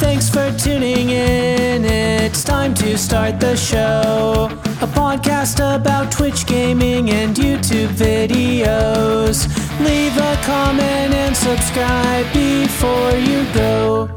Thanks 0.00 0.28
for 0.30 0.50
tuning 0.56 1.10
in. 1.10 1.84
It's 1.84 2.42
time 2.42 2.74
to 2.76 2.96
start 2.96 3.38
the 3.38 3.54
show. 3.56 4.48
A 4.80 4.86
podcast 4.86 5.60
about 5.60 6.10
Twitch 6.10 6.46
gaming 6.46 7.10
and 7.10 7.36
YouTube 7.36 7.90
videos. 7.96 9.46
Leave 9.84 10.16
a 10.16 10.36
comment 10.44 11.12
and 11.14 11.36
subscribe 11.36 12.26
before 12.32 13.12
you 13.18 13.44
go. 13.52 14.08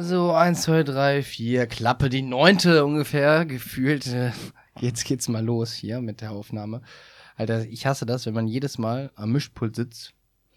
So, 0.00 0.32
eins, 0.32 0.62
zwei, 0.62 0.84
drei, 0.84 1.22
vier, 1.22 1.66
Klappe, 1.66 2.08
die 2.08 2.22
neunte 2.22 2.84
ungefähr, 2.84 3.46
gefühlt. 3.46 4.06
Äh, 4.06 4.30
Jetzt 4.80 5.04
geht's 5.04 5.28
mal 5.28 5.44
los 5.44 5.72
hier 5.72 6.00
mit 6.00 6.20
der 6.20 6.30
Aufnahme. 6.30 6.82
Alter, 7.36 7.66
ich 7.66 7.86
hasse 7.86 8.06
das, 8.06 8.26
wenn 8.26 8.34
man 8.34 8.46
jedes 8.46 8.78
Mal 8.78 9.10
am 9.16 9.32
Mischpult 9.32 9.74
sitzt. 9.76 10.12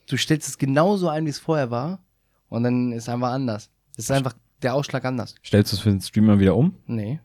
Du 0.07 0.18
stellst 0.18 0.48
es 0.48 0.57
genauso 0.57 1.09
ein, 1.09 1.25
wie 1.25 1.29
es 1.29 1.39
vorher 1.39 1.71
war. 1.71 2.04
Und 2.52 2.63
dann 2.63 2.91
ist 2.91 3.07
einfach 3.07 3.31
anders. 3.31 3.70
Es 3.93 4.04
ist 4.05 4.11
einfach 4.11 4.33
der 4.61 4.73
Ausschlag 4.75 5.05
anders. 5.05 5.36
Stellst 5.46 5.71
du 5.71 5.78
es 5.78 5.82
für 5.82 5.89
den 5.89 6.01
Streamer 6.01 6.37
wieder 6.37 6.55
um? 6.55 6.75
Nee. 6.86 7.19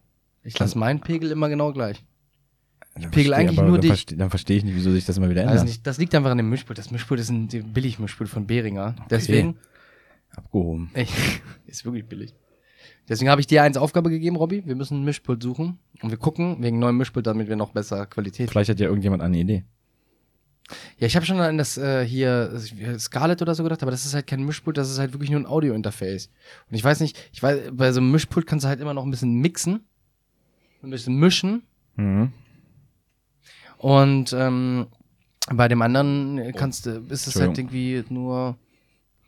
Ich 0.45 0.57
lasse 0.59 0.79
meinen 0.79 1.01
Pegel 1.01 1.33
immer 1.33 1.49
genau 1.49 1.73
gleich. 1.73 2.05
Dann 2.95 3.11
pegel 3.11 3.35
eigentlich 3.35 3.61
nur 3.61 3.73
dann 3.73 3.81
dich. 3.81 3.91
verste- 3.93 4.17
Dann 4.17 4.31
verstehe 4.31 4.57
ich 4.57 4.65
nicht, 4.65 4.77
wieso 4.77 4.93
sich 4.93 5.05
das 5.05 5.17
immer 5.19 5.29
wieder 5.29 5.41
ändert. 5.43 5.55
Also 5.55 5.65
nicht, 5.67 5.85
das 5.87 5.99
liegt 5.99 6.15
einfach 6.15 6.31
an 6.31 6.37
dem 6.37 6.49
Mischpult. 6.49 6.79
Das 6.79 6.93
Mischpult 6.93 7.19
ist 7.21 7.29
ein 7.31 7.49
Billigmischpult 7.49 8.31
von 8.31 8.47
Behringer. 8.47 8.95
Deswegen, 9.11 9.57
Abgehoben. 10.35 10.91
ich, 10.95 11.11
ist 11.67 11.85
wirklich 11.85 12.07
billig. 12.07 12.33
Deswegen 13.09 13.29
habe 13.31 13.41
ich 13.41 13.47
dir 13.49 13.63
eins 13.65 13.77
Aufgabe 13.77 14.11
gegeben, 14.11 14.37
Robby. 14.37 14.65
Wir 14.65 14.77
müssen 14.77 15.01
ein 15.01 15.05
Mischpult 15.05 15.43
suchen. 15.43 15.79
Und 16.03 16.11
wir 16.11 16.19
gucken 16.19 16.63
wegen 16.63 16.79
neuem 16.79 16.97
Mischpult, 16.99 17.27
damit 17.27 17.49
wir 17.49 17.57
noch 17.57 17.71
besser 17.73 18.07
Qualität 18.07 18.49
Vielleicht 18.51 18.71
hat 18.71 18.79
ja 18.81 18.87
irgendjemand 18.87 19.23
eine 19.23 19.39
Idee. 19.39 19.65
Ja, 20.99 21.07
ich 21.07 21.15
habe 21.15 21.25
schon 21.25 21.39
an 21.41 21.59
das 21.59 21.79
äh, 21.79 22.05
hier 22.05 22.59
Scarlett 22.99 23.43
oder 23.43 23.55
so 23.55 23.63
gedacht, 23.63 23.83
aber 23.83 23.91
das 23.91 24.05
ist 24.05 24.15
halt 24.15 24.27
kein 24.27 24.45
Mischpult, 24.45 24.77
das 24.77 24.91
ist 24.91 24.99
halt 24.99 25.13
wirklich 25.13 25.31
nur 25.31 25.41
ein 25.41 25.47
Audio-Interface. 25.47 26.29
Und 26.69 26.77
ich 26.77 26.83
weiß 26.83 27.01
nicht, 27.01 27.19
ich 27.33 27.43
weiß, 27.43 27.71
bei 27.73 27.93
so 27.93 28.01
einem 28.01 28.11
Mischpult 28.11 28.47
kannst 28.47 28.65
du 28.65 28.69
halt 28.69 28.81
immer 28.81 28.95
noch 28.95 29.05
ein 29.05 29.11
bisschen 29.11 29.35
mixen, 29.35 29.87
ein 30.83 30.91
bisschen 30.91 31.19
mischen. 31.19 31.63
Mhm. 31.97 32.33
Und 33.79 34.33
ähm, 34.33 34.87
bei 35.53 35.69
dem 35.69 35.83
anderen 35.83 36.53
kannst 36.57 36.87
du, 36.87 37.05
ist 37.09 37.27
es 37.27 37.37
halt 37.37 37.57
irgendwie 37.57 38.05
nur 38.09 38.57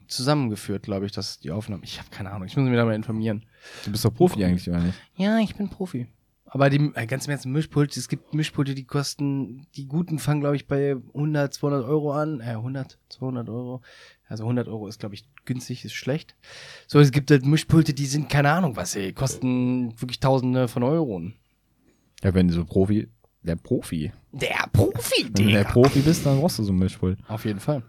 zusammengeführt, 0.08 0.83
glaube 0.84 1.06
ich, 1.06 1.12
dass 1.12 1.39
die 1.39 1.50
Aufnahme. 1.50 1.84
Ich 1.84 1.98
habe 1.98 2.08
keine 2.11 2.30
Ahnung, 2.30 2.48
ich 2.48 2.56
muss 2.56 2.67
mich 2.67 2.77
da 2.77 2.84
mal 2.84 2.95
informieren. 2.95 3.45
Du 3.84 3.92
bist 3.92 4.05
doch 4.05 4.12
Profi 4.12 4.45
eigentlich, 4.45 4.69
oder 4.69 4.80
nicht? 4.80 4.98
Ja, 5.17 5.39
ich 5.39 5.55
bin 5.55 5.69
Profi. 5.69 6.08
Aber 6.51 6.71
die 6.71 6.93
äh, 6.95 7.07
ganz 7.07 7.27
im 7.27 7.31
Ernst, 7.31 7.47
Mischpult, 7.47 7.97
es 7.97 8.09
gibt 8.09 8.33
Mischpulte, 8.33 8.75
die 8.75 8.85
kosten, 8.85 9.67
die 9.77 9.87
guten 9.87 10.19
fangen, 10.19 10.41
glaube 10.41 10.57
ich, 10.57 10.67
bei 10.67 10.97
100, 11.15 11.53
200 11.53 11.85
Euro 11.85 12.13
an. 12.13 12.41
Äh, 12.41 12.53
100, 12.53 12.99
200 13.11 13.49
Euro. 13.49 13.83
Also 14.27 14.45
100 14.45 14.67
Euro 14.69 14.89
ist, 14.89 14.99
glaube 14.99 15.15
ich, 15.15 15.29
günstig, 15.45 15.85
ist 15.85 15.93
schlecht. 15.95 16.37
So, 16.87 17.01
es 17.01 17.13
gibt 17.13 17.31
halt 17.31 17.45
Mischpulte, 17.45 17.93
die 17.93 18.07
sind, 18.07 18.29
keine 18.29 18.51
Ahnung 18.51 18.77
was, 18.77 18.97
ey, 18.97 19.13
kosten 19.13 19.93
wirklich 20.01 20.21
Tausende 20.21 20.69
von 20.69 20.83
Euro. 20.83 21.23
Ja, 22.23 22.35
wenn 22.35 22.49
du 22.49 22.55
so 22.55 22.65
Profi, 22.65 23.09
der 23.43 23.57
Profi. 23.57 24.13
Der 24.33 24.69
Profi, 24.73 25.31
Wenn 25.33 25.47
du 25.47 25.53
der 25.53 25.65
Profi 25.65 26.01
bist, 26.01 26.25
dann 26.27 26.41
brauchst 26.41 26.59
du 26.59 26.65
so 26.65 26.73
ein 26.73 26.79
Mischpult. 26.79 27.19
Auf 27.29 27.45
jeden 27.45 27.61
Fall. 27.61 27.83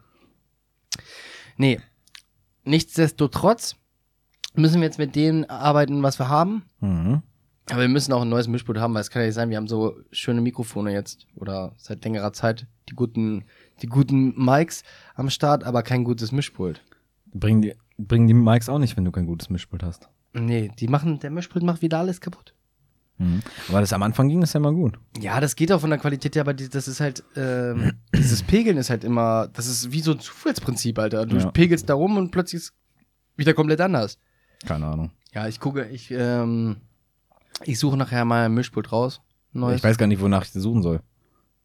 Nee, 1.57 1.79
nichtsdestotrotz 2.63 3.75
müssen 4.53 4.81
wir 4.81 4.87
jetzt 4.87 4.99
mit 4.99 5.15
dem 5.15 5.45
arbeiten, 5.49 6.03
was 6.03 6.19
wir 6.19 6.29
haben. 6.29 6.63
Mhm. 6.79 7.21
Aber 7.71 7.81
wir 7.81 7.87
müssen 7.89 8.11
auch 8.13 8.21
ein 8.21 8.29
neues 8.29 8.47
Mischpult 8.47 8.79
haben, 8.79 8.93
weil 8.93 9.01
es 9.01 9.09
kann 9.09 9.21
ja 9.21 9.27
nicht 9.27 9.35
sein, 9.35 9.49
wir 9.49 9.57
haben 9.57 9.67
so 9.67 9.97
schöne 10.11 10.41
Mikrofone 10.41 10.91
jetzt 10.91 11.27
oder 11.35 11.73
seit 11.77 12.03
längerer 12.03 12.33
Zeit 12.33 12.67
die 12.89 12.95
guten, 12.95 13.45
die 13.81 13.87
guten 13.87 14.33
Mics 14.43 14.83
am 15.15 15.29
Start, 15.29 15.63
aber 15.63 15.83
kein 15.83 16.03
gutes 16.03 16.31
Mischpult. 16.31 16.81
Bringen 17.33 17.61
die, 17.61 17.75
bringen 17.97 18.27
die 18.27 18.33
Mics 18.33 18.69
auch 18.69 18.79
nicht, 18.79 18.97
wenn 18.97 19.05
du 19.05 19.11
kein 19.11 19.27
gutes 19.27 19.49
Mischpult 19.49 19.83
hast. 19.83 20.09
Nee, 20.33 20.71
die 20.79 20.87
machen, 20.87 21.19
der 21.19 21.29
Mischpult 21.31 21.63
macht 21.63 21.81
wieder 21.81 21.99
alles 21.99 22.21
kaputt. 22.21 22.53
Mhm. 23.17 23.41
Aber 23.67 23.81
das 23.81 23.93
am 23.93 24.01
Anfang 24.01 24.29
ging 24.29 24.41
das 24.41 24.53
ja 24.53 24.59
immer 24.59 24.71
gut. 24.71 24.97
Ja, 25.19 25.39
das 25.41 25.55
geht 25.55 25.71
auch 25.71 25.81
von 25.81 25.89
der 25.89 25.99
Qualität 25.99 26.35
her, 26.35 26.41
aber 26.41 26.53
die, 26.53 26.69
das 26.69 26.87
ist 26.87 26.99
halt, 27.01 27.23
ähm, 27.35 27.91
dieses 28.15 28.41
Pegeln 28.43 28.77
ist 28.77 28.89
halt 28.89 29.03
immer, 29.03 29.47
das 29.53 29.67
ist 29.67 29.91
wie 29.91 29.99
so 30.01 30.13
ein 30.13 30.19
Zufallsprinzip, 30.19 30.97
Alter. 30.97 31.25
Du 31.25 31.37
Ja. 31.37 31.51
pegelst 31.51 31.89
da 31.89 31.93
rum 31.95 32.17
und 32.17 32.31
plötzlich 32.31 32.61
ist 32.63 32.73
wieder 33.35 33.53
komplett 33.53 33.81
anders. 33.81 34.17
Keine 34.65 34.85
Ahnung. 34.87 35.11
Ja, 35.33 35.47
ich 35.47 35.59
gucke, 35.59 35.85
ich, 35.89 36.09
ähm, 36.11 36.77
ich 37.63 37.79
suche 37.79 37.97
nachher 37.97 38.25
mal 38.25 38.45
ein 38.45 38.53
Mischpult 38.53 38.91
raus. 38.91 39.21
Neues. 39.51 39.77
Ich 39.77 39.83
weiß 39.83 39.97
gar 39.97 40.07
nicht, 40.07 40.21
wonach 40.21 40.43
ich 40.45 40.51
das 40.51 40.63
suchen 40.63 40.83
soll. 40.83 41.01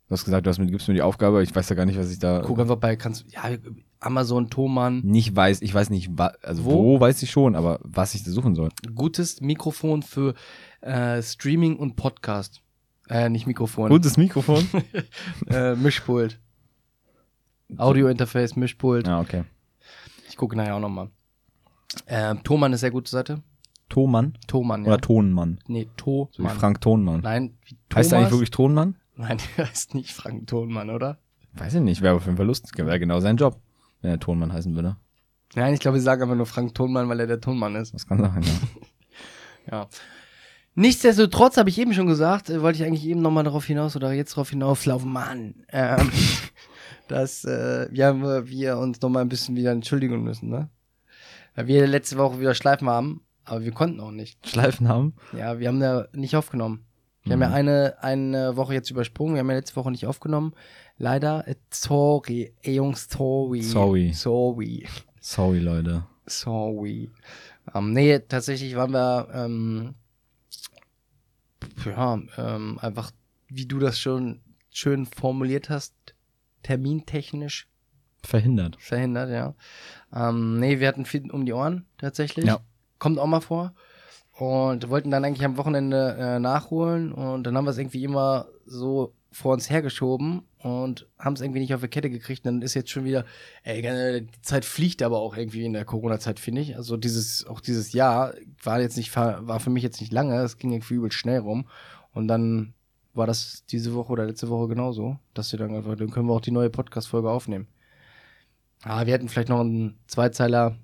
Du 0.08 0.12
hast 0.12 0.24
gesagt, 0.24 0.46
du 0.46 0.50
hast 0.50 0.58
mir, 0.58 0.66
gibst 0.66 0.86
mir 0.88 0.94
die 0.94 1.02
Aufgabe, 1.02 1.42
ich 1.42 1.54
weiß 1.54 1.68
ja 1.70 1.76
gar 1.76 1.86
nicht, 1.86 1.98
was 1.98 2.10
ich 2.10 2.18
da 2.18 2.40
Guck 2.44 2.58
einfach 2.58 2.76
bei, 2.76 2.94
kannst, 2.96 3.24
ja, 3.30 3.42
Amazon, 4.00 4.50
Thomann, 4.50 5.00
nicht 5.00 5.34
weiß. 5.34 5.62
Ich 5.62 5.72
weiß 5.72 5.88
nicht, 5.88 6.10
also 6.42 6.64
Wo? 6.64 6.84
wo? 6.84 7.00
weiß 7.00 7.22
ich 7.22 7.30
schon, 7.30 7.56
aber 7.56 7.80
was 7.82 8.14
ich 8.14 8.22
da 8.22 8.30
suchen 8.30 8.54
soll. 8.54 8.68
gutes 8.94 9.40
Mikrofon 9.40 10.02
für 10.02 10.34
äh, 10.82 11.22
Streaming 11.22 11.76
und 11.76 11.96
Podcast. 11.96 12.60
Äh, 13.08 13.30
nicht 13.30 13.46
Mikrofon. 13.46 13.88
Gutes 13.90 14.16
Mikrofon? 14.16 14.66
Äh, 15.48 15.74
Mischpult. 15.74 16.38
Audio-Interface, 17.76 18.56
Mischpult. 18.56 19.06
ja, 19.06 19.20
okay. 19.20 19.44
Ich 20.28 20.36
gucke 20.36 20.56
nachher 20.56 20.76
auch 20.76 20.80
nochmal. 20.80 21.08
Ähm, 22.06 22.42
Thomann 22.42 22.72
ist 22.72 22.80
sehr 22.80 22.90
gute 22.90 23.10
Seite. 23.10 23.42
Thomann? 23.88 24.36
Thomann, 24.46 24.84
ja. 24.84 24.88
Oder 24.88 25.00
Tonmann? 25.00 25.60
nee, 25.66 25.88
Thomann. 25.96 26.28
So 26.32 26.44
wie 26.44 26.48
Frank 26.48 26.80
Tonmann. 26.80 27.20
Nein, 27.20 27.54
wie 27.64 27.76
Thomas. 27.88 27.96
heißt 27.96 28.12
er 28.12 28.18
eigentlich 28.18 28.32
wirklich 28.32 28.50
Tonmann? 28.50 28.96
Nein, 29.16 29.38
der 29.56 29.68
heißt 29.68 29.94
nicht 29.94 30.12
Frank 30.12 30.46
Tonmann, 30.46 30.90
oder? 30.90 31.18
Weiß 31.52 31.74
ich 31.74 31.80
nicht, 31.80 32.02
wäre 32.02 32.14
auf 32.14 32.24
jeden 32.24 32.36
Fall 32.36 32.46
lustig. 32.46 32.76
Wäre 32.76 32.98
genau 32.98 33.20
sein 33.20 33.36
Job, 33.36 33.60
wenn 34.02 34.10
er 34.10 34.18
Tonmann 34.18 34.52
heißen 34.52 34.74
würde. 34.74 34.96
Nein, 35.54 35.74
ich 35.74 35.80
glaube, 35.80 35.98
sie 35.98 36.04
sagen 36.04 36.22
einfach 36.22 36.34
nur 36.34 36.46
Frank 36.46 36.74
Tonmann, 36.74 37.08
weil 37.08 37.20
er 37.20 37.26
der 37.28 37.40
Tonmann 37.40 37.76
ist. 37.76 37.94
Das 37.94 38.06
kann 38.06 38.18
sein, 38.18 38.42
ja. 38.42 38.50
Ja. 39.70 39.88
Nichtsdestotrotz 40.74 41.56
habe 41.56 41.70
ich 41.70 41.78
eben 41.78 41.94
schon 41.94 42.06
gesagt, 42.06 42.50
äh, 42.50 42.60
wollte 42.60 42.78
ich 42.78 42.84
eigentlich 42.84 43.06
eben 43.06 43.22
nochmal 43.22 43.44
darauf 43.44 43.64
hinaus 43.64 43.94
oder 43.96 44.12
jetzt 44.12 44.32
darauf 44.32 44.50
hinauslaufen, 44.50 45.10
Mann, 45.10 45.54
ähm, 45.70 46.10
dass 47.08 47.44
äh, 47.44 47.86
wir, 47.90 48.48
wir 48.48 48.76
uns 48.78 49.00
nochmal 49.00 49.22
ein 49.22 49.28
bisschen 49.28 49.56
wieder 49.56 49.70
entschuldigen 49.70 50.22
müssen, 50.22 50.50
ne? 50.50 50.68
Weil 51.54 51.68
wir 51.68 51.86
letzte 51.86 52.18
Woche 52.18 52.40
wieder 52.40 52.54
Schleifen 52.54 52.90
haben, 52.90 53.23
aber 53.44 53.64
wir 53.64 53.72
konnten 53.72 54.00
auch 54.00 54.10
nicht. 54.10 54.46
Schleifen 54.48 54.88
haben? 54.88 55.14
Ja, 55.36 55.58
wir 55.58 55.68
haben 55.68 55.80
ja 55.80 56.06
nicht 56.12 56.36
aufgenommen. 56.36 56.84
Wir 57.24 57.32
haben 57.34 57.40
ja 57.40 57.52
eine, 57.52 57.96
eine 58.02 58.56
Woche 58.56 58.74
jetzt 58.74 58.90
übersprungen, 58.90 59.34
wir 59.34 59.40
haben 59.40 59.48
ja 59.48 59.56
letzte 59.56 59.76
Woche 59.76 59.90
nicht 59.90 60.06
aufgenommen. 60.06 60.52
Leider, 60.98 61.48
äh, 61.48 61.54
sorry, 61.70 62.54
ey 62.62 62.74
Jungs, 62.74 63.08
sorry. 63.10 63.62
Sorry. 63.62 64.12
Sorry. 64.12 64.86
Sorry, 65.20 65.58
Leute. 65.58 66.06
Sorry. 66.26 67.10
Ähm, 67.74 67.92
nee, 67.94 68.18
tatsächlich 68.18 68.76
waren 68.76 68.92
wir, 68.92 69.28
ähm, 69.32 69.94
ja, 71.86 72.20
ähm, 72.36 72.78
einfach, 72.78 73.10
wie 73.48 73.66
du 73.66 73.78
das 73.78 73.98
schon 73.98 74.42
schön 74.70 75.06
formuliert 75.06 75.70
hast, 75.70 75.94
termintechnisch 76.62 77.68
Verhindert. 78.22 78.76
verhindert, 78.78 79.30
ja. 79.30 79.54
Ähm, 80.14 80.60
nee, 80.60 80.78
wir 80.78 80.88
hatten 80.88 81.06
viel 81.06 81.30
um 81.30 81.46
die 81.46 81.54
Ohren, 81.54 81.86
tatsächlich. 81.96 82.44
Ja. 82.44 82.60
Kommt 82.98 83.18
auch 83.18 83.26
mal 83.26 83.40
vor. 83.40 83.74
Und 84.32 84.88
wollten 84.88 85.10
dann 85.10 85.24
eigentlich 85.24 85.44
am 85.44 85.56
Wochenende 85.56 86.16
äh, 86.18 86.38
nachholen 86.40 87.12
und 87.12 87.44
dann 87.44 87.56
haben 87.56 87.66
wir 87.66 87.70
es 87.70 87.78
irgendwie 87.78 88.02
immer 88.02 88.48
so 88.66 89.14
vor 89.30 89.52
uns 89.52 89.70
hergeschoben 89.70 90.42
und 90.58 91.08
haben 91.18 91.34
es 91.34 91.40
irgendwie 91.40 91.60
nicht 91.60 91.74
auf 91.74 91.80
die 91.80 91.88
Kette 91.88 92.08
gekriegt. 92.08 92.44
Und 92.46 92.54
dann 92.54 92.62
ist 92.62 92.74
jetzt 92.74 92.90
schon 92.90 93.04
wieder, 93.04 93.24
ey, 93.64 93.82
die 93.82 94.42
Zeit 94.42 94.64
fliegt 94.64 95.02
aber 95.02 95.18
auch 95.18 95.36
irgendwie 95.36 95.64
in 95.64 95.72
der 95.72 95.84
Corona-Zeit, 95.84 96.40
finde 96.40 96.62
ich. 96.62 96.76
Also 96.76 96.96
dieses, 96.96 97.46
auch 97.46 97.60
dieses 97.60 97.92
Jahr 97.92 98.34
war 98.62 98.80
jetzt 98.80 98.96
nicht, 98.96 99.14
war 99.14 99.60
für 99.60 99.70
mich 99.70 99.82
jetzt 99.82 100.00
nicht 100.00 100.12
lange, 100.12 100.40
es 100.40 100.56
ging 100.56 100.72
irgendwie 100.72 100.94
übel 100.94 101.12
schnell 101.12 101.40
rum. 101.40 101.68
Und 102.12 102.28
dann 102.28 102.74
war 103.12 103.26
das 103.26 103.64
diese 103.70 103.94
Woche 103.94 104.12
oder 104.12 104.26
letzte 104.26 104.48
Woche 104.48 104.68
genauso, 104.68 105.18
dass 105.34 105.52
wir 105.52 105.58
dann 105.58 105.74
einfach, 105.74 105.96
dann 105.96 106.10
können 106.10 106.28
wir 106.28 106.34
auch 106.34 106.40
die 106.40 106.50
neue 106.50 106.70
Podcast-Folge 106.70 107.30
aufnehmen. 107.30 107.66
Ah, 108.82 109.06
wir 109.06 109.14
hätten 109.14 109.28
vielleicht 109.28 109.48
noch 109.48 109.60
einen 109.60 109.98
Zweizeiler 110.06 110.76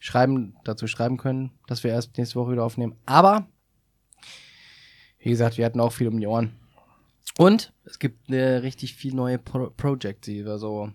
schreiben, 0.00 0.56
dazu 0.64 0.88
schreiben 0.88 1.16
können, 1.16 1.52
dass 1.68 1.84
wir 1.84 1.92
erst 1.92 2.18
nächste 2.18 2.34
Woche 2.36 2.52
wieder 2.52 2.64
aufnehmen. 2.64 2.96
Aber, 3.06 3.46
wie 5.20 5.30
gesagt, 5.30 5.56
wir 5.58 5.64
hatten 5.64 5.78
auch 5.78 5.92
viel 5.92 6.08
um 6.08 6.18
die 6.18 6.26
Ohren. 6.26 6.56
Und 7.38 7.72
es 7.84 8.00
gibt 8.00 8.28
äh, 8.30 8.56
richtig 8.56 8.94
viel 8.94 9.14
neue 9.14 9.38
Pro 9.38 9.70
Projects, 9.70 10.26
die 10.26 10.44
wir 10.44 10.58
so 10.58 10.90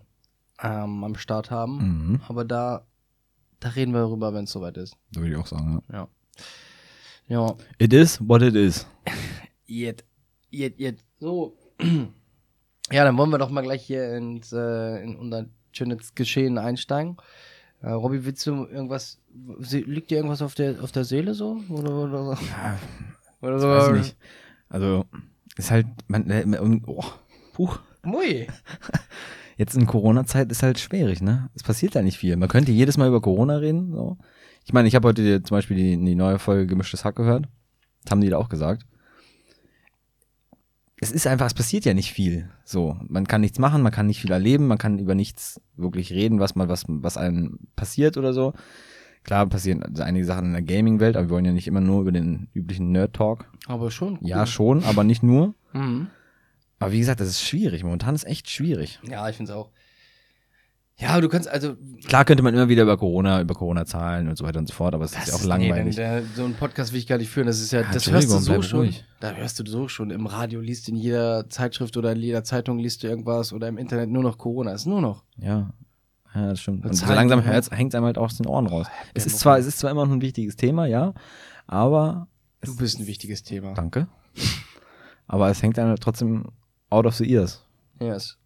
ähm, 0.62 1.02
am 1.04 1.14
Start 1.14 1.50
haben. 1.50 1.78
Mhm. 2.10 2.20
Aber 2.28 2.44
da, 2.44 2.86
da 3.60 3.70
reden 3.70 3.92
wir 3.92 4.00
darüber, 4.00 4.34
wenn 4.34 4.44
es 4.44 4.50
soweit 4.50 4.76
ist. 4.76 4.96
Da 5.12 5.20
würde 5.20 5.32
ich 5.32 5.38
auch 5.38 5.46
sagen, 5.46 5.82
ja. 5.90 5.96
Ja. 5.98 6.08
Ja, 7.28 7.56
It 7.78 7.92
is 7.92 8.20
what 8.20 8.42
it 8.42 8.54
is. 8.54 8.86
jetzt, 9.64 10.04
jetzt, 10.50 10.78
jetzt. 10.78 11.04
So. 11.18 11.56
Ja, 12.92 13.02
dann 13.02 13.16
wollen 13.18 13.30
wir 13.30 13.38
doch 13.38 13.50
mal 13.50 13.62
gleich 13.62 13.84
hier 13.84 14.14
ins, 14.16 14.52
äh, 14.52 15.02
in 15.02 15.16
unser 15.16 15.46
schönes 15.72 16.14
Geschehen 16.14 16.56
einsteigen. 16.56 17.16
Äh, 17.82 17.90
Robby, 17.90 18.24
willst 18.24 18.46
du 18.46 18.64
irgendwas, 18.66 19.18
liegt 19.70 20.10
dir 20.10 20.16
irgendwas 20.16 20.42
auf 20.42 20.54
der, 20.54 20.82
auf 20.82 20.92
der 20.92 21.04
Seele 21.04 21.34
so? 21.34 21.60
Oder, 21.68 21.92
oder, 21.94 22.24
so? 22.24 22.32
Ja, 22.46 22.78
oder 23.40 23.58
so? 23.60 23.68
weiß 23.68 23.90
nicht. 23.98 24.16
Also, 24.68 25.04
ist 25.56 25.70
halt, 25.70 25.86
man, 26.08 26.26
man- 26.26 26.82
oh, 26.86 27.04
puh. 27.52 27.70
Mui. 28.02 28.46
Jetzt 29.56 29.74
in 29.74 29.86
Corona-Zeit 29.86 30.50
ist 30.52 30.62
halt 30.62 30.78
schwierig, 30.78 31.22
ne? 31.22 31.48
Es 31.54 31.62
passiert 31.62 31.94
halt 31.94 32.04
nicht 32.04 32.18
viel. 32.18 32.36
Man 32.36 32.48
könnte 32.48 32.72
jedes 32.72 32.98
Mal 32.98 33.08
über 33.08 33.20
Corona 33.22 33.56
reden, 33.56 33.92
so. 33.92 34.18
Ich 34.64 34.72
meine, 34.72 34.88
ich 34.88 34.94
habe 34.94 35.08
heute 35.08 35.42
zum 35.42 35.54
Beispiel 35.54 35.76
die, 35.76 36.04
die 36.04 36.14
neue 36.14 36.38
Folge 36.38 36.66
Gemischtes 36.66 37.04
Hack 37.04 37.16
gehört. 37.16 37.46
Das 38.02 38.10
haben 38.10 38.20
die 38.20 38.28
da 38.28 38.36
auch 38.38 38.48
gesagt. 38.48 38.84
Es 40.98 41.12
ist 41.12 41.26
einfach, 41.26 41.46
es 41.46 41.54
passiert 41.54 41.84
ja 41.84 41.92
nicht 41.92 42.12
viel. 42.12 42.48
So, 42.64 42.96
man 43.06 43.26
kann 43.26 43.42
nichts 43.42 43.58
machen, 43.58 43.82
man 43.82 43.92
kann 43.92 44.06
nicht 44.06 44.20
viel 44.20 44.32
erleben, 44.32 44.66
man 44.66 44.78
kann 44.78 44.98
über 44.98 45.14
nichts 45.14 45.60
wirklich 45.76 46.12
reden, 46.12 46.40
was 46.40 46.54
mal, 46.54 46.68
was, 46.68 46.84
was 46.88 47.16
einem 47.18 47.58
passiert 47.76 48.16
oder 48.16 48.32
so. 48.32 48.54
Klar 49.22 49.46
passieren 49.46 49.82
einige 49.98 50.24
Sachen 50.24 50.46
in 50.46 50.52
der 50.52 50.62
Gaming-Welt, 50.62 51.16
aber 51.16 51.26
wir 51.26 51.30
wollen 51.30 51.44
ja 51.44 51.52
nicht 51.52 51.66
immer 51.66 51.80
nur 51.80 52.00
über 52.00 52.12
den 52.12 52.48
üblichen 52.54 52.92
Nerd-Talk. 52.92 53.50
Aber 53.66 53.90
schon. 53.90 54.18
Ja, 54.22 54.46
schon, 54.46 54.84
aber 54.84 55.04
nicht 55.04 55.22
nur. 55.22 55.54
Mhm. 55.72 56.06
Aber 56.78 56.92
wie 56.92 57.00
gesagt, 57.00 57.20
das 57.20 57.28
ist 57.28 57.42
schwierig. 57.42 57.82
Momentan 57.82 58.14
ist 58.14 58.24
echt 58.24 58.48
schwierig. 58.48 59.00
Ja, 59.02 59.28
ich 59.28 59.36
finde 59.36 59.52
es 59.52 59.58
auch. 59.58 59.70
Ja, 60.98 61.20
du 61.20 61.28
kannst 61.28 61.46
also. 61.48 61.76
Klar 62.06 62.24
könnte 62.24 62.42
man 62.42 62.54
immer 62.54 62.68
wieder 62.70 62.82
über 62.84 62.96
Corona, 62.96 63.42
über 63.42 63.54
Corona-Zahlen 63.54 64.28
und 64.28 64.38
so 64.38 64.44
weiter 64.44 64.58
und 64.58 64.66
so 64.68 64.72
fort, 64.74 64.94
aber 64.94 65.04
es 65.04 65.12
ist 65.14 65.28
ja 65.28 65.34
auch 65.34 65.44
langweilig. 65.44 65.96
Nee, 65.96 66.02
denn, 66.02 66.22
der, 66.22 66.22
so 66.34 66.44
einen 66.44 66.54
Podcast 66.54 66.92
will 66.92 66.98
ich 67.00 67.06
gar 67.06 67.18
nicht 67.18 67.28
führen. 67.28 67.46
Das 67.46 67.60
ist 67.60 67.70
ja, 67.70 67.82
Ja, 67.82 67.92
das 67.92 68.10
hörst 68.10 68.30
du 68.30 68.38
so 68.38 68.62
schon. 68.62 68.80
ruhig. 68.80 69.04
Da 69.20 69.32
hörst 69.32 69.58
du 69.60 69.66
so 69.70 69.88
schon. 69.88 70.10
Im 70.10 70.26
Radio 70.26 70.60
liest 70.60 70.88
du 70.88 70.92
in 70.92 70.96
jeder 70.96 71.50
Zeitschrift 71.50 71.96
oder 71.98 72.12
in 72.12 72.18
jeder 72.20 72.44
Zeitung 72.44 72.78
liest 72.78 73.02
du 73.02 73.08
irgendwas 73.08 73.52
oder 73.52 73.68
im 73.68 73.76
Internet 73.76 74.08
nur 74.08 74.22
noch 74.22 74.38
Corona. 74.38 74.72
Ist 74.72 74.86
nur 74.86 75.02
noch. 75.02 75.22
Ja. 75.36 75.70
Ja, 76.34 76.48
das 76.50 76.60
stimmt. 76.60 76.84
Und 76.84 76.90
Und 76.90 76.96
so 76.96 77.06
langsam 77.06 77.40
gehen 77.42 77.50
hängt 77.70 77.92
es 77.92 77.94
einem 77.94 78.04
halt 78.06 78.16
aus 78.18 78.36
den 78.38 78.46
Ohren 78.46 78.66
raus. 78.66 78.86
Es 79.14 79.26
ist 79.26 79.38
zwar, 79.38 79.58
es 79.58 79.66
ist 79.66 79.78
zwar 79.78 79.90
immer 79.90 80.04
noch 80.06 80.12
ein 80.12 80.20
wichtiges 80.22 80.56
Thema, 80.56 80.86
ja, 80.86 81.12
aber 81.66 82.28
Du 82.62 82.74
bist 82.76 82.98
ein 82.98 83.06
wichtiges 83.06 83.42
Thema. 83.42 83.74
danke. 83.74 84.08
Aber 85.28 85.50
es 85.50 85.62
hängt 85.62 85.78
einem 85.78 85.88
halt 85.90 86.00
trotzdem 86.02 86.44
out 86.90 87.04
of 87.06 87.14
the 87.16 87.28
ears, 87.30 87.64
Yes. 88.00 88.38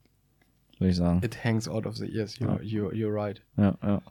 Würde 0.81 0.91
ich 0.91 0.97
sagen. 0.97 1.21
It 1.23 1.45
hangs 1.45 1.69
out 1.69 1.87
of 1.87 1.97
the 1.97 2.07
ears. 2.07 2.37
You're, 2.39 2.61
you're, 2.61 2.93
you're 2.93 3.13
right. 3.15 3.41
Ja, 3.57 3.77
ja. 3.83 4.03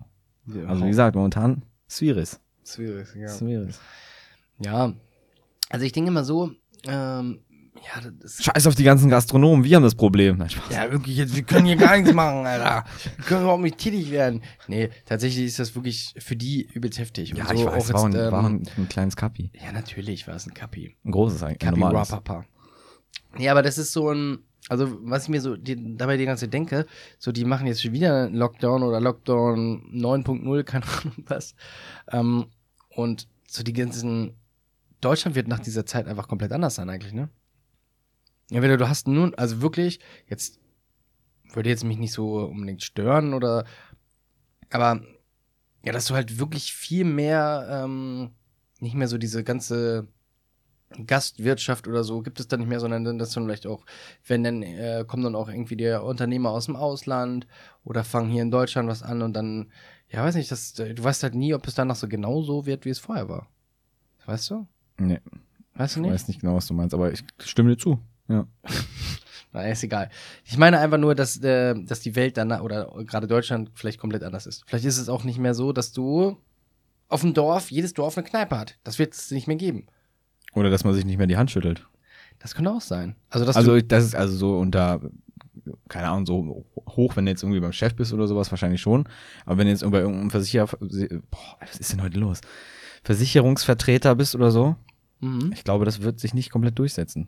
Ja, 0.48 0.66
Also 0.68 0.84
wie 0.84 0.90
gesagt, 0.90 1.16
momentan 1.16 1.64
schwierig. 1.88 2.30
Schwierig, 2.66 3.08
ja. 3.16 3.28
Schwierig. 3.36 3.76
Ja. 4.60 4.94
Also 5.70 5.86
ich 5.86 5.92
denke 5.92 6.10
immer 6.10 6.24
so, 6.24 6.52
ähm, 6.88 7.42
ja, 7.76 8.10
das 8.20 8.44
Scheiß 8.44 8.68
auf 8.68 8.76
die 8.76 8.84
ganzen 8.84 9.10
Gastronomen, 9.10 9.64
wir 9.64 9.76
haben 9.76 9.84
das 9.84 9.96
Problem. 9.96 10.38
Nein, 10.38 10.50
Spaß. 10.50 10.74
Ja, 10.74 10.92
wirklich, 10.92 11.18
jetzt, 11.18 11.36
wir 11.36 11.44
können 11.44 11.66
hier 11.66 11.76
gar 11.78 11.96
nichts 11.98 12.14
machen, 12.14 12.46
Alter. 12.46 12.84
Wir 13.18 13.26
können 13.26 13.42
überhaupt 13.44 13.64
nicht 13.64 13.78
tätig 13.78 14.12
werden. 14.12 14.42
Nee, 14.68 14.90
tatsächlich 15.06 15.46
ist 15.46 15.60
das 15.60 15.76
wirklich 15.76 16.14
für 16.18 16.36
die 16.36 16.64
übelst 16.74 17.00
heftig. 17.00 17.32
Und 17.32 17.38
Ja, 17.38 17.46
so 17.48 17.54
ich 17.54 17.66
weiß, 17.66 17.92
auch 17.92 17.94
war, 17.94 18.06
ein, 18.06 18.12
jetzt, 18.12 18.22
ähm, 18.22 18.32
war 18.32 18.44
ein, 18.50 18.70
ein 18.78 18.90
kleines 18.90 19.16
Kapi. 19.16 19.52
Ja, 19.54 19.72
natürlich 19.72 20.28
war 20.28 20.36
es 20.36 20.46
ein 20.48 20.54
Kapi. 20.54 20.96
Ein 21.06 21.12
großes 21.12 21.42
eigentlich. 21.44 21.62
ein 21.62 21.70
Kapi 21.70 21.80
normales. 21.80 22.10
Papa. 22.10 22.46
Ja, 23.38 23.52
aber 23.52 23.62
das 23.62 23.78
ist 23.78 23.94
so 23.94 24.12
ein, 24.12 24.40
also 24.70 25.00
was 25.02 25.24
ich 25.24 25.30
mir 25.30 25.42
so 25.42 25.58
die, 25.58 25.98
dabei 25.98 26.16
die 26.16 26.26
ganze 26.26 26.48
denke, 26.48 26.86
so 27.18 27.32
die 27.32 27.44
machen 27.44 27.68
jetzt 27.68 27.82
schon 27.82 27.92
wieder 27.92 28.30
Lockdown 28.30 28.84
oder 28.84 29.02
Lockdown 29.02 29.92
9.0, 29.94 30.64
keine 30.64 30.86
Ahnung 30.86 31.14
was. 31.28 31.56
Ähm, 32.12 32.46
und 32.90 33.28
so 33.48 33.64
die 33.64 33.74
ganzen, 33.74 34.38
Deutschland 35.02 35.36
wird 35.36 35.48
nach 35.48 35.60
dieser 35.60 35.86
Zeit 35.86 36.08
einfach 36.08 36.28
komplett 36.28 36.52
anders 36.52 36.76
sein 36.76 36.90
eigentlich, 36.90 37.14
ne? 37.14 37.30
Entweder 38.52 38.78
du 38.78 38.88
hast 38.88 39.08
nun, 39.08 39.34
also 39.36 39.62
wirklich, 39.62 40.00
jetzt 40.28 40.60
würde 41.54 41.70
jetzt 41.70 41.84
mich 41.84 41.98
nicht 41.98 42.14
so 42.14 42.46
unbedingt 42.46 42.84
stören 42.84 43.34
oder, 43.34 43.66
aber 44.70 45.02
ja, 45.84 45.94
dass 45.94 46.06
du 46.06 46.14
halt 46.14 46.40
wirklich 46.40 46.74
viel 46.74 47.06
mehr, 47.06 47.68
ähm, 47.72 48.32
nicht 48.80 48.96
mehr 48.96 49.08
so 49.08 49.18
diese 49.18 49.44
ganze 49.44 50.08
Gastwirtschaft 51.06 51.88
oder 51.88 52.04
so 52.04 52.22
gibt 52.22 52.40
es 52.40 52.48
dann 52.48 52.62
nicht 52.62 52.70
mehr, 52.70 52.80
sondern 52.80 53.04
dann 53.04 53.20
das 53.20 53.32
dann 53.32 53.46
vielleicht 53.46 53.68
auch, 53.68 53.86
wenn 54.26 54.44
dann 54.44 54.64
äh, 54.64 55.06
kommen 55.08 55.24
dann 55.24 55.36
auch 55.36 55.50
irgendwie 55.50 55.76
die 55.76 55.88
Unternehmer 55.90 56.50
aus 56.50 56.66
dem 56.66 56.76
Ausland 56.76 57.48
oder 57.84 58.04
fangen 58.04 58.30
hier 58.32 58.42
in 58.42 58.52
Deutschland 58.52 58.90
was 58.90 59.04
an 59.04 59.22
und 59.22 59.34
dann, 59.34 59.72
ja, 60.10 60.24
weiß 60.24 60.36
nicht, 60.36 60.52
das, 60.52 60.74
du 60.74 61.04
weißt 61.04 61.24
halt 61.24 61.36
nie, 61.36 61.54
ob 61.54 61.68
es 61.68 61.76
danach 61.76 61.96
so 61.96 62.08
genau 62.08 62.42
so 62.42 62.66
wird, 62.66 62.86
wie 62.86 62.90
es 62.90 63.00
vorher 63.00 63.30
war. 63.30 63.48
Weißt 64.26 64.50
du? 64.50 64.68
Nee, 64.98 65.20
Weißt 65.76 65.96
du 65.96 66.00
ich 66.00 66.04
nicht? 66.04 66.14
weiß 66.14 66.28
nicht 66.28 66.42
genau, 66.42 66.56
was 66.56 66.68
du 66.68 66.74
meinst, 66.74 66.94
aber 66.94 67.12
ich 67.12 67.24
stimme 67.40 67.70
dir 67.72 67.78
zu. 67.78 68.00
Ja. 68.28 68.48
Na, 69.52 69.64
ist 69.64 69.84
egal. 69.84 70.10
Ich 70.44 70.58
meine 70.58 70.80
einfach 70.80 70.98
nur, 71.00 71.16
dass, 71.16 71.38
äh, 71.42 71.74
dass 71.84 72.02
die 72.02 72.16
Welt 72.16 72.38
dann 72.38 72.52
oder 72.52 72.92
gerade 73.06 73.28
Deutschland 73.28 73.72
vielleicht 73.74 74.00
komplett 74.00 74.24
anders 74.24 74.46
ist. 74.46 74.64
Vielleicht 74.68 74.86
ist 74.86 74.98
es 75.00 75.10
auch 75.10 75.24
nicht 75.24 75.40
mehr 75.40 75.54
so, 75.56 75.72
dass 75.74 75.92
du 75.92 76.38
auf 77.08 77.22
dem 77.22 77.34
Dorf, 77.34 77.72
jedes 77.72 77.94
Dorf 77.94 78.18
eine 78.18 78.28
Kneipe 78.28 78.58
hat. 78.60 78.78
Das 78.84 79.00
wird 79.00 79.14
es 79.16 79.32
nicht 79.32 79.48
mehr 79.48 79.56
geben. 79.56 79.88
Oder 80.54 80.70
dass 80.70 80.84
man 80.84 80.94
sich 80.94 81.06
nicht 81.06 81.18
mehr 81.18 81.28
die 81.28 81.38
Hand 81.38 81.52
schüttelt. 81.52 81.88
Das 82.40 82.56
könnte 82.56 82.72
auch 82.72 82.82
sein. 82.82 83.16
Also, 83.30 83.46
dass 83.46 83.56
Also 83.58 83.80
das 83.82 84.04
ist 84.06 84.16
also 84.16 84.36
so 84.36 84.58
unter, 84.58 85.02
keine 85.90 86.08
Ahnung, 86.08 86.26
so 86.26 86.66
hoch, 86.88 87.16
wenn 87.16 87.26
du 87.26 87.32
jetzt 87.32 87.44
irgendwie 87.44 87.60
beim 87.60 87.74
Chef 87.74 87.96
bist 87.96 88.14
oder 88.14 88.28
sowas, 88.28 88.52
wahrscheinlich 88.52 88.82
schon. 88.82 89.08
Aber 89.46 89.58
wenn 89.58 89.66
du 89.66 89.72
jetzt 89.72 89.82
bei 89.90 90.00
irgendeinem 90.00 90.30
Versicherer, 90.32 90.68
boah, 90.68 91.58
was 91.60 91.80
ist 91.80 91.92
denn 91.92 92.02
heute 92.02 92.20
los? 92.20 92.42
Versicherungsvertreter 93.04 94.16
bist 94.16 94.36
oder 94.36 94.52
so, 94.52 94.76
mhm. 95.20 95.52
ich 95.54 95.64
glaube, 95.64 95.86
das 95.86 96.02
wird 96.02 96.20
sich 96.20 96.34
nicht 96.34 96.50
komplett 96.50 96.80
durchsetzen. 96.80 97.28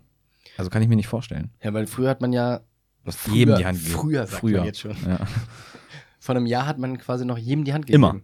Also 0.57 0.69
kann 0.69 0.81
ich 0.81 0.87
mir 0.87 0.95
nicht 0.95 1.07
vorstellen. 1.07 1.51
Ja, 1.61 1.73
weil 1.73 1.87
früher 1.87 2.09
hat 2.09 2.21
man 2.21 2.33
ja, 2.33 2.61
Früher- 3.05 3.33
jedem 3.35 3.55
die 3.57 3.65
Hand 3.65 3.77
gegeben. 3.79 3.99
früher 3.99 4.27
sagt 4.27 4.39
früher. 4.39 4.57
man 4.59 4.65
jetzt 4.65 4.79
schon. 4.79 4.95
Ja. 5.07 5.19
vor 6.19 6.35
einem 6.35 6.45
Jahr 6.45 6.67
hat 6.67 6.77
man 6.77 6.97
quasi 6.97 7.25
noch 7.25 7.37
jedem 7.37 7.63
die 7.65 7.73
Hand 7.73 7.85
gegeben. 7.85 8.03
Immer. 8.03 8.21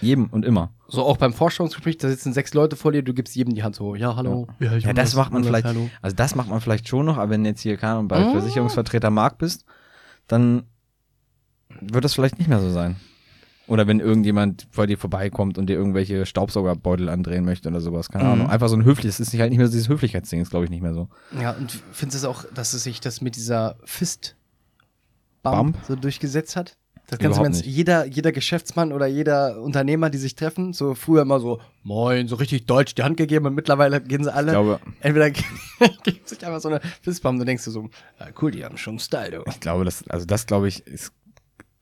Jedem 0.00 0.26
und 0.26 0.44
immer. 0.44 0.72
So 0.88 1.02
auch 1.04 1.16
beim 1.16 1.32
Vorstellungsgespräch, 1.32 1.98
da 1.98 2.08
sitzen 2.08 2.32
sechs 2.32 2.52
Leute 2.54 2.76
vor 2.76 2.92
dir, 2.92 3.02
du 3.02 3.14
gibst 3.14 3.34
jedem 3.36 3.54
die 3.54 3.62
Hand 3.62 3.74
so, 3.76 3.94
ja, 3.94 4.16
hallo. 4.16 4.48
ich 4.60 4.66
Ja, 4.68 4.78
bin 4.88 4.96
das 4.96 5.14
macht 5.14 5.32
man 5.32 5.44
vielleicht, 5.44 5.64
Hallo. 5.66 5.88
also 6.02 6.14
das 6.16 6.34
macht 6.34 6.48
man 6.48 6.60
vielleicht 6.60 6.88
schon 6.88 7.06
noch, 7.06 7.16
aber 7.16 7.30
wenn 7.30 7.44
jetzt 7.44 7.60
hier, 7.62 7.76
keine 7.76 8.02
bei 8.04 8.16
Ah. 8.24 8.30
Versicherungsvertreter 8.32 9.10
Markt 9.10 9.38
bist, 9.38 9.64
dann 10.26 10.64
wird 11.80 12.04
das 12.04 12.14
vielleicht 12.14 12.38
nicht 12.38 12.48
mehr 12.48 12.60
so 12.60 12.70
sein. 12.70 12.96
Oder 13.66 13.86
wenn 13.86 13.98
irgendjemand 13.98 14.66
vor 14.70 14.86
dir 14.86 14.98
vorbeikommt 14.98 15.56
und 15.56 15.66
dir 15.68 15.74
irgendwelche 15.76 16.26
Staubsaugerbeutel 16.26 17.08
andrehen 17.08 17.44
möchte 17.46 17.68
oder 17.70 17.80
sowas, 17.80 18.10
keine 18.10 18.24
Mhm. 18.24 18.30
Ahnung. 18.32 18.50
Einfach 18.50 18.68
so 18.68 18.76
ein 18.76 18.84
höflich, 18.84 19.06
das 19.06 19.20
ist 19.20 19.32
nicht 19.32 19.40
halt 19.40 19.50
nicht 19.50 19.58
mehr 19.58 19.68
so 19.68 19.72
dieses 19.72 19.88
Höflichkeitsding, 19.88 20.42
ist 20.42 20.50
glaube 20.50 20.66
ich 20.66 20.70
nicht 20.70 20.82
mehr 20.82 20.92
so. 20.92 21.08
Ja, 21.40 21.52
und 21.52 21.72
findest 21.92 22.22
du 22.22 22.28
es 22.28 22.36
auch, 22.36 22.44
dass 22.52 22.74
es 22.74 22.84
sich 22.84 23.00
das 23.00 23.22
mit 23.22 23.36
dieser 23.36 23.76
Fist 23.84 24.36
Bump, 25.42 25.72
Bump? 25.74 25.86
so 25.86 25.96
durchgesetzt 25.96 26.56
hat? 26.56 26.76
Das 27.06 27.18
Ganze, 27.18 27.40
Überhaupt 27.40 27.44
wenn 27.44 27.52
nicht. 27.52 27.66
jeder, 27.66 28.06
jeder 28.06 28.32
Geschäftsmann 28.32 28.90
oder 28.92 29.06
jeder 29.06 29.60
Unternehmer, 29.60 30.08
die 30.08 30.16
sich 30.18 30.34
treffen, 30.36 30.72
so 30.72 30.94
früher 30.94 31.22
immer 31.22 31.38
so, 31.38 31.60
moin, 31.82 32.28
so 32.28 32.36
richtig 32.36 32.64
deutsch 32.64 32.94
die 32.94 33.02
Hand 33.02 33.18
gegeben 33.18 33.44
und 33.46 33.54
mittlerweile 33.54 34.00
gehen 34.00 34.24
sie 34.24 34.32
alle, 34.32 34.52
Ich 34.52 34.54
glaube, 34.54 34.80
entweder 35.00 35.30
geben 36.02 36.20
sich 36.24 36.44
einfach 36.46 36.60
so 36.60 36.68
eine 36.68 36.80
Fistbump, 37.02 37.38
du 37.38 37.44
denkst 37.44 37.64
du 37.66 37.70
so, 37.70 37.90
ja, 38.18 38.28
cool, 38.40 38.52
die 38.52 38.64
haben 38.64 38.78
schon 38.78 38.98
Style, 38.98 39.30
du. 39.32 39.42
ich 39.50 39.60
glaube, 39.60 39.84
das, 39.84 40.08
also 40.08 40.24
das 40.24 40.46
glaube 40.46 40.68
ich, 40.68 40.86
ist, 40.86 41.12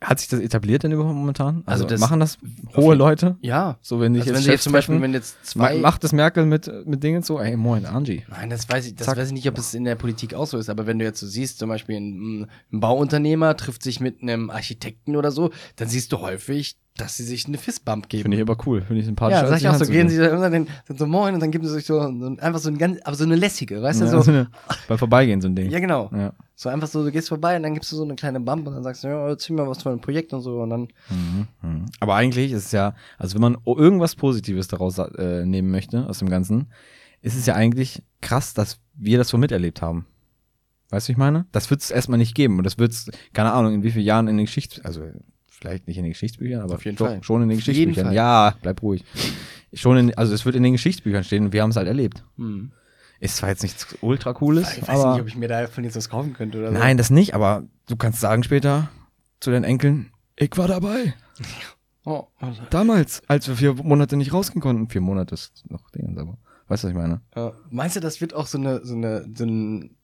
hat 0.02 0.18
sich 0.18 0.28
das 0.28 0.40
etabliert 0.40 0.82
denn 0.82 0.92
überhaupt 0.92 1.14
momentan? 1.14 1.62
Also 1.66 1.84
Also, 1.84 1.86
das- 1.86 2.00
machen 2.00 2.20
das 2.20 2.38
hohe 2.76 2.94
Leute? 2.94 3.36
Ja, 3.40 3.78
So, 3.80 4.00
wenn 4.00 4.14
dich 4.14 4.22
also 4.22 4.32
wenn 4.32 4.36
jetzt 4.36 4.44
sie 4.44 4.50
jetzt 4.50 4.62
zum 4.64 4.72
Beispiel, 4.72 5.00
wenn 5.00 5.12
jetzt 5.14 5.46
zwei, 5.46 5.74
ma- 5.76 5.80
macht 5.80 6.04
das 6.04 6.12
Merkel 6.12 6.44
mit, 6.44 6.70
mit 6.86 7.02
Dingen 7.02 7.22
so, 7.22 7.40
ey, 7.40 7.56
moin, 7.56 7.86
Angie. 7.86 8.24
Nein, 8.28 8.50
das 8.50 8.68
weiß 8.68 8.86
ich, 8.86 8.94
das 8.96 9.06
Zack. 9.06 9.16
weiß 9.16 9.28
ich 9.28 9.34
nicht, 9.34 9.48
ob 9.48 9.56
es 9.58 9.74
in 9.74 9.84
der 9.84 9.94
Politik 9.94 10.34
auch 10.34 10.46
so 10.46 10.58
ist, 10.58 10.68
aber 10.68 10.86
wenn 10.86 10.98
du 10.98 11.04
jetzt 11.04 11.20
so 11.20 11.26
siehst, 11.26 11.58
zum 11.58 11.68
Beispiel 11.68 11.96
ein, 11.96 12.48
ein 12.72 12.80
Bauunternehmer 12.80 13.56
trifft 13.56 13.82
sich 13.82 14.00
mit 14.00 14.22
einem 14.22 14.50
Architekten 14.50 15.16
oder 15.16 15.30
so, 15.30 15.50
dann 15.76 15.88
siehst 15.88 16.12
du 16.12 16.18
häufig, 16.20 16.76
dass 16.96 17.16
sie 17.16 17.24
sich 17.24 17.46
eine 17.46 17.56
Fistbump 17.56 18.10
geben. 18.10 18.24
Finde 18.24 18.36
ich 18.36 18.42
aber 18.42 18.56
cool, 18.66 18.82
finde 18.82 19.00
ich 19.00 19.06
sympathisch. 19.06 19.38
ja, 19.38 19.46
sag 19.46 19.56
ich 19.58 19.68
auch 19.68 19.74
so, 19.76 19.86
gehen 19.86 20.10
sie 20.10 20.18
da 20.18 20.26
immer 20.26 20.50
den, 20.50 20.68
sind 20.86 20.98
so 20.98 21.06
moin 21.06 21.32
und 21.32 21.40
dann 21.40 21.50
geben 21.50 21.64
sie 21.64 21.72
sich 21.72 21.86
so, 21.86 21.98
einfach 22.00 22.58
so 22.58 22.68
ein 22.68 22.76
ganz, 22.76 23.00
aber 23.04 23.16
so 23.16 23.24
eine 23.24 23.34
lässige, 23.34 23.80
weißt 23.80 24.02
du, 24.02 24.04
Ja, 24.04 24.10
so. 24.10 24.20
so 24.20 24.30
eine, 24.30 24.50
beim 24.88 24.98
Vorbeigehen 24.98 25.40
so 25.40 25.48
ein 25.48 25.56
Ding. 25.56 25.70
Ja, 25.70 25.80
genau. 25.80 26.10
Ja. 26.12 26.34
So 26.54 26.68
einfach 26.68 26.88
so, 26.88 27.02
du 27.02 27.10
gehst 27.10 27.28
vorbei 27.30 27.56
und 27.56 27.62
dann 27.62 27.72
gibst 27.72 27.90
du 27.92 27.96
so 27.96 28.04
eine 28.04 28.14
kleine 28.14 28.40
Bump 28.40 28.66
und 28.66 28.74
dann 28.74 28.82
sagst 28.82 29.04
du, 29.04 29.08
ja, 29.08 29.26
erzähl 29.26 29.56
mir 29.56 29.66
was 29.66 29.82
von 29.82 29.92
einem 29.92 30.00
Projekt 30.02 30.34
und 30.34 30.42
so 30.42 30.60
und 30.60 30.68
dann, 30.70 30.88
Mhm, 31.08 31.46
mhm. 31.62 31.86
Aber 32.00 32.14
eigentlich 32.14 32.52
ist 32.52 32.66
es 32.66 32.72
ja, 32.72 32.94
also 33.16 33.34
wenn 33.34 33.42
man 33.42 33.56
irgendwas 33.64 34.14
Positives 34.14 34.68
daraus 34.68 34.98
äh, 34.98 35.46
nehmen 35.46 35.70
möchte 35.70 36.06
aus 36.06 36.18
dem 36.18 36.28
Ganzen, 36.28 36.70
ist 37.22 37.36
es 37.36 37.46
ja 37.46 37.54
eigentlich 37.54 38.02
krass, 38.20 38.52
dass 38.52 38.78
wir 38.94 39.16
das 39.16 39.28
so 39.28 39.38
miterlebt 39.38 39.80
haben. 39.80 40.06
Weißt 40.90 41.06
du, 41.06 41.08
wie 41.08 41.12
ich 41.12 41.18
meine? 41.18 41.46
Das 41.52 41.70
wird 41.70 41.80
es 41.80 41.90
erstmal 41.90 42.18
nicht 42.18 42.34
geben 42.34 42.58
und 42.58 42.64
das 42.64 42.76
wird 42.76 42.92
es, 42.92 43.10
keine 43.32 43.52
Ahnung, 43.52 43.72
in 43.72 43.82
wie 43.82 43.90
vielen 43.92 44.04
Jahren 44.04 44.28
in 44.28 44.36
den 44.36 44.44
Geschichts... 44.44 44.78
Also 44.84 45.04
vielleicht 45.62 45.86
nicht 45.86 45.96
in 45.96 46.02
den 46.04 46.12
Geschichtsbüchern, 46.12 46.60
aber 46.60 46.74
Auf 46.74 46.84
jeden 46.84 46.96
doch, 46.98 47.06
Fall. 47.06 47.22
schon 47.22 47.42
in 47.42 47.48
den 47.48 47.58
Auf 47.58 47.64
Geschichtsbüchern. 47.64 48.06
Fall. 48.06 48.14
Ja, 48.14 48.54
bleib 48.60 48.82
ruhig. 48.82 49.04
Schon 49.72 49.96
in, 49.96 50.14
also 50.18 50.34
es 50.34 50.44
wird 50.44 50.54
in 50.56 50.62
den 50.62 50.72
Geschichtsbüchern 50.72 51.24
stehen 51.24 51.46
und 51.46 51.52
wir 51.52 51.62
haben 51.62 51.70
es 51.70 51.76
halt 51.76 51.88
erlebt. 51.88 52.24
hm. 52.36 52.72
Ist 53.20 53.36
zwar 53.36 53.50
jetzt 53.50 53.62
nichts 53.62 53.86
ultra 54.00 54.32
cooles, 54.32 54.76
ich 54.76 54.82
weiß 54.82 54.98
aber... 54.98 55.12
nicht, 55.12 55.20
ob 55.22 55.28
ich 55.28 55.36
mir 55.36 55.46
davon 55.46 55.84
jetzt 55.84 55.94
was 55.94 56.08
kaufen 56.08 56.32
könnte 56.32 56.58
oder 56.58 56.72
so. 56.72 56.78
Nein, 56.78 56.96
das 56.96 57.08
nicht, 57.08 57.34
aber 57.34 57.62
du 57.86 57.94
kannst 57.94 58.18
sagen 58.20 58.42
später 58.42 58.90
zu 59.38 59.52
deinen 59.52 59.62
Enkeln, 59.62 60.10
ich 60.36 60.56
war 60.58 60.66
dabei. 60.68 61.14
Oh, 62.04 62.24
also, 62.40 62.62
Damals, 62.70 63.22
als 63.28 63.46
wir 63.46 63.54
vier 63.54 63.74
Monate 63.74 64.16
nicht 64.16 64.32
rausgehen 64.32 64.60
konnten. 64.60 64.88
Vier 64.88 65.00
Monate 65.00 65.34
ist 65.34 65.62
noch 65.70 65.88
Dingens, 65.90 66.18
aber 66.18 66.36
weißt 66.66 66.82
du, 66.82 66.88
was 66.88 66.92
ich 66.92 66.98
meine? 66.98 67.20
äh, 67.36 67.52
meinst 67.70 67.94
du, 67.94 68.00
das 68.00 68.20
wird 68.20 68.34
auch 68.34 68.48
so 68.48 68.58
eine, 68.58 68.84
so 68.84 68.96
eine, 68.96 69.24
so 69.32 69.44
ein, 69.44 69.94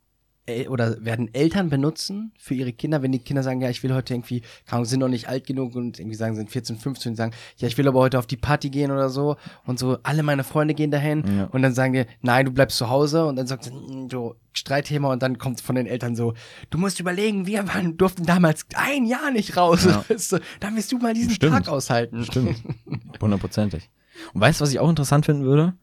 oder 0.68 1.04
werden 1.04 1.32
Eltern 1.34 1.68
benutzen 1.70 2.32
für 2.38 2.54
ihre 2.54 2.72
Kinder, 2.72 3.02
wenn 3.02 3.12
die 3.12 3.18
Kinder 3.18 3.42
sagen, 3.42 3.60
ja, 3.60 3.68
ich 3.70 3.82
will 3.82 3.92
heute 3.94 4.14
irgendwie, 4.14 4.40
keine 4.66 4.76
Ahnung, 4.78 4.84
sind 4.86 5.00
noch 5.00 5.08
nicht 5.08 5.28
alt 5.28 5.46
genug 5.46 5.74
und 5.74 5.98
irgendwie 5.98 6.16
sagen, 6.16 6.34
sind 6.36 6.50
14, 6.50 6.76
15 6.78 7.10
und 7.12 7.16
sagen, 7.16 7.32
ja, 7.58 7.68
ich 7.68 7.76
will 7.78 7.86
aber 7.88 8.00
heute 8.00 8.18
auf 8.18 8.26
die 8.26 8.36
Party 8.36 8.70
gehen 8.70 8.90
oder 8.90 9.08
so 9.10 9.36
und 9.66 9.78
so, 9.78 9.98
alle 10.02 10.22
meine 10.22 10.44
Freunde 10.44 10.74
gehen 10.74 10.90
dahin 10.90 11.22
Ja. 11.26 11.44
und 11.46 11.62
dann 11.62 11.74
sagen 11.74 11.92
die, 11.92 12.04
nein, 12.22 12.46
du 12.46 12.52
bleibst 12.52 12.78
zu 12.78 12.88
Hause 12.88 13.26
und 13.26 13.36
dann 13.36 13.46
sagt 13.46 13.64
sie, 13.64 13.70
"Mm, 13.72 14.08
so, 14.10 14.36
Streitthema 14.52 15.12
und 15.12 15.22
dann 15.22 15.38
kommt 15.38 15.60
von 15.60 15.76
den 15.76 15.86
Eltern 15.86 16.16
so, 16.16 16.34
du 16.70 16.78
musst 16.78 16.98
überlegen, 16.98 17.46
wir 17.46 17.68
waren, 17.68 17.96
durften 17.96 18.24
damals 18.26 18.66
ein 18.74 19.04
Jahr 19.06 19.30
nicht 19.30 19.56
raus, 19.56 19.84
Ja. 19.84 20.04
dann 20.60 20.76
wirst 20.76 20.90
du 20.92 20.98
mal 20.98 21.14
diesen 21.14 21.30
Stimmt. 21.32 21.52
Tag 21.52 21.68
aushalten. 21.68 22.24
Stimmt. 22.24 22.56
Hundertprozentig. 23.20 23.88
Und 24.34 24.40
weißt 24.40 24.60
du, 24.60 24.62
was 24.64 24.72
ich 24.72 24.80
auch 24.80 24.88
interessant 24.90 25.26
finden 25.26 25.44
würde? 25.44 25.74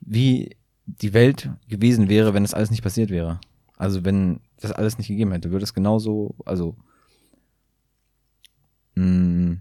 Wie 0.00 0.56
die 0.86 1.12
Welt 1.12 1.50
gewesen 1.68 2.08
wäre, 2.08 2.32
wenn 2.32 2.44
das 2.44 2.54
alles 2.54 2.70
nicht 2.70 2.82
passiert 2.82 3.10
wäre. 3.10 3.40
Also 3.76 4.04
wenn 4.04 4.40
das 4.60 4.72
alles 4.72 4.98
nicht 4.98 5.08
gegeben 5.08 5.32
hätte, 5.32 5.50
würde 5.50 5.64
es 5.64 5.74
genauso, 5.74 6.34
also 6.44 6.76
mh, 8.94 9.58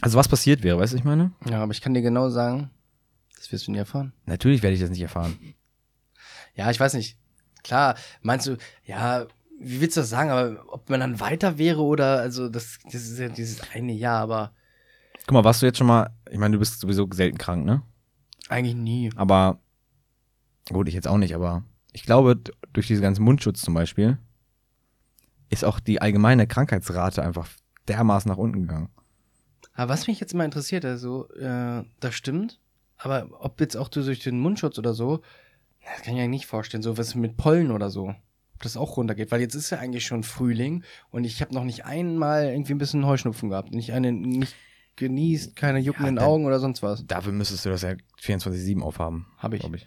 also 0.00 0.18
was 0.18 0.28
passiert 0.28 0.62
wäre, 0.62 0.78
weißt 0.78 0.92
du, 0.92 0.98
ich 0.98 1.04
meine? 1.04 1.32
Ja, 1.48 1.62
aber 1.62 1.72
ich 1.72 1.80
kann 1.80 1.94
dir 1.94 2.02
genau 2.02 2.28
sagen, 2.28 2.70
das 3.36 3.50
wirst 3.50 3.66
du 3.66 3.72
nie 3.72 3.78
erfahren. 3.78 4.12
Natürlich 4.26 4.62
werde 4.62 4.74
ich 4.74 4.80
das 4.80 4.90
nicht 4.90 5.00
erfahren. 5.02 5.36
Ja, 6.54 6.70
ich 6.70 6.78
weiß 6.78 6.94
nicht. 6.94 7.18
Klar, 7.64 7.96
meinst 8.22 8.46
du, 8.46 8.56
ja, 8.84 9.26
wie 9.58 9.80
willst 9.80 9.96
du 9.96 10.00
das 10.02 10.10
sagen, 10.10 10.30
aber 10.30 10.72
ob 10.72 10.88
man 10.88 11.00
dann 11.00 11.18
weiter 11.18 11.58
wäre 11.58 11.82
oder, 11.82 12.20
also 12.20 12.48
das, 12.48 12.78
das 12.84 12.94
ist 12.94 13.18
ja 13.18 13.28
dieses 13.28 13.60
eine 13.72 13.92
Jahr, 13.92 14.20
aber 14.20 14.52
Guck 15.26 15.32
mal, 15.32 15.44
warst 15.44 15.60
du 15.62 15.66
jetzt 15.66 15.78
schon 15.78 15.88
mal, 15.88 16.10
ich 16.30 16.38
meine, 16.38 16.52
du 16.52 16.60
bist 16.60 16.78
sowieso 16.78 17.08
selten 17.12 17.38
krank, 17.38 17.64
ne? 17.64 17.82
eigentlich 18.48 18.76
nie. 18.76 19.10
Aber, 19.16 19.58
gut, 20.68 20.86
ich 20.88 20.94
jetzt 20.94 21.08
auch 21.08 21.18
nicht, 21.18 21.34
aber 21.34 21.64
ich 21.96 22.02
glaube, 22.02 22.38
durch 22.74 22.86
diesen 22.88 23.00
ganzen 23.00 23.24
Mundschutz 23.24 23.62
zum 23.62 23.72
Beispiel, 23.72 24.18
ist 25.48 25.64
auch 25.64 25.80
die 25.80 26.02
allgemeine 26.02 26.46
Krankheitsrate 26.46 27.22
einfach 27.22 27.48
dermaßen 27.88 28.28
nach 28.30 28.36
unten 28.36 28.60
gegangen. 28.62 28.90
Aber 29.72 29.94
was 29.94 30.06
mich 30.06 30.20
jetzt 30.20 30.34
mal 30.34 30.44
interessiert, 30.44 30.84
also, 30.84 31.26
äh, 31.30 31.84
das 32.00 32.14
stimmt, 32.14 32.60
aber 32.98 33.28
ob 33.40 33.58
jetzt 33.62 33.78
auch 33.78 33.88
durch 33.88 34.18
den 34.18 34.38
Mundschutz 34.40 34.78
oder 34.78 34.92
so, 34.92 35.22
das 35.84 36.02
kann 36.02 36.14
ich 36.14 36.20
mir 36.20 36.28
nicht 36.28 36.44
vorstellen, 36.44 36.82
so 36.82 36.98
was 36.98 37.14
mit 37.14 37.38
Pollen 37.38 37.70
oder 37.70 37.88
so, 37.88 38.08
ob 38.08 38.62
das 38.62 38.76
auch 38.76 38.98
runtergeht, 38.98 39.30
weil 39.30 39.40
jetzt 39.40 39.54
ist 39.54 39.70
ja 39.70 39.78
eigentlich 39.78 40.04
schon 40.04 40.22
Frühling 40.22 40.84
und 41.10 41.24
ich 41.24 41.40
habe 41.40 41.54
noch 41.54 41.64
nicht 41.64 41.86
einmal 41.86 42.44
irgendwie 42.44 42.74
ein 42.74 42.78
bisschen 42.78 43.06
Heuschnupfen 43.06 43.48
gehabt, 43.48 43.72
nicht 43.72 43.94
eine, 43.94 44.12
nicht 44.12 44.54
genießt, 44.96 45.56
keine 45.56 45.78
juckenden 45.78 46.16
dann- 46.16 46.24
Augen 46.26 46.44
oder 46.44 46.58
sonst 46.60 46.82
was. 46.82 47.06
Dafür 47.06 47.32
müsstest 47.32 47.64
du 47.64 47.70
das 47.70 47.80
ja 47.80 47.94
24-7 48.20 48.82
aufhaben. 48.82 49.28
Hab 49.38 49.54
ich. 49.54 49.64
ich. 49.64 49.86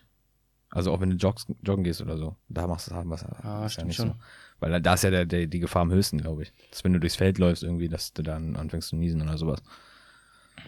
Also 0.72 0.92
auch 0.92 1.00
wenn 1.02 1.10
du 1.10 1.16
joggst, 1.16 1.50
joggen 1.64 1.84
gehst 1.84 2.02
oder 2.02 2.18
so. 2.18 2.36
Da 2.48 2.68
machst 2.68 2.90
du 2.92 2.96
haben, 2.96 3.10
was 3.10 3.24
Ah, 3.26 3.66
ist 3.66 3.74
stimmt 3.74 3.88
ja 3.90 3.94
schon. 3.96 4.08
So. 4.10 4.16
Weil 4.60 4.72
da- 4.72 4.80
da 4.80 4.94
ist 4.94 5.04
ja 5.04 5.10
der, 5.10 5.26
der, 5.26 5.48
die 5.48 5.60
Gefahr 5.60 5.82
am 5.84 5.92
höchsten, 5.92 6.20
glaube 6.20 6.44
ich. 6.44 6.54
Dass 6.70 6.84
wenn 6.84 6.94
du 6.94 7.00
durchs 7.00 7.16
Feld 7.16 7.38
läufst 7.40 7.64
irgendwie, 7.64 7.88
dass 7.90 8.14
du 8.14 8.22
dann 8.22 8.56
anfängst 8.56 8.90
zu 8.90 8.96
niesen 8.96 9.22
oder 9.22 9.38
sowas. 9.38 9.62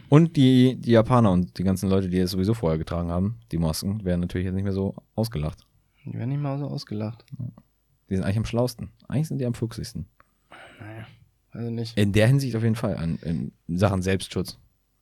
Und 0.09 0.35
die, 0.37 0.75
die 0.77 0.91
Japaner 0.91 1.31
und 1.31 1.57
die 1.57 1.63
ganzen 1.63 1.89
Leute, 1.89 2.09
die 2.09 2.17
es 2.19 2.31
sowieso 2.31 2.53
vorher 2.53 2.77
getragen 2.77 3.09
haben, 3.11 3.39
die 3.51 3.57
Masken, 3.57 4.03
werden 4.03 4.21
natürlich 4.21 4.45
jetzt 4.45 4.55
nicht 4.55 4.63
mehr 4.63 4.73
so 4.73 4.95
ausgelacht. 5.15 5.65
Die 6.05 6.13
werden 6.13 6.29
nicht 6.29 6.41
mal 6.41 6.57
so 6.57 6.67
ausgelacht. 6.67 7.25
Die 8.09 8.15
sind 8.15 8.23
eigentlich 8.23 8.37
am 8.37 8.45
schlausten. 8.45 8.89
Eigentlich 9.07 9.27
sind 9.27 9.37
die 9.37 9.45
am 9.45 9.53
fuchsigsten. 9.53 10.05
Naja, 10.79 11.05
also 11.51 11.69
nicht. 11.69 11.97
In 11.97 12.11
der 12.13 12.27
Hinsicht 12.27 12.55
auf 12.55 12.63
jeden 12.63 12.75
Fall. 12.75 12.97
An, 12.97 13.19
in 13.21 13.51
Sachen 13.77 14.01
Selbstschutz. 14.01 14.57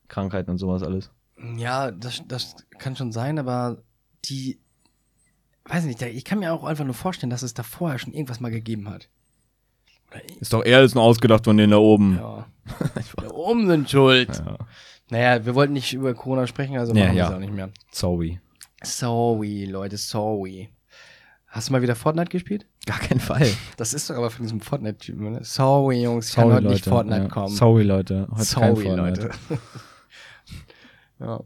Krankheiten 0.09 0.49
und 0.51 0.57
sowas 0.57 0.83
alles. 0.83 1.11
Ja, 1.55 1.91
das, 1.91 2.21
das 2.27 2.55
kann 2.79 2.95
schon 2.95 3.11
sein, 3.11 3.37
aber 3.39 3.81
die, 4.25 4.59
weiß 5.69 5.85
nicht, 5.85 6.01
ich 6.01 6.25
kann 6.25 6.39
mir 6.39 6.53
auch 6.53 6.63
einfach 6.63 6.85
nur 6.85 6.93
vorstellen, 6.93 7.29
dass 7.29 7.43
es 7.43 7.53
da 7.53 7.63
vorher 7.63 7.99
schon 7.99 8.13
irgendwas 8.13 8.39
mal 8.39 8.51
gegeben 8.51 8.89
hat. 8.89 9.09
Ist 10.39 10.53
doch 10.53 10.63
eher 10.65 10.77
alles 10.77 10.95
nur 10.95 11.03
ausgedacht 11.03 11.45
von 11.45 11.57
denen 11.57 11.71
da 11.71 11.77
oben. 11.77 12.17
ja. 12.17 12.47
da 13.17 13.29
oben 13.31 13.67
sind 13.67 13.89
schuld. 13.89 14.29
Ja. 14.29 14.57
Naja, 15.09 15.45
wir 15.45 15.55
wollten 15.55 15.73
nicht 15.73 15.93
über 15.93 16.13
Corona 16.13 16.45
sprechen, 16.47 16.77
also 16.77 16.93
Ja, 16.93 17.05
machen 17.05 17.15
wir 17.15 17.19
ja. 17.19 17.27
es 17.29 17.35
auch 17.35 17.39
nicht 17.39 17.53
mehr. 17.53 17.69
Sorry. 17.91 18.39
Sorry, 18.83 19.65
Leute, 19.65 19.97
sorry. 19.97 20.69
Hast 21.47 21.69
du 21.69 21.73
mal 21.73 21.81
wieder 21.81 21.95
Fortnite 21.95 22.29
gespielt? 22.29 22.67
Gar 22.85 22.99
keinen 22.99 23.19
Fall. 23.19 23.51
Das 23.77 23.93
ist 23.93 24.09
doch 24.09 24.15
aber 24.15 24.29
von 24.29 24.43
diesem 24.43 24.61
Fortnite-Typen, 24.61 25.31
ne? 25.31 25.39
Sorry, 25.43 26.03
Jungs, 26.03 26.29
ich 26.29 26.35
kann 26.35 26.53
heute 26.53 26.67
nicht 26.67 26.85
Fortnite 26.85 27.23
ja. 27.23 27.27
kommen. 27.27 27.55
Sorry, 27.55 27.83
Leute. 27.83 28.27
Heute 28.31 28.43
sorry. 28.43 28.87
Leute. 28.87 29.31
ja. 31.19 31.39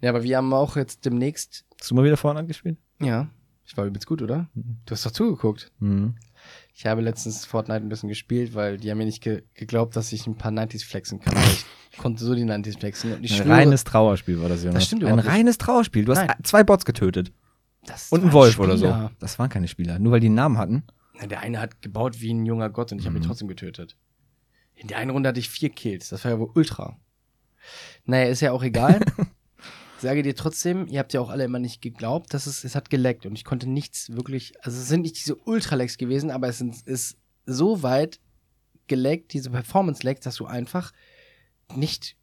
ja, 0.00 0.08
aber 0.10 0.22
wir 0.22 0.38
haben 0.38 0.52
auch 0.54 0.76
jetzt 0.76 1.04
demnächst 1.04 1.66
Hast 1.78 1.90
du 1.90 1.94
mal 1.94 2.04
wieder 2.04 2.16
Fortnite 2.16 2.46
gespielt? 2.46 2.78
Ja, 3.00 3.28
ich 3.70 3.76
war 3.76 3.84
übelst 3.86 4.06
gut, 4.08 4.20
oder? 4.20 4.48
Du 4.54 4.90
hast 4.90 5.06
doch 5.06 5.12
zugeguckt. 5.12 5.70
Mhm. 5.78 6.16
Ich 6.74 6.86
habe 6.86 7.02
letztens 7.02 7.44
Fortnite 7.44 7.84
ein 7.84 7.88
bisschen 7.88 8.08
gespielt, 8.08 8.54
weil 8.54 8.78
die 8.78 8.90
haben 8.90 8.98
mir 8.98 9.04
nicht 9.04 9.22
ge 9.22 9.42
geglaubt, 9.54 9.94
dass 9.94 10.12
ich 10.12 10.26
ein 10.26 10.36
paar 10.36 10.50
90s 10.50 10.84
flexen 10.84 11.20
kann. 11.20 11.36
Ich 11.92 11.98
konnte 11.98 12.24
so 12.24 12.34
die 12.34 12.42
90s 12.44 12.78
flexen. 12.80 13.12
Und 13.14 13.22
ich 13.24 13.30
Ein 13.32 13.44
schwöre, 13.44 13.50
reines 13.58 13.84
Trauerspiel 13.84 14.40
war 14.42 14.48
das, 14.48 14.62
Jonas. 14.64 14.74
Das 14.74 14.84
stimmt 14.86 15.02
Ein 15.04 15.08
überhaupt 15.08 15.24
nicht. 15.24 15.32
reines 15.34 15.58
Trauerspiel. 15.58 16.04
Du 16.04 16.12
hast 16.12 16.26
Nein. 16.26 16.36
zwei 16.42 16.64
Bots 16.64 16.84
getötet. 16.84 17.32
das 17.86 18.10
Und 18.10 18.22
waren 18.22 18.30
ein 18.30 18.32
Wolf 18.32 18.58
oder 18.58 18.76
so. 18.76 18.86
Spieler. 18.86 19.12
Das 19.20 19.38
waren 19.38 19.48
keine 19.50 19.68
Spieler. 19.68 19.98
Nur 20.00 20.12
weil 20.12 20.20
die 20.20 20.26
einen 20.26 20.34
Namen 20.34 20.58
hatten. 20.58 20.82
Na, 21.20 21.26
Der 21.26 21.40
eine 21.40 21.60
hat 21.60 21.80
gebaut 21.82 22.20
wie 22.20 22.34
ein 22.34 22.44
junger 22.46 22.70
Gott 22.70 22.90
und 22.90 22.98
ich 22.98 23.04
habe 23.06 23.16
Mhm. 23.16 23.22
ihn 23.22 23.26
trotzdem 23.28 23.46
getötet. 23.46 23.96
In 24.74 24.88
der 24.88 24.96
einen 24.98 25.10
Runde 25.10 25.28
hatte 25.28 25.38
ich 25.38 25.48
vier 25.48 25.70
Kills. 25.70 26.08
Das 26.08 26.24
war 26.24 26.32
ja 26.32 26.38
wohl 26.40 26.50
ultra. 26.54 26.96
Naja, 28.04 28.30
ist 28.30 28.40
ja 28.40 28.50
auch 28.52 28.62
egal. 28.64 29.00
Sage 30.00 30.22
dir 30.22 30.34
trotzdem, 30.34 30.86
ihr 30.86 30.98
habt 30.98 31.12
ja 31.12 31.20
auch 31.20 31.28
alle 31.28 31.44
immer 31.44 31.58
nicht 31.58 31.82
geglaubt, 31.82 32.32
dass 32.32 32.46
es, 32.46 32.64
es 32.64 32.74
hat 32.74 32.88
geleckt 32.88 33.26
und 33.26 33.36
ich 33.36 33.44
konnte 33.44 33.68
nichts 33.68 34.10
wirklich, 34.10 34.54
also 34.64 34.78
es 34.78 34.88
sind 34.88 35.02
nicht 35.02 35.16
diese 35.16 35.36
Ultra-Lags 35.36 35.98
gewesen, 35.98 36.30
aber 36.30 36.48
es 36.48 36.58
sind, 36.58 36.80
ist 36.86 37.18
so 37.44 37.82
weit 37.82 38.18
geleckt, 38.86 39.34
diese 39.34 39.50
Performance-Lags, 39.50 40.20
dass 40.20 40.36
du 40.36 40.46
einfach 40.46 40.92
nicht 41.74 42.16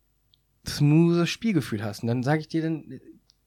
smoothes 0.68 1.30
Spielgefühl 1.30 1.84
hast. 1.84 2.02
Und 2.02 2.08
dann 2.08 2.24
sage 2.24 2.42
ich 2.42 2.48
dir, 2.48 2.64
dann 2.64 2.92
äh, 2.92 3.00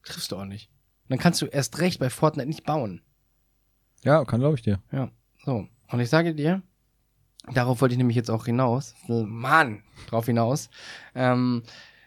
triffst 0.05 0.31
du 0.31 0.37
auch 0.37 0.45
nicht. 0.45 0.71
Und 1.05 1.11
dann 1.11 1.19
kannst 1.19 1.43
du 1.43 1.47
erst 1.47 1.79
recht 1.79 1.99
bei 1.99 2.09
Fortnite 2.09 2.49
nicht 2.49 2.65
bauen. 2.65 3.03
Ja, 4.05 4.25
kann 4.25 4.41
glaube 4.41 4.57
ich 4.57 4.63
dir. 4.63 4.81
Ja, 4.93 5.11
so. 5.45 5.67
Und 5.89 6.01
ich 6.01 6.09
sage 6.09 6.35
dir, 6.35 6.63
darauf 7.53 7.81
wollte 7.81 7.95
ich 7.95 7.99
nämlich 7.99 8.17
jetzt 8.17 8.31
auch 8.31 8.47
hinaus. 8.47 8.95
Mann, 9.09 9.83
drauf 10.09 10.27
hinaus. 10.27 10.71
Ähm, 11.15 11.63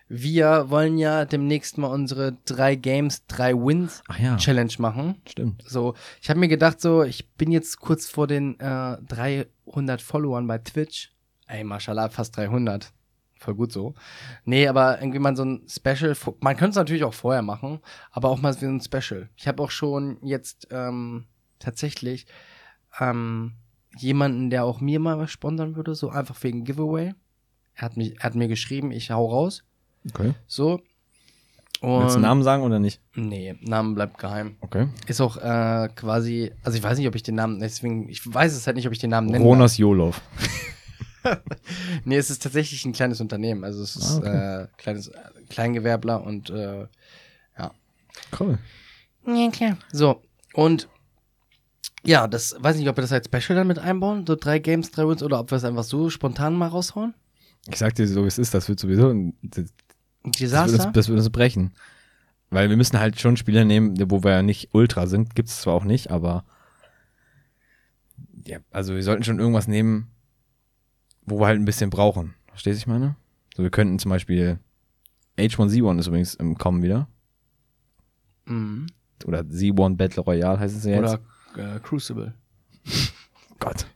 wir 0.07 0.69
wollen 0.69 0.97
ja 0.97 1.25
demnächst 1.25 1.77
mal 1.77 1.87
unsere 1.87 2.37
drei 2.45 2.75
Games, 2.75 3.25
drei 3.27 3.53
Wins 3.53 4.03
ja, 4.19 4.37
Challenge 4.37 4.73
machen. 4.79 5.21
stimmt. 5.27 5.63
So, 5.65 5.95
ich 6.21 6.29
habe 6.29 6.39
mir 6.39 6.47
gedacht, 6.47 6.81
so, 6.81 7.03
ich 7.03 7.31
bin 7.31 7.51
jetzt 7.51 7.79
kurz 7.79 8.09
vor 8.09 8.27
den 8.27 8.59
äh, 8.59 8.97
300 9.01 10.01
Followern 10.01 10.47
bei 10.47 10.57
Twitch. 10.57 11.13
Ey, 11.47 11.63
mashallah, 11.63 12.09
fast 12.09 12.37
300. 12.37 12.91
Voll 13.35 13.55
gut 13.55 13.73
so. 13.73 13.93
Nee, 14.45 14.67
aber 14.67 14.99
irgendwie 15.01 15.19
mal 15.19 15.35
so 15.35 15.43
ein 15.43 15.67
Special. 15.67 16.15
Man 16.39 16.55
könnte 16.55 16.71
es 16.71 16.75
natürlich 16.77 17.03
auch 17.03 17.13
vorher 17.13 17.41
machen, 17.41 17.79
aber 18.11 18.29
auch 18.29 18.41
mal 18.41 18.53
so 18.53 18.65
ein 18.65 18.79
Special. 18.79 19.29
Ich 19.35 19.47
habe 19.47 19.61
auch 19.61 19.71
schon 19.71 20.17
jetzt 20.21 20.67
ähm, 20.71 21.25
tatsächlich 21.59 22.25
ähm, 22.99 23.53
jemanden, 23.97 24.49
der 24.49 24.63
auch 24.63 24.79
mir 24.79 24.99
mal 24.99 25.17
was 25.17 25.31
sponsern 25.31 25.75
würde, 25.75 25.93
so 25.93 26.09
einfach 26.09 26.41
wegen 26.43 26.63
Giveaway. 26.63 27.13
Er 27.75 27.81
hat, 27.81 27.97
mich, 27.97 28.15
er 28.17 28.23
hat 28.23 28.35
mir 28.35 28.47
geschrieben, 28.47 28.91
ich 28.91 29.11
hau 29.11 29.25
raus. 29.25 29.63
Okay. 30.11 30.33
So. 30.47 30.81
Willst 31.81 31.83
du 31.83 31.87
Und 31.87 32.11
einen 32.13 32.21
Namen 32.21 32.43
sagen 32.43 32.63
oder 32.63 32.79
nicht? 32.79 33.01
Nee, 33.13 33.55
Namen 33.61 33.93
bleibt 33.93 34.17
geheim. 34.17 34.55
Okay. 34.61 34.87
Ist 35.07 35.19
auch 35.19 35.35
äh, 35.37 35.89
quasi, 35.95 36.51
also 36.63 36.77
ich 36.77 36.83
weiß 36.83 36.97
nicht, 36.97 37.07
ob 37.07 37.15
ich 37.15 37.23
den 37.23 37.35
Namen, 37.35 37.59
deswegen, 37.59 38.07
ich 38.07 38.21
weiß 38.33 38.53
es 38.55 38.65
halt 38.67 38.77
nicht, 38.77 38.87
ob 38.87 38.93
ich 38.93 38.99
den 38.99 39.09
Namen 39.09 39.27
nenne. 39.27 39.43
Ronas 39.43 39.77
Jolov. 39.77 40.21
Nee, 42.03 42.17
es 42.17 42.29
ist 42.29 42.43
tatsächlich 42.43 42.83
ein 42.83 42.91
kleines 42.91 43.21
Unternehmen. 43.21 43.63
Also 43.63 43.81
es 43.81 43.95
ist 43.95 44.11
Ah, 44.11 44.17
okay. 44.17 44.63
äh, 44.63 44.67
kleines 44.75 45.07
äh, 45.07 45.19
Kleingewerbler 45.49 46.21
und 46.21 46.49
äh, 46.49 46.85
Cool. 48.39 48.57
ja, 49.25 49.49
klar. 49.49 49.77
So, 49.91 50.21
und 50.53 50.87
ja, 52.03 52.27
das 52.27 52.55
weiß 52.59 52.75
nicht, 52.77 52.87
ob 52.89 52.97
wir 52.97 53.01
das 53.03 53.11
als 53.13 53.27
Special 53.27 53.55
dann 53.57 53.67
mit 53.67 53.79
einbauen, 53.79 54.25
so 54.27 54.35
drei 54.35 54.59
Games, 54.59 54.91
drei 54.91 55.07
Wins, 55.07 55.23
oder 55.23 55.39
ob 55.39 55.49
wir 55.51 55.55
es 55.55 55.63
einfach 55.63 55.83
so 55.83 56.09
spontan 56.09 56.55
mal 56.55 56.67
raushauen. 56.67 57.13
Ich 57.69 57.77
sag 57.77 57.95
dir 57.95 58.07
so, 58.07 58.23
wie 58.23 58.27
es 58.27 58.37
ist, 58.37 58.53
das 58.53 58.67
wird 58.67 58.79
sowieso 58.79 59.13
ein 60.23 60.31
das, 60.31 60.53
Ein 60.53 60.71
das, 60.93 60.93
Desaster. 60.93 61.13
uns, 61.13 61.29
brechen. 61.29 61.73
Weil 62.49 62.69
wir 62.69 62.77
müssen 62.77 62.99
halt 62.99 63.19
schon 63.19 63.37
Spieler 63.37 63.65
nehmen, 63.65 63.95
wo 64.09 64.23
wir 64.23 64.31
ja 64.31 64.41
nicht 64.43 64.69
ultra 64.73 65.07
sind. 65.07 65.35
Gibt 65.35 65.49
es 65.49 65.61
zwar 65.61 65.73
auch 65.73 65.83
nicht, 65.83 66.11
aber 66.11 66.45
ja, 68.45 68.59
also 68.71 68.93
wir 68.93 69.03
sollten 69.03 69.23
schon 69.23 69.39
irgendwas 69.39 69.67
nehmen, 69.67 70.11
wo 71.25 71.39
wir 71.39 71.47
halt 71.47 71.59
ein 71.59 71.65
bisschen 71.65 71.89
brauchen. 71.89 72.35
Verstehst 72.47 72.77
du, 72.77 72.81
ich 72.81 72.87
meine? 72.87 73.15
So, 73.55 73.63
wir 73.63 73.69
könnten 73.69 73.99
zum 73.99 74.09
Beispiel 74.09 74.59
H1Z1 75.37 75.99
ist 75.99 76.07
übrigens 76.07 76.35
im 76.35 76.57
Kommen 76.57 76.83
wieder. 76.83 77.07
Mhm. 78.45 78.87
Oder 79.25 79.41
Z1 79.41 79.95
Battle 79.97 80.23
Royale 80.23 80.59
heißt 80.59 80.75
es 80.75 80.83
ja 80.85 81.01
jetzt. 81.01 81.19
Oder 81.55 81.75
äh, 81.75 81.79
Crucible. 81.79 82.33
Gott. 83.59 83.87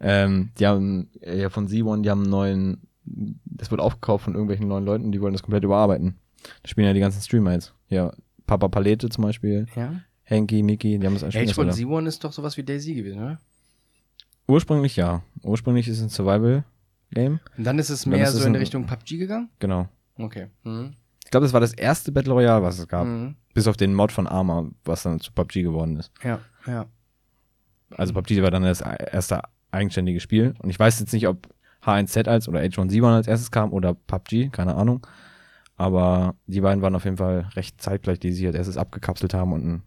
Ähm, 0.00 0.50
die 0.58 0.66
haben 0.66 1.10
ja 1.22 1.48
von 1.50 1.68
Z1, 1.68 2.02
die 2.02 2.10
haben 2.10 2.22
einen 2.22 2.30
neuen, 2.30 2.87
das 3.44 3.70
wird 3.70 3.80
aufgekauft 3.80 4.24
von 4.24 4.34
irgendwelchen 4.34 4.68
neuen 4.68 4.84
Leuten, 4.84 5.12
die 5.12 5.20
wollen 5.20 5.32
das 5.32 5.42
komplett 5.42 5.64
überarbeiten. 5.64 6.16
Da 6.62 6.68
spielen 6.68 6.86
ja 6.86 6.92
die 6.92 7.00
ganzen 7.00 7.20
Streamer 7.20 7.52
jetzt. 7.52 7.74
Ja, 7.88 8.12
Papa 8.46 8.68
Palette 8.68 9.08
zum 9.08 9.24
Beispiel, 9.24 9.66
Ja. 9.74 10.00
Henky, 10.22 10.62
Mickey, 10.62 10.98
die 10.98 11.06
haben 11.06 11.14
das 11.14 11.24
alles 11.24 11.34
H1Z1 11.34 12.06
ist 12.06 12.22
doch 12.22 12.32
sowas 12.32 12.56
wie 12.58 12.62
Daisy 12.62 12.94
gewesen, 12.94 13.18
oder? 13.20 13.40
Ursprünglich 14.46 14.96
ja. 14.96 15.22
Ursprünglich 15.42 15.88
ist 15.88 15.98
es 15.98 16.02
ein 16.02 16.08
Survival-Game. 16.10 17.40
Und 17.56 17.64
dann 17.64 17.78
ist 17.78 17.88
es 17.88 18.04
mehr 18.04 18.24
ist 18.24 18.32
so 18.32 18.40
es 18.40 18.44
in 18.44 18.54
Richtung 18.54 18.86
PUBG 18.86 19.18
gegangen? 19.18 19.48
Genau. 19.58 19.88
Okay. 20.18 20.48
Mhm. 20.64 20.94
Ich 21.24 21.30
glaube, 21.30 21.44
das 21.44 21.52
war 21.52 21.60
das 21.60 21.72
erste 21.74 22.12
Battle 22.12 22.32
Royale, 22.32 22.62
was 22.62 22.78
es 22.78 22.88
gab. 22.88 23.06
Mhm. 23.06 23.36
Bis 23.54 23.66
auf 23.66 23.76
den 23.76 23.94
Mod 23.94 24.12
von 24.12 24.26
Arma, 24.26 24.68
was 24.84 25.02
dann 25.02 25.20
zu 25.20 25.32
PUBG 25.32 25.62
geworden 25.62 25.96
ist. 25.96 26.10
Ja, 26.22 26.40
ja. 26.66 26.86
Also 27.90 28.12
PUBG 28.12 28.42
war 28.42 28.50
dann 28.50 28.62
das 28.62 28.80
erste 28.80 29.42
eigenständige 29.70 30.20
Spiel. 30.20 30.54
Und 30.58 30.70
ich 30.70 30.78
weiß 30.78 31.00
jetzt 31.00 31.12
nicht, 31.12 31.26
ob 31.28 31.48
H1Z 31.88 32.28
als 32.28 32.48
oder 32.48 32.60
H1Z1 32.60 33.14
als 33.16 33.26
erstes 33.28 33.50
kam 33.50 33.72
oder 33.72 33.94
PUBG, 33.94 34.50
keine 34.50 34.74
Ahnung. 34.74 35.06
Aber 35.76 36.34
die 36.46 36.60
beiden 36.60 36.82
waren 36.82 36.94
auf 36.96 37.04
jeden 37.04 37.16
Fall 37.18 37.48
recht 37.54 37.80
zeitgleich, 37.80 38.18
die 38.18 38.32
sich 38.32 38.46
als 38.46 38.56
erstes 38.56 38.76
abgekapselt 38.76 39.32
haben 39.32 39.52
und 39.52 39.64
ein 39.66 39.82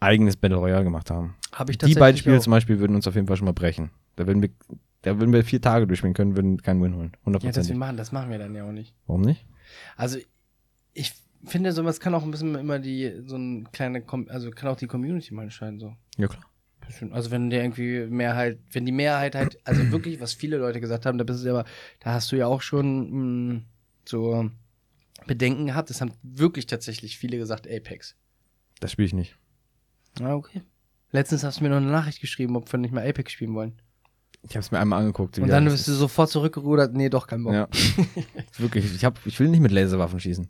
eigenes 0.00 0.36
Battle 0.36 0.56
Royale 0.56 0.84
gemacht 0.84 1.10
haben. 1.10 1.34
Habe 1.52 1.72
ich 1.72 1.78
Die 1.78 1.94
beiden 1.94 2.18
Spiele 2.18 2.38
auch. 2.38 2.42
zum 2.42 2.52
Beispiel 2.52 2.78
würden 2.78 2.96
uns 2.96 3.06
auf 3.06 3.14
jeden 3.14 3.26
Fall 3.26 3.36
schon 3.36 3.44
mal 3.46 3.52
brechen. 3.52 3.90
Da 4.16 4.26
würden 4.26 4.42
wir, 4.42 4.50
da 5.02 5.18
würden 5.18 5.32
wir 5.32 5.44
vier 5.44 5.60
Tage 5.60 5.86
durchspielen 5.86 6.14
können, 6.14 6.36
würden 6.36 6.62
keinen 6.62 6.82
Win 6.82 6.94
holen. 6.94 7.12
Ja, 7.42 7.50
das, 7.52 7.68
wir 7.68 7.76
machen, 7.76 7.96
das 7.96 8.12
machen 8.12 8.30
wir 8.30 8.38
dann 8.38 8.54
ja 8.54 8.64
auch 8.64 8.72
nicht. 8.72 8.94
Warum 9.06 9.22
nicht? 9.22 9.44
Also, 9.96 10.18
ich 10.94 11.12
finde, 11.44 11.72
sowas 11.72 12.00
kann 12.00 12.14
auch 12.14 12.22
ein 12.22 12.30
bisschen 12.30 12.54
immer 12.54 12.78
die, 12.78 13.12
so 13.26 13.36
ein 13.36 13.68
kleine, 13.72 14.02
also 14.28 14.50
kann 14.50 14.68
auch 14.70 14.76
die 14.76 14.86
Community 14.86 15.34
mal 15.34 15.42
entscheiden, 15.42 15.78
so. 15.78 15.94
Ja, 16.16 16.28
klar. 16.28 16.44
Also 17.10 17.30
wenn 17.30 17.50
der 17.50 17.62
irgendwie 17.62 18.06
Mehrheit, 18.06 18.58
wenn 18.72 18.86
die 18.86 18.92
Mehrheit 18.92 19.34
halt, 19.34 19.58
also 19.64 19.82
wirklich, 19.92 20.20
was 20.20 20.32
viele 20.32 20.56
Leute 20.56 20.80
gesagt 20.80 21.06
haben, 21.06 21.18
da 21.18 21.24
bist 21.24 21.44
du 21.44 21.50
aber, 21.50 21.64
da 22.00 22.12
hast 22.12 22.32
du 22.32 22.36
ja 22.36 22.46
auch 22.46 22.62
schon 22.62 23.54
mh, 23.54 23.62
so 24.04 24.50
Bedenken 25.26 25.66
gehabt. 25.66 25.90
Das 25.90 26.00
haben 26.00 26.12
wirklich 26.22 26.66
tatsächlich 26.66 27.18
viele 27.18 27.38
gesagt, 27.38 27.66
Apex. 27.68 28.16
Das 28.80 28.92
spiele 28.92 29.06
ich 29.06 29.14
nicht. 29.14 29.36
Ah, 30.20 30.34
okay. 30.34 30.62
Letztens 31.10 31.44
hast 31.44 31.60
du 31.60 31.64
mir 31.64 31.70
noch 31.70 31.78
eine 31.78 31.90
Nachricht 31.90 32.20
geschrieben, 32.20 32.56
ob 32.56 32.70
wir 32.70 32.78
nicht 32.78 32.92
mal 32.92 33.06
Apex 33.06 33.32
spielen 33.32 33.54
wollen. 33.54 33.80
Ich 34.42 34.50
habe 34.50 34.60
es 34.60 34.70
mir 34.70 34.78
einmal 34.78 35.00
angeguckt. 35.00 35.38
Und 35.38 35.48
dann 35.48 35.64
bist 35.64 35.88
du 35.88 35.92
sofort 35.92 36.30
zurückgerudert, 36.30 36.94
nee, 36.94 37.08
doch 37.08 37.26
kein 37.26 37.42
Bock. 37.42 37.54
Ja. 37.54 37.68
Wirklich, 38.58 38.94
ich, 38.94 39.04
hab, 39.04 39.18
ich 39.26 39.38
will 39.40 39.48
nicht 39.48 39.60
mit 39.60 39.72
Laserwaffen 39.72 40.20
schießen. 40.20 40.48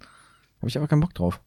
Habe 0.59 0.69
ich 0.69 0.77
aber 0.77 0.89
keinen 0.89 1.01
Bock 1.01 1.15
drauf. 1.15 1.41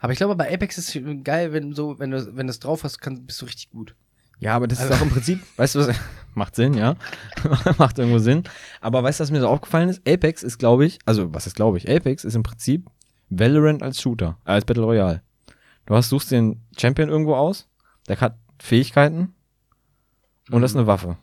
Aber 0.00 0.12
ich 0.12 0.18
glaube, 0.18 0.36
bei 0.36 0.52
Apex 0.52 0.78
ist 0.78 0.94
es 0.94 1.02
geil, 1.24 1.52
wenn 1.52 1.72
so, 1.72 1.98
wenn 1.98 2.10
du, 2.10 2.36
wenn 2.36 2.46
du 2.46 2.50
es 2.50 2.60
drauf 2.60 2.84
hast, 2.84 3.00
kann, 3.00 3.26
bist 3.26 3.40
du 3.40 3.46
richtig 3.46 3.70
gut. 3.70 3.94
Ja, 4.40 4.56
aber 4.56 4.66
das 4.66 4.82
ist 4.82 4.92
auch 4.92 5.00
im 5.00 5.10
Prinzip, 5.10 5.40
weißt 5.56 5.74
du 5.74 5.80
was, 5.80 5.96
macht 6.34 6.56
Sinn, 6.56 6.74
ja. 6.74 6.96
macht 7.78 7.98
irgendwo 7.98 8.18
Sinn. 8.18 8.42
Aber 8.80 9.02
weißt 9.02 9.20
du, 9.20 9.22
was 9.22 9.30
mir 9.30 9.40
so 9.40 9.48
aufgefallen 9.48 9.88
ist? 9.88 10.06
Apex 10.06 10.42
ist, 10.42 10.58
glaube 10.58 10.86
ich, 10.86 10.98
also 11.04 11.32
was 11.32 11.46
ist, 11.46 11.56
glaube 11.56 11.78
ich, 11.78 11.88
Apex 11.88 12.24
ist 12.24 12.34
im 12.34 12.42
Prinzip 12.42 12.90
Valorant 13.30 13.82
als 13.82 14.00
Shooter, 14.00 14.38
äh, 14.44 14.52
als 14.52 14.64
Battle 14.64 14.84
Royale. 14.84 15.22
Du 15.86 15.94
hast, 15.94 16.08
suchst 16.08 16.30
den 16.30 16.62
Champion 16.76 17.08
irgendwo 17.08 17.34
aus, 17.34 17.68
der 18.08 18.20
hat 18.20 18.36
Fähigkeiten 18.58 19.34
und 20.50 20.62
das 20.62 20.72
ist 20.72 20.76
eine 20.76 20.86
Waffe. 20.86 21.16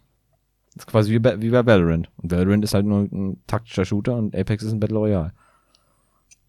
Das 0.74 0.86
ist 0.86 0.88
quasi 0.88 1.12
wie 1.12 1.20
bei, 1.20 1.40
wie 1.42 1.50
bei 1.50 1.66
Valorant. 1.66 2.10
Und 2.18 2.32
Valorant 2.32 2.64
ist 2.64 2.74
halt 2.74 2.86
nur 2.86 3.02
ein 3.02 3.42
taktischer 3.46 3.86
Shooter 3.86 4.16
und 4.16 4.36
Apex 4.36 4.64
ist 4.64 4.72
ein 4.72 4.80
Battle 4.80 4.98
Royale. 4.98 5.34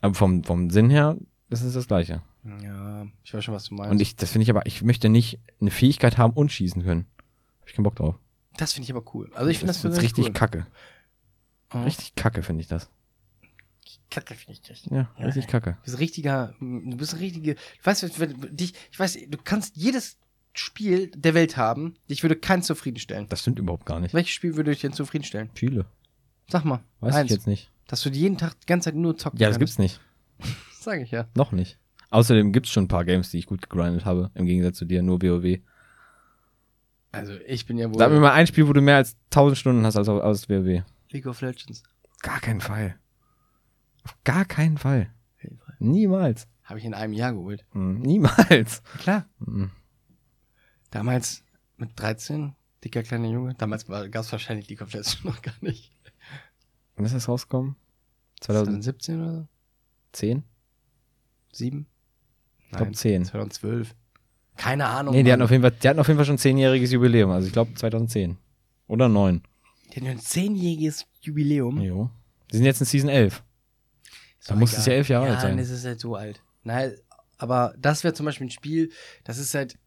Aber 0.01 0.15
vom, 0.15 0.45
vom 0.45 0.71
Sinn 0.71 0.91
her 0.91 1.17
ist 1.61 1.67
es 1.69 1.75
das 1.75 1.87
gleiche. 1.89 2.23
Ja, 2.63 3.07
ich 3.25 3.35
weiß 3.35 3.45
schon, 3.45 3.55
was 3.55 3.65
du 3.65 3.75
meinst. 3.75 3.91
Und 3.93 4.01
ich, 4.01 4.17
das 4.17 4.31
finde 4.31 4.45
ich 4.45 4.51
aber, 4.51 4.67
ich 4.67 4.83
möchte 4.83 5.09
nicht 5.09 5.39
eine 5.61 5.71
Fähigkeit 5.71 6.19
haben 6.19 6.33
und 6.33 6.51
schießen 6.53 6.83
können. 6.83 7.07
Hab 7.61 7.69
ich 7.69 7.75
keinen 7.75 7.85
Bock 7.85 7.97
drauf. 7.97 8.17
das 8.57 8.73
finde 8.73 8.85
ich 8.87 8.91
aber 8.97 9.05
cool. 9.15 9.31
Also 9.35 9.51
ich 9.51 9.59
finde 9.59 9.69
das, 9.69 9.77
ist 9.77 9.83
persönlich 9.83 10.05
richtig 10.05 10.27
cool. 10.27 10.33
kacke. 10.33 10.67
Oh. 11.75 11.83
Richtig 11.83 12.15
kacke 12.15 12.43
finde 12.43 12.63
ich 12.63 12.69
das. 12.69 12.91
Kacke 14.11 14.35
finde 14.35 14.53
ich 14.63 14.69
richtig. 14.71 14.91
Ja, 14.91 15.09
Ja. 15.19 15.25
richtig 15.25 15.47
kacke. 15.47 15.73
Du 15.73 15.83
bist 15.85 15.95
ein 15.95 15.99
richtiger, 15.99 16.55
du 16.61 16.97
bist 16.97 17.15
ein 17.15 17.19
richtige, 17.19 17.53
ich 17.79 17.87
weiß, 17.87 18.01
dich, 18.51 18.75
ich 18.91 18.99
weiß, 18.99 19.19
du 19.29 19.39
kannst 19.43 19.77
jedes 19.77 20.19
Spiel 20.55 21.11
der 21.17 21.33
Welt 21.33 21.57
haben, 21.57 21.95
dich 22.11 22.23
würde 22.23 22.37
keins 22.37 22.67
zufriedenstellen. 22.67 23.27
Das 23.31 23.41
stimmt 23.41 23.59
überhaupt 23.59 23.87
gar 23.87 24.01
nicht. 24.01 24.13
Welches 24.13 24.33
Spiel 24.35 24.57
würde 24.57 24.71
dich 24.71 24.81
denn 24.83 24.93
zufriedenstellen? 24.93 25.49
Viele. 25.55 25.87
Sag 26.51 26.65
mal. 26.67 26.83
Weiß 27.01 27.15
eins, 27.15 27.31
ich 27.31 27.37
jetzt 27.37 27.47
nicht. 27.47 27.71
Dass 27.87 28.03
du 28.03 28.11
jeden 28.11 28.37
Tag 28.37 28.61
die 28.61 28.67
ganze 28.67 28.87
Zeit 28.91 28.97
nur 28.97 29.17
zocken 29.17 29.39
Ja, 29.41 29.49
das 29.49 29.59
kannst. 29.59 29.79
gibt's 29.79 29.79
nicht. 29.79 30.01
Sag 30.83 31.01
ich 31.01 31.11
ja. 31.11 31.29
Noch 31.37 31.53
nicht. 31.53 31.79
Außerdem 32.11 32.53
gibt's 32.53 32.71
schon 32.71 32.85
ein 32.85 32.89
paar 32.89 33.05
Games, 33.05 33.31
die 33.31 33.39
ich 33.39 33.47
gut 33.47 33.63
gegrindet 33.63 34.05
habe. 34.05 34.31
Im 34.35 34.47
Gegensatz 34.47 34.79
zu 34.79 34.85
dir, 34.85 35.03
nur 35.03 35.23
WoW. 35.23 35.61
Also 37.13 37.35
ich 37.47 37.67
bin 37.67 37.79
ja 37.79 37.89
wohl 37.89 37.99
Sag 37.99 38.11
mir 38.11 38.21
mal 38.21 38.33
ein 38.33 38.47
Spiel, 38.47 38.67
wo 38.67 38.73
du 38.73 38.81
mehr 38.81 38.97
als 38.97 39.17
1000 39.27 39.59
Stunden 39.59 39.87
hast 39.87 39.97
als 39.97 40.09
aus 40.09 40.49
WoW. 40.49 40.83
League 41.11 41.27
of 41.27 41.41
Legends. 41.41 41.83
Gar 42.23 42.41
keinen 42.41 42.61
Fall. 42.61 42.97
Auf 44.05 44.17
gar 44.25 44.45
keinen 44.45 44.79
Fall. 44.79 45.13
Niemals. 45.79 46.49
Habe 46.65 46.79
ich 46.79 46.85
in 46.85 46.95
einem 46.95 47.13
Jahr 47.13 47.33
geholt. 47.33 47.65
Hm, 47.73 48.01
niemals. 48.01 48.83
Klar. 48.99 49.27
Hm. 49.45 49.71
Damals 50.91 51.45
mit 51.77 51.91
13, 51.97 52.55
dicker 52.85 53.03
kleiner 53.03 53.29
Junge. 53.29 53.55
Damals 53.55 53.87
gab 53.87 54.15
es 54.15 54.33
wahrscheinlich 54.33 54.69
League 54.69 54.83
of 54.83 54.93
Legends 54.93 55.23
noch 55.25 55.43
gar 55.43 55.55
nicht. 55.61 55.93
Wann 56.97 57.05
ist 57.05 57.15
das 57.15 57.29
rausgekommen? 57.29 57.77
2010? 58.41 58.83
2017 58.83 59.23
oder 59.23 59.33
so? 59.35 59.49
7? 61.53 61.87
Ich 62.71 62.77
glaube 62.77 62.93
10. 62.93 63.27
2012. 63.27 63.95
Keine 64.57 64.87
Ahnung. 64.87 65.15
Nee, 65.15 65.23
die 65.23 65.25
Mann. 65.25 65.33
hatten, 65.33 65.43
auf 65.43 65.51
jeden 65.51 65.63
Fall, 65.63 65.73
die 65.73 65.89
hatten 65.89 65.99
auf 66.01 66.09
jeden 66.09 66.19
Fall 66.19 66.27
schon 66.27 66.39
zehnjähriges 66.39 66.93
Jubiläum. 66.93 67.31
Also 67.31 67.47
ich 67.47 67.53
glaube 67.53 67.75
2010. 67.75 68.37
Oder 68.87 69.09
9. 69.09 69.43
Die 69.93 69.97
hatten 69.97 70.09
ein 70.09 70.19
zehnjähriges 70.19 71.07
Jubiläum. 71.21 71.81
Jo. 71.81 72.11
Die 72.51 72.57
sind 72.57 72.67
jetzt 72.67 72.81
in 72.81 72.87
Season 72.87 73.09
11. 73.09 73.43
Ist 74.41 74.51
Da 74.51 74.57
muss 74.57 74.77
es 74.77 74.87
ja 74.87 74.93
elf 74.95 75.09
Jahre 75.09 75.27
ja, 75.27 75.33
alt 75.33 75.41
sein. 75.41 75.57
Ja, 75.57 75.63
das 75.63 75.71
ist 75.71 75.85
halt 75.85 76.01
so 76.01 76.17
alt. 76.17 76.43
Nein, 76.65 76.93
aber 77.39 77.75
das 77.79 78.05
wäre 78.05 78.15
zum 78.15 78.27
Beispiel 78.27 78.47
ein 78.47 78.51
Spiel, 78.51 78.91
das 79.25 79.39
ist 79.39 79.55
halt, 79.55 79.79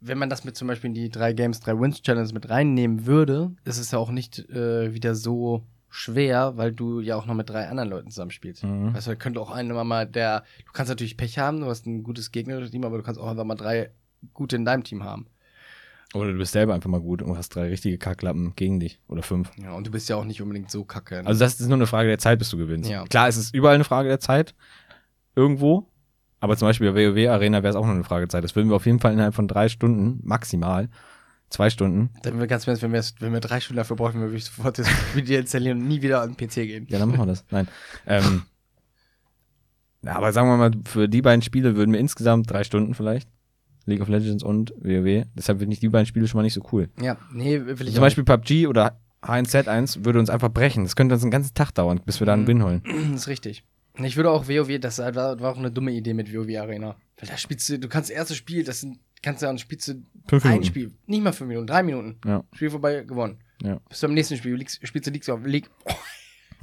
wenn 0.00 0.18
man 0.18 0.30
das 0.30 0.44
mit 0.44 0.56
zum 0.56 0.68
Beispiel 0.68 0.88
in 0.88 0.94
die 0.94 1.10
drei 1.10 1.32
Games, 1.32 1.60
drei 1.60 1.78
Wins 1.78 2.02
Challenge 2.02 2.32
mit 2.32 2.48
reinnehmen 2.48 3.06
würde, 3.06 3.54
ist 3.64 3.78
es 3.78 3.90
ja 3.90 3.98
auch 3.98 4.10
nicht 4.10 4.38
äh, 4.50 4.94
wieder 4.94 5.14
so 5.14 5.64
schwer, 5.92 6.56
weil 6.56 6.72
du 6.72 7.00
ja 7.00 7.16
auch 7.16 7.26
noch 7.26 7.34
mit 7.34 7.50
drei 7.50 7.68
anderen 7.68 7.90
Leuten 7.90 8.10
zusammenspielst. 8.10 8.64
Mhm. 8.64 8.94
Weißt 8.94 9.06
du, 9.06 9.10
da 9.10 9.16
könnte 9.16 9.40
auch 9.40 9.50
einer 9.50 9.84
mal 9.84 10.06
der, 10.06 10.42
du 10.64 10.72
kannst 10.72 10.88
natürlich 10.88 11.16
Pech 11.16 11.38
haben, 11.38 11.60
du 11.60 11.66
hast 11.66 11.86
ein 11.86 12.02
gutes 12.02 12.32
Gegner-Team, 12.32 12.84
aber 12.84 12.96
du 12.96 13.02
kannst 13.02 13.20
auch 13.20 13.28
einfach 13.28 13.44
mal 13.44 13.54
drei 13.54 13.90
gute 14.32 14.56
in 14.56 14.64
deinem 14.64 14.84
Team 14.84 15.04
haben. 15.04 15.26
Oder 16.14 16.32
du 16.32 16.38
bist 16.38 16.52
selber 16.52 16.74
einfach 16.74 16.90
mal 16.90 17.00
gut 17.00 17.22
und 17.22 17.36
hast 17.36 17.50
drei 17.50 17.68
richtige 17.68 17.98
Kacklappen 17.98 18.54
gegen 18.54 18.80
dich. 18.80 19.00
Oder 19.08 19.22
fünf. 19.22 19.50
Ja, 19.56 19.72
und 19.72 19.86
du 19.86 19.90
bist 19.90 20.08
ja 20.08 20.16
auch 20.16 20.24
nicht 20.24 20.42
unbedingt 20.42 20.70
so 20.70 20.84
kacke. 20.84 21.22
Also 21.24 21.40
das 21.40 21.58
ist 21.58 21.68
nur 21.68 21.76
eine 21.76 21.86
Frage 21.86 22.08
der 22.08 22.18
Zeit, 22.18 22.38
bis 22.38 22.50
du 22.50 22.58
gewinnst. 22.58 22.90
Ja. 22.90 23.04
Klar, 23.04 23.28
es 23.28 23.36
ist 23.36 23.54
überall 23.54 23.74
eine 23.74 23.84
Frage 23.84 24.08
der 24.08 24.20
Zeit. 24.20 24.54
Irgendwo. 25.34 25.88
Aber 26.40 26.56
zum 26.56 26.68
Beispiel 26.68 26.92
bei 26.92 27.14
WoW 27.14 27.30
Arena 27.30 27.62
wäre 27.62 27.70
es 27.70 27.76
auch 27.76 27.86
nur 27.86 27.94
eine 27.94 28.04
Frage 28.04 28.26
der 28.26 28.30
Zeit. 28.30 28.44
Das 28.44 28.56
würden 28.56 28.68
wir 28.68 28.76
auf 28.76 28.84
jeden 28.84 28.98
Fall 28.98 29.12
innerhalb 29.12 29.34
von 29.34 29.48
drei 29.48 29.68
Stunden, 29.68 30.20
maximal, 30.22 30.88
zwei 31.52 31.70
Stunden. 31.70 32.10
Dann 32.22 32.38
wir 32.40 32.46
ganz 32.46 32.66
wenn 32.66 32.80
wir, 32.92 33.04
wenn 33.20 33.32
wir 33.32 33.40
drei 33.40 33.60
Stunden 33.60 33.76
dafür 33.78 33.96
brauchen, 33.96 34.20
würde 34.20 34.36
ich 34.36 34.44
sofort 34.44 34.78
das 34.78 34.88
Video 35.14 35.38
installieren 35.38 35.80
und 35.80 35.88
nie 35.88 36.02
wieder 36.02 36.22
an 36.22 36.34
den 36.34 36.36
PC 36.36 36.54
gehen. 36.54 36.86
Ja, 36.88 36.98
dann 36.98 37.08
machen 37.08 37.20
wir 37.20 37.26
das. 37.26 37.44
Nein. 37.50 37.68
Ähm, 38.06 38.42
aber 40.06 40.32
sagen 40.32 40.48
wir 40.48 40.56
mal, 40.56 40.72
für 40.84 41.08
die 41.08 41.22
beiden 41.22 41.42
Spiele 41.42 41.76
würden 41.76 41.92
wir 41.92 42.00
insgesamt 42.00 42.50
drei 42.50 42.64
Stunden 42.64 42.94
vielleicht. 42.94 43.28
League 43.84 44.00
of 44.00 44.08
Legends 44.08 44.44
und 44.44 44.72
WoW. 44.78 45.24
Deshalb 45.34 45.58
finde 45.58 45.74
ich 45.74 45.80
die 45.80 45.88
beiden 45.88 46.06
Spiele 46.06 46.28
schon 46.28 46.38
mal 46.38 46.42
nicht 46.42 46.54
so 46.54 46.62
cool. 46.72 46.88
Ja, 47.00 47.16
nee, 47.32 47.60
will 47.64 47.88
ich 47.88 47.94
Zum 47.94 48.00
Beispiel 48.00 48.24
PUBG 48.24 48.68
oder 48.68 49.00
H1Z1 49.22 50.04
würde 50.04 50.18
uns 50.18 50.30
einfach 50.30 50.50
brechen. 50.50 50.84
Das 50.84 50.96
könnte 50.96 51.14
uns 51.14 51.22
einen 51.22 51.30
ganzen 51.30 51.54
Tag 51.54 51.72
dauern, 51.72 52.00
bis 52.04 52.20
wir 52.20 52.26
da 52.26 52.32
einen 52.34 52.42
Mhm. 52.42 52.48
Win 52.48 52.62
holen. 52.62 52.82
Das 53.12 53.22
ist 53.22 53.28
richtig. 53.28 53.64
Ich 53.98 54.16
würde 54.16 54.30
auch 54.30 54.48
WoW, 54.48 54.78
das 54.80 54.98
war, 54.98 55.14
war 55.40 55.50
auch 55.52 55.58
eine 55.58 55.70
dumme 55.70 55.92
Idee 55.92 56.14
mit 56.14 56.32
WoW 56.32 56.56
Arena. 56.58 56.96
Weil 57.18 57.28
da 57.28 57.36
spielst 57.36 57.68
du, 57.68 57.78
du 57.78 57.88
kannst 57.88 58.08
das 58.08 58.16
erste 58.16 58.34
Spiel, 58.34 58.64
das 58.64 58.80
sind, 58.80 58.98
kannst 59.22 59.42
du 59.42 59.58
spielst 59.58 59.88
du 59.88 60.02
Fünf 60.28 60.44
ein 60.44 60.50
Minuten. 60.50 60.66
Spiel, 60.66 60.92
nicht 61.06 61.22
mal 61.22 61.32
fünf 61.32 61.48
Minuten, 61.48 61.66
drei 61.66 61.82
Minuten. 61.82 62.18
Ja. 62.24 62.44
Spiel 62.52 62.70
vorbei, 62.70 63.02
gewonnen. 63.02 63.38
Ja. 63.62 63.80
Bis 63.88 63.98
zum 64.00 64.14
nächsten 64.14 64.36
Spiel, 64.36 64.54
liegst, 64.54 64.86
spielst 64.86 65.06
du 65.06 65.10
League 65.10 65.28
of 65.28 65.44
League. 65.44 65.70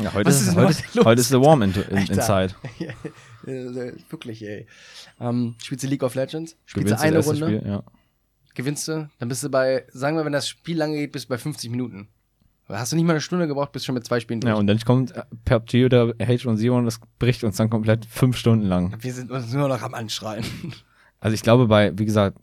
Ja, 0.01 0.13
heute, 0.13 0.29
Was 0.29 0.41
ist, 0.41 0.55
heute, 0.55 0.67
heute 0.67 0.83
los? 0.93 1.05
heute 1.05 1.19
ist 1.19 1.27
The 1.27 1.41
Warm 1.41 1.61
in, 1.61 1.73
in. 1.73 1.97
Inside. 1.97 2.55
Äh, 3.45 3.93
Wirklich, 4.09 4.41
ey. 4.45 4.65
Ähm, 5.19 5.55
spielst 5.61 5.83
du 5.83 5.89
League 5.89 6.03
of 6.03 6.15
Legends, 6.15 6.55
spielst 6.65 6.91
du 6.91 6.99
eine 6.99 7.19
Runde, 7.19 7.45
Spiel, 7.45 7.63
ja. 7.65 7.83
gewinnst 8.53 8.87
du, 8.87 9.09
dann 9.17 9.27
bist 9.29 9.43
du 9.43 9.49
bei, 9.49 9.85
sagen 9.91 10.15
wir, 10.15 10.23
wenn 10.23 10.31
das 10.33 10.47
Spiel 10.47 10.77
lange 10.77 10.95
geht, 10.97 11.11
bist 11.13 11.25
du 11.25 11.29
bei 11.29 11.37
50 11.37 11.69
Minuten. 11.69 12.07
Hast 12.67 12.91
du 12.91 12.95
nicht 12.95 13.05
mal 13.05 13.13
eine 13.13 13.21
Stunde 13.21 13.47
gebraucht, 13.47 13.71
bist 13.71 13.85
schon 13.85 13.95
mit 13.95 14.05
zwei 14.05 14.19
Spielen 14.19 14.39
durch. 14.41 14.53
ja, 14.53 14.57
und 14.57 14.67
dann 14.67 14.79
kommt 14.81 15.11
äh, 15.15 15.23
PUBG 15.45 15.85
oder 15.85 16.03
H1Z1 16.11 16.69
und 16.71 16.85
das 16.85 16.99
bricht 17.17 17.43
uns 17.43 17.57
dann 17.57 17.69
komplett 17.69 18.05
fünf 18.05 18.37
Stunden 18.37 18.65
lang. 18.67 18.95
wir 19.01 19.13
sind 19.13 19.31
uns 19.31 19.51
nur 19.51 19.67
noch 19.67 19.81
am 19.81 19.93
Anschreien. 19.93 20.45
Also 21.19 21.33
ich 21.33 21.41
glaube 21.41 21.67
bei, 21.67 21.97
wie 21.97 22.05
gesagt, 22.05 22.37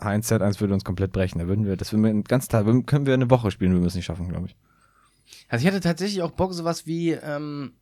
H1Z1 0.00 0.60
würde 0.60 0.74
uns 0.74 0.84
komplett 0.84 1.12
brechen. 1.12 1.38
Da 1.38 1.46
würden 1.46 1.66
wir, 1.66 1.76
das 1.76 1.92
würden 1.92 2.02
wir 2.02 2.10
den 2.10 2.24
ganzen 2.24 2.50
Tag, 2.50 2.64
können 2.86 3.06
wir 3.06 3.14
eine 3.14 3.30
Woche 3.30 3.50
spielen, 3.50 3.78
wir 3.78 3.86
es 3.86 3.94
nicht 3.94 4.06
schaffen, 4.06 4.28
glaube 4.28 4.48
ich. 4.48 4.56
Also 5.48 5.62
ich 5.62 5.68
hatte 5.68 5.80
tatsächlich 5.80 6.22
auch 6.22 6.32
Bock, 6.32 6.52
sowas 6.52 6.86
wie, 6.86 7.10
ähm, 7.12 7.74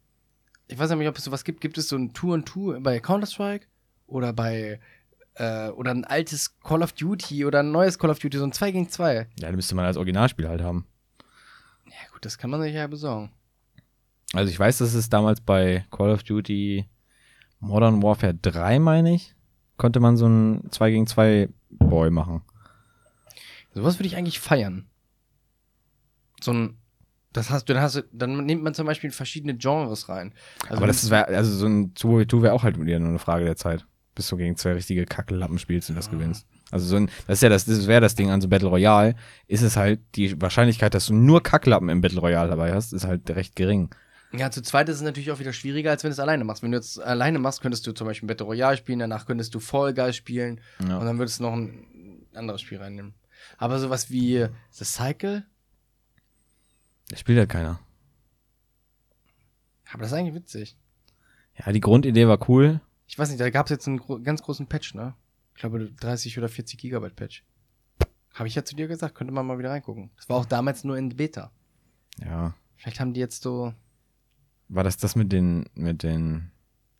ich 0.66 0.78
weiß 0.78 0.90
nicht, 0.90 1.08
ob 1.08 1.16
es 1.16 1.24
sowas 1.24 1.44
gibt, 1.44 1.60
gibt 1.60 1.78
es 1.78 1.88
so 1.88 1.96
ein 1.96 2.12
Two 2.12 2.34
and 2.34 2.46
Two 2.46 2.78
bei 2.80 3.00
Counter-Strike 3.00 3.66
oder 4.06 4.32
bei, 4.32 4.80
äh, 5.34 5.68
oder 5.68 5.92
ein 5.92 6.04
altes 6.04 6.58
Call 6.60 6.82
of 6.82 6.92
Duty 6.92 7.44
oder 7.44 7.60
ein 7.60 7.70
neues 7.70 7.98
Call 7.98 8.10
of 8.10 8.18
Duty, 8.18 8.38
so 8.38 8.44
ein 8.44 8.52
2 8.52 8.70
gegen 8.72 8.88
2. 8.88 9.14
Ja, 9.14 9.24
da 9.38 9.52
müsste 9.52 9.74
man 9.74 9.84
als 9.84 9.96
Originalspiel 9.96 10.48
halt 10.48 10.62
haben. 10.62 10.86
Ja 11.86 12.12
gut, 12.12 12.24
das 12.24 12.38
kann 12.38 12.50
man 12.50 12.60
sich 12.60 12.74
ja 12.74 12.86
besorgen. 12.86 13.30
Also 14.34 14.50
ich 14.50 14.58
weiß, 14.58 14.78
dass 14.78 14.94
es 14.94 15.08
damals 15.08 15.40
bei 15.40 15.86
Call 15.90 16.10
of 16.10 16.22
Duty 16.22 16.86
Modern 17.60 18.02
Warfare 18.02 18.34
3, 18.34 18.78
meine 18.78 19.14
ich, 19.14 19.34
konnte 19.78 20.00
man 20.00 20.16
so 20.16 20.26
ein 20.26 20.68
2 20.70 20.90
gegen 20.90 21.06
2 21.06 21.48
Boy 21.70 22.10
machen. 22.10 22.42
Sowas 23.74 23.98
würde 23.98 24.06
ich 24.08 24.16
eigentlich 24.16 24.40
feiern. 24.40 24.86
So 26.40 26.52
ein, 26.52 26.78
das 27.32 27.50
hast 27.50 27.68
du, 27.68 27.74
dann 27.74 27.82
hast 27.82 27.96
du, 27.96 28.02
dann 28.12 28.44
nimmt 28.44 28.62
man 28.62 28.74
zum 28.74 28.86
Beispiel 28.86 29.10
verschiedene 29.10 29.56
Genres 29.56 30.08
rein. 30.08 30.32
Also 30.64 30.76
Aber 30.76 30.86
das 30.86 31.10
wäre, 31.10 31.26
also 31.26 31.52
so 31.54 31.66
ein 31.66 31.94
2v2 31.94 32.42
wäre 32.42 32.54
auch 32.54 32.62
halt 32.62 32.80
wieder 32.80 32.98
nur 32.98 33.10
eine 33.10 33.18
Frage 33.18 33.44
der 33.44 33.56
Zeit. 33.56 33.86
Bis 34.14 34.28
du 34.28 34.36
gegen 34.36 34.56
zwei 34.56 34.72
richtige 34.72 35.04
Kacklappen 35.04 35.60
spielst 35.60 35.90
und 35.90 35.96
das 35.96 36.10
gewinnst. 36.10 36.44
Also 36.72 36.86
so 36.86 36.96
ein, 36.96 37.08
das 37.28 37.38
ist 37.38 37.42
ja 37.42 37.48
das, 37.48 37.66
das 37.66 37.86
wäre 37.86 38.00
das 38.00 38.16
Ding 38.16 38.30
an 38.30 38.40
so 38.40 38.48
Battle 38.48 38.68
Royale, 38.68 39.14
ist 39.46 39.62
es 39.62 39.76
halt, 39.76 40.00
die 40.16 40.40
Wahrscheinlichkeit, 40.40 40.92
dass 40.94 41.06
du 41.06 41.14
nur 41.14 41.42
Kacklappen 41.42 41.88
im 41.88 42.00
Battle 42.00 42.20
Royale 42.20 42.50
dabei 42.50 42.74
hast, 42.74 42.92
ist 42.92 43.06
halt 43.06 43.30
recht 43.30 43.54
gering. 43.54 43.90
Ja, 44.32 44.50
zu 44.50 44.60
zweit 44.62 44.88
ist 44.90 44.96
es 44.96 45.02
natürlich 45.02 45.30
auch 45.30 45.38
wieder 45.38 45.52
schwieriger, 45.54 45.90
als 45.90 46.04
wenn 46.04 46.10
du 46.10 46.12
es 46.12 46.18
alleine 46.20 46.44
machst. 46.44 46.62
Wenn 46.62 46.72
du 46.72 46.76
jetzt 46.76 47.00
alleine 47.00 47.38
machst, 47.38 47.62
könntest 47.62 47.86
du 47.86 47.92
zum 47.92 48.06
Beispiel 48.06 48.26
Battle 48.26 48.46
Royale 48.46 48.76
spielen, 48.76 48.98
danach 48.98 49.24
könntest 49.26 49.54
du 49.54 49.60
Fall 49.60 49.94
Guys 49.94 50.16
spielen 50.16 50.60
Ja. 50.86 50.98
und 50.98 51.06
dann 51.06 51.18
würdest 51.18 51.38
du 51.40 51.44
noch 51.44 51.54
ein 51.54 52.26
anderes 52.34 52.60
Spiel 52.60 52.78
reinnehmen. 52.78 53.14
Aber 53.56 53.78
sowas 53.78 54.10
wie 54.10 54.46
The 54.72 54.84
Cycle, 54.84 55.46
Das 57.08 57.20
spielt 57.20 57.38
halt 57.38 57.48
keiner. 57.48 57.80
aber 59.90 60.02
das 60.02 60.12
ist 60.12 60.18
eigentlich 60.18 60.34
witzig. 60.34 60.76
Ja, 61.56 61.72
die 61.72 61.80
Grundidee 61.80 62.28
war 62.28 62.48
cool. 62.50 62.80
Ich 63.06 63.18
weiß 63.18 63.30
nicht, 63.30 63.40
da 63.40 63.48
gab 63.50 63.66
es 63.66 63.70
jetzt 63.70 63.88
einen 63.88 63.98
gro 63.98 64.20
ganz 64.20 64.42
großen 64.42 64.66
Patch, 64.66 64.94
ne? 64.94 65.14
Ich 65.54 65.60
glaube 65.60 65.90
30 65.90 66.36
oder 66.38 66.48
40 66.48 66.78
Gigabyte 66.78 67.16
Patch. 67.16 67.44
Habe 68.34 68.46
ich 68.46 68.54
ja 68.54 68.64
zu 68.64 68.76
dir 68.76 68.86
gesagt, 68.86 69.14
könnte 69.14 69.32
man 69.32 69.46
mal 69.46 69.58
wieder 69.58 69.70
reingucken. 69.70 70.10
Das 70.16 70.28
war 70.28 70.36
auch 70.36 70.44
damals 70.44 70.84
nur 70.84 70.96
in 70.98 71.16
Beta. 71.16 71.50
Ja. 72.22 72.54
Vielleicht 72.76 73.00
haben 73.00 73.14
die 73.14 73.20
jetzt 73.20 73.42
so, 73.42 73.72
War 74.68 74.84
das 74.84 74.96
das 74.96 75.16
mit 75.16 75.32
den, 75.32 75.66
mit 75.74 76.02
den. 76.02 76.50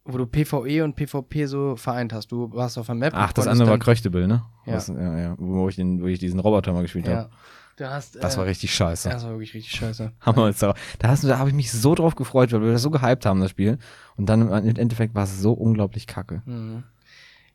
wo 0.05 0.17
du 0.19 0.27
PvE 0.27 0.83
und 0.85 0.97
PvP 0.97 1.47
so 1.47 1.77
vereint 1.77 2.13
hast. 2.13 2.33
Du 2.33 2.51
warst 2.53 2.79
auf 2.79 2.87
der 2.87 2.95
Map. 2.95 3.13
Ach, 3.15 3.33
das 3.33 3.47
andere 3.47 3.69
war 3.69 3.79
Kröchtebel, 3.79 4.27
ne? 4.27 4.43
Ja. 4.67 4.75
Was, 4.75 4.89
ja, 4.89 5.19
ja. 5.19 5.35
Wo 5.39 5.69
ich, 5.69 5.77
den, 5.77 6.01
wo 6.03 6.07
ich 6.07 6.19
diesen 6.19 6.41
Roboter 6.41 6.73
mal 6.73 6.83
gespielt 6.83 7.07
Ja. 7.07 7.17
habe. 7.17 7.31
Du 7.77 7.89
hast, 7.89 8.17
Das 8.17 8.35
äh, 8.35 8.39
war 8.39 8.47
richtig 8.47 8.75
scheiße. 8.75 9.09
Das 9.09 9.23
war 9.23 9.31
wirklich 9.33 9.55
richtig 9.55 9.73
scheiße. 9.79 10.13
Wir 10.25 10.37
uns 10.43 10.59
da, 10.59 10.75
da, 10.99 11.09
hast 11.09 11.23
du- 11.23 11.29
da 11.29 11.39
habe 11.39 11.49
ich 11.51 11.55
mich 11.55 11.71
so 11.71 11.95
drauf 11.95 12.17
gefreut, 12.17 12.51
weil 12.53 12.63
wir 12.63 12.73
das 12.73 12.83
so 12.83 12.91
gehypt 12.91 13.25
haben, 13.25 13.41
das 13.41 13.51
Spiel. 13.53 13.79
Und 14.17 14.29
dann 14.29 14.49
im 14.51 14.77
Endeffekt 14.77 15.15
war 15.15 15.23
es 15.25 15.41
so 15.41 15.53
unglaublich 15.53 16.07
kacke. 16.09 16.43
Mhm. 16.47 16.83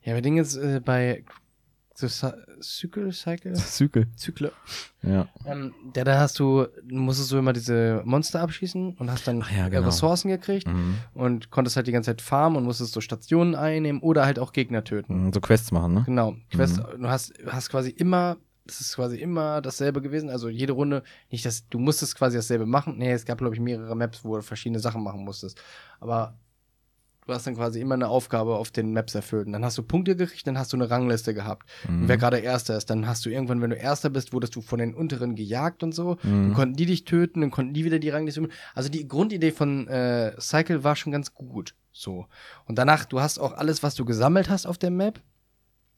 Ja, 0.03 0.13
aber 0.13 0.21
Ding 0.21 0.37
ist, 0.37 0.55
äh, 0.55 0.79
bei 0.83 1.23
so 1.95 2.07
Cy- 2.07 2.33
Cycle, 2.61 3.11
Cycle, 3.11 3.53
Zykel. 3.53 4.07
Zykle, 4.15 4.51
Ja. 5.03 5.27
ähm, 5.45 5.73
der, 5.95 6.05
da 6.05 6.19
hast 6.19 6.39
du, 6.39 6.65
musstest 6.89 7.31
du 7.31 7.37
immer 7.37 7.53
diese 7.53 8.01
Monster 8.03 8.41
abschießen 8.41 8.95
und 8.97 9.11
hast 9.11 9.27
dann 9.27 9.43
ja, 9.55 9.69
genau. 9.69 9.85
Ressourcen 9.87 10.29
gekriegt 10.29 10.67
Mhm. 10.67 10.95
und 11.13 11.51
konntest 11.51 11.75
halt 11.75 11.85
die 11.87 11.91
ganze 11.91 12.09
Zeit 12.11 12.21
farmen 12.21 12.57
und 12.57 12.63
musstest 12.63 12.93
so 12.93 13.01
Stationen 13.01 13.53
einnehmen 13.53 14.01
oder 14.01 14.25
halt 14.25 14.39
auch 14.39 14.53
Gegner 14.53 14.83
töten. 14.83 15.25
Mhm, 15.27 15.33
So 15.33 15.39
Quests 15.41 15.71
machen, 15.71 15.93
ne? 15.93 16.03
Genau. 16.05 16.35
Quest, 16.51 16.77
Mhm. 16.77 17.01
du 17.03 17.09
hast, 17.09 17.33
hast 17.47 17.69
quasi 17.69 17.91
immer, 17.91 18.37
das 18.65 18.79
ist 18.81 18.95
quasi 18.95 19.17
immer 19.17 19.61
dasselbe 19.61 20.01
gewesen. 20.01 20.29
Also 20.29 20.49
jede 20.49 20.73
Runde, 20.73 21.03
nicht 21.29 21.45
das, 21.45 21.67
du 21.69 21.77
musstest 21.79 22.15
quasi 22.15 22.37
dasselbe 22.37 22.65
machen. 22.65 22.97
Nee, 22.97 23.11
es 23.11 23.25
gab, 23.25 23.37
glaube 23.37 23.53
ich, 23.53 23.61
mehrere 23.61 23.95
Maps, 23.95 24.23
wo 24.23 24.35
du 24.37 24.41
verschiedene 24.41 24.79
Sachen 24.79 25.03
machen 25.03 25.23
musstest. 25.23 25.61
Aber 25.99 26.37
du 27.25 27.33
hast 27.33 27.47
dann 27.47 27.55
quasi 27.55 27.79
immer 27.81 27.95
eine 27.95 28.07
Aufgabe 28.07 28.55
auf 28.55 28.71
den 28.71 28.93
Maps 28.93 29.15
erfüllt. 29.15 29.47
Und 29.47 29.53
dann 29.53 29.63
hast 29.65 29.77
du 29.77 29.83
Punkte 29.83 30.15
gekriegt, 30.15 30.45
dann 30.47 30.57
hast 30.57 30.73
du 30.73 30.77
eine 30.77 30.89
Rangliste 30.89 31.33
gehabt. 31.33 31.69
Und 31.87 32.01
Mhm. 32.03 32.07
wer 32.07 32.17
gerade 32.17 32.37
Erster 32.39 32.77
ist, 32.77 32.89
dann 32.89 33.07
hast 33.07 33.25
du 33.25 33.29
irgendwann, 33.29 33.61
wenn 33.61 33.69
du 33.69 33.75
Erster 33.75 34.09
bist, 34.09 34.33
wurdest 34.33 34.55
du 34.55 34.61
von 34.61 34.79
den 34.79 34.93
unteren 34.93 35.35
gejagt 35.35 35.83
und 35.83 35.93
so. 35.93 36.17
Mhm. 36.23 36.43
Dann 36.47 36.53
konnten 36.53 36.75
die 36.75 36.85
dich 36.85 37.05
töten, 37.05 37.41
dann 37.41 37.51
konnten 37.51 37.73
die 37.73 37.85
wieder 37.85 37.99
die 37.99 38.09
Rangliste. 38.09 38.41
üben. 38.41 38.51
Also 38.75 38.89
die 38.89 39.07
Grundidee 39.07 39.51
von 39.51 39.87
äh, 39.87 40.39
Cycle 40.39 40.83
war 40.83 40.95
schon 40.95 41.11
ganz 41.11 41.33
gut. 41.33 41.75
So. 41.91 42.25
Und 42.65 42.77
danach, 42.77 43.05
du 43.05 43.19
hast 43.21 43.37
auch 43.39 43.53
alles, 43.53 43.83
was 43.83 43.95
du 43.95 44.03
gesammelt 44.05 44.49
hast 44.49 44.65
auf 44.65 44.77
der 44.77 44.89
Map, 44.91 45.21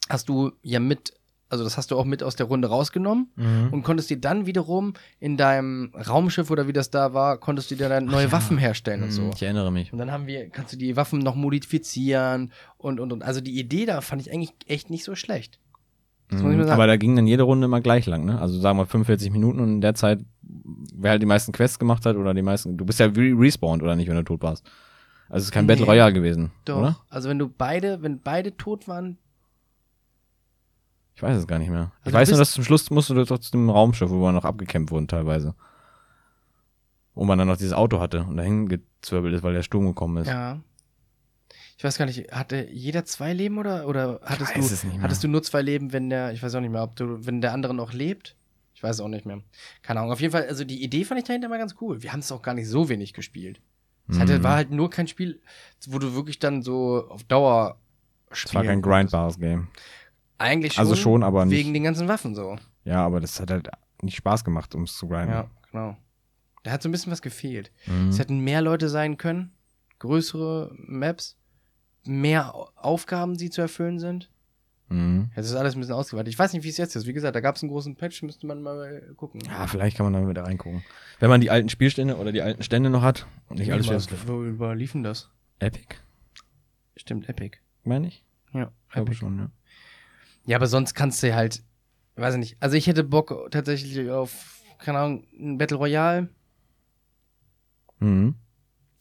hast 0.09 0.29
du 0.29 0.51
ja 0.61 0.79
mit, 0.79 1.13
also 1.55 1.63
das 1.63 1.77
hast 1.77 1.91
du 1.91 1.97
auch 1.97 2.05
mit 2.05 2.21
aus 2.23 2.35
der 2.35 2.45
Runde 2.45 2.67
rausgenommen 2.67 3.31
Mhm. 3.35 3.69
und 3.71 3.83
konntest 3.83 4.09
dir 4.09 4.19
dann 4.19 4.45
wiederum 4.45 4.93
in 5.19 5.35
deinem 5.37 5.91
Raumschiff 5.95 6.51
oder 6.51 6.67
wie 6.67 6.73
das 6.73 6.89
da 6.91 7.13
war, 7.13 7.37
konntest 7.37 7.71
du 7.71 7.75
dir 7.75 7.89
dann 7.89 8.05
neue 8.05 8.25
ja. 8.25 8.31
Waffen 8.31 8.57
herstellen 8.57 9.03
und 9.03 9.11
so. 9.11 9.23
Mhm, 9.23 9.31
Ich 9.35 9.41
erinnere 9.43 9.71
mich. 9.71 9.91
Und 9.91 9.99
dann 9.99 10.11
haben 10.11 10.27
wir, 10.27 10.49
kannst 10.49 10.73
du 10.73 10.77
die 10.77 10.95
Waffen 10.95 11.19
noch 11.19 11.35
modifizieren 11.35 12.51
und 12.77 12.99
und 12.99 13.11
und. 13.11 13.23
Also 13.23 13.41
die 13.41 13.59
Idee 13.59 13.85
da 13.85 14.01
fand 14.01 14.21
ich 14.21 14.31
eigentlich 14.31 14.53
echt 14.67 14.89
nicht 14.89 15.03
so 15.03 15.15
schlecht. 15.15 15.59
Mhm. 16.31 16.61
Aber 16.69 16.87
da 16.87 16.97
ging 16.97 17.15
dann 17.15 17.27
jede 17.27 17.43
Runde 17.43 17.65
immer 17.65 17.81
gleich 17.81 18.07
lang, 18.07 18.25
ne? 18.25 18.39
Also 18.41 18.59
sagen 18.59 18.79
wir 18.79 18.85
45 18.87 19.29
Minuten 19.31 19.59
und 19.59 19.73
in 19.75 19.81
der 19.81 19.93
Zeit, 19.93 20.19
wer 20.41 21.11
halt 21.11 21.21
die 21.21 21.27
meisten 21.27 21.51
Quests 21.51 21.77
gemacht 21.77 22.05
hat 22.05 22.15
oder 22.15 22.33
die 22.33 22.41
meisten, 22.41 22.77
du 22.77 22.85
bist 22.85 22.99
ja 22.99 23.05
re 23.05 23.33
respawned 23.37 23.83
oder 23.83 23.95
nicht, 23.95 24.07
wenn 24.09 24.15
du 24.15 24.23
tot 24.23 24.41
warst. 24.41 24.65
Also 25.29 25.39
es 25.43 25.45
ist 25.45 25.51
kein 25.51 25.65
Nee. 25.65 25.73
Battle 25.73 25.85
Royale 25.85 26.13
gewesen, 26.13 26.51
Doch. 26.65 26.77
oder? 26.79 26.99
Also 27.09 27.29
wenn 27.29 27.37
du 27.39 27.47
beide, 27.47 28.01
wenn 28.01 28.21
beide 28.21 28.57
tot 28.57 28.87
waren, 28.87 29.17
Ich 31.15 31.23
weiß 31.23 31.38
es 31.38 31.47
gar 31.47 31.60
nicht 31.60 31.69
mehr. 31.69 31.91
Also 31.99 32.10
ich 32.10 32.13
weiß 32.13 32.30
nur, 32.30 32.39
dass 32.39 32.51
zum 32.51 32.63
Schluss 32.63 32.89
musst 32.89 33.10
du 33.10 33.23
doch 33.23 33.39
zu 33.39 33.51
dem 33.51 33.69
Raumschiff, 33.69 34.10
wo 34.10 34.21
wir 34.21 34.32
noch 34.32 34.43
abgekämpft 34.45 34.91
wurden 34.91 35.08
teilweise. 35.08 35.56
Wo 37.13 37.23
man 37.23 37.38
dann 37.38 37.47
noch 37.47 37.58
dieses 37.58 37.73
Auto 37.73 37.99
hatte 37.99 38.23
und 38.23 38.38
dahin 38.38 38.67
gezwirbelt 38.67 39.34
ist, 39.34 39.43
weil 39.43 39.54
der 39.54 39.63
Sturm 39.63 39.86
gekommen 39.88 40.17
ist. 40.17 40.28
ja. 40.28 40.60
Ich 41.78 41.84
weiß 41.84 41.97
gar 41.97 42.06
nicht, 42.06 42.32
hatte 42.32 42.69
jeder 42.71 43.04
zwei 43.04 43.34
Leben 43.34 43.58
oder 43.58 43.86
oder 43.86 44.21
hattest 44.23 44.56
du 44.56 45.01
hattest 45.01 45.23
du 45.25 45.28
nur 45.28 45.43
zwei 45.43 45.62
Leben, 45.62 45.91
wenn 45.91 46.10
der, 46.10 46.32
ich 46.32 46.41
weiß 46.41 46.56
auch 46.56 46.62
nicht 46.62 46.71
mehr, 46.71 46.82
ob 46.84 46.95
du, 46.95 47.25
wenn 47.25 47.41
der 47.41 47.51
andere 47.51 47.73
noch 47.73 47.91
lebt? 47.91 48.38
Ich 48.73 48.82
weiß 48.82 48.95
es 48.95 49.01
auch 49.01 49.10
nicht 49.10 49.25
mehr. 49.25 49.41
Keine 49.82 49.99
Ahnung. 49.99 50.13
Auf 50.13 50.21
jeden 50.21 50.32
Fall, 50.32 50.47
also 50.47 50.63
die 50.63 50.82
Idee 50.82 51.04
fand 51.04 51.19
ich 51.19 51.25
dahinter 51.28 51.49
mal 51.49 51.58
ganz 51.60 51.75
cool. 51.82 52.01
Wir 52.01 52.13
haben 52.13 52.21
es 52.21 52.32
auch 52.32 52.41
gar 52.41 52.54
nicht 52.54 52.69
so 52.69 52.88
wenig 52.88 53.12
gespielt. 53.13 53.60
Es 54.08 54.19
hatte, 54.19 54.39
Mhm. 54.39 54.43
war 54.43 54.56
halt 54.56 54.71
nur 54.71 54.89
kein 54.89 55.08
Spiel, 55.08 55.41
wo 55.88 55.99
du 55.99 56.15
wirklich 56.15 56.39
dann 56.39 56.62
so 56.62 57.08
auf 57.10 57.25
Dauer 57.25 57.78
Es 58.30 58.45
war 58.56 58.63
kein 58.63 58.82
konntest. 58.82 59.12
grindbares 59.12 59.39
Game. 59.39 59.67
Eigentlich 60.38 60.74
schon. 60.74 60.82
Also 60.82 60.95
schon, 60.95 61.24
aber 61.24 61.45
nicht- 61.45 61.58
Wegen 61.58 61.74
den 61.74 61.84
ganzen 61.84 62.08
Waffen 62.08 62.36
so. 62.36 62.58
Ja, 62.84 63.06
aber 63.06 63.19
das 63.19 63.39
hat 63.39 63.52
halt 63.52 63.69
nicht 64.02 64.15
Spaß 64.17 64.43
gemacht, 64.43 64.76
um 64.76 64.84
es 64.84 64.95
zu 64.98 65.08
grinden. 65.08 65.32
Ja, 65.32 65.50
genau. 65.71 65.98
Da 66.63 66.71
hat 66.71 66.82
so 66.82 66.89
ein 66.89 66.91
bisschen 66.91 67.12
was 67.12 67.21
gefehlt. 67.21 67.71
Mhm. 67.86 68.10
Es 68.10 68.19
hätten 68.19 68.39
mehr 68.39 68.62
Leute 68.62 68.89
sein 68.89 69.17
können, 69.17 69.52
größere 70.00 70.71
Maps, 70.78 71.38
mehr 72.06 72.54
Au- 72.56 72.69
Aufgaben, 72.76 73.38
die 73.38 73.50
zu 73.50 73.62
erfüllen 73.62 74.00
sind. 74.00 74.30
Mhm. 74.89 75.32
Es 75.36 75.48
ist 75.48 75.56
alles 75.56 75.76
ein 75.76 75.80
bisschen 75.80 75.95
ausgeweitet. 75.95 76.28
Ich 76.32 76.38
weiß 76.38 76.54
nicht, 76.54 76.63
wie 76.63 76.69
es 76.69 76.78
jetzt 76.78 76.95
ist. 76.95 77.08
Wie 77.08 77.13
gesagt, 77.13 77.36
da 77.36 77.39
gab 77.39 77.56
es 77.56 77.63
einen 77.63 77.71
großen 77.71 77.95
Patch, 77.95 78.21
müsste 78.21 78.45
man 78.45 78.62
mal 78.62 79.13
gucken. 79.17 79.41
Ja, 79.48 79.65
vielleicht 79.67 79.98
kann 79.98 80.12
man 80.12 80.21
da 80.21 80.30
wieder 80.30 80.43
reingucken. 80.43 80.84
Wenn 81.19 81.30
man 81.30 81.41
die 81.41 81.50
alten 81.50 81.69
Spielstände 81.69 82.17
oder 82.17 82.32
die 82.32 82.41
alten 82.43 82.62
Stände 82.62 82.89
noch 82.91 83.02
hat 83.02 83.26
und 83.50 83.58
nicht 83.60 83.71
alles 83.71 83.88
wieder. 83.89 84.28
wo 84.28 84.43
überliefen 84.43 85.02
das? 85.02 85.30
Epic, 85.60 85.95
Stimmt, 86.98 87.30
Epic. 87.30 87.58
meine 87.84 88.08
ich? 88.08 88.24
Ja, 88.54 88.71
Glaube 88.91 89.12
Epic. 89.12 89.15
schon, 89.19 89.38
ja. 89.39 89.50
Ja, 90.45 90.58
aber 90.58 90.67
sonst 90.67 90.93
kannst 90.93 91.23
du 91.23 91.34
halt, 91.34 91.63
weiß 92.15 92.36
ich 92.36 92.39
nicht. 92.39 92.58
Also 92.60 92.77
ich 92.77 92.88
hätte 92.88 93.03
Bock 93.03 93.49
tatsächlich 93.51 94.10
auf, 94.10 94.62
keine 94.77 94.99
Ahnung, 94.99 95.27
ein 95.39 95.58
Battle 95.58 95.77
Royale. 95.77 96.29
Mhm. 97.99 98.36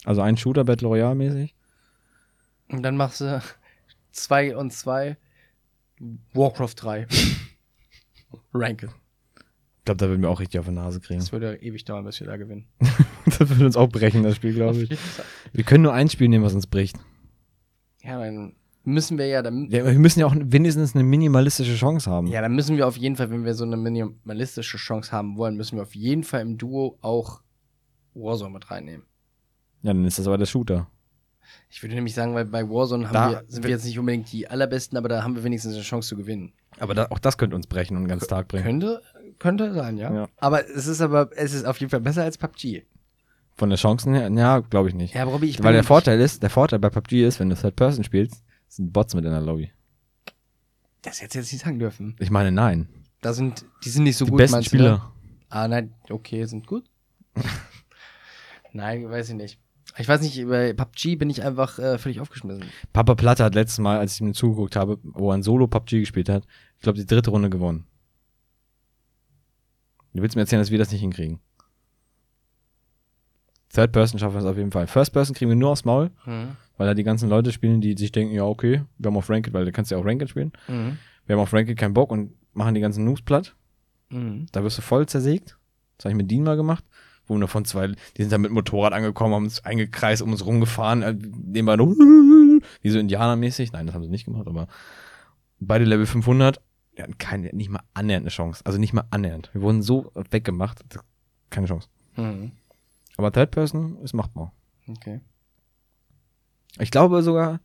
Also 0.05 0.23
ein 0.23 0.37
Shooter 0.37 0.65
Battle 0.65 0.89
Royale 0.89 1.15
mäßig. 1.15 1.55
Und 2.69 2.83
dann 2.83 2.97
machst 2.97 3.21
du 3.21 3.43
zwei 4.13 4.57
und 4.57 4.73
zwei 4.73 5.17
Warcraft 6.33 6.75
3. 6.77 7.07
Ranked. 8.55 8.91
Ich 9.79 9.85
glaube, 9.85 9.99
da 9.99 10.09
würden 10.09 10.23
wir 10.23 10.31
auch 10.31 10.41
richtig 10.41 10.59
auf 10.59 10.67
die 10.67 10.73
Nase 10.73 10.99
kriegen. 11.01 11.21
Das 11.21 11.31
würde 11.31 11.57
ewig 11.57 11.85
dauern, 11.85 12.07
bis 12.07 12.19
wir 12.19 12.27
da 12.27 12.39
gewinnen. 12.39 12.67
das 13.27 13.51
würde 13.51 13.67
uns 13.67 13.77
auch 13.77 13.89
brechen, 13.89 14.23
das 14.23 14.37
Spiel, 14.37 14.55
glaube 14.55 14.83
ich. 14.83 14.99
Wir 15.53 15.65
können 15.65 15.83
nur 15.83 15.93
ein 15.93 16.09
Spiel 16.09 16.29
nehmen, 16.29 16.43
was 16.45 16.55
uns 16.55 16.67
bricht. 16.67 16.97
Ja, 18.03 18.19
dann 18.19 18.55
müssen 18.85 19.19
wir 19.19 19.27
ja, 19.27 19.43
dann, 19.43 19.69
Ja, 19.71 19.85
wir 19.85 19.99
müssen 19.99 20.21
ja 20.21 20.27
auch 20.27 20.35
wenigstens 20.37 20.95
eine 20.95 21.05
minimalistische 21.05 21.75
Chance 21.75 22.11
haben. 22.11 22.27
ja, 22.29 22.41
dann 22.41 22.55
müssen 22.55 22.77
wir 22.77 22.87
auf 22.87 22.97
jeden 22.97 23.17
Fall, 23.17 23.31
wenn 23.31 23.45
wir 23.45 23.55
so 23.55 23.65
eine 23.65 23.77
minimalistische 23.77 24.77
Chance 24.77 25.13
haben 25.13 25.37
wollen, 25.37 25.57
müssen 25.57 25.77
wir 25.77 25.83
auf 25.83 25.95
jeden 25.95 26.25
Fall 26.25 26.43
im 26.43 26.59
Duo 26.59 26.99
auch 27.01 27.41
Warzone 28.15 28.53
mit 28.53 28.71
reinnehmen. 28.71 29.07
Ja, 29.83 29.93
dann 29.93 30.05
ist 30.05 30.19
das 30.19 30.27
aber 30.27 30.39
der 30.39 30.47
Shooter. 30.47 30.89
Ich 31.69 31.83
würde 31.83 31.95
nämlich 31.95 32.15
sagen, 32.15 32.35
weil 32.35 32.45
bei 32.45 32.69
Warzone 32.69 33.11
wir, 33.11 33.45
sind 33.49 33.65
wir 33.65 33.71
jetzt 33.71 33.85
nicht 33.85 33.99
unbedingt 33.99 34.31
die 34.33 34.49
allerbesten, 34.49 34.97
aber 34.97 35.09
da 35.09 35.23
haben 35.23 35.35
wir 35.37 35.45
wenigstens 35.45 35.75
eine 35.75 35.83
Chance 35.83 36.11
zu 36.11 36.17
gewinnen. 36.17 36.53
Aber 36.79 36.95
da, 36.95 37.07
auch 37.11 37.19
das 37.19 37.37
könnte 37.37 37.57
uns 37.57 37.67
brechen 37.67 37.97
und 37.97 38.03
einen 38.03 38.09
ganzen 38.09 38.29
Tag 38.29 38.49
bringen. 38.49 38.65
Könnte, 38.65 39.03
könnte 39.39 39.75
sein, 39.75 39.97
ja. 39.99 40.13
Ja. 40.13 40.29
Aber 40.39 40.69
es 40.69 40.87
ist 40.87 41.01
aber, 41.01 41.31
es 41.37 41.53
ist 41.53 41.65
auf 41.65 41.79
jeden 41.81 41.91
Fall 41.91 42.01
besser 42.01 42.23
als 42.23 42.39
PUBG. 42.39 42.85
Von 43.57 43.71
der 43.71 43.79
Chancen 43.79 44.15
her, 44.15 44.31
ja, 44.31 44.61
glaube 44.61 44.89
ich 44.89 44.95
nicht. 44.95 45.15
Ja, 45.15 45.23
aber 45.23 45.33
Robby, 45.33 45.47
ich 45.47 45.63
Weil 45.63 45.75
der 45.75 45.85
Vorteil 45.85 46.21
ist, 46.21 46.43
der 46.43 46.51
Vorteil 46.51 46.79
bei 46.79 46.91
PUBG 46.91 47.25
ist, 47.25 47.39
wenn 47.39 47.51
du 47.51 47.57
Third 47.57 47.77
Person 47.77 48.05
spielst, 48.05 48.44
sind 48.77 48.93
Bots 48.93 49.15
mit 49.15 49.25
in 49.25 49.31
der 49.31 49.41
Lobby. 49.41 49.71
Das 51.03 51.21
hätte 51.21 51.39
ich 51.39 51.45
jetzt 51.45 51.53
nicht 51.53 51.65
sagen 51.65 51.79
dürfen. 51.79 52.17
Ich 52.19 52.31
meine, 52.31 52.51
nein. 52.51 52.89
Da 53.21 53.33
sind, 53.33 53.65
die 53.85 53.89
sind 53.89 54.05
nicht 54.05 54.17
so 54.17 54.25
Die 54.25 54.31
gut, 54.33 54.39
besten 54.39 54.57
du, 54.57 54.61
ne? 54.61 54.65
Spieler. 54.67 55.13
Ah, 55.49 55.69
nein, 55.69 55.95
okay, 56.11 56.45
sind 56.47 56.67
gut. 56.67 56.85
nein, 58.73 59.09
weiß 59.09 59.31
ich 59.31 59.35
nicht. 59.35 59.59
Ich 59.97 60.09
weiß 60.09 60.21
nicht, 60.23 60.49
bei 60.49 60.73
PUBG 60.73 61.17
bin 61.17 61.31
ich 61.31 61.43
einfach 61.43 61.79
äh, 61.79 61.99
völlig 61.99 62.21
aufgeschmissen. 62.21 62.65
Papa 62.93 63.15
Platte 63.15 63.45
hat 63.45 63.55
letztes 63.55 63.79
Mal, 63.79 63.99
als 63.99 64.15
ich 64.15 64.21
ihm 64.21 64.35
zugeguckt 64.35 64.75
habe, 64.77 64.99
wo 65.03 65.31
er 65.31 65.37
ein 65.37 65.43
Solo 65.43 65.69
PUBG 65.69 66.01
gespielt 66.01 66.29
hat, 66.29 66.45
ich 66.77 66.83
glaube, 66.83 66.99
die 66.99 67.07
dritte 67.07 67.31
Runde 67.31 67.51
gewonnen. 67.51 67.87
Du 70.15 70.23
willst 70.23 70.37
mir 70.37 70.43
erzählen, 70.43 70.61
dass 70.61 70.71
wir 70.71 70.79
das 70.79 70.91
nicht 70.91 71.01
hinkriegen. 71.01 71.41
Third 73.75 73.93
Person 73.93 74.19
schaffen 74.19 74.35
wir 74.35 74.41
es 74.41 74.47
auf 74.47 74.57
jeden 74.57 74.71
Fall. 74.71 74.87
First 74.87 75.13
Person 75.13 75.35
kriegen 75.35 75.51
wir 75.51 75.57
nur 75.57 75.71
aufs 75.71 75.85
Maul, 75.85 76.11
Mhm. 76.27 76.57
weil 76.77 76.87
da 76.87 76.95
die 76.95 77.03
ganzen 77.05 77.29
Leute 77.29 77.53
spielen, 77.53 77.81
die 77.81 77.97
sich 77.97 78.13
denken, 78.13 78.35
ja, 78.35 78.45
okay, 78.45 78.83
wir 78.99 79.09
haben 79.09 79.17
auf 79.17 79.29
Ranked, 79.29 79.53
weil 79.53 79.65
du 79.65 79.73
kannst 79.73 79.91
ja 79.91 79.99
auch 79.99 80.05
Ranked 80.05 80.29
spielen. 80.31 80.53
Mhm. 80.69 80.99
Wir 81.27 81.37
haben 81.37 81.43
auf 81.43 81.53
Ranked 81.53 81.77
keinen 81.79 81.95
Bock 81.95 82.11
und 82.11 82.33
machen 82.53 82.75
die 82.75 82.81
ganzen 82.81 83.05
Noobs 83.05 83.23
platt. 83.23 83.55
Mhm. 84.11 84.47
Da 84.53 84.63
wirst 84.63 84.79
du 84.79 84.83
voll 84.83 85.07
zersägt. 85.07 85.57
Das 85.99 86.05
habe 86.05 86.13
ich 86.13 86.17
mit 86.17 86.31
Dean 86.31 86.45
mal 86.45 86.57
gemacht. 86.57 86.85
Wo 87.27 87.39
wir 87.39 87.49
von 87.49 87.65
zwei, 87.65 87.87
die 87.89 88.23
sind 88.23 88.31
dann 88.33 88.43
mit 88.43 88.51
dem 88.51 88.55
Motorrad 88.55 88.93
angekommen, 88.93 89.33
haben 89.35 89.45
uns 89.45 89.65
eingekreist, 89.65 90.21
um 90.21 90.31
uns 90.31 90.45
rumgefahren, 90.45 91.01
äh, 91.03 91.15
nebenbei 91.15 91.75
nur, 91.77 91.89
wie 92.83 92.91
so 92.91 92.99
Indianermäßig. 92.99 93.73
Nein, 93.73 93.87
das 93.87 93.95
haben 93.95 94.03
sie 94.05 94.11
nicht 94.11 94.27
gemacht, 94.27 94.47
aber 94.47 94.69
beide 95.59 95.87
Level 95.87 96.05
500, 96.05 96.61
die 96.99 97.03
hatten 97.03 97.17
keine, 97.17 97.49
nicht 97.55 97.71
mal 97.71 97.81
annähernd 97.95 98.25
eine 98.25 98.31
Chance. 98.31 98.61
Also 98.67 98.79
nicht 98.79 98.93
mal 98.93 99.05
annähernd. 99.11 99.49
Wir 99.55 99.63
wurden 99.63 99.81
so 99.81 100.13
weggemacht, 100.31 100.85
keine 101.49 101.67
Chance. 101.67 101.89
Mhm. 102.17 102.53
Aber 103.17 103.33
Third 103.33 103.51
Person 103.51 103.99
ist 104.03 104.13
machbar. 104.15 104.53
Okay. 104.89 105.21
Ich 106.79 106.91
glaube 106.91 107.23
sogar, 107.23 107.61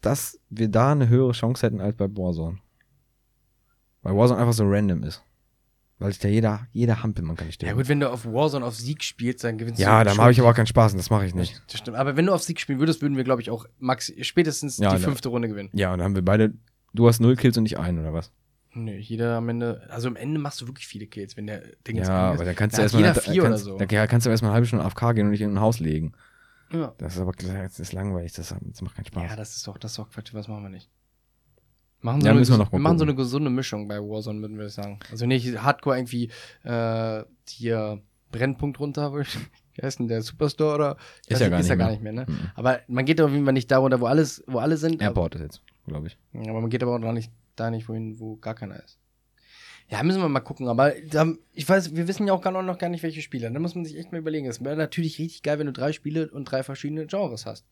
dass 0.00 0.38
wir 0.50 0.68
da 0.68 0.92
eine 0.92 1.08
höhere 1.08 1.32
Chance 1.32 1.64
hätten 1.66 1.80
als 1.80 1.96
bei 1.96 2.06
Warzone. 2.08 2.58
Weil 4.02 4.16
Warzone 4.16 4.40
einfach 4.40 4.52
so 4.52 4.64
random 4.66 5.04
ist. 5.04 5.22
Weil 5.98 6.10
sich 6.10 6.18
da 6.20 6.26
jeder, 6.28 6.66
jeder 6.72 7.04
Hampelmann 7.04 7.36
kann 7.36 7.46
nicht 7.46 7.62
Ja 7.62 7.68
stehen. 7.68 7.76
gut, 7.78 7.88
wenn 7.88 8.00
du 8.00 8.10
auf 8.10 8.24
Warzone 8.26 8.64
auf 8.66 8.74
Sieg 8.74 9.04
spielst, 9.04 9.44
dann 9.44 9.56
gewinnst 9.58 9.80
Ja, 9.80 10.00
du. 10.00 10.06
dann 10.06 10.14
schon. 10.16 10.22
habe 10.22 10.32
ich 10.32 10.40
aber 10.40 10.50
auch 10.50 10.54
keinen 10.54 10.66
Spaß 10.66 10.92
und 10.92 10.98
das 10.98 11.10
mache 11.10 11.26
ich 11.26 11.34
nicht. 11.36 11.62
Das 11.68 11.78
stimmt. 11.78 11.96
Aber 11.96 12.16
wenn 12.16 12.26
du 12.26 12.32
auf 12.34 12.42
Sieg 12.42 12.58
spielen 12.58 12.80
würdest, 12.80 13.00
würden 13.02 13.16
wir, 13.16 13.22
glaube 13.22 13.40
ich, 13.40 13.50
auch 13.50 13.66
max 13.78 14.12
spätestens 14.22 14.78
Ja, 14.78 14.92
die 14.96 15.00
fünfte 15.00 15.28
Runde 15.28 15.46
gewinnen. 15.46 15.70
Ja, 15.72 15.92
und 15.92 15.98
dann 15.98 16.06
haben 16.06 16.14
wir 16.16 16.24
beide, 16.24 16.54
du 16.92 17.06
hast 17.06 17.20
null 17.20 17.36
Kills 17.36 17.56
und 17.56 17.66
ich 17.66 17.78
einen, 17.78 18.00
oder 18.00 18.12
was? 18.12 18.32
Nö, 18.74 18.92
jeder 18.92 19.36
am 19.36 19.48
Ende, 19.50 19.82
also 19.90 20.08
am 20.08 20.16
Ende 20.16 20.40
machst 20.40 20.60
du 20.60 20.66
wirklich 20.66 20.86
viele 20.86 21.06
Kills, 21.06 21.36
wenn 21.36 21.46
der 21.46 21.60
Ding 21.86 21.96
jetzt 21.96 22.08
Ja, 22.08 22.30
ist. 22.30 22.36
aber 22.36 22.44
dann 22.46 22.54
kannst 22.56 22.78
du 22.78 22.82
erstmal 22.82 23.02
jeder 23.02 23.14
dann 23.14 23.22
vier 23.22 23.42
oder 23.42 23.50
kannst, 23.50 23.64
so. 23.64 23.76
Da 23.78 23.84
ja, 23.84 24.06
kannst 24.06 24.26
du 24.26 24.30
erstmal 24.30 24.50
eine 24.50 24.54
halbe 24.54 24.66
Stunde 24.66 24.84
AFK 24.84 25.14
gehen 25.14 25.26
und 25.26 25.30
nicht 25.32 25.42
in 25.42 25.52
ein 25.54 25.60
Haus 25.60 25.78
legen. 25.78 26.12
Ja. 26.72 26.94
Das 26.96 27.14
ist 27.16 27.20
aber 27.20 27.32
das 27.32 27.78
ist 27.78 27.92
langweilig, 27.92 28.32
das, 28.32 28.54
das 28.58 28.80
macht 28.82 28.96
keinen 28.96 29.04
Spaß. 29.04 29.22
ja, 29.30 29.36
das 29.36 29.56
ist 29.56 29.66
doch, 29.66 29.76
das 29.76 29.90
ist 29.92 29.98
doch 29.98 30.08
Quatsch, 30.10 30.32
was 30.32 30.48
machen 30.48 30.62
wir 30.62 30.70
nicht? 30.70 30.88
Machen 32.00 32.22
Ja, 32.22 32.30
eine, 32.32 32.40
wir 32.48 32.56
mal 32.56 32.78
machen 32.80 32.98
so 32.98 33.04
eine 33.04 33.14
gesunde 33.14 33.50
Mischung 33.50 33.86
bei 33.88 33.98
Warzone, 33.98 34.40
würden 34.40 34.58
wir 34.58 34.68
sagen. 34.70 34.98
Also 35.10 35.26
nicht 35.26 35.62
Hardcore 35.62 35.98
irgendwie 35.98 36.30
äh, 36.64 37.22
hier 37.48 38.00
Brennpunkt 38.32 38.80
runter, 38.80 39.12
wo 39.12 39.18
ich, 39.20 39.38
wie 39.74 39.82
heißt 39.82 39.98
denn 40.00 40.08
der 40.08 40.22
Superstore 40.22 40.74
oder? 40.74 40.96
Ist 41.28 41.40
ja 41.40 41.46
nicht, 41.46 41.50
gar 41.50 41.60
ist 41.60 41.68
ja 41.68 41.74
nicht 41.74 41.78
gar 41.78 41.88
mehr. 41.88 41.92
nicht 41.92 42.02
mehr, 42.02 42.12
ne? 42.12 42.24
Mhm. 42.26 42.50
Aber 42.54 42.80
man 42.88 43.04
geht 43.04 43.20
auf 43.20 43.30
jeden 43.30 43.44
Fall 43.44 43.52
nicht 43.52 43.70
da 43.70 43.78
runter, 43.78 44.00
wo 44.00 44.06
alles, 44.06 44.42
wo 44.46 44.58
alle 44.58 44.78
sind. 44.78 45.00
Airport 45.02 45.34
ist 45.36 45.42
jetzt, 45.42 45.62
glaube 45.86 46.06
ich. 46.08 46.18
Ja, 46.32 46.50
Aber 46.50 46.60
man 46.62 46.70
geht 46.70 46.82
aber 46.82 46.94
auch 46.94 46.98
noch 46.98 47.12
nicht 47.12 47.30
da 47.56 47.70
nicht 47.70 47.88
wohin, 47.88 48.18
wo 48.18 48.36
gar 48.36 48.54
keiner 48.54 48.82
ist. 48.82 48.98
Ja, 49.88 50.02
müssen 50.02 50.22
wir 50.22 50.28
mal 50.28 50.40
gucken. 50.40 50.68
Aber 50.68 50.92
da, 51.10 51.26
ich 51.52 51.68
weiß, 51.68 51.94
wir 51.94 52.08
wissen 52.08 52.26
ja 52.26 52.32
auch 52.32 52.40
gar 52.40 52.50
noch, 52.50 52.78
gar 52.78 52.88
nicht, 52.88 53.02
welche 53.02 53.20
Spiele. 53.20 53.50
Da 53.50 53.58
muss 53.58 53.74
man 53.74 53.84
sich 53.84 53.98
echt 53.98 54.10
mal 54.10 54.18
überlegen. 54.18 54.46
Es 54.46 54.64
wäre 54.64 54.76
natürlich 54.76 55.18
richtig 55.18 55.42
geil, 55.42 55.58
wenn 55.58 55.66
du 55.66 55.72
drei 55.72 55.92
Spiele 55.92 56.30
und 56.30 56.44
drei 56.46 56.62
verschiedene 56.62 57.06
Genres 57.06 57.44
hast. 57.44 57.66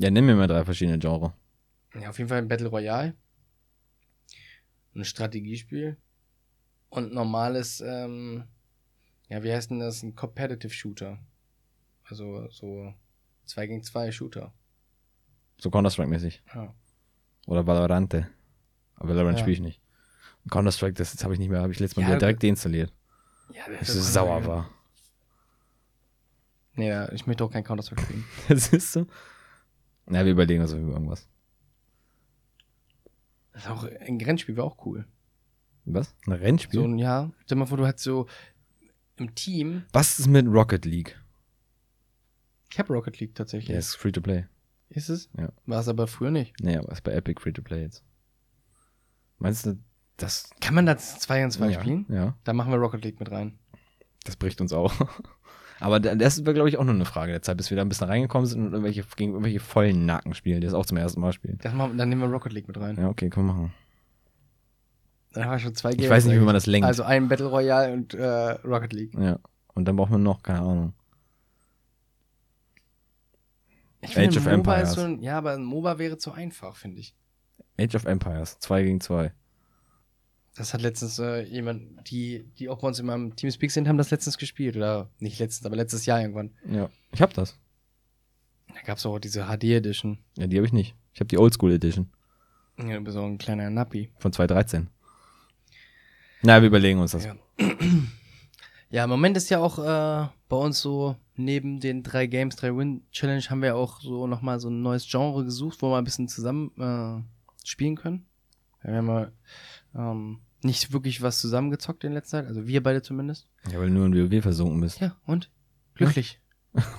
Ja, 0.00 0.10
nimm 0.10 0.26
mir 0.26 0.34
mal 0.34 0.48
drei 0.48 0.64
verschiedene 0.64 0.98
Genre. 0.98 1.34
Ja, 1.94 2.10
auf 2.10 2.18
jeden 2.18 2.28
Fall 2.28 2.38
ein 2.38 2.48
Battle 2.48 2.68
Royale. 2.68 3.14
Ein 4.94 5.04
Strategiespiel. 5.04 5.96
Und 6.88 7.12
normales, 7.12 7.80
ähm, 7.80 8.44
ja, 9.28 9.42
wie 9.42 9.52
heißt 9.52 9.70
denn 9.70 9.80
das? 9.80 10.02
Ein 10.02 10.14
Competitive 10.14 10.72
Shooter. 10.72 11.18
Also 12.04 12.48
so 12.50 12.92
2 13.44 13.66
gegen 13.66 13.82
2 13.82 14.10
Shooter. 14.10 14.52
So 15.58 15.70
Counter-Strike-mäßig. 15.70 16.42
Ja. 16.54 16.74
Oder 17.46 17.66
Valorante. 17.66 18.28
Aber 18.96 19.10
Valorant 19.10 19.38
Ja. 19.38 19.44
spiele 19.44 19.54
ich 19.54 19.60
nicht. 19.60 19.80
Counter-Strike, 20.50 20.94
das, 20.94 21.12
das 21.12 21.24
habe 21.24 21.34
ich 21.34 21.40
nicht 21.40 21.48
mehr, 21.50 21.60
habe 21.60 21.72
ich 21.72 21.80
letztes 21.80 21.96
Mal 21.96 22.02
Ja, 22.02 22.08
wieder 22.10 22.18
direkt 22.18 22.42
deinstalliert. 22.42 22.92
Ja, 23.52 23.62
Das 23.78 23.88
ist 23.88 24.12
sauer 24.12 24.44
war. 24.46 24.70
Nee, 26.74 26.88
ja, 26.88 27.10
ich 27.12 27.26
möchte 27.26 27.42
auch 27.44 27.50
kein 27.50 27.64
Counter-Strike 27.64 28.02
spielen. 28.02 28.24
Das 28.48 28.72
ist 28.72 28.92
so. 28.92 29.06
Na, 30.06 30.24
wir 30.24 30.32
überlegen 30.32 30.62
uns 30.62 30.72
über 30.72 30.92
irgendwas. 30.92 31.28
Das 33.52 33.64
ist 33.64 33.70
auch, 33.70 33.84
ein 33.84 34.20
Rennspiel 34.20 34.56
wäre 34.56 34.66
auch 34.66 34.84
cool. 34.86 35.06
Was? 35.84 36.14
Ein 36.26 36.32
Rennspiel? 36.34 36.80
So 36.80 36.86
ein 36.86 36.98
Jahr. 36.98 37.32
Stell 37.44 37.56
mal 37.58 37.66
vor, 37.66 37.78
du 37.78 37.86
hast 37.86 38.00
so 38.00 38.26
im 39.16 39.34
Team. 39.34 39.84
Was 39.92 40.18
ist 40.18 40.26
mit 40.28 40.46
Rocket 40.46 40.84
League? 40.84 41.18
Ich 42.70 42.78
habe 42.78 42.92
Rocket 42.92 43.18
League 43.18 43.34
tatsächlich. 43.34 43.68
Der 43.68 43.78
ist 43.78 43.94
free 43.96 44.12
to 44.12 44.20
play. 44.20 44.44
Ist 44.90 45.08
es? 45.08 45.30
Ja. 45.38 45.50
War 45.64 45.80
es 45.80 45.88
aber 45.88 46.06
früher 46.06 46.30
nicht. 46.30 46.54
Nee, 46.60 46.76
aber 46.76 46.92
ist 46.92 47.02
bei 47.02 47.12
Epic 47.12 47.40
free 47.40 47.52
to 47.52 47.62
play 47.62 47.82
jetzt. 47.82 48.04
Meinst 49.38 49.66
du, 49.66 49.78
das. 50.16 50.50
Kann 50.60 50.74
man 50.74 50.86
das 50.86 51.18
2 51.18 51.38
gegen 51.40 51.50
2 51.50 51.68
ja, 51.70 51.80
spielen? 51.80 52.06
Ja, 52.08 52.34
Da 52.44 52.52
machen 52.52 52.70
wir 52.72 52.78
Rocket 52.78 53.04
League 53.04 53.18
mit 53.20 53.30
rein. 53.30 53.58
das 54.24 54.36
bricht 54.36 54.60
uns 54.60 54.72
auch. 54.72 54.92
aber 55.80 56.00
da- 56.00 56.14
das 56.14 56.38
ist, 56.38 56.44
glaube 56.44 56.68
ich, 56.68 56.78
auch 56.78 56.84
nur 56.84 56.94
eine 56.94 57.04
Frage 57.04 57.32
der 57.32 57.42
Zeit, 57.42 57.56
bis 57.58 57.70
wir 57.70 57.76
da 57.76 57.82
ein 57.82 57.88
bisschen 57.88 58.06
reingekommen 58.08 58.46
sind 58.46 58.60
und 58.60 58.72
irgendwelche, 58.72 59.04
gegen 59.16 59.32
irgendwelche 59.32 59.60
vollen 59.60 60.06
Nacken 60.06 60.34
spielen, 60.34 60.60
die 60.60 60.66
das 60.66 60.74
auch 60.74 60.86
zum 60.86 60.96
ersten 60.96 61.20
Mal 61.20 61.32
spielen. 61.32 61.58
Das 61.62 61.74
machen, 61.74 61.98
dann 61.98 62.08
nehmen 62.08 62.22
wir 62.22 62.28
Rocket 62.28 62.52
League 62.52 62.66
mit 62.68 62.78
rein. 62.78 62.96
Ja, 62.96 63.08
okay, 63.08 63.28
können 63.28 63.46
wir 63.46 63.52
machen. 63.52 63.74
Dann 65.32 65.44
haben 65.44 65.52
wir 65.52 65.58
schon 65.58 65.74
zwei 65.74 65.90
Ich 65.92 66.08
weiß 66.08 66.24
nicht, 66.24 66.36
wie 66.40 66.44
man 66.44 66.54
das 66.54 66.64
lenkt. 66.64 66.86
Also 66.86 67.02
ein 67.02 67.28
Battle 67.28 67.46
Royale 67.48 67.92
und 67.92 68.14
äh, 68.14 68.24
Rocket 68.64 68.94
League. 68.94 69.14
Ja. 69.18 69.38
Und 69.74 69.84
dann 69.84 69.96
braucht 69.96 70.10
man 70.10 70.22
noch, 70.22 70.42
keine 70.42 70.60
Ahnung. 70.60 70.94
Ich 74.00 74.10
Age 74.16 74.34
finde, 74.34 74.38
of 74.38 74.44
MOBA 74.44 74.54
Empires. 74.54 74.88
ist 74.90 74.94
so 74.94 75.00
ein, 75.02 75.20
ja, 75.22 75.36
aber 75.38 75.52
ein 75.52 75.64
MOBA 75.64 75.98
wäre 75.98 76.16
zu 76.16 76.32
einfach, 76.32 76.76
finde 76.76 77.00
ich. 77.00 77.14
Age 77.78 77.94
of 77.94 78.04
Empires, 78.04 78.58
2 78.60 78.82
gegen 78.82 79.00
2. 79.00 79.32
Das 80.56 80.72
hat 80.72 80.80
letztens 80.80 81.18
äh, 81.18 81.42
jemand, 81.42 82.08
die, 82.10 82.44
die 82.58 82.68
auch 82.70 82.78
bei 82.78 82.88
uns 82.88 82.98
in 82.98 83.06
meinem 83.06 83.36
Teamspeak 83.36 83.70
sind, 83.70 83.88
haben 83.88 83.98
das 83.98 84.10
letztens 84.10 84.38
gespielt. 84.38 84.76
Oder 84.76 85.10
nicht 85.18 85.38
letztens, 85.38 85.66
aber 85.66 85.76
letztes 85.76 86.06
Jahr 86.06 86.20
irgendwann. 86.20 86.50
Ja. 86.70 86.88
Ich 87.12 87.20
hab 87.20 87.34
das. 87.34 87.58
Da 88.74 88.80
gab 88.82 88.96
es 88.96 89.04
auch 89.04 89.18
diese 89.18 89.44
HD-Edition. 89.46 90.18
Ja, 90.38 90.46
die 90.46 90.56
habe 90.56 90.66
ich 90.66 90.72
nicht. 90.72 90.94
Ich 91.12 91.20
habe 91.20 91.28
die 91.28 91.38
Oldschool 91.38 91.72
Edition 91.72 92.10
Ja, 92.78 92.94
du 92.96 93.00
bist 93.02 93.14
so 93.14 93.22
ein 93.22 93.38
kleiner 93.38 93.68
Nappi. 93.70 94.10
von 94.18 94.32
2013. 94.32 94.88
Na, 96.42 96.60
wir 96.60 96.68
überlegen 96.68 97.00
uns 97.00 97.12
das. 97.12 97.24
Ja. 97.24 97.36
Ja, 98.88 99.02
im 99.02 99.10
Moment 99.10 99.36
ist 99.36 99.50
ja 99.50 99.58
auch 99.58 99.80
äh, 99.80 100.28
bei 100.48 100.56
uns 100.56 100.80
so, 100.80 101.16
neben 101.34 101.80
den 101.80 102.04
drei 102.04 102.28
Games, 102.28 102.54
drei 102.54 102.74
Win-Challenge, 102.74 103.42
haben 103.50 103.60
wir 103.60 103.74
auch 103.74 104.00
so 104.00 104.28
nochmal 104.28 104.60
so 104.60 104.68
ein 104.70 104.80
neues 104.80 105.08
Genre 105.10 105.44
gesucht, 105.44 105.82
wo 105.82 105.90
wir 105.90 105.98
ein 105.98 106.04
bisschen 106.04 106.28
zusammen 106.28 106.70
äh, 106.78 107.20
spielen 107.68 107.96
können. 107.96 108.26
Wir 108.82 108.96
haben 108.96 109.08
ja 109.08 109.30
ähm, 109.94 110.40
nicht 110.62 110.92
wirklich 110.92 111.22
was 111.22 111.40
zusammengezockt 111.40 112.04
in 112.04 112.12
letzter 112.12 112.40
Zeit, 112.40 112.48
also 112.48 112.66
wir 112.66 112.82
beide 112.82 113.02
zumindest. 113.02 113.48
Ja, 113.70 113.78
weil 113.78 113.88
du 113.88 113.94
nur 113.94 114.06
in 114.06 114.14
WoW 114.14 114.42
versunken 114.42 114.80
bist. 114.80 115.00
Ja, 115.00 115.16
und? 115.26 115.50
Glücklich. 115.94 116.40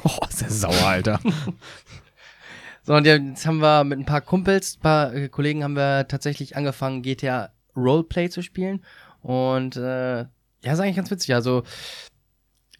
Oh, 0.03 0.25
ist 0.27 0.41
der 0.41 0.49
sauer, 0.49 0.87
Alter. 0.87 1.19
So, 2.87 2.95
und 2.95 3.05
jetzt 3.05 3.45
haben 3.45 3.57
wir 3.57 3.83
mit 3.83 3.99
ein 3.99 4.05
paar 4.05 4.21
Kumpels, 4.21 4.77
ein 4.77 4.79
paar 4.79 5.13
äh, 5.13 5.27
Kollegen 5.27 5.61
haben 5.61 5.75
wir 5.75 6.07
tatsächlich 6.07 6.55
angefangen, 6.55 7.01
GTA 7.01 7.51
Roleplay 7.75 8.29
zu 8.29 8.41
spielen. 8.41 8.81
Und 9.21 9.75
äh, 9.75 10.19
ja, 10.19 10.27
ist 10.63 10.79
eigentlich 10.79 10.95
ganz 10.95 11.11
witzig. 11.11 11.35
Also, 11.35 11.63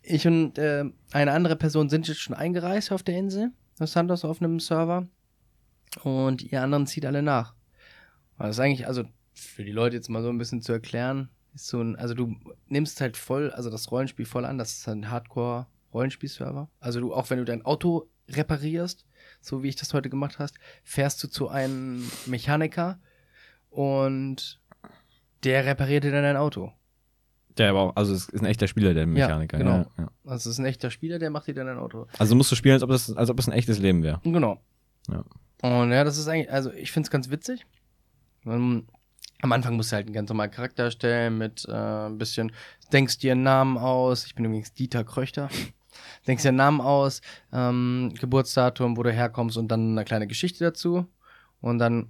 ich 0.02 0.26
und 0.26 0.58
äh, 0.58 0.86
eine 1.12 1.34
andere 1.34 1.58
Person 1.58 1.89
sind 1.89 2.08
jetzt 2.08 2.21
schon 2.21 2.36
eingereist 2.36 2.93
auf 2.93 3.04
der 3.04 3.17
Insel, 3.17 3.52
auf 3.82 3.89
Santos, 3.89 4.23
auf 4.23 4.41
einem 4.41 4.62
Server. 4.62 5.08
Und 6.04 6.41
ihr 6.41 6.62
anderen 6.62 6.88
zieht 6.88 7.06
alle 7.06 7.21
nach. 7.21 7.54
Das 8.38 8.52
ist 8.52 8.60
eigentlich, 8.60 8.88
also 8.88 9.04
für 9.34 9.63
die 9.63 9.71
Leute 9.71 9.95
jetzt 9.95 10.10
mal 10.10 10.21
so 10.21 10.30
ein 10.30 10.38
bisschen 10.38 10.62
zu 10.62 10.71
erklären, 10.71 11.30
ist 11.54 11.67
so 11.67 11.82
ein, 11.82 11.95
also 11.95 12.13
du 12.13 12.36
nimmst 12.67 13.02
halt 13.02 13.17
voll, 13.17 13.52
also 13.52 13.69
das 13.69 13.91
Rollenspiel 13.91 14.26
voll 14.26 14.45
an, 14.45 14.58
das 14.58 14.73
ist 14.73 14.88
ein 14.88 15.10
Hardcore-Rollenspiel-Server. 15.10 16.69
Also 16.80 17.00
du, 17.00 17.13
auch 17.13 17.30
wenn 17.30 17.39
du 17.39 17.45
dein 17.45 17.65
Auto 17.65 18.08
reparierst, 18.30 19.06
so 19.41 19.63
wie 19.63 19.69
ich 19.69 19.76
das 19.76 19.93
heute 19.93 20.10
gemacht 20.10 20.39
hast, 20.39 20.56
fährst 20.84 21.23
du 21.23 21.28
zu 21.28 21.50
einem 21.50 22.04
Mechaniker 22.26 23.00
und 23.69 24.60
der 25.43 25.65
repariert 25.65 26.04
dir 26.04 26.12
dann 26.12 26.23
dein 26.23 26.38
Auto. 26.38 26.71
Der 27.58 27.71
aber 27.71 27.82
auch, 27.82 27.95
also 27.95 28.13
es 28.13 28.30
ist 28.30 28.41
ein 28.41 28.45
echter 28.45 28.67
Spieler, 28.67 28.93
der 28.93 29.08
Mechaniker. 29.08 29.58
genau. 29.58 29.78
Ja, 29.78 29.88
ja. 29.97 30.12
Also 30.26 30.50
es 30.50 30.56
ist 30.56 30.60
ein 30.60 30.65
echter 30.65 30.91
Spieler, 30.91 31.17
der 31.17 31.32
macht 31.32 31.47
dir 31.47 31.56
dann 31.56 31.67
dein 31.67 31.80
Auto. 31.80 32.08
Also 32.19 32.36
musst 32.36 32.52
du 32.52 32.56
spielen, 32.56 32.73
als 32.73 32.84
ob 32.84 32.89
das, 32.89 33.12
als 33.15 33.30
ob 33.30 33.39
es 33.39 33.47
ein 33.47 33.54
echtes 33.54 33.80
Leben 33.80 34.04
wäre. 34.04 34.19
Genau. 34.23 34.62
Ja. 35.10 35.23
Und 35.62 35.91
ja, 35.91 36.04
das 36.04 36.17
ist 36.17 36.28
eigentlich, 36.28 36.52
also 36.52 36.71
ich 36.71 36.91
finde 36.91 37.08
es 37.08 37.12
ganz 37.12 37.32
witzig. 37.32 37.65
Ähm, 38.47 38.88
am 39.41 39.51
Anfang 39.51 39.75
musst 39.75 39.91
du 39.91 39.95
halt 39.95 40.07
einen 40.07 40.13
ganz 40.13 40.29
normalen 40.29 40.51
Charakter 40.51 40.86
erstellen 40.86 41.38
mit 41.38 41.65
äh, 41.67 42.07
ein 42.07 42.17
bisschen, 42.17 42.51
denkst 42.91 43.19
dir 43.19 43.33
einen 43.33 43.43
Namen 43.43 43.77
aus. 43.77 44.25
Ich 44.25 44.36
bin 44.36 44.45
übrigens 44.45 44.73
Dieter 44.73 45.03
Kröchter. 45.03 45.49
denkst 46.27 46.43
dir 46.43 46.49
einen 46.49 46.57
Namen 46.57 46.81
aus, 46.81 47.21
ähm, 47.53 48.13
Geburtsdatum, 48.19 48.97
wo 48.97 49.03
du 49.03 49.12
herkommst 49.12 49.57
und 49.57 49.67
dann 49.67 49.91
eine 49.91 50.05
kleine 50.05 50.27
Geschichte 50.27 50.63
dazu. 50.63 51.05
Und 51.62 51.79
dann 51.79 52.10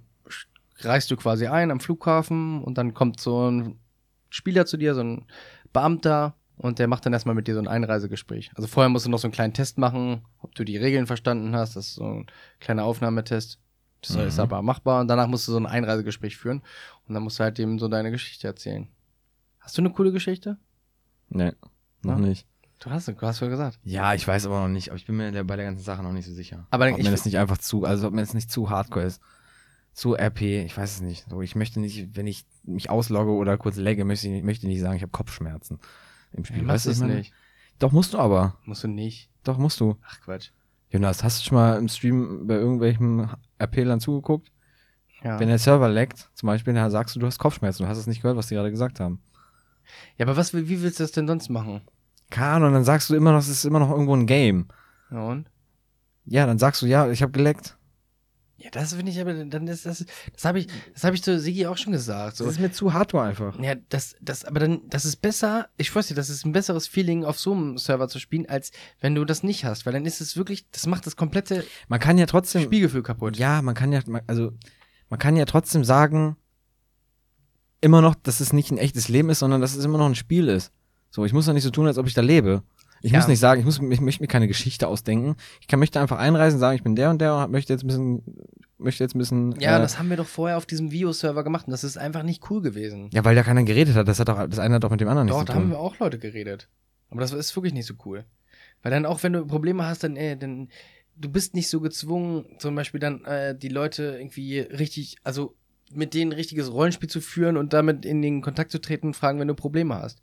reist 0.78 1.10
du 1.10 1.16
quasi 1.16 1.46
ein 1.46 1.70
am 1.70 1.80
Flughafen 1.80 2.62
und 2.62 2.78
dann 2.78 2.94
kommt 2.94 3.20
so 3.20 3.50
ein 3.50 3.78
Spieler 4.30 4.66
zu 4.66 4.76
dir, 4.76 4.94
so 4.94 5.02
ein 5.02 5.26
Beamter, 5.72 6.34
und 6.58 6.80
der 6.80 6.88
macht 6.88 7.06
dann 7.06 7.12
erstmal 7.12 7.36
mit 7.36 7.46
dir 7.46 7.54
so 7.54 7.60
ein 7.60 7.68
Einreisegespräch. 7.68 8.50
Also 8.54 8.66
vorher 8.66 8.88
musst 8.88 9.06
du 9.06 9.10
noch 9.10 9.18
so 9.18 9.28
einen 9.28 9.32
kleinen 9.32 9.54
Test 9.54 9.78
machen, 9.78 10.22
ob 10.40 10.54
du 10.56 10.64
die 10.64 10.76
Regeln 10.76 11.06
verstanden 11.06 11.54
hast. 11.54 11.76
Das 11.76 11.86
ist 11.86 11.94
so 11.94 12.04
ein 12.04 12.26
kleiner 12.58 12.84
Aufnahmetest. 12.84 13.60
Das 14.02 14.10
ist 14.14 14.36
Mhm. 14.36 14.40
aber 14.42 14.62
machbar. 14.62 15.00
Und 15.00 15.08
danach 15.08 15.26
musst 15.26 15.48
du 15.48 15.52
so 15.52 15.58
ein 15.58 15.66
Einreisegespräch 15.66 16.36
führen. 16.36 16.62
Und 17.08 17.14
dann 17.14 17.22
musst 17.22 17.38
du 17.38 17.44
halt 17.44 17.58
dem 17.58 17.78
so 17.78 17.88
deine 17.88 18.10
Geschichte 18.10 18.46
erzählen. 18.46 18.88
Hast 19.60 19.76
du 19.76 19.82
eine 19.82 19.90
coole 19.90 20.12
Geschichte? 20.12 20.56
Nee, 21.28 21.52
noch 22.02 22.18
Ja. 22.18 22.26
nicht. 22.26 22.46
Du 22.80 22.90
hast, 22.90 23.08
du 23.08 23.20
hast 23.20 23.40
ja 23.40 23.48
gesagt. 23.48 23.80
Ja, 23.82 24.14
ich 24.14 24.26
weiß 24.26 24.46
aber 24.46 24.60
noch 24.60 24.68
nicht, 24.68 24.90
aber 24.90 24.96
ich 24.96 25.04
bin 25.06 25.16
mir 25.16 25.32
bei 25.44 25.56
der 25.56 25.64
ganzen 25.64 25.82
Sache 25.82 26.02
noch 26.02 26.12
nicht 26.12 26.26
so 26.26 26.32
sicher. 26.32 26.66
Aber 26.70 26.88
ob 26.88 26.96
ich- 26.98 27.04
mir 27.04 27.10
das 27.10 27.24
nicht 27.24 27.36
einfach 27.38 27.58
zu, 27.58 27.84
also 27.84 28.06
ob 28.06 28.14
mir 28.14 28.20
das 28.20 28.34
nicht 28.34 28.52
zu 28.52 28.70
hardcore 28.70 29.04
ist. 29.04 29.20
Zu 29.92 30.14
RP, 30.16 30.62
ich 30.64 30.76
weiß 30.76 30.92
es 30.92 31.00
nicht. 31.00 31.26
So, 31.28 31.42
ich 31.42 31.56
möchte 31.56 31.80
nicht, 31.80 32.16
wenn 32.16 32.28
ich 32.28 32.46
mich 32.62 32.88
auslogge 32.88 33.32
oder 33.32 33.58
kurz 33.58 33.76
lagge, 33.76 34.04
möchte 34.04 34.28
ich 34.28 34.32
nicht, 34.32 34.44
möchte 34.44 34.68
nicht 34.68 34.78
sagen, 34.80 34.94
ich 34.94 35.02
habe 35.02 35.10
Kopfschmerzen 35.10 35.80
im 36.32 36.44
Spiel. 36.44 36.62
Ja, 36.62 36.68
weißt 36.68 36.86
du, 36.86 36.90
es 36.90 37.00
nicht. 37.00 37.32
Doch, 37.80 37.90
musst 37.90 38.14
du 38.14 38.18
aber. 38.18 38.56
Musst 38.64 38.84
du 38.84 38.88
nicht. 38.88 39.28
Doch, 39.42 39.58
musst 39.58 39.80
du. 39.80 39.96
Ach 40.06 40.20
Quatsch. 40.20 40.50
Jonas, 40.90 41.22
hast 41.22 41.40
du 41.40 41.48
schon 41.48 41.56
mal 41.58 41.76
im 41.78 41.88
Stream 41.88 42.46
bei 42.46 42.54
irgendwelchen 42.54 43.28
RP-Lern 43.60 44.00
zugeguckt? 44.00 44.50
Ja. 45.22 45.38
Wenn 45.38 45.48
der 45.48 45.58
Server 45.58 45.88
laggt, 45.88 46.30
zum 46.34 46.46
Beispiel, 46.46 46.74
dann 46.74 46.90
sagst 46.90 47.16
du, 47.16 47.20
du 47.20 47.26
hast 47.26 47.38
Kopfschmerzen. 47.38 47.82
Du 47.82 47.88
hast 47.88 47.98
es 47.98 48.06
nicht 48.06 48.22
gehört, 48.22 48.36
was 48.38 48.46
die 48.46 48.54
gerade 48.54 48.70
gesagt 48.70 49.00
haben. 49.00 49.20
ja, 50.16 50.26
aber 50.26 50.36
was, 50.36 50.54
wie 50.54 50.82
willst 50.82 51.00
du 51.00 51.04
das 51.04 51.12
denn 51.12 51.26
sonst 51.26 51.48
machen? 51.48 51.82
Keine 52.30 52.48
Ahnung, 52.48 52.72
dann 52.72 52.84
sagst 52.84 53.10
du 53.10 53.14
immer 53.14 53.32
noch, 53.32 53.40
es 53.40 53.48
ist 53.48 53.64
immer 53.64 53.80
noch 53.80 53.90
irgendwo 53.90 54.14
ein 54.14 54.26
Game. 54.26 54.68
Ja 55.10 55.26
und? 55.28 55.50
Ja, 56.26 56.46
dann 56.46 56.58
sagst 56.58 56.82
du, 56.82 56.86
ja, 56.86 57.10
ich 57.10 57.22
habe 57.22 57.32
geleckt. 57.32 57.77
Ja, 58.60 58.70
das 58.72 58.92
finde 58.92 59.12
ich 59.12 59.20
aber, 59.20 59.32
dann 59.44 59.68
ist 59.68 59.86
das, 59.86 60.04
das 60.32 60.44
habe 60.44 60.58
ich, 60.58 60.66
das 60.92 61.04
habe 61.04 61.14
ich 61.14 61.22
zu 61.22 61.38
Sigi 61.38 61.66
auch 61.66 61.76
schon 61.76 61.92
gesagt. 61.92 62.36
So. 62.36 62.44
Das 62.44 62.54
ist 62.54 62.60
mir 62.60 62.72
zu 62.72 62.92
hardcore 62.92 63.22
einfach. 63.22 63.58
Ja, 63.60 63.76
das, 63.88 64.16
das, 64.20 64.44
aber 64.44 64.58
dann, 64.58 64.80
das 64.88 65.04
ist 65.04 65.22
besser, 65.22 65.68
ich 65.76 65.94
weiß 65.94 66.10
nicht, 66.10 66.18
das 66.18 66.28
ist 66.28 66.44
ein 66.44 66.50
besseres 66.50 66.88
Feeling, 66.88 67.24
auf 67.24 67.38
so 67.38 67.52
einem 67.52 67.78
Server 67.78 68.08
zu 68.08 68.18
spielen, 68.18 68.48
als 68.48 68.72
wenn 69.00 69.14
du 69.14 69.24
das 69.24 69.44
nicht 69.44 69.64
hast, 69.64 69.86
weil 69.86 69.92
dann 69.92 70.04
ist 70.04 70.20
es 70.20 70.36
wirklich, 70.36 70.68
das 70.72 70.86
macht 70.86 71.06
das 71.06 71.14
komplette 71.14 71.64
Man 71.86 72.00
kann 72.00 72.18
ja 72.18 72.26
trotzdem. 72.26 72.62
Spielgefühl 72.62 73.04
kaputt. 73.04 73.36
Ja, 73.36 73.62
man 73.62 73.76
kann 73.76 73.92
ja, 73.92 74.00
also 74.26 74.52
man 75.08 75.20
kann 75.20 75.36
ja 75.36 75.44
trotzdem 75.44 75.84
sagen, 75.84 76.36
immer 77.80 78.02
noch, 78.02 78.16
dass 78.16 78.40
es 78.40 78.52
nicht 78.52 78.72
ein 78.72 78.78
echtes 78.78 79.08
Leben 79.08 79.30
ist, 79.30 79.38
sondern 79.38 79.60
dass 79.60 79.76
es 79.76 79.84
immer 79.84 79.98
noch 79.98 80.06
ein 80.06 80.16
Spiel 80.16 80.48
ist. 80.48 80.72
So, 81.10 81.24
ich 81.24 81.32
muss 81.32 81.46
doch 81.46 81.52
nicht 81.52 81.62
so 81.62 81.70
tun, 81.70 81.86
als 81.86 81.96
ob 81.96 82.08
ich 82.08 82.14
da 82.14 82.22
lebe. 82.22 82.64
Ich 83.02 83.12
Ja. 83.12 83.18
muss 83.18 83.28
nicht 83.28 83.38
sagen, 83.38 83.60
ich, 83.60 83.64
muss, 83.64 83.78
ich 83.80 84.00
möchte 84.00 84.22
mir 84.22 84.28
keine 84.28 84.48
Geschichte 84.48 84.88
ausdenken. 84.88 85.36
Ich 85.60 85.68
kann, 85.68 85.78
möchte 85.78 86.00
einfach 86.00 86.18
einreisen, 86.18 86.58
sagen, 86.58 86.76
ich 86.76 86.82
bin 86.82 86.96
der 86.96 87.10
und 87.10 87.20
der 87.20 87.34
und 87.36 87.50
möchte 87.52 87.72
jetzt 87.72 87.84
ein 87.84 87.86
bisschen, 87.88 88.22
möchte 88.78 89.04
jetzt 89.04 89.14
ein 89.14 89.18
bisschen. 89.18 89.52
Ja, 89.60 89.76
äh, 89.78 89.80
das 89.80 89.98
haben 89.98 90.10
wir 90.10 90.16
doch 90.16 90.26
vorher 90.26 90.56
auf 90.56 90.66
diesem 90.66 90.90
Video-Server 90.90 91.44
gemacht 91.44 91.66
und 91.66 91.70
das 91.72 91.84
ist 91.84 91.96
einfach 91.98 92.22
nicht 92.22 92.50
cool 92.50 92.60
gewesen. 92.60 93.08
ja, 93.12 93.24
weil 93.24 93.34
da 93.34 93.42
keiner 93.42 93.62
geredet 93.62 93.94
hat. 93.94 94.08
Das 94.08 94.18
hat 94.18 94.28
doch, 94.28 94.46
das 94.48 94.58
eine 94.58 94.74
hat 94.76 94.84
doch 94.84 94.90
mit 94.90 95.00
dem 95.00 95.08
anderen 95.08 95.28
Doch, 95.28 95.36
nichts 95.36 95.46
da 95.46 95.52
zu 95.52 95.58
haben 95.58 95.64
tun. 95.70 95.72
wir 95.72 95.80
auch 95.80 95.98
Leute 95.98 96.18
geredet. 96.18 96.68
Aber 97.10 97.20
das 97.20 97.32
ist 97.32 97.54
wirklich 97.56 97.72
nicht 97.74 97.86
so 97.86 97.94
cool. 98.04 98.24
Weil 98.82 98.90
dann 98.92 99.06
auch, 99.06 99.22
wenn 99.22 99.32
du 99.32 99.46
Probleme 99.46 99.84
hast, 99.86 100.04
dann, 100.04 100.16
äh, 100.16 100.36
dann, 100.36 100.68
du 101.16 101.28
bist 101.28 101.54
nicht 101.54 101.68
so 101.68 101.80
gezwungen, 101.80 102.44
zum 102.58 102.74
Beispiel 102.74 103.00
dann 103.00 103.24
äh, 103.24 103.56
die 103.56 103.68
Leute 103.68 104.16
irgendwie 104.20 104.60
richtig, 104.60 105.16
also 105.24 105.54
mit 105.92 106.12
denen 106.14 106.32
ein 106.32 106.36
richtiges 106.36 106.70
Rollenspiel 106.70 107.08
zu 107.08 107.20
führen 107.20 107.56
und 107.56 107.72
damit 107.72 108.04
in 108.04 108.20
den 108.22 108.42
Kontakt 108.42 108.70
zu 108.70 108.78
treten 108.80 109.06
und 109.08 109.14
fragen, 109.16 109.40
wenn 109.40 109.48
du 109.48 109.54
Probleme 109.54 109.94
hast. 109.96 110.22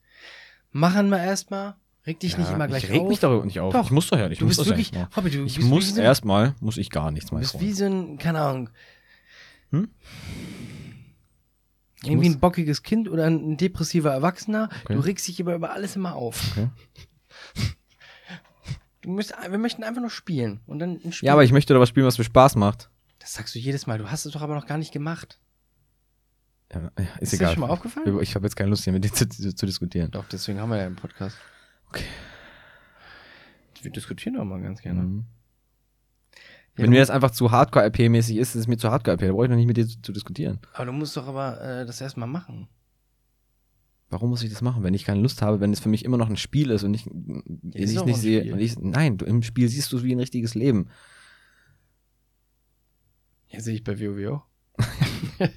Machen 0.72 1.10
wir 1.10 1.18
erstmal, 1.22 1.76
reg 2.08 2.20
dich 2.20 2.38
nicht 2.38 2.50
immer 2.52 2.68
gleich 2.68 2.84
ich 2.86 2.90
reg 2.92 3.02
auf. 3.02 3.08
mich 3.10 3.20
doch 3.20 3.44
nicht 3.46 3.60
auf. 3.60 3.74
Doch. 3.74 3.86
Ich 3.86 3.92
muss 3.92 4.08
doch 4.10 4.18
ja 4.18 4.30
nicht. 4.30 4.42
du 4.42 4.48
bist 4.48 4.60
ja 4.60 4.66
wirklich, 4.68 4.92
machen. 4.94 5.08
Hobby, 5.16 5.30
du 5.32 5.44
Ich 5.46 5.56
bist 5.58 5.68
muss 5.68 5.94
so, 5.96 6.02
erstmal, 6.02 6.56
muss 6.62 6.78
ich 6.78 6.90
gar 6.90 7.12
nichts, 7.12 7.30
du 7.30 7.36
mein 7.36 7.42
bist 7.42 7.52
Freund. 7.54 7.64
wie 7.64 7.72
so 7.74 7.86
ein, 7.86 8.18
keine 8.18 8.42
Ahnung, 8.42 8.70
Hm? 9.72 9.90
irgendwie 12.04 12.28
muss- 12.30 12.38
ein 12.38 12.40
bockiges 12.40 12.84
Kind 12.84 13.10
oder 13.10 13.26
ein 13.26 13.58
depressiver 13.58 14.12
Erwachsener. 14.12 14.70
Okay. 14.84 14.94
Du 14.94 15.00
regst 15.00 15.28
dich 15.28 15.40
über, 15.40 15.56
über 15.56 15.72
alles 15.72 15.96
immer 15.96 16.16
auf. 16.16 16.52
Okay. 16.52 16.70
Du 19.02 19.12
müsst, 19.12 19.34
wir 19.50 19.58
möchten 19.58 19.84
einfach 19.84 20.02
nur 20.02 20.10
spielen. 20.10 20.62
Und 20.66 20.80
dann 20.80 21.00
Spiel. 21.12 21.28
Ja, 21.28 21.34
aber 21.34 21.44
ich 21.44 21.52
möchte 21.52 21.74
doch 21.74 21.80
was 21.80 21.90
spielen, 21.90 22.06
was 22.08 22.18
mir 22.18 22.24
Spaß 22.24 22.56
macht. 22.56 22.90
Das 23.20 23.34
sagst 23.34 23.54
du 23.56 23.60
jedes 23.60 23.86
Mal. 23.88 23.98
Du 24.00 24.10
hast 24.10 24.26
es 24.26 24.34
doch 24.34 24.42
aber 24.42 24.56
noch 24.56 24.66
gar 24.68 24.78
nicht 24.78 24.92
gemacht. 24.92 25.40
Ja, 26.74 26.82
ja, 26.98 27.04
ist, 27.20 27.22
Ist 27.22 27.34
dir 27.34 27.38
egal. 27.38 27.54
schon 27.54 27.62
mal 27.62 27.70
aufgefallen? 27.70 28.20
Ich 28.22 28.34
habe 28.36 28.46
jetzt 28.46 28.56
keine 28.56 28.70
Lust, 28.72 28.84
hier 28.84 28.94
mit 28.94 29.04
dir 29.04 29.14
zu, 29.14 29.28
zu, 29.30 29.54
zu 29.56 29.66
diskutieren. 29.68 30.10
Doch, 30.12 30.26
deswegen 30.28 30.60
haben 30.60 30.70
wir 30.72 30.78
ja 30.78 30.86
einen 30.88 30.96
Podcast. 30.96 31.38
Wir 33.82 33.92
diskutieren 33.92 34.36
doch 34.36 34.46
mal 34.46 34.62
ganz 34.62 34.82
gerne. 34.82 35.02
Mhm. 35.02 35.26
Ja, 36.78 36.84
Wenn 36.84 36.90
mir 36.90 37.00
das 37.00 37.10
einfach 37.10 37.32
zu 37.32 37.52
Hardcore-RP-mäßig 37.52 38.38
ist, 38.38 38.50
ist 38.50 38.62
es 38.62 38.68
mir 38.68 38.78
zu 38.78 38.90
Hardcore-RP. 38.92 39.22
Da 39.28 39.32
brauche 39.32 39.46
ich 39.46 39.50
noch 39.50 39.56
nicht 39.56 39.68
mit 39.68 39.78
dir 39.78 39.88
zu, 39.88 40.02
zu 40.02 40.12
diskutieren. 40.12 40.60
Aber 40.74 40.86
du 40.86 40.92
musst 40.92 41.16
doch 41.16 41.28
aber 41.28 41.62
äh, 41.62 41.86
das 41.86 42.02
erstmal 42.02 42.28
machen. 42.28 42.68
Warum 44.10 44.30
muss 44.30 44.44
ich 44.44 44.50
das 44.50 44.62
machen, 44.62 44.84
wenn 44.84 44.94
ich 44.94 45.04
keine 45.06 45.22
Lust 45.22 45.42
habe, 45.42 45.60
wenn 45.62 45.74
es 45.74 45.80
für 45.80 45.90
mich 45.90 46.06
immer 46.06 46.18
noch 46.18 46.30
ein 46.30 46.38
Spiel 46.38 46.70
ist 46.72 46.84
und 46.84 46.94
ich, 46.94 47.08
Ist 47.74 47.94
ich 47.94 48.06
nicht 48.06 48.18
sehe. 48.18 48.54
Und 48.54 48.60
ich, 48.60 48.78
nein, 48.80 49.18
du, 49.18 49.26
im 49.26 49.42
Spiel 49.42 49.68
siehst 49.68 49.92
du 49.92 49.98
es 49.98 50.04
wie 50.04 50.14
ein 50.14 50.20
richtiges 50.20 50.54
Leben. 50.54 50.90
Ja, 53.50 53.62
sehe 53.62 53.74
ich 53.76 53.84
bei 53.84 54.00
WoW 54.00 54.34
auch. 54.34 54.44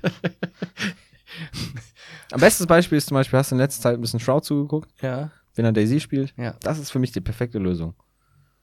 Am 2.32 2.40
bestes 2.40 2.66
Beispiel 2.66 2.98
ist 2.98 3.08
zum 3.08 3.16
Beispiel, 3.16 3.38
hast 3.38 3.50
du 3.50 3.54
in 3.56 3.60
letzter 3.60 3.82
Zeit 3.82 3.94
ein 3.94 4.00
bisschen 4.00 4.20
Shroud 4.20 4.44
zugeguckt, 4.44 4.90
Ja. 5.02 5.30
Wenn 5.58 5.64
er 5.64 5.72
Daisy 5.72 6.00
spielt. 6.00 6.34
Ja. 6.36 6.54
Das 6.60 6.78
ist 6.78 6.90
für 6.90 6.98
mich 6.98 7.12
die 7.12 7.20
perfekte 7.20 7.58
Lösung. 7.58 7.94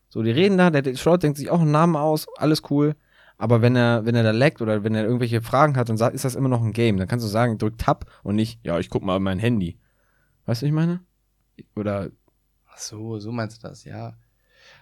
So, 0.09 0.23
die 0.23 0.31
reden 0.31 0.57
da, 0.57 0.69
der 0.69 0.95
Shroud 0.95 1.21
denkt 1.21 1.37
sich 1.37 1.49
auch 1.49 1.61
einen 1.61 1.71
Namen 1.71 1.95
aus, 1.95 2.27
alles 2.37 2.63
cool. 2.69 2.95
Aber 3.37 3.61
wenn 3.61 3.75
er, 3.75 4.05
wenn 4.05 4.15
er 4.15 4.23
da 4.23 4.31
laggt 4.31 4.61
oder 4.61 4.83
wenn 4.83 4.95
er 4.95 5.03
irgendwelche 5.03 5.41
Fragen 5.41 5.75
hat 5.75 5.89
sagt, 5.97 6.15
ist 6.15 6.23
das 6.23 6.35
immer 6.35 6.47
noch 6.47 6.63
ein 6.63 6.71
Game, 6.71 6.97
dann 6.97 7.07
kannst 7.07 7.25
du 7.25 7.29
sagen, 7.29 7.57
drück 7.57 7.77
Tab 7.77 8.05
und 8.23 8.35
nicht, 8.35 8.59
ja, 8.63 8.79
ich 8.79 8.89
guck 8.89 9.03
mal 9.03 9.19
mein 9.19 9.39
Handy. 9.39 9.77
Weißt 10.45 10.61
du, 10.61 10.65
ich 10.67 10.71
meine? 10.71 11.01
Oder 11.75 12.11
Ach 12.75 12.77
so, 12.77 13.19
so 13.19 13.31
meinst 13.31 13.63
du 13.63 13.67
das, 13.67 13.85
ja. 13.85 14.15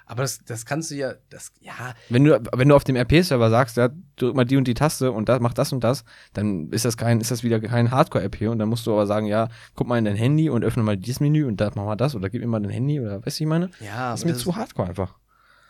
Aber 0.05 0.23
das, 0.23 0.43
das 0.45 0.65
kannst 0.65 0.91
du 0.91 0.95
ja, 0.95 1.13
das, 1.29 1.51
ja, 1.61 1.93
wenn 2.09 2.23
du, 2.23 2.41
wenn 2.53 2.69
du 2.69 2.75
auf 2.75 2.83
dem 2.83 2.95
RP-Server 2.95 3.49
sagst, 3.49 3.77
ja, 3.77 3.89
drück 4.17 4.35
mal 4.35 4.45
die 4.45 4.57
und 4.57 4.67
die 4.67 4.73
Taste 4.73 5.11
und 5.11 5.29
das, 5.29 5.39
mach 5.39 5.53
das 5.53 5.71
und 5.71 5.83
das, 5.83 6.03
dann 6.33 6.69
ist 6.71 6.85
das 6.85 6.97
kein, 6.97 7.21
ist 7.21 7.31
das 7.31 7.43
wieder 7.43 7.59
kein 7.59 7.91
Hardcore-RP 7.91 8.49
und 8.49 8.59
dann 8.59 8.69
musst 8.69 8.85
du 8.85 8.91
aber 8.91 9.07
sagen, 9.07 9.25
ja, 9.27 9.49
guck 9.75 9.87
mal 9.87 9.97
in 9.97 10.05
dein 10.05 10.15
Handy 10.15 10.49
und 10.49 10.63
öffne 10.63 10.83
mal 10.83 10.97
dieses 10.97 11.19
Menü 11.19 11.45
und 11.45 11.61
da 11.61 11.71
mach 11.75 11.85
mal 11.85 11.95
das 11.95 12.15
oder 12.15 12.29
gib 12.29 12.41
mir 12.41 12.47
mal 12.47 12.61
dein 12.61 12.71
Handy 12.71 12.99
oder 12.99 13.25
weißt 13.25 13.39
du, 13.39 13.43
ich 13.43 13.49
meine? 13.49 13.69
ja, 13.79 14.11
Das 14.11 14.21
ist 14.21 14.25
mir 14.25 14.33
das 14.33 14.41
zu 14.41 14.55
Hardcore 14.55 14.89
einfach. 14.89 15.15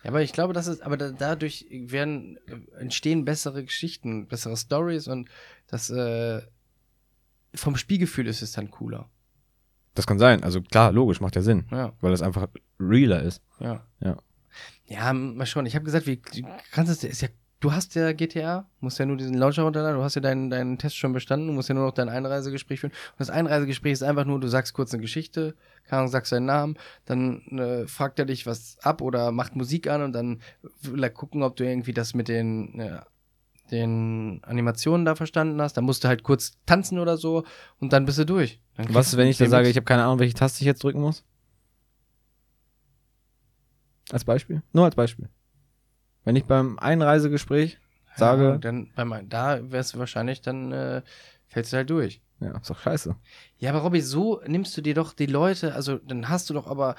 Ja, 0.04 0.10
aber 0.10 0.22
ich 0.22 0.34
glaube, 0.34 0.54
das 0.54 0.68
ist, 0.68 0.82
aber 0.82 0.98
da, 0.98 1.12
dadurch 1.12 1.66
werden, 1.70 2.38
äh, 2.48 2.82
entstehen 2.82 3.26
bessere 3.26 3.64
Geschichten, 3.64 4.28
bessere 4.28 4.58
Stories 4.58 5.08
und 5.08 5.30
das, 5.68 5.90
äh, 5.90 6.42
vom 7.56 7.76
Spielgefühl 7.78 8.28
ist 8.28 8.42
es 8.42 8.52
dann 8.52 8.72
cooler. 8.72 9.10
Das 9.96 10.08
kann 10.08 10.20
sein. 10.20 10.44
Also 10.44 10.62
klar, 10.62 10.92
logisch, 10.92 11.22
macht 11.22 11.36
ja 11.36 11.42
Sinn. 11.42 11.66
Ja, 11.72 11.94
Weil 12.02 12.12
das 12.12 12.22
einfach 12.22 12.48
realer 12.80 13.22
ist. 13.22 13.42
ja. 13.60 13.84
Ja. 14.00 14.18
Ja, 14.86 15.14
mal 15.14 15.46
schon. 15.46 15.66
Ich 15.66 15.76
habe 15.76 15.86
gesagt, 15.86 16.06
wie, 16.06 16.18
du 16.18 16.44
kannst 16.72 16.92
es, 16.92 17.04
ist 17.04 17.22
ja, 17.22 17.30
du 17.60 17.72
hast 17.72 17.96
ja 17.96 18.12
GTA, 18.12 18.68
musst 18.82 19.00
ja 19.00 19.06
nur 19.06 19.16
diesen 19.16 19.36
Launcher 19.36 19.64
runterladen, 19.64 19.98
du 19.98 20.04
hast 20.04 20.16
ja 20.16 20.22
deinen, 20.22 20.50
deinen 20.50 20.78
Test 20.78 20.98
schon 20.98 21.14
bestanden, 21.14 21.48
du 21.48 21.54
musst 21.54 21.70
ja 21.70 21.76
nur 21.76 21.86
noch 21.86 21.94
dein 21.94 22.10
Einreisegespräch 22.10 22.82
führen. 22.82 22.92
Und 22.92 23.20
das 23.20 23.30
Einreisegespräch 23.30 23.94
ist 23.94 24.04
einfach 24.04 24.26
nur, 24.26 24.40
du 24.40 24.48
sagst 24.50 24.74
kurz 24.74 24.94
eine 24.94 25.02
Geschichte, 25.02 25.56
keine 25.86 26.10
sagst 26.10 26.34
deinen 26.34 26.46
Namen, 26.46 26.78
dann 27.06 27.42
äh, 27.58 27.88
fragt 27.88 28.20
er 28.20 28.26
dich 28.26 28.46
was 28.46 28.78
ab 28.84 29.02
oder 29.02 29.32
macht 29.32 29.56
Musik 29.56 29.88
an 29.88 30.02
und 30.04 30.12
dann 30.12 30.42
will 30.82 31.02
er 31.02 31.10
gucken, 31.10 31.42
ob 31.42 31.56
du 31.56 31.64
irgendwie 31.64 31.94
das 31.94 32.14
mit 32.14 32.28
den, 32.28 32.80
äh, 32.80 33.00
den 33.74 34.40
Animationen 34.44 35.06
da 35.06 35.16
verstanden 35.16 35.62
hast. 35.62 35.74
Dann 35.76 35.84
musst 35.84 36.04
du 36.04 36.08
halt 36.08 36.24
kurz 36.24 36.58
tanzen 36.66 37.00
oder 37.00 37.18
so 37.18 37.44
und 37.80 37.92
dann 37.92 38.06
bist 38.06 38.20
du 38.20 38.26
durch. 38.26 38.60
Was, 38.78 39.18
wenn 39.18 39.28
ich 39.28 39.38
da 39.38 39.48
sage, 39.48 39.68
ich 39.70 39.76
habe 39.76 39.86
keine 39.86 40.04
Ahnung, 40.04 40.20
welche 40.20 40.36
Taste 40.36 40.62
ich 40.62 40.66
jetzt 40.66 40.84
drücken 40.84 41.02
muss? 41.02 41.24
Als 44.12 44.26
Beispiel? 44.26 44.62
Nur 44.74 44.86
als 44.86 44.96
Beispiel. 44.96 45.30
Wenn 46.24 46.36
ich 46.36 46.46
beim 46.46 46.78
Einreisegespräch 46.80 47.78
sage, 48.16 48.44
Ja, 48.44 48.58
dann 48.58 48.92
beim, 48.96 49.28
da 49.30 49.72
wärst 49.72 49.94
du 49.94 50.00
wahrscheinlich, 50.00 50.42
dann 50.42 50.72
äh, 50.72 51.02
fällst 51.48 51.74
du 51.74 51.78
halt 51.78 51.90
durch. 51.90 52.22
ja, 52.40 52.58
ist 52.58 52.70
doch 52.70 52.80
scheiße. 52.80 53.16
Ja, 53.58 53.72
aber 53.72 53.80
Robby, 53.80 54.02
so 54.02 54.42
nimmst 54.46 54.76
du 54.78 54.82
dir 54.82 54.94
doch 54.94 55.14
die 55.14 55.26
Leute, 55.26 55.74
also 55.74 55.98
dann 55.98 56.30
hast 56.30 56.50
du 56.50 56.54
doch 56.54 56.68
aber, 56.68 56.96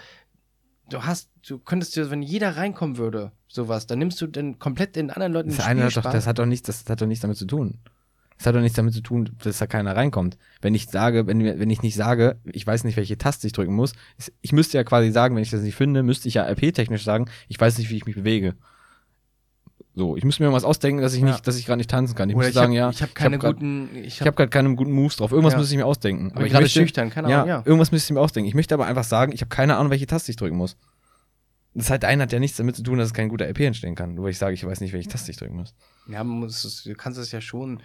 du 0.91 1.03
hast, 1.03 1.31
du 1.47 1.59
könntest 1.59 1.97
dir, 1.97 2.11
wenn 2.11 2.23
jeder 2.23 2.57
reinkommen 2.57 2.97
würde, 2.97 3.33
sowas, 3.49 3.87
dann 3.87 3.99
nimmst 3.99 4.21
du 4.21 4.27
dann 4.27 4.59
komplett 4.59 4.97
den 4.97 5.11
anderen 5.11 5.33
Leuten 5.33 5.49
Das, 5.51 5.59
den 5.59 5.67
eine 5.67 5.81
hat 5.81 5.87
doch, 5.89 5.91
Spielspaß. 5.93 6.13
das, 6.13 6.27
hat 6.27 6.39
doch 6.39 6.47
nichts, 6.47 6.67
das 6.67 6.85
hat 6.89 7.01
doch 7.01 7.07
nichts 7.07 7.23
damit 7.23 7.37
zu 7.37 7.47
tun. 7.47 7.79
Das 8.37 8.47
hat 8.47 8.57
doch 8.57 8.61
nichts 8.61 8.77
damit 8.77 8.93
zu 8.93 9.01
tun, 9.01 9.31
dass 9.45 9.59
da 9.59 9.67
keiner 9.67 9.95
reinkommt. 9.95 10.37
Wenn 10.61 10.75
ich 10.75 10.89
sage, 10.89 11.27
wenn, 11.29 11.45
wenn 11.45 11.71
ich 11.71 11.83
nicht 11.83 11.95
sage, 11.95 12.37
ich 12.45 12.67
weiß 12.67 12.83
nicht, 12.83 12.97
welche 12.97 13.17
Taste 13.17 13.47
ich 13.47 13.53
drücken 13.53 13.75
muss, 13.75 13.93
ich 14.41 14.53
müsste 14.53 14.77
ja 14.77 14.83
quasi 14.85 15.13
sagen, 15.13 15.37
wenn 15.37 15.43
ich 15.43 15.51
das 15.51 15.63
nicht 15.63 15.77
finde, 15.77 16.03
müsste 16.03 16.27
ich 16.27 16.35
ja 16.35 16.45
RP-technisch 16.45 17.05
sagen, 17.05 17.27
ich 17.49 17.61
weiß 17.61 17.79
nicht, 17.79 17.91
wie 17.91 17.97
ich 17.97 18.07
mich 18.07 18.17
bewege. 18.17 18.55
So, 19.97 20.17
ich 20.17 20.25
müsste 20.25 20.43
mir 20.43 20.47
irgendwas 20.49 20.65
ausdenken, 20.65 21.03
dass 21.03 21.15
ich 21.15 21.21
Ja. 21.21 21.27
nicht, 21.27 21.47
dass 21.47 21.57
ich 21.57 21.67
gerade 21.67 21.77
nicht 21.79 21.89
tanzen 21.91 22.17
kann. 22.17 22.29
Ich 22.29 22.35
Oder 22.35 22.45
muss 22.47 22.49
ich 22.49 22.55
sagen, 22.55 22.73
hab, 22.73 22.77
ja, 22.77 22.91
ich 22.91 23.01
habe 23.03 23.13
keine 23.13 23.39
grad- 23.39 23.55
guten, 23.55 23.91
ich 23.95 24.07
ich 24.07 24.21
habe 24.21 24.29
habe 24.29 24.37
gerade 24.37 24.51
keine 24.51 24.75
guten 24.75 24.91
Moves 24.91 25.17
drauf. 25.17 25.31
Irgendwas 25.31 25.53
Ja. 25.53 25.59
muss 25.61 25.71
ich 25.71 25.77
mir 25.77 25.87
ausdenken. 25.87 26.33
aber 26.35 26.45
ich 26.47 26.53
gerade 26.53 26.69
schüchtern, 26.69 27.11
keine 27.11 27.31
ja, 27.31 27.37
Ahnung, 27.43 27.49
ja. 27.49 27.63
irgendwas 27.65 27.93
müsste 27.93 28.11
ich 28.13 28.15
mir 28.15 28.21
ausdenken. 28.21 28.49
Ich 28.49 28.55
möchte 28.55 28.75
aber 28.75 28.87
einfach 28.87 29.05
sagen, 29.05 29.31
ich 29.33 29.41
habe 29.41 29.51
keine 29.51 29.77
Ahnung, 29.77 29.91
welche 29.91 30.07
Taste 30.07 30.31
ich 30.33 30.37
drücken 30.37 30.57
muss. 30.57 30.77
Das 31.75 31.91
hat 31.91 32.05
eine 32.05 32.23
hat 32.25 32.33
ja 32.33 32.39
nichts 32.41 32.57
damit 32.57 32.75
zu 32.77 32.83
tun, 32.83 32.99
dass 32.99 33.09
es 33.09 33.15
kein 33.15 33.29
guter 33.29 33.47
RP 33.47 33.61
entstehen 33.67 33.95
kann. 33.95 34.15
Nur 34.15 34.25
weil 34.25 34.31
ich 34.33 34.39
sage, 34.39 34.55
ich 34.55 34.65
weiß 34.67 34.81
nicht, 34.81 34.93
welche 34.93 35.09
Taste 35.09 35.31
ich 35.31 35.37
drücken 35.37 35.57
muss. 35.57 35.75
Ja, 36.09 36.23
muss 36.25 36.83
du 36.85 36.95
kannst 36.95 37.19
es 37.19 37.31
ja 37.33 37.41
schon, 37.41 37.81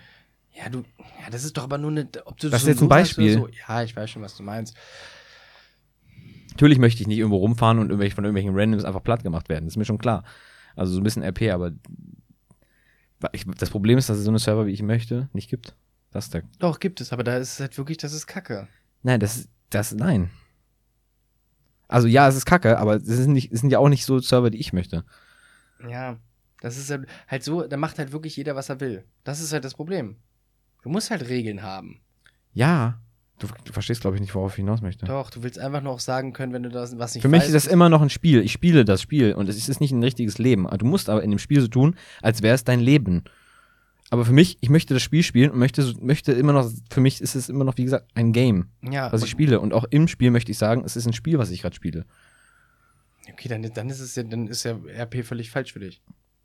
ja, 0.54 0.70
du, 0.70 0.80
ja, 1.00 1.30
das 1.32 1.44
ist 1.44 1.58
doch 1.58 1.64
aber 1.64 1.78
nur 1.78 1.92
eine, 1.92 2.08
ob 2.26 2.38
du 2.40 2.50
Das 2.50 2.62
ist 2.62 2.66
so 2.66 2.72
jetzt 2.72 2.82
ein 2.82 2.88
Beispiel. 2.90 3.34
So. 3.34 3.48
Ja, 3.68 3.84
ich 3.84 3.96
weiß 3.96 4.10
schon, 4.10 4.22
was 4.24 4.36
du 4.36 4.42
meinst. 4.44 4.76
Natürlich 6.52 6.80
möchte 6.80 7.02
ich 7.02 7.08
nicht 7.08 7.18
irgendwo 7.20 7.38
rumfahren 7.38 7.80
und 7.80 7.88
irgendwelche, 7.90 8.16
von 8.16 8.26
irgendwelchen 8.26 8.56
Randoms 8.56 8.84
einfach 8.84 9.04
platt 9.04 9.24
gemacht 9.24 9.48
werden. 9.50 9.66
Das 9.66 9.74
ist 9.74 9.78
mir 9.78 9.86
schon 9.86 9.98
klar. 10.00 10.24
Also 10.76 10.94
so 10.94 11.00
ein 11.00 11.04
bisschen 11.04 11.24
RP, 11.24 11.52
aber 11.52 11.72
ich, 13.34 13.46
das 13.58 13.70
Problem 13.70 13.98
ist, 13.98 14.10
dass 14.10 14.18
es 14.18 14.24
so 14.24 14.32
eine 14.32 14.40
Server, 14.40 14.66
wie 14.66 14.72
ich 14.72 14.82
möchte, 14.82 15.30
nicht 15.34 15.50
gibt. 15.50 15.76
Das 16.12 16.26
ist 16.26 16.34
der. 16.34 16.44
Doch, 16.60 16.80
gibt 16.80 17.02
es, 17.02 17.12
aber 17.14 17.24
da 17.24 17.38
ist 17.38 17.54
es 17.54 17.60
halt 17.60 17.78
wirklich, 17.78 17.98
das 17.98 18.14
ist 18.14 18.28
Kacke. 18.28 18.68
Nein, 19.04 19.20
das 19.20 19.38
ist. 19.38 19.50
Das, 19.70 19.94
nein. 19.94 20.32
Also 21.88 22.08
ja, 22.08 22.28
es 22.28 22.36
ist 22.36 22.46
kacke, 22.46 22.78
aber 22.78 22.96
es 22.98 23.06
sind, 23.06 23.34
nicht, 23.34 23.52
es 23.52 23.62
sind 23.62 23.72
ja 23.72 23.80
auch 23.80 23.90
nicht 23.90 24.06
so 24.06 24.20
Server, 24.20 24.50
die 24.50 24.60
ich 24.60 24.74
möchte. 24.74 25.06
Ja, 25.88 26.18
das 26.62 26.78
ist 26.78 26.90
halt- 26.92 27.08
halt 27.28 27.44
so, 27.44 27.68
da 27.68 27.78
macht 27.78 27.98
halt 28.00 28.12
wirklich 28.12 28.36
jeder, 28.36 28.56
was 28.56 28.70
er 28.70 28.80
will. 28.80 29.06
Das 29.24 29.40
ist 29.42 29.54
halt 29.54 29.64
das 29.66 29.74
Problem. 29.76 30.16
Du 30.84 30.90
musst 30.90 31.10
halt 31.12 31.28
Regeln 31.30 31.62
haben. 31.64 32.02
Ja. 32.54 33.02
Du, 33.40 33.48
du 33.64 33.74
verstehst, 33.74 34.02
glaube 34.02 34.18
ich, 34.18 34.22
nicht, 34.22 34.36
worauf 34.36 34.52
ich 34.52 34.58
hinaus 34.58 34.82
möchte. 34.82 35.06
Doch, 35.06 35.30
du 35.30 35.44
willst 35.44 35.58
einfach 35.60 35.82
nur 35.82 35.94
auch 35.94 36.00
sagen 36.00 36.34
können, 36.34 36.52
wenn 36.52 36.64
du 36.64 36.70
das 36.70 36.98
was 37.00 37.16
nicht 37.16 37.22
Für 37.22 37.30
mich 37.30 37.42
weißt. 37.42 37.50
ist 37.50 37.66
das 37.66 37.68
immer 37.68 37.88
noch 37.88 38.02
ein 38.02 38.10
Spiel. 38.10 38.42
Ich 38.42 38.52
spiele 38.52 38.84
das 38.84 39.02
Spiel 39.02 39.34
und 39.34 39.48
es 39.48 39.70
ist 39.70 39.80
nicht 39.80 39.92
ein 39.92 40.04
richtiges 40.04 40.38
Leben. 40.38 40.68
Du 40.78 40.86
musst 40.86 41.10
aber 41.10 41.24
in 41.24 41.30
dem 41.30 41.40
Spiel 41.40 41.62
so 41.62 41.68
tun, 41.68 41.96
als 42.22 42.42
wäre 42.42 42.56
es 42.56 42.66
dein 42.66 42.82
Leben. 42.82 43.24
Aber 44.10 44.26
für 44.26 44.34
mich, 44.34 44.58
ich 44.62 44.70
möchte 44.70 44.94
das 44.94 45.04
Spiel 45.04 45.24
spielen 45.24 45.52
und 45.52 45.60
möchte, 45.60 45.94
möchte 46.02 46.32
immer 46.32 46.52
noch, 46.52 46.70
für 46.90 47.00
mich 47.00 47.22
ist 47.22 47.36
es 47.36 47.48
immer 47.48 47.64
noch, 47.64 47.78
wie 47.78 47.84
gesagt, 47.84 48.08
ein 48.16 48.34
Game, 48.34 48.70
ja, 48.82 49.12
was 49.12 49.24
ich 49.24 49.30
spiele. 49.30 49.60
Und 49.60 49.72
auch 49.74 49.86
im 49.90 50.08
Spiel 50.08 50.32
möchte 50.32 50.52
ich 50.52 50.58
sagen, 50.58 50.84
es 50.84 50.96
ist 50.96 51.06
ein 51.06 51.14
Spiel, 51.14 51.38
was 51.38 51.52
ich 51.52 51.62
gerade 51.62 51.76
spiele. 51.76 52.06
okay, 53.32 53.48
dann, 53.48 53.62
dann 53.62 53.90
ist 53.90 54.00
es 54.00 54.16
ja, 54.16 54.24
dann 54.24 54.48
ist 54.48 54.64
ja 54.64 54.78
RP 54.98 55.24
völlig 55.24 55.52
falsch 55.52 55.74
für 55.74 55.80
dich. 55.80 56.02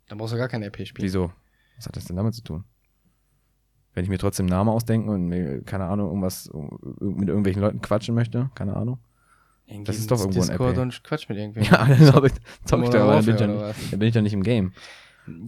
Dann 0.07 0.19
brauchst 0.19 0.33
du 0.33 0.37
gar 0.37 0.47
kein 0.47 0.63
RP 0.63 0.85
spielen. 0.87 1.05
Wieso? 1.05 1.33
Was 1.77 1.87
hat 1.87 1.95
das 1.95 2.05
denn 2.05 2.15
damit 2.15 2.35
zu 2.35 2.43
tun? 2.43 2.63
Wenn 3.95 4.03
ich 4.03 4.09
mir 4.09 4.19
trotzdem 4.19 4.45
Namen 4.45 4.69
ausdenken 4.69 5.09
und 5.09 5.27
mir, 5.27 5.61
keine 5.61 5.85
Ahnung, 5.85 6.07
irgendwas 6.09 6.49
mit 6.99 7.29
irgendwelchen 7.29 7.61
Leuten 7.61 7.81
quatschen 7.81 8.13
möchte, 8.13 8.51
keine 8.53 8.75
Ahnung. 8.75 8.99
Irgendwie 9.67 9.85
das 9.85 9.97
ist 9.97 10.11
doch 10.11 10.19
irgendwo 10.19 10.41
ein 10.41 10.47
Discord 10.49 10.77
RP. 10.77 10.81
und 10.81 11.03
Quatsch 11.03 11.29
mit 11.29 11.37
irgendwem. 11.37 11.63
Ja, 11.71 11.85
dann 11.85 12.13
hab 12.13 12.23
ich, 12.25 12.33
zock 12.65 12.83
ich 12.83 12.89
da, 12.89 13.03
aber 13.03 13.13
dann 13.15 13.25
bin 13.25 13.35
ich, 13.35 13.41
oder 13.41 13.59
was? 13.59 13.75
dann 13.89 13.99
bin 13.99 14.07
ich 14.07 14.13
dann 14.13 14.23
nicht 14.23 14.33
im 14.33 14.43
Game. 14.43 14.73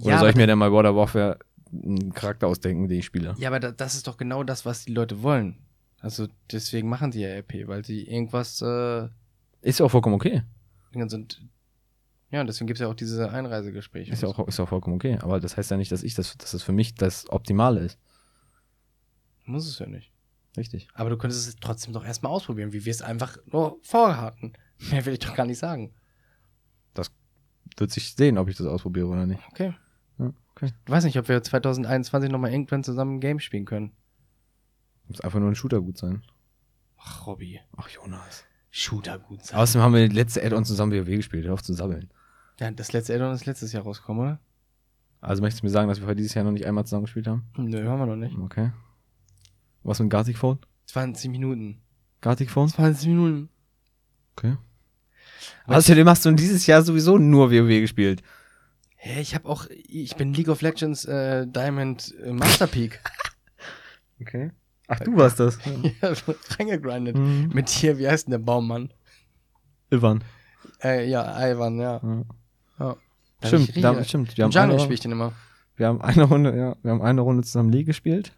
Oder 0.01 0.11
Ja, 0.11 0.19
soll 0.19 0.29
ich 0.29 0.35
mir 0.35 0.47
dann 0.47 0.57
mal 0.57 0.71
of 0.71 0.95
Warfare 0.95 1.37
einen 1.71 2.13
Charakter 2.13 2.47
ausdenken, 2.47 2.87
den 2.87 2.99
ich 2.99 3.05
spiele? 3.05 3.35
Ja, 3.37 3.49
aber 3.49 3.59
da, 3.59 3.71
das 3.71 3.95
ist 3.95 4.07
doch 4.07 4.17
genau 4.17 4.43
das, 4.43 4.65
was 4.65 4.85
die 4.85 4.93
Leute 4.93 5.21
wollen. 5.21 5.57
Also 5.99 6.27
deswegen 6.51 6.89
machen 6.89 7.11
die 7.11 7.19
ja 7.19 7.29
RP, 7.29 7.67
weil 7.67 7.83
sie 7.83 8.03
irgendwas 8.03 8.61
äh, 8.61 9.07
Ist 9.61 9.79
ja 9.79 9.85
auch 9.85 9.91
vollkommen 9.91 10.15
okay. 10.15 10.43
Sind. 10.93 11.41
Ja, 12.31 12.43
deswegen 12.43 12.67
gibt 12.67 12.79
es 12.79 12.81
ja 12.81 12.87
auch 12.87 12.95
diese 12.95 13.29
Einreisegespräche. 13.29 14.11
Ist 14.11 14.23
ja 14.23 14.29
auch, 14.29 14.47
ist 14.47 14.57
ja 14.57 14.63
auch 14.63 14.69
vollkommen 14.69 14.95
okay. 14.95 15.17
Aber 15.21 15.39
das 15.39 15.57
heißt 15.57 15.69
ja 15.69 15.77
nicht, 15.77 15.91
dass 15.91 16.01
ich 16.01 16.15
das, 16.15 16.37
dass 16.37 16.51
das 16.51 16.63
für 16.63 16.71
mich 16.71 16.95
das 16.95 17.29
Optimale 17.29 17.81
ist. 17.81 17.99
Muss 19.47 19.67
es 19.67 19.79
ja 19.79 19.87
nicht. 19.87 20.11
Richtig. 20.55 20.87
Aber 20.93 21.09
du 21.09 21.17
könntest 21.17 21.47
es 21.47 21.55
trotzdem 21.55 21.93
doch 21.93 22.05
erstmal 22.05 22.31
ausprobieren, 22.31 22.73
wie 22.73 22.85
wir 22.85 22.91
es 22.91 23.01
einfach 23.01 23.37
nur 23.45 23.79
vorher 23.81 24.21
hatten. 24.21 24.53
Mehr 24.91 25.05
will 25.05 25.13
ich 25.13 25.19
doch 25.19 25.35
gar 25.35 25.45
nicht 25.45 25.59
sagen. 25.59 25.93
Wird 27.75 27.91
sich 27.91 28.15
sehen, 28.15 28.37
ob 28.37 28.49
ich 28.49 28.57
das 28.57 28.65
ausprobiere 28.65 29.07
oder 29.07 29.25
nicht. 29.25 29.41
Okay. 29.51 29.73
Ja, 30.17 30.33
okay. 30.51 30.71
Ich 30.85 30.91
weiß 30.91 31.03
nicht, 31.03 31.17
ob 31.19 31.27
wir 31.27 31.43
2021 31.43 32.31
nochmal 32.31 32.51
irgendwann 32.51 32.83
zusammen 32.83 33.15
ein 33.15 33.19
Game 33.19 33.39
spielen 33.39 33.65
können. 33.65 33.91
Muss 35.07 35.21
einfach 35.21 35.39
nur 35.39 35.49
ein 35.49 35.55
Shooter 35.55 35.81
gut 35.81 35.97
sein. 35.97 36.23
Ach, 36.97 37.27
Robby. 37.27 37.61
Ach, 37.75 37.87
Jonas. 37.89 38.45
Shooter 38.71 39.19
gut 39.19 39.45
sein. 39.45 39.59
Außerdem 39.59 39.81
haben 39.81 39.93
wir 39.93 40.09
die 40.09 40.15
letzte 40.15 40.43
Add-on 40.43 40.65
zusammen 40.65 40.91
WoW 40.91 41.05
gespielt. 41.05 41.45
Hör 41.45 41.53
auf 41.53 41.63
zu 41.63 41.73
sabbeln. 41.73 42.09
Ja, 42.59 42.71
das 42.71 42.93
letzte 42.93 43.13
Addon 43.13 43.33
ist 43.33 43.45
letztes 43.45 43.73
Jahr 43.73 43.83
rausgekommen, 43.83 44.23
oder? 44.23 44.39
Also 45.21 45.41
möchtest 45.41 45.61
du 45.61 45.67
mir 45.67 45.71
sagen, 45.71 45.87
dass 45.87 46.01
wir 46.01 46.15
dieses 46.15 46.33
Jahr 46.33 46.45
noch 46.45 46.51
nicht 46.51 46.65
einmal 46.65 46.85
zusammen 46.85 47.05
gespielt 47.05 47.27
haben? 47.27 47.45
Nö, 47.57 47.87
haben 47.87 47.99
wir 47.99 48.05
noch 48.07 48.15
nicht. 48.15 48.37
Okay. 48.37 48.71
Was 49.87 50.01
mit 50.01 50.09
Gartic 50.09 50.37
Phone? 50.37 50.59
20 50.87 51.31
Minuten. 51.31 51.81
Gartic 52.19 52.51
Phone? 52.51 52.67
20 52.67 53.07
Minuten. 53.07 53.49
Okay. 54.35 54.57
Außerdem 55.65 56.09
hast 56.09 56.25
du 56.25 56.31
dieses 56.33 56.67
Jahr 56.67 56.81
sowieso 56.81 57.17
nur 57.17 57.49
WoW 57.51 57.79
gespielt. 57.79 58.21
Hä, 58.97 59.21
ich 59.21 59.33
habe 59.33 59.47
auch, 59.47 59.65
ich 59.69 60.17
bin 60.17 60.33
League 60.33 60.49
of 60.49 60.61
Legends 60.61 61.05
äh, 61.05 61.47
Diamond 61.47 62.13
äh, 62.21 62.33
Master 62.33 62.67
Peak. 62.67 63.01
Okay. 64.19 64.49
Ach, 64.87 64.99
du 64.99 65.15
warst 65.15 65.39
das. 65.39 65.59
ja, 66.01 66.11
reingegrindet. 66.57 67.15
Mhm. 67.15 67.51
Mit 67.53 67.69
hier, 67.69 67.99
wie 67.99 68.07
heißt 68.07 68.25
denn 68.25 68.31
der 68.31 68.39
Baummann? 68.39 68.91
Ivan. 69.91 70.23
Äh, 70.83 71.07
ja, 71.07 71.47
Ivan, 71.47 71.79
ja. 71.79 72.01
Ja. 72.03 72.25
ja. 72.79 72.97
Stimmt, 73.43 73.75
hab 73.75 73.95
da, 73.95 74.03
stimmt. 74.03 74.35
Wir 74.35 74.45
haben, 74.45 74.51
Jungle 74.51 74.71
eine, 74.71 74.79
spiele 74.79 74.95
ich 74.95 75.01
den 75.01 75.11
immer. 75.11 75.33
wir 75.75 75.85
haben 75.85 76.01
eine 76.01 76.23
Runde, 76.23 76.57
ja, 76.57 76.75
wir 76.81 76.91
haben 76.91 77.03
eine 77.03 77.21
Runde 77.21 77.43
zusammen 77.43 77.71
League 77.71 77.85
gespielt. 77.85 78.33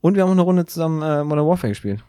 Und 0.00 0.14
wir 0.14 0.22
haben 0.22 0.30
eine 0.30 0.42
Runde 0.42 0.64
zusammen 0.66 1.02
äh, 1.02 1.24
Modern 1.24 1.46
Warfare 1.46 1.70
gespielt. 1.70 2.04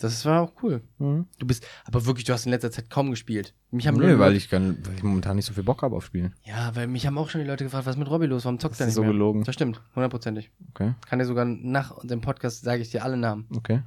Das 0.00 0.24
war 0.24 0.42
auch 0.42 0.52
cool. 0.62 0.80
Mhm. 0.98 1.26
Du 1.40 1.46
bist, 1.46 1.66
aber 1.84 2.06
wirklich, 2.06 2.24
du 2.24 2.32
hast 2.32 2.46
in 2.46 2.52
letzter 2.52 2.70
Zeit 2.70 2.88
kaum 2.88 3.10
gespielt. 3.10 3.52
Mich 3.72 3.86
haben 3.88 3.96
Nö, 3.96 4.10
nur- 4.10 4.18
weil 4.20 4.36
ich, 4.36 4.48
kann, 4.48 4.78
weil 4.86 4.94
ich 4.94 5.02
momentan 5.02 5.34
nicht 5.36 5.44
so 5.46 5.52
viel 5.52 5.64
Bock 5.64 5.82
habe 5.82 5.96
auf 5.96 6.04
Spielen. 6.04 6.34
Ja, 6.44 6.74
weil 6.76 6.86
mich 6.86 7.04
haben 7.06 7.18
auch 7.18 7.28
schon 7.30 7.40
die 7.40 7.46
Leute 7.48 7.64
gefragt, 7.64 7.84
was 7.86 7.96
ist 7.96 7.98
mit 7.98 8.08
Robby 8.08 8.26
los? 8.26 8.44
Warum 8.44 8.60
zockt 8.60 8.74
Das 8.74 8.80
er 8.80 8.84
ist 8.84 8.90
nicht 8.90 8.94
so 8.94 9.02
mehr? 9.02 9.10
gelogen. 9.10 9.42
Das 9.42 9.54
stimmt, 9.56 9.82
hundertprozentig. 9.96 10.52
Okay, 10.70 10.94
Kann 11.08 11.18
dir 11.18 11.24
sogar 11.24 11.44
nach 11.44 11.98
dem 12.04 12.20
Podcast, 12.20 12.62
sage 12.62 12.80
ich 12.82 12.90
dir 12.90 13.02
alle 13.04 13.16
Namen. 13.16 13.46
okay. 13.56 13.82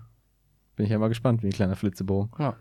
Bin 0.76 0.86
ich 0.86 0.92
ja 0.92 1.00
mal 1.00 1.10
gespannt, 1.10 1.44
wie 1.44 1.48
ein 1.48 1.54
kleiner 1.54 1.76
Flitzebogen. 1.76 2.32
Ja. 2.40 2.56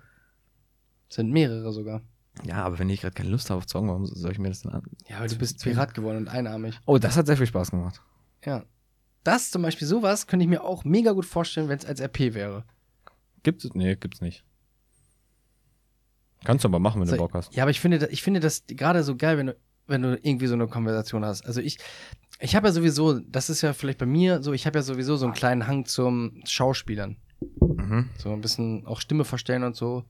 Sind 1.09 1.31
mehrere 1.33 1.73
sogar. 1.73 2.03
Ja, 2.45 2.65
aber 2.65 2.79
wenn 2.79 2.89
ich 2.91 3.01
gerade 3.01 3.15
keine 3.15 3.31
Lust 3.31 3.51
habe 3.51 3.59
auf 3.59 3.67
Zocken, 3.67 3.89
warum 3.89 4.07
soll 4.07 4.31
ich 4.33 4.39
mir 4.39 4.49
das 4.49 4.63
denn 4.63 4.73
an? 4.73 4.83
Ja, 5.09 5.19
aber 5.19 5.27
du 5.27 5.37
bist 5.37 5.63
Pirat 5.63 5.95
geworden 5.95 6.19
und 6.19 6.29
einarmig. 6.29 6.79
Oh, 6.87 6.99
das 6.99 7.17
hat 7.17 7.27
sehr 7.27 7.37
viel 7.37 7.47
Spaß 7.47 7.71
gemacht. 7.73 8.01
Ja. 8.45 8.63
Das 9.25 9.51
zum 9.51 9.63
Beispiel, 9.63 9.87
sowas 9.87 10.27
könnte 10.27 10.45
ich 10.45 10.49
mir 10.49 10.65
auch 10.65 10.85
mega 10.85 11.13
gut 11.13 11.27
vorstellen, 11.27 11.69
wenn 11.69 11.79
es 11.79 11.85
als 11.85 12.01
RP 12.01 12.35
wäre. 12.35 12.65
Gibt 13.43 13.65
es? 13.65 13.75
Nee, 13.75 13.97
gibt's 13.97 14.21
nicht. 14.21 14.45
Kannst 16.45 16.65
du 16.65 16.69
aber 16.69 16.79
machen, 16.79 17.01
wenn 17.01 17.09
du 17.09 17.15
So, 17.15 17.19
Bock 17.19 17.35
hast. 17.35 17.55
Ja, 17.55 17.65
aber 17.65 17.71
ich 17.71 17.81
finde, 17.81 18.09
ich 18.11 18.23
finde 18.23 18.41
das 18.41 18.65
gerade 18.67 19.03
so 19.03 19.17
geil, 19.17 19.37
wenn 19.37 19.47
du, 19.49 19.57
wenn 19.87 20.03
du 20.03 20.19
irgendwie 20.23 20.47
so 20.47 20.55
eine 20.55 20.69
Konversation 20.69 21.25
hast. 21.25 21.45
Also 21.45 21.61
ich, 21.61 21.79
ich 22.39 22.57
habe 22.57 22.69
ja 22.69 22.73
sowieso, 22.73 23.19
das 23.19 23.51
ist 23.51 23.61
ja 23.61 23.73
vielleicht 23.73 23.99
bei 23.99 24.07
mir 24.07 24.43
so, 24.43 24.53
ich 24.53 24.67
habe 24.67 24.79
ja 24.79 24.83
sowieso 24.83 25.17
so 25.17 25.27
einen 25.27 25.35
kleinen 25.35 25.67
Hang 25.67 25.85
zum 25.85 26.41
Schauspielern. 26.47 27.17
Mhm. 27.61 28.09
So 28.17 28.33
ein 28.33 28.41
bisschen 28.41 28.87
auch 28.87 29.01
Stimme 29.01 29.25
verstellen 29.25 29.65
und 29.65 29.77
so. 29.77 30.05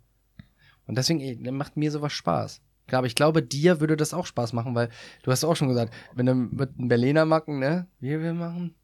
Und 0.87 0.97
deswegen 0.97 1.21
ey, 1.21 1.37
macht 1.51 1.77
mir 1.77 1.91
sowas 1.91 2.13
Spaß. 2.13 2.61
Aber 2.93 3.07
ich 3.07 3.15
glaube, 3.15 3.43
dir 3.43 3.81
würde 3.81 3.97
das 3.97 4.15
auch 4.15 4.27
Spaß 4.27 4.53
machen, 4.53 4.75
weil 4.75 4.89
du 5.23 5.31
hast 5.31 5.45
auch 5.45 5.55
schon 5.55 5.69
gesagt, 5.69 5.95
wenn 6.15 6.27
du 6.27 6.35
mit 6.35 6.71
einem 6.77 6.89
Berliner 6.89 7.25
machen, 7.25 7.61
ne? 7.61 7.87
Wie 8.01 8.21
wir 8.21 8.35
machen? 8.35 8.75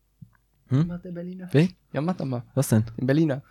Hm? 0.69 0.83
Wie 0.83 0.87
macht 0.87 1.05
der 1.05 1.13
Berliner? 1.13 1.49
Wie? 1.53 1.77
Ja, 1.93 2.01
mach 2.01 2.17
doch 2.17 2.25
mal. 2.25 2.43
Was 2.55 2.69
denn? 2.69 2.85
Den 2.99 3.07
Berliner. 3.07 3.43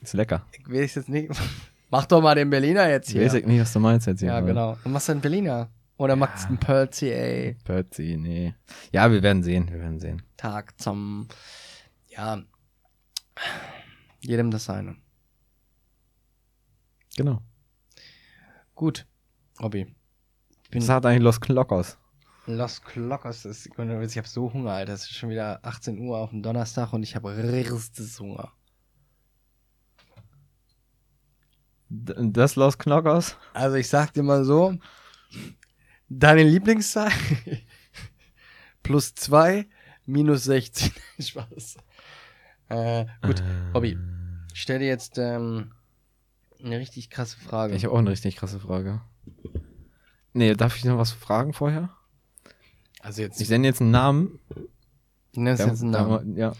Ist 0.00 0.14
lecker. 0.14 0.46
Ich 0.52 0.68
weiß 0.68 0.94
jetzt 0.96 1.08
nicht. 1.08 1.30
Mach 1.90 2.06
doch 2.06 2.22
mal 2.22 2.34
den 2.34 2.48
Berliner 2.48 2.88
jetzt 2.88 3.08
Ich 3.10 3.12
hier. 3.16 3.24
weiß 3.26 3.34
nicht, 3.44 3.60
was 3.60 3.70
du 3.74 3.78
meinst 3.78 4.06
jetzt 4.06 4.20
hier. 4.20 4.30
Ja, 4.30 4.38
aber- 4.38 4.46
genau. 4.46 4.78
Und 4.82 4.92
machst 4.92 5.08
du 5.08 5.12
einen 5.12 5.20
Berliner? 5.20 5.68
Oder 5.98 6.16
machst 6.16 6.44
du 6.44 6.48
einen 6.48 6.58
Percy, 6.58 7.10
ey? 7.10 7.56
Pötzi, 7.64 8.16
nee. 8.18 8.54
Ja, 8.92 9.12
wir 9.12 9.22
werden 9.22 9.42
sehen, 9.42 9.68
wir 9.70 9.78
werden 9.78 10.00
sehen. 10.00 10.22
Tag 10.38 10.80
zum. 10.80 11.28
Ja. 12.08 12.42
Jedem 14.20 14.50
das 14.50 14.64
seine. 14.64 14.96
Genau. 17.16 17.42
Gut. 18.74 19.06
Robby. 19.60 19.94
Ich 20.64 20.70
bin 20.70 20.80
Was 20.82 20.88
hat 20.88 21.04
eigentlich 21.06 21.22
Los 21.22 21.40
Clockers? 21.40 21.98
Los 22.46 22.82
Clockers. 22.82 23.44
ist- 23.44 23.66
Ich 23.66 24.18
habe 24.18 24.28
so 24.28 24.52
Hunger, 24.52 24.72
Alter. 24.72 24.92
Es 24.94 25.02
ist 25.02 25.14
schon 25.14 25.30
wieder 25.30 25.60
18 25.62 25.98
Uhr 26.00 26.18
auf 26.18 26.30
dem 26.30 26.42
Donnerstag 26.42 26.92
und 26.92 27.02
ich 27.02 27.14
habe 27.14 27.36
richtig 27.36 28.18
Hunger. 28.18 28.52
Das 31.88 32.56
Los 32.56 32.78
Clockers? 32.78 33.36
Also 33.52 33.76
ich 33.76 33.88
sag 33.88 34.14
dir 34.14 34.22
mal 34.22 34.44
so, 34.44 34.74
deine 36.08 36.42
Lieblingszahl 36.42 37.10
plus 38.82 39.14
2 39.14 39.68
minus 40.06 40.44
16. 40.44 40.90
Spaß. 41.20 41.76
Äh, 42.70 43.04
gut, 43.20 43.42
Robby, 43.74 43.98
ich 44.54 44.60
stell 44.62 44.78
dir 44.78 44.86
jetzt 44.88 45.18
ähm, 45.18 45.74
eine 46.64 46.78
richtig 46.78 47.10
krasse 47.10 47.38
Frage. 47.38 47.74
Ich 47.74 47.84
habe 47.84 47.94
auch 47.94 47.98
eine 47.98 48.10
richtig 48.10 48.36
krasse 48.36 48.58
Frage. 48.58 49.02
Nee, 50.32 50.54
darf 50.54 50.76
ich 50.76 50.84
noch 50.86 50.96
was 50.96 51.12
fragen 51.12 51.52
vorher? 51.52 51.90
Also 53.02 53.20
jetzt, 53.22 53.40
Ich 53.40 53.50
nenne 53.50 53.66
jetzt 53.66 53.80
einen 53.80 53.90
Namen. 53.90 54.38
du 55.34 55.40
nennst 55.42 55.62
Da- 55.62 55.68
jetzt 55.68 55.82
einen 55.82 55.90
Namen. 55.90 56.36
Ja. 56.36 56.52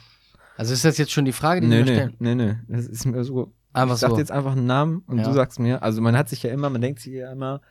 Also 0.57 0.75
ist 0.75 0.85
das 0.85 0.99
jetzt 0.99 1.11
schon 1.13 1.25
die 1.25 1.33
Frage, 1.33 1.61
die 1.63 1.67
Nee, 1.67 1.79
wir 1.79 1.85
nee, 1.85 1.95
stellen? 1.95 2.17
nee, 2.19 2.35
nee. 2.35 2.57
Das 2.69 2.87
ist 2.87 3.07
mir 3.07 3.25
so. 3.25 3.53
Einfach 3.73 3.95
ich 3.95 4.01
sag 4.01 4.11
so. 4.11 4.19
jetzt 4.19 4.31
einfach 4.31 4.53
einen 4.53 4.67
Namen 4.67 5.03
und 5.07 5.19
Ja. 5.19 5.25
du 5.25 5.33
sagst 5.33 5.59
mir, 5.59 5.83
also 5.83 6.03
man 6.03 6.15
hat 6.17 6.29
sich 6.29 6.43
ja 6.43 6.51
immer, 6.53 6.69
man 6.69 6.83
denkt 6.83 7.01
sich 7.01 7.15
ja 7.15 7.33
immer, 7.33 7.63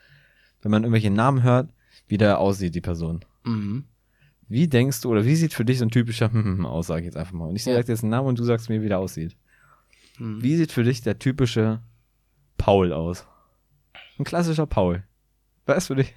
wenn 0.63 0.71
man 0.71 0.83
irgendwelche 0.83 1.11
Namen 1.11 1.43
hört, 1.43 1.69
wie 2.07 2.17
der 2.17 2.39
aussieht, 2.39 2.73
die 2.73 2.81
Person. 2.81 3.23
Mhm. 3.43 3.85
Wie 4.47 4.67
denkst 4.67 5.01
du 5.01 5.09
oder 5.11 5.25
wie 5.25 5.35
sieht 5.35 5.53
für 5.53 5.63
dich 5.63 5.77
so 5.79 5.85
ein 5.85 5.91
typischer 5.91 6.31
aus, 6.65 6.87
sage 6.87 7.01
ich 7.01 7.05
jetzt 7.05 7.17
einfach 7.17 7.33
mal. 7.33 7.45
Und 7.47 7.55
ich 7.55 7.65
Ja. 7.65 7.75
sag 7.75 7.85
dir 7.85 7.91
jetzt 7.93 8.03
einen 8.03 8.09
Namen 8.11 8.27
und 8.29 8.39
du 8.39 8.43
sagst 8.43 8.67
mir, 8.69 8.81
wie 8.81 8.87
der 8.89 8.99
aussieht. 8.99 9.37
Mhm. 10.17 10.41
Wie 10.41 10.55
sieht 10.57 10.71
für 10.71 10.83
dich 10.83 11.01
der 11.01 11.19
typische 11.19 11.81
Paul 12.57 12.93
aus? 12.93 13.27
Ein 14.17 14.23
klassischer 14.25 14.65
Paul. 14.65 15.03
Weißt 15.65 15.89
du 15.89 15.95
dich? 15.95 16.13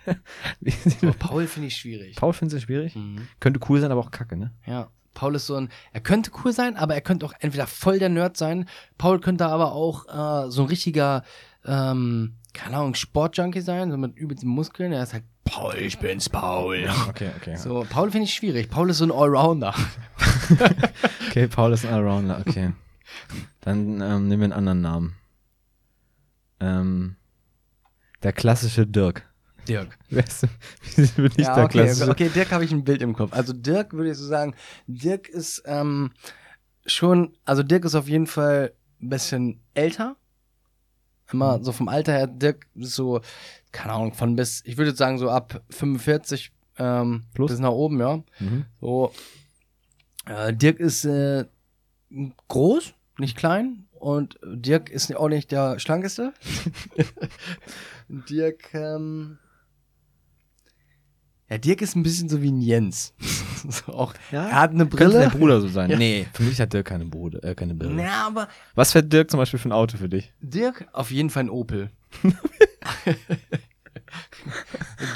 Paul 1.19 1.47
finde 1.47 1.69
ich 1.69 1.77
schwierig. 1.77 2.17
Paul 2.17 2.33
findest 2.33 2.57
du 2.57 2.67
schwierig? 2.67 2.97
Mhm. 2.97 3.29
Könnte 3.41 3.61
cool 3.69 3.81
sein, 3.81 3.93
aber 3.93 4.01
auch 4.01 4.11
kacke, 4.11 4.37
ne? 4.37 4.53
Ja. 4.67 4.89
Paul 5.13 5.37
ist 5.37 5.47
so 5.47 5.55
ein, 5.55 5.69
er 5.93 6.01
könnte 6.01 6.33
cool 6.45 6.53
sein, 6.53 6.77
aber 6.77 6.95
er 6.95 7.01
könnte 7.01 7.25
auch 7.25 7.35
entweder 7.39 7.69
voll 7.69 8.01
der 8.01 8.09
Nerd 8.09 8.37
sein. 8.37 8.69
Paul 8.99 9.21
könnte 9.21 9.47
aber 9.47 9.73
auch 9.73 10.09
äh, 10.09 10.51
so 10.51 10.63
ein 10.63 10.69
richtiger, 10.69 11.23
ähm, 11.65 12.35
keine 12.53 12.79
Ahnung, 12.79 12.95
Sportjunkie 12.95 13.61
sein, 13.61 13.93
so 13.93 13.97
mit 13.97 14.17
übelsten 14.17 14.49
Muskeln. 14.49 14.93
Er 14.93 15.05
ist 15.05 15.13
halt, 15.13 15.23
Paul, 15.45 15.77
ich 15.77 15.99
bin's, 15.99 16.29
Paul. 16.29 16.89
Okay, 17.09 17.31
okay. 17.37 17.57
So, 17.57 17.87
Paul 17.89 18.11
finde 18.11 18.25
ich 18.25 18.35
schwierig. 18.35 18.71
Paul 18.71 18.91
ist 18.91 18.99
so 18.99 19.05
ein 19.05 19.13
Allrounder. 19.13 19.75
Okay, 21.29 21.49
Paul 21.49 21.73
ist 21.73 21.85
ein 21.85 21.93
Allrounder, 21.93 22.45
okay. 22.47 22.75
Dann 23.61 24.01
ähm, 24.01 24.29
nehmen 24.29 24.41
wir 24.41 24.45
einen 24.45 24.53
anderen 24.53 24.81
Namen. 24.83 25.17
Ähm, 26.61 27.17
der 28.23 28.33
klassische 28.33 28.87
Dirk. 28.87 29.29
Dirk. 29.69 29.99
Weißt 30.11 30.45
du, 30.45 30.47
Ja, 31.37 31.55
der 31.55 31.65
okay, 31.65 31.79
klassische 31.79 32.11
okay, 32.11 32.29
Dirk 32.29 32.53
habe 32.53 32.65
ich 32.65 32.73
ein 32.73 32.85
Bild 32.85 33.03
im 33.03 33.15
Kopf. 33.15 33.33
Also 33.33 33.53
Dirk 33.53 33.93
würde 33.93 34.11
ich 34.11 34.17
so 34.17 34.27
sagen, 34.27 34.55
Dirk 34.87 35.29
ist 35.29 35.63
ähm, 35.67 36.13
schon, 36.87 37.37
also 37.45 37.63
Dirk 37.63 37.85
ist 37.85 37.95
auf 37.95 38.09
jeden 38.09 38.27
Fall 38.27 38.73
ein 39.01 39.09
bisschen 39.09 39.61
älter. 39.75 40.17
Immer 41.33 41.63
so 41.63 41.73
vom 41.73 41.89
Alter 41.89 42.13
her, 42.13 42.27
Dirk 42.27 42.67
ist 42.75 42.95
so, 42.95 43.21
keine 43.73 43.95
Ahnung, 43.95 44.13
von 44.13 44.37
bis, 44.37 44.63
ich 44.65 44.77
würde 44.77 44.91
jetzt 44.91 44.99
sagen 44.99 45.19
so 45.19 45.31
ab 45.31 45.63
45 45.71 46.53
ähm, 46.79 47.25
Plus? 47.35 47.51
bis 47.51 47.61
nach 47.61 47.71
oben, 47.71 47.99
ja. 47.99 48.23
Mhm. 48.41 48.67
So, 48.81 49.13
äh, 50.27 50.53
Dirk 50.53 50.81
ist 50.81 51.05
äh, 51.05 51.45
groß, 52.49 52.95
nicht 53.19 53.37
klein. 53.37 53.87
Und 53.93 54.39
Dirk 54.45 54.91
ist 54.91 55.15
auch 55.17 55.29
nicht 55.29 55.51
der 55.51 55.79
schlankeste. 55.79 56.35
Dirk, 58.09 58.75
ähm, 58.75 59.39
Ja, 61.51 61.59
Dirk 61.59 61.83
ist 61.83 61.95
ein 61.95 62.03
bisschen 62.03 62.29
so 62.29 62.41
wie 62.41 62.51
ein 62.51 62.61
Jens. 62.63 63.13
so 63.69 63.93
auch, 63.93 64.15
Ja? 64.33 64.49
Er 64.49 64.61
hat 64.61 64.71
eine 64.71 64.87
Könnte 64.87 64.97
Brille. 64.97 65.19
der 65.21 65.29
Bruder 65.31 65.61
so 65.61 65.69
sein. 65.69 65.91
Ja. 65.91 65.97
Nee, 65.99 66.27
für 66.33 66.43
mich 66.43 66.59
hat 66.61 66.73
Dirk 66.73 66.87
keine 66.87 67.05
Brille. 67.05 67.43
Äh, 67.43 67.55
keine 67.55 67.75
Brille. 67.75 68.03
Ja, 68.03 68.27
aber 68.27 68.49
Was 68.75 68.93
fährt 68.93 69.13
Dirk 69.13 69.31
zum 69.31 69.39
Beispiel 69.39 69.59
für 69.61 69.69
ein 69.69 69.73
Auto 69.73 69.97
für 69.99 70.09
dich? 70.09 70.33
Dirk 70.41 70.87
auf 70.93 71.11
jeden 71.11 71.29
Fall 71.31 71.45
ein 71.45 71.51
Opel. 71.51 71.91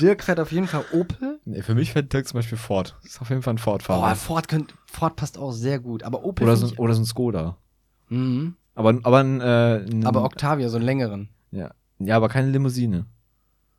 Dirk 0.01 0.23
fährt 0.25 0.41
auf 0.41 0.53
jeden 0.53 0.67
Fall 0.67 0.85
Opel. 0.93 1.41
Nee, 1.45 1.63
für 1.63 1.75
mich 1.75 1.93
fährt 1.93 2.13
Dirk 2.13 2.27
zum 2.29 2.39
Beispiel 2.39 2.59
Ford. 2.59 2.97
Das 3.03 3.13
ist 3.13 3.21
auf 3.21 3.29
jeden 3.31 3.43
Fall 3.43 3.55
ein 3.55 3.59
Oh, 3.59 3.63
Ford-Fahrer. 3.63 4.15
Ford, 4.17 4.49
könnt, 4.49 4.75
Ford 4.87 5.17
passt 5.17 5.39
auch 5.39 5.53
sehr 5.53 5.79
gut. 5.79 6.03
Aber 6.03 6.25
Opel. 6.25 6.45
oder, 6.45 6.57
so, 6.57 6.75
oder 6.77 6.95
so 6.95 7.03
ein 7.03 7.07
Skoda. 7.07 7.57
mhm. 8.09 8.55
Aber, 8.75 8.97
aber 9.03 9.19
ein, 9.25 9.41
äh, 9.41 9.79
ein 9.91 10.07
Aber 10.07 10.23
Octavia, 10.23 10.69
so 10.69 10.77
einen 10.77 10.85
längeren. 10.87 11.29
ja. 11.51 11.73
ja, 11.99 12.17
aber 12.17 12.29
keine 12.29 12.51
Limousine. 12.51 13.07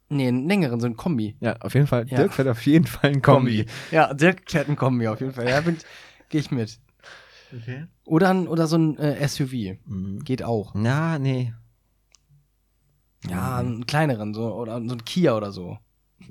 Nee, 0.10 0.28
einen 0.28 0.48
längeren, 0.48 0.80
so 0.80 0.88
ein 0.88 0.98
Kombi. 0.98 1.36
Ja, 1.40 1.56
auf 1.58 1.74
jeden 1.76 1.86
Fall. 1.88 2.08
Ja. 2.10 2.18
Dirk 2.18 2.34
fährt 2.34 2.48
auf 2.48 2.66
jeden 2.66 2.88
Fall 2.88 3.12
ein 3.12 3.22
Kombi. 3.22 3.66
Ja, 3.92 4.14
Dirk 4.14 4.50
fährt 4.50 4.68
ein 4.68 4.76
Kombi 4.76 5.08
auf 5.08 5.20
jeden 5.22 5.34
Fall. 5.34 5.48
Ja, 5.48 5.62
bin- 5.62 5.78
gehe 6.30 6.42
ich 6.42 6.50
mit. 6.52 6.80
Okay. 7.56 7.86
Oder, 8.06 8.30
ein, 8.30 8.48
oder 8.48 8.68
so 8.68 8.78
ein 8.78 8.98
äh, 8.98 9.28
SUV. 9.28 9.78
Mhm. 9.86 10.24
Geht 10.24 10.44
auch. 10.44 10.74
Na, 10.76 11.20
nee. 11.20 11.54
Ja, 13.30 13.58
einen 13.58 13.86
kleineren, 13.86 14.34
so, 14.34 14.54
oder 14.56 14.76
so 14.88 14.96
ein 14.96 15.04
Kia 15.06 15.36
oder 15.36 15.52
so. 15.52 15.78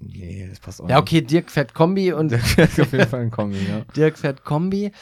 Nee, 0.01 0.47
das 0.49 0.61
passt 0.61 0.81
auch 0.81 0.89
Ja, 0.89 0.99
okay, 0.99 1.21
Dirk 1.23 1.51
fährt 1.51 1.75
Kombi 1.75 2.13
und 2.13 2.31
Dirk 2.31 2.43
fährt 2.43 2.79
auf 2.81 2.93
jeden 2.93 3.09
Fall 3.09 3.21
ein 3.21 3.31
Kombi, 3.33 3.59
ja. 3.69 3.81
Dirk 3.97 4.19
fährt 4.19 4.45
Kombi. 4.45 4.93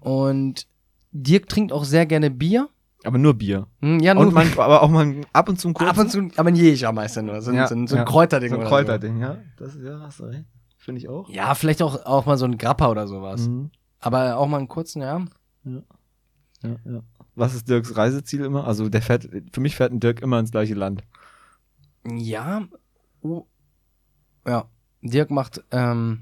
Und 0.00 0.66
Dirk 1.12 1.48
trinkt 1.48 1.72
auch 1.72 1.84
sehr 1.84 2.06
gerne 2.06 2.30
Bier. 2.30 2.68
Aber 3.04 3.18
nur 3.18 3.34
Bier. 3.34 3.66
Hm, 3.80 3.98
ja, 4.00 4.14
nur 4.14 4.26
Und 4.26 4.34
man, 4.34 4.46
aber 4.56 4.82
auch 4.82 4.88
mal 4.88 5.22
ab 5.32 5.48
und 5.48 5.58
zu 5.58 5.68
ein 5.68 5.76
ab 5.76 5.98
und 5.98 6.10
zu, 6.10 6.28
aber 6.36 6.48
ein 6.48 6.54
Jägermeister 6.56 7.22
nur. 7.22 7.40
So, 7.42 7.50
ein- 7.50 7.56
Ja, 7.56 7.66
so, 7.66 7.74
ein, 7.74 7.86
so 7.86 7.96
ein 7.96 8.00
ja. 8.00 8.04
Kräuterding 8.04 8.50
So 8.50 8.58
ein 8.58 8.66
Kräuterding, 8.66 9.18
ja. 9.18 9.38
Das 9.56 9.74
ist 9.74 9.82
ja, 9.84 9.98
hast 10.00 10.20
du 10.20 10.24
recht. 10.24 10.44
Finde 10.78 11.00
ich 11.00 11.08
auch. 11.08 11.26
so. 11.26 11.32
Ja, 11.32 11.54
vielleicht 11.54 11.82
auch, 11.82 12.04
auch 12.06 12.26
mal 12.26 12.36
so 12.38 12.44
ein 12.44 12.58
Grappa 12.58 12.88
oder 12.90 13.06
sowas. 13.08 13.48
Mhm. 13.48 13.70
Aber 14.00 14.36
auch 14.36 14.46
mal 14.48 14.58
einen 14.58 14.68
kurzen, 14.68 15.00
ja. 15.02 15.24
Ja, 15.64 15.82
ja. 16.84 17.00
Was 17.34 17.54
ist 17.54 17.68
Dirks 17.68 17.96
Reiseziel 17.96 18.44
immer? 18.44 18.66
Also 18.66 18.88
der 18.88 19.00
fährt, 19.02 19.28
für 19.52 19.60
mich 19.60 19.76
fährt 19.76 19.92
ein 19.92 20.00
Dirk 20.00 20.20
immer 20.20 20.38
ins 20.38 20.50
gleiche 20.50 20.74
Land. 20.74 21.02
Ja. 22.04 22.62
Oh. 23.20 23.46
Ja. 24.46 24.66
Dirk 25.02 25.30
macht 25.30 25.62
ähm, 25.70 26.20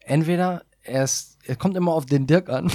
entweder 0.00 0.62
er 0.88 1.04
ist, 1.04 1.38
er 1.44 1.56
kommt 1.56 1.76
immer 1.76 1.92
auf 1.92 2.06
den 2.06 2.26
Dirk 2.26 2.48
an. 2.48 2.70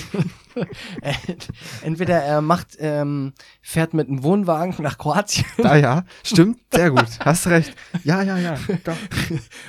entweder 1.84 2.16
er 2.22 2.42
macht, 2.42 2.78
ähm, 2.80 3.34
fährt 3.62 3.94
mit 3.94 4.08
einem 4.08 4.24
Wohnwagen 4.24 4.76
nach 4.80 4.98
Kroatien 4.98 5.46
Da 5.58 5.76
ja, 5.76 6.04
stimmt, 6.24 6.60
sehr 6.72 6.92
gut. 6.92 7.06
Hast 7.20 7.48
recht. 7.48 7.76
Ja, 8.04 8.22
ja, 8.22 8.38
ja. 8.38 8.56
Doch. 8.84 8.96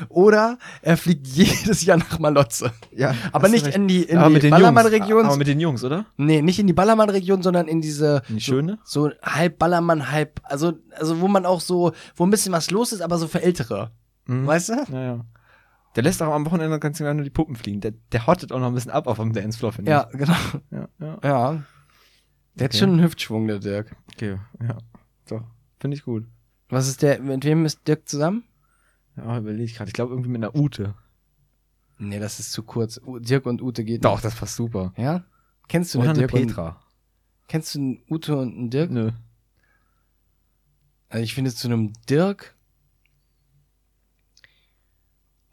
oder 0.08 0.58
er 0.82 0.96
fliegt 0.96 1.26
jedes 1.26 1.84
Jahr 1.84 1.96
nach 1.98 2.18
Malotze. 2.18 2.72
ja 2.94 3.14
Aber 3.32 3.48
nicht 3.48 3.66
recht. 3.66 3.76
in 3.76 3.88
die, 3.88 4.02
in 4.02 4.18
Aber 4.18 4.38
die 4.38 4.48
Ballermann-Region. 4.48 5.26
Aber 5.26 5.36
mit 5.36 5.46
den 5.46 5.60
Jungs, 5.60 5.84
oder? 5.84 6.06
Nee, 6.16 6.42
nicht 6.42 6.58
in 6.58 6.66
die 6.66 6.72
Ballermann-Region, 6.72 7.42
sondern 7.42 7.68
in 7.68 7.80
diese 7.80 8.22
In 8.28 8.36
die 8.36 8.40
schöne? 8.40 8.78
so 8.84 9.10
halb 9.22 9.58
Ballermann, 9.58 10.10
halb, 10.10 10.40
also, 10.44 10.74
also 10.96 11.20
wo 11.20 11.28
man 11.28 11.46
auch 11.46 11.60
so, 11.60 11.92
wo 12.16 12.26
ein 12.26 12.30
bisschen 12.30 12.52
was 12.52 12.70
los 12.70 12.92
ist, 12.92 13.00
aber 13.00 13.18
so 13.18 13.28
für 13.28 13.42
Ältere. 13.42 13.90
Mhm. 14.26 14.46
Weißt 14.46 14.68
du? 14.70 14.74
Ja, 14.92 15.00
ja. 15.00 15.20
Der 15.96 16.02
lässt 16.02 16.20
auch 16.22 16.32
am 16.32 16.44
Wochenende 16.46 16.78
ganz 16.80 16.98
gerne 16.98 17.14
nur 17.14 17.24
die 17.24 17.30
Puppen 17.30 17.54
fliegen. 17.56 17.80
Der, 17.80 17.92
der 18.12 18.26
hottet 18.26 18.50
auch 18.52 18.58
noch 18.58 18.66
ein 18.68 18.74
bisschen 18.74 18.90
ab 18.90 19.06
auf 19.06 19.18
dem 19.18 19.32
Dancefloor, 19.32 19.72
finde 19.72 19.90
Ja, 19.92 20.04
genau. 20.12 20.32
ich. 20.32 20.60
Ja, 20.70 20.88
ja. 21.00 21.18
Ja. 21.22 21.62
Der 22.56 22.64
hat 22.64 22.70
Okay. 22.72 22.78
schon 22.78 22.90
einen 22.90 23.02
Hüftschwung, 23.02 23.46
der 23.46 23.58
Dirk. 23.58 23.94
Okay, 24.12 24.38
ja. 24.60 24.78
Doch, 25.28 25.42
finde 25.80 25.96
ich 25.96 26.04
gut. 26.04 26.26
Was 26.68 26.88
ist 26.88 27.02
der, 27.02 27.20
mit 27.20 27.44
wem 27.44 27.64
ist 27.64 27.86
Dirk 27.86 28.08
zusammen? 28.08 28.44
Ja, 29.16 29.38
überlege 29.38 29.64
ich 29.64 29.74
gerade. 29.76 29.88
Ich 29.88 29.94
glaube 29.94 30.12
irgendwie 30.12 30.30
mit 30.30 30.42
einer 30.42 30.54
Ute. 30.56 30.94
Nee, 31.98 32.18
das 32.18 32.40
ist 32.40 32.52
zu 32.52 32.62
kurz. 32.64 33.00
U- 33.06 33.18
Dirk 33.20 33.46
und 33.46 33.62
Ute 33.62 33.84
geht 33.84 34.04
Doch, 34.04 34.14
nicht. 34.16 34.24
das 34.24 34.34
passt 34.34 34.56
super. 34.56 34.92
Ja? 34.96 35.24
Kennst 35.68 35.94
du 35.94 36.00
Oder 36.00 36.10
eine 36.10 36.18
Dirk 36.18 36.32
und, 36.32 36.46
Petra. 36.46 36.80
Kennst 37.48 37.74
du 37.74 37.78
einen 37.78 38.02
Ute 38.10 38.36
und 38.36 38.54
einen 38.56 38.70
Dirk? 38.70 38.90
Nö. 38.90 39.12
Also 41.08 41.22
ich 41.22 41.34
finde 41.34 41.54
zu 41.54 41.68
einem 41.68 41.92
Dirk 42.10 42.53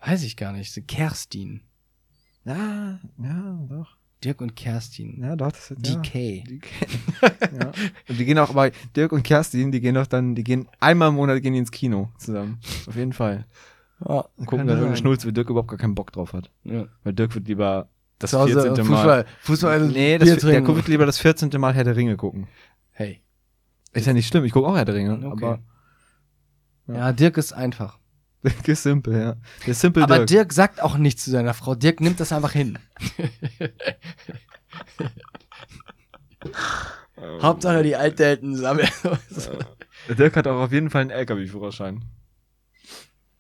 weiß 0.06 0.24
ich 0.24 0.38
gar 0.38 0.52
nicht. 0.54 0.88
Kerstin. 0.88 1.62
Ja, 2.46 3.00
ja, 3.22 3.60
doch. 3.70 3.98
Dirk 4.24 4.42
und 4.42 4.56
Kerstin. 4.56 5.20
Ja, 5.22 5.36
doch, 5.36 5.52
das 5.52 5.72
ist 5.72 5.88
ja. 5.88 5.96
DK. 5.96 6.44
Ja. 7.60 7.72
Und 8.08 8.20
die 8.20 8.26
gehen 8.26 8.38
auch, 8.38 8.50
aber 8.52 8.70
Dirk 8.96 9.12
und 9.14 9.24
Kerstin, 9.24 9.72
die 9.72 9.82
gehen 9.82 9.96
doch 9.96 10.06
dann, 10.06 10.36
die 10.36 10.44
gehen 10.44 10.68
einmal 10.80 11.10
im 11.10 11.16
Monat 11.16 11.42
gehen 11.42 11.54
die 11.54 11.60
ins 11.60 11.72
Kino 11.72 12.12
zusammen. 12.18 12.60
Auf 12.88 12.96
jeden 12.96 13.14
Fall. 13.14 13.46
Ja, 14.08 14.26
Und 14.38 14.46
gucken 14.46 14.68
dann 14.68 14.78
irgendeine 14.78 14.98
Schnulze, 14.98 15.28
wie 15.28 15.34
Dirk 15.34 15.50
überhaupt 15.50 15.70
gar 15.70 15.78
keinen 15.78 15.96
Bock 15.96 16.12
drauf 16.12 16.34
hat. 16.34 16.52
Ja. 16.64 16.88
Weil 17.04 17.14
Dirk 17.14 17.34
wird 17.34 17.48
lieber 17.48 17.90
das 18.20 18.32
Zu 18.32 18.40
Hause 18.40 18.62
14. 18.62 18.86
Fußball, 18.86 19.06
Mal. 19.24 19.26
Fußball, 19.42 19.88
Nee, 19.88 20.18
Bier 20.20 20.36
das, 20.36 20.44
der 20.44 20.68
wird 20.68 20.88
lieber 20.88 21.06
das 21.08 21.18
14. 21.18 21.50
Mal 21.60 21.74
Herr 21.74 21.84
der 21.84 21.96
Ringe 21.96 22.16
gucken. 22.18 22.48
Hey. 22.92 23.22
Ist 23.94 24.06
ja 24.08 24.14
nicht 24.14 24.28
schlimm, 24.28 24.46
ich 24.46 24.52
gucke 24.52 24.68
auch 24.68 24.76
Herr 24.76 24.86
der 24.86 24.96
Ringe. 24.96 25.26
Okay. 25.26 25.46
Aber 25.46 25.60
Ja. 26.88 27.12
Dirk 27.12 27.38
ist 27.38 27.54
einfach. 27.54 27.98
Dirk 28.44 28.68
ist 28.68 28.84
simpel, 28.84 29.14
ja. 29.14 29.36
Der 29.62 29.68
ist 29.72 29.80
simpel 29.82 30.04
Aber 30.04 30.18
Dirk. 30.18 30.28
Dirk 30.28 30.54
sagt 30.54 30.82
auch 30.82 30.98
nichts 30.98 31.24
zu 31.24 31.32
seiner 31.32 31.54
Frau. 31.54 31.76
Dirk 31.76 32.02
nimmt 32.02 32.20
das 32.20 32.34
einfach 32.34 32.52
hin. 32.52 32.78
Hauptsache 37.42 37.84
die 37.84 37.96
Alten 37.96 38.56
sammeln. 38.56 38.90
Dirk 40.10 40.36
hat 40.36 40.48
auch 40.48 40.62
auf 40.62 40.72
jeden 40.72 40.90
Fall 40.90 41.02
einen 41.02 41.12
LKW-Führerschein. 41.12 42.04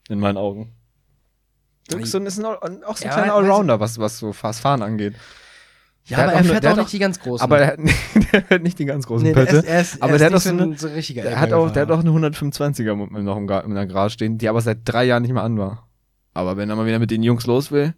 In 0.09 0.19
meinen 0.19 0.37
Augen. 0.37 0.75
Dirk 1.89 2.01
ist, 2.03 2.11
so, 2.11 2.19
ein- 2.19 2.25
ist 2.25 2.39
ein, 2.39 2.45
auch 2.45 2.97
so 2.97 3.05
ein 3.05 3.09
Ja, 3.09 3.13
kleiner 3.17 3.33
Allrounder, 3.33 3.79
was, 3.79 3.97
was 3.97 4.19
so 4.19 4.33
Fast 4.33 4.61
Fahren 4.61 4.81
angeht. 4.83 5.15
Ja, 6.11 6.17
Der 6.17 6.25
aber 6.27 6.33
er 6.37 6.43
fährt 6.43 6.63
der 6.63 6.73
auch 6.73 6.77
nicht 6.77 6.93
die 6.93 6.99
ganz 6.99 7.19
großen. 7.19 7.43
Aber 7.43 7.57
der 7.57 7.67
hat, 7.67 7.79
der 8.33 8.49
hat 8.49 8.63
nicht 8.63 8.77
die 8.79 8.85
ganz 8.85 9.07
großen 9.07 9.27
nee, 9.27 9.33
der 9.33 9.41
Pötte. 9.45 9.57
ist, 9.57 9.65
er 9.65 9.81
ist, 9.81 10.01
aber 10.01 10.11
er 10.13 10.17
der 10.19 10.27
ist 10.27 10.33
hat 10.33 10.39
auch 10.39 10.57
so 10.57 10.63
eine- 10.63 10.77
so 10.77 10.87
richtiger 10.87 11.23
Der 11.23 11.39
hat 11.39 11.53
auch, 11.53 11.71
der 11.71 11.81
hat 11.83 11.91
auch 11.91 11.99
eine 11.99 12.09
125er 12.11 12.95
mit- 12.95 13.23
noch 13.23 13.37
im 13.37 13.49
in 13.49 13.75
der 13.75 13.87
Garage 13.87 14.13
stehen, 14.13 14.37
die 14.37 14.47
aber 14.49 14.61
seit 14.61 14.79
drei 14.85 15.05
Jahren 15.05 15.23
nicht 15.23 15.33
mehr 15.33 15.43
an 15.43 15.57
war. 15.57 15.87
Aber 16.33 16.55
wenn 16.57 16.69
er 16.69 16.75
mal 16.75 16.85
wieder 16.85 16.99
mit 16.99 17.11
den 17.11 17.23
Jungs 17.23 17.45
los 17.45 17.71
will, 17.71 17.93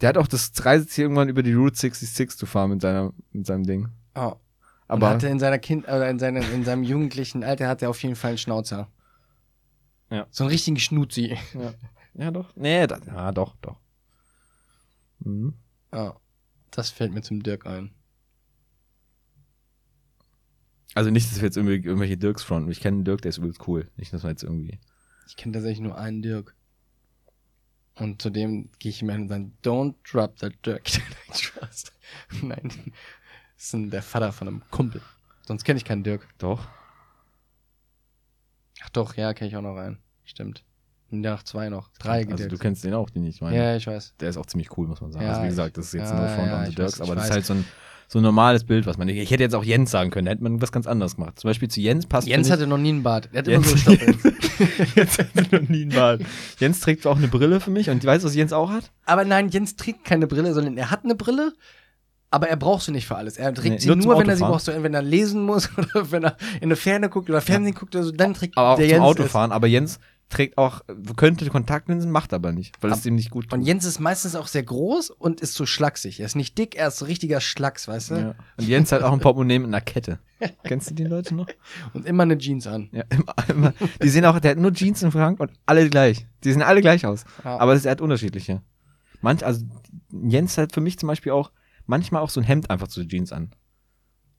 der 0.00 0.10
hat 0.10 0.18
auch 0.18 0.26
das 0.26 0.52
Reiseziel 0.64 1.04
irgendwann 1.04 1.28
über 1.28 1.42
die 1.42 1.52
Route 1.54 1.76
66 1.76 2.36
zu 2.38 2.46
fahren 2.46 2.70
mit 2.70 2.80
seiner, 2.82 3.12
mit 3.32 3.46
seinem 3.46 3.64
Ding. 3.64 3.88
Oh. 4.14 4.34
Aber 4.88 5.06
Und 5.06 5.12
hatte 5.14 5.28
in 5.28 5.38
seiner 5.38 5.58
Kind 5.58 5.84
oder 5.86 6.10
in 6.10 6.18
seinem, 6.18 6.42
in 6.52 6.64
seinem 6.64 6.82
jugendlichen 6.82 7.44
Alter 7.44 7.66
hat 7.68 7.80
er 7.82 7.88
auf 7.90 8.02
jeden 8.02 8.14
Fall 8.16 8.30
einen 8.30 8.38
Schnauzer. 8.38 8.88
Ja. 10.10 10.26
So 10.30 10.44
einen 10.44 10.50
richtigen 10.50 10.78
Schnuzi. 10.78 11.38
ja, 11.54 11.72
ja 12.14 12.30
doch. 12.30 12.50
Nee, 12.56 12.86
das, 12.86 13.00
ja, 13.06 13.32
doch, 13.32 13.54
doch. 13.62 13.76
Mhm. 15.20 15.54
Ja. 15.94 16.14
Das 16.72 16.90
fällt 16.90 17.12
mir 17.12 17.22
zum 17.22 17.42
Dirk 17.42 17.66
ein. 17.66 17.92
Also 20.94 21.10
nicht, 21.10 21.30
dass 21.30 21.36
wir 21.38 21.44
jetzt 21.44 21.56
irgendwie 21.56 21.76
irgendwelche 21.76 22.16
Dirks 22.16 22.42
fronten. 22.42 22.70
Ich 22.70 22.80
kenne 22.80 22.96
einen 22.96 23.04
Dirk, 23.04 23.22
der 23.22 23.30
ist 23.30 23.38
übelst 23.38 23.66
cool. 23.66 23.90
Nicht, 23.96 24.12
dass 24.12 24.24
wir 24.24 24.30
jetzt 24.30 24.42
irgendwie. 24.42 24.78
Ich 25.28 25.36
kenne 25.36 25.52
tatsächlich 25.52 25.80
nur 25.80 25.96
einen 25.96 26.22
Dirk. 26.22 26.54
Und 27.94 28.20
zu 28.20 28.30
dem 28.30 28.70
gehe 28.78 28.90
ich 28.90 29.02
immer 29.02 29.12
hin 29.12 29.22
und 29.22 29.28
sage, 29.28 29.50
don't 29.62 29.94
drop 30.10 30.36
that 30.38 30.54
Dirk. 30.64 30.82
Nein, 31.28 31.38
Spaß. 31.38 31.84
Nein. 32.42 32.92
Das 33.56 33.66
ist 33.66 33.74
ein, 33.74 33.90
der 33.90 34.02
Vater 34.02 34.32
von 34.32 34.48
einem 34.48 34.62
Kumpel. 34.70 35.02
Sonst 35.46 35.64
kenne 35.64 35.76
ich 35.76 35.84
keinen 35.84 36.02
Dirk. 36.02 36.26
Doch. 36.38 36.66
Ach 38.82 38.90
doch, 38.90 39.14
ja, 39.16 39.34
kenne 39.34 39.48
ich 39.48 39.56
auch 39.56 39.62
noch 39.62 39.76
einen. 39.76 39.98
Stimmt. 40.24 40.64
Ja, 41.12 41.32
noch 41.32 41.42
zwei 41.42 41.68
noch. 41.68 41.90
Drei 41.98 42.22
Also 42.24 42.36
du 42.44 42.48
Dirks. 42.48 42.60
kennst 42.60 42.84
den 42.84 42.94
auch, 42.94 43.10
den 43.10 43.24
ich 43.26 43.40
meine. 43.40 43.56
Ja, 43.56 43.76
ich 43.76 43.86
weiß. 43.86 44.14
Der 44.20 44.30
ist 44.30 44.36
auch 44.36 44.46
ziemlich 44.46 44.76
cool, 44.76 44.86
muss 44.88 45.00
man 45.00 45.12
sagen. 45.12 45.24
Ja, 45.24 45.32
also 45.32 45.42
wie 45.44 45.48
gesagt, 45.48 45.76
das 45.76 45.86
ist 45.86 45.92
jetzt 45.94 46.10
ja, 46.10 46.20
no 46.20 46.28
front 46.34 46.48
ja, 46.48 46.58
on 46.58 46.64
the 46.64 46.70
ich 46.70 46.76
Dirks, 46.76 47.00
weiß, 47.00 47.00
aber 47.02 47.14
das 47.14 47.24
ist 47.24 47.30
weiß. 47.30 47.34
halt 47.36 47.46
so 47.46 47.54
ein, 47.54 47.64
so 48.08 48.18
ein 48.18 48.22
normales 48.22 48.64
Bild, 48.64 48.86
was 48.86 48.98
man. 48.98 49.08
Ich 49.08 49.30
hätte 49.30 49.42
jetzt 49.42 49.54
auch 49.54 49.64
Jens 49.64 49.90
sagen 49.90 50.10
können, 50.10 50.26
da 50.26 50.32
hätte 50.32 50.42
man 50.42 50.60
was 50.60 50.72
ganz 50.72 50.86
anderes 50.86 51.16
gemacht. 51.16 51.38
Zum 51.38 51.48
Beispiel 51.48 51.68
zu 51.68 51.80
Jens 51.80 52.06
passt. 52.06 52.26
Jens 52.28 52.50
hatte 52.50 52.66
noch 52.66 52.78
nie 52.78 52.90
einen 52.90 53.02
Bart. 53.02 53.28
Er 53.32 53.38
hat 53.38 53.48
Jens- 53.48 53.66
immer 53.72 53.76
so 53.76 53.76
Stoppeln. 53.94 54.18
Jens 54.94 55.18
hatte 55.18 55.60
noch 55.60 55.68
nie 55.68 55.82
einen 55.82 55.90
Bart. 55.92 56.22
Jens 56.58 56.80
trägt 56.80 57.06
auch 57.06 57.16
eine 57.16 57.28
Brille 57.28 57.60
für 57.60 57.70
mich 57.70 57.88
und 57.90 58.04
weißt 58.04 58.24
du, 58.24 58.28
was 58.28 58.34
Jens 58.34 58.52
auch 58.52 58.70
hat? 58.70 58.90
Aber 59.06 59.24
nein, 59.24 59.48
Jens 59.48 59.76
trägt 59.76 60.04
keine 60.04 60.26
Brille, 60.26 60.52
sondern 60.54 60.76
er 60.76 60.90
hat 60.90 61.04
eine 61.04 61.14
Brille, 61.14 61.52
aber 62.30 62.48
er 62.48 62.56
braucht 62.56 62.82
sie 62.84 62.92
nicht 62.92 63.06
für 63.06 63.16
alles. 63.16 63.36
Er 63.36 63.52
trägt 63.54 63.74
Nee, 63.74 63.78
sie 63.78 63.86
nur 63.88 63.96
nur, 63.96 64.18
wenn 64.18 64.28
er 64.28 64.36
sie 64.36 64.42
braucht, 64.44 64.64
so, 64.64 64.72
wenn 64.82 64.94
er 64.94 65.02
lesen 65.02 65.42
muss 65.44 65.70
oder 65.78 66.10
wenn 66.10 66.24
er 66.24 66.36
in 66.56 66.64
eine 66.64 66.76
Ferne 66.76 67.08
guckt 67.08 67.28
oder 67.30 67.40
Fernsehen 67.40 67.74
guckt 67.74 67.94
oder 67.94 68.04
so, 68.04 68.10
dann 68.12 68.34
trägt 68.34 68.56
Aber 68.58 68.70
auch 68.70 68.76
der 68.76 68.86
zum 68.86 68.90
Jens 68.92 69.04
Autofahren. 69.04 69.52
Aber 69.52 69.66
Jens 69.66 69.98
trägt 70.32 70.58
auch, 70.58 70.80
könnte 71.16 71.48
Kontaktlinsen, 71.48 72.10
macht 72.10 72.32
aber 72.32 72.52
nicht, 72.52 72.74
weil 72.80 72.90
es 72.90 73.06
ihm 73.06 73.14
nicht 73.14 73.30
gut 73.30 73.46
Es. 73.46 73.52
Und 73.52 73.62
Jens 73.62 73.84
ist 73.84 74.00
meistens 74.00 74.34
auch 74.34 74.46
sehr 74.46 74.62
groß 74.62 75.10
und 75.10 75.40
ist 75.40 75.54
so 75.54 75.66
schlaksig. 75.66 76.20
Er 76.20 76.26
ist 76.26 76.34
nicht 76.34 76.56
dick, 76.58 76.74
er 76.74 76.88
ist 76.88 76.98
so 76.98 77.04
richtiger 77.04 77.40
Schlacks, 77.40 77.86
weißt 77.86 78.10
du? 78.10 78.14
Ja. 78.14 78.34
Und 78.56 78.66
Jens 78.66 78.90
hat 78.92 79.02
auch 79.02 79.12
ein 79.12 79.20
Portemonnaie 79.20 79.58
mit 79.58 79.68
einer 79.68 79.80
Kette. 79.80 80.18
Kennst 80.64 80.90
du 80.90 80.94
die 80.94 81.04
Leute 81.04 81.34
noch? 81.34 81.46
Und 81.92 82.06
immer 82.06 82.24
eine 82.24 82.38
Jeans 82.38 82.66
an. 82.66 82.88
Ja, 82.92 83.04
immer, 83.10 83.34
immer. 83.48 83.74
Die 84.02 84.08
sehen 84.08 84.24
auch, 84.24 84.38
der 84.40 84.52
hat 84.52 84.58
nur 84.58 84.72
Jeans 84.72 85.02
im 85.02 85.12
Schrank 85.12 85.38
und 85.38 85.52
alle 85.66 85.88
gleich. 85.88 86.26
Die 86.42 86.52
sehen 86.52 86.62
alle 86.62 86.80
gleich 86.80 87.06
aus. 87.06 87.24
Ja. 87.44 87.58
Aber 87.58 87.74
er 87.74 87.90
hat 87.90 88.00
unterschiedliche. 88.00 88.62
Manch, 89.20 89.44
also 89.44 89.64
Jens 90.10 90.58
hat 90.58 90.72
für 90.72 90.80
mich 90.80 90.98
zum 90.98 91.06
Beispiel 91.06 91.32
auch 91.32 91.52
manchmal 91.86 92.22
auch 92.22 92.30
so 92.30 92.40
ein 92.40 92.44
Hemd 92.44 92.70
einfach 92.70 92.88
zu 92.88 93.06
Jeans 93.06 93.32
an. 93.32 93.54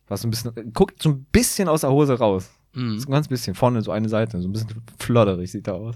Was 0.07 0.21
so 0.21 0.27
ein 0.27 0.31
bisschen, 0.31 0.73
guckt 0.73 1.01
so 1.01 1.09
ein 1.09 1.25
bisschen 1.25 1.69
aus 1.69 1.81
der 1.81 1.91
Hose 1.91 2.17
raus. 2.17 2.49
Mhm. 2.73 2.99
So 2.99 3.07
ein 3.07 3.11
ganz 3.11 3.27
bisschen, 3.27 3.55
vorne 3.55 3.81
so 3.81 3.91
eine 3.91 4.09
Seite, 4.09 4.41
so 4.41 4.47
ein 4.47 4.51
bisschen 4.51 4.81
flodderig 4.99 5.51
sieht 5.51 5.67
er 5.67 5.75
aus. 5.75 5.95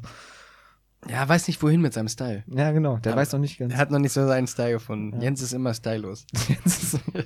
Ja, 1.09 1.27
weiß 1.27 1.47
nicht 1.47 1.61
wohin 1.61 1.81
mit 1.81 1.93
seinem 1.93 2.09
Style. 2.09 2.43
Ja, 2.47 2.71
genau. 2.71 2.97
Der 2.97 3.13
Aber 3.13 3.21
weiß 3.21 3.33
noch 3.33 3.39
nicht 3.39 3.57
ganz. 3.59 3.73
Er 3.73 3.79
hat 3.79 3.91
noch 3.91 3.99
nicht 3.99 4.11
so 4.11 4.25
seinen 4.25 4.47
Style 4.47 4.71
gefunden. 4.73 5.15
Ja. 5.17 5.23
Jens 5.23 5.41
ist 5.41 5.53
immer 5.53 5.73
stylos. 5.73 6.25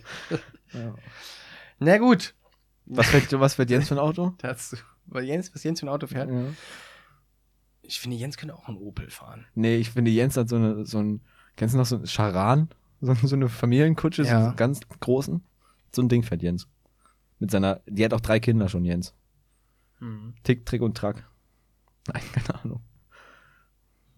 Ja. 0.74 0.96
Na 1.80 1.98
gut. 1.98 2.34
Was 2.86 3.08
fährt, 3.08 3.40
was 3.40 3.56
fährt 3.56 3.70
Jens 3.70 3.90
für 3.90 3.96
ein 3.96 4.00
Auto? 4.00 4.34
Dazu. 4.38 4.78
Weil 5.06 5.26
Jens, 5.26 5.54
was 5.54 5.64
Jens 5.64 5.82
für 5.82 5.86
ein 5.86 5.90
Auto 5.90 6.08
fährt? 6.08 6.30
Ja. 6.30 6.44
Ich 7.82 8.00
finde, 8.00 8.16
Jens 8.16 8.38
könnte 8.38 8.56
auch 8.56 8.70
einen 8.70 8.78
Opel 8.78 9.10
fahren. 9.10 9.46
Nee, 9.54 9.76
ich 9.76 9.90
finde, 9.90 10.12
Jens 10.12 10.38
hat 10.38 10.48
so 10.48 10.56
eine, 10.56 10.86
so 10.86 11.00
ein, 11.00 11.22
kennst 11.58 11.74
du 11.74 11.78
noch 11.78 11.86
so 11.86 11.98
ein 11.98 12.06
Charan? 12.06 12.70
So, 13.02 13.14
so 13.16 13.36
eine 13.36 13.50
Familienkutsche, 13.50 14.24
so 14.24 14.34
einen 14.34 14.56
ganz 14.56 14.80
großen. 15.00 15.44
So 15.94 16.02
ein 16.02 16.08
Ding 16.08 16.24
fährt 16.24 16.42
Jens. 16.42 16.68
Mit 17.40 17.52
seiner, 17.52 17.82
die 17.88 18.06
hat 18.06 18.14
auch 18.14 18.22
drei 18.22 18.40
Kinder 18.40 18.70
schon, 18.70 18.86
Jens. 18.86 19.14
Tick, 20.44 20.66
Trick 20.66 20.82
und 20.82 20.98
Track. 20.98 21.28
Nein, 22.08 22.24
keine 22.32 22.62
Ahnung. 22.62 22.82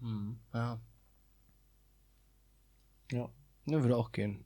Hm. 0.00 0.38
Ja. 0.52 0.80
Ja. 3.12 3.28
Ne, 3.66 3.82
würde 3.82 3.96
auch 3.96 4.12
gehen. 4.12 4.44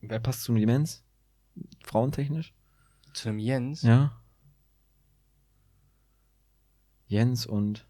Wer 0.00 0.20
passt 0.20 0.44
zum 0.44 0.56
Jens? 0.56 1.04
Frauentechnisch? 1.84 2.54
Zu 3.12 3.28
einem 3.28 3.38
Jens? 3.38 3.82
Ja. 3.82 4.20
Jens 7.06 7.46
und. 7.46 7.86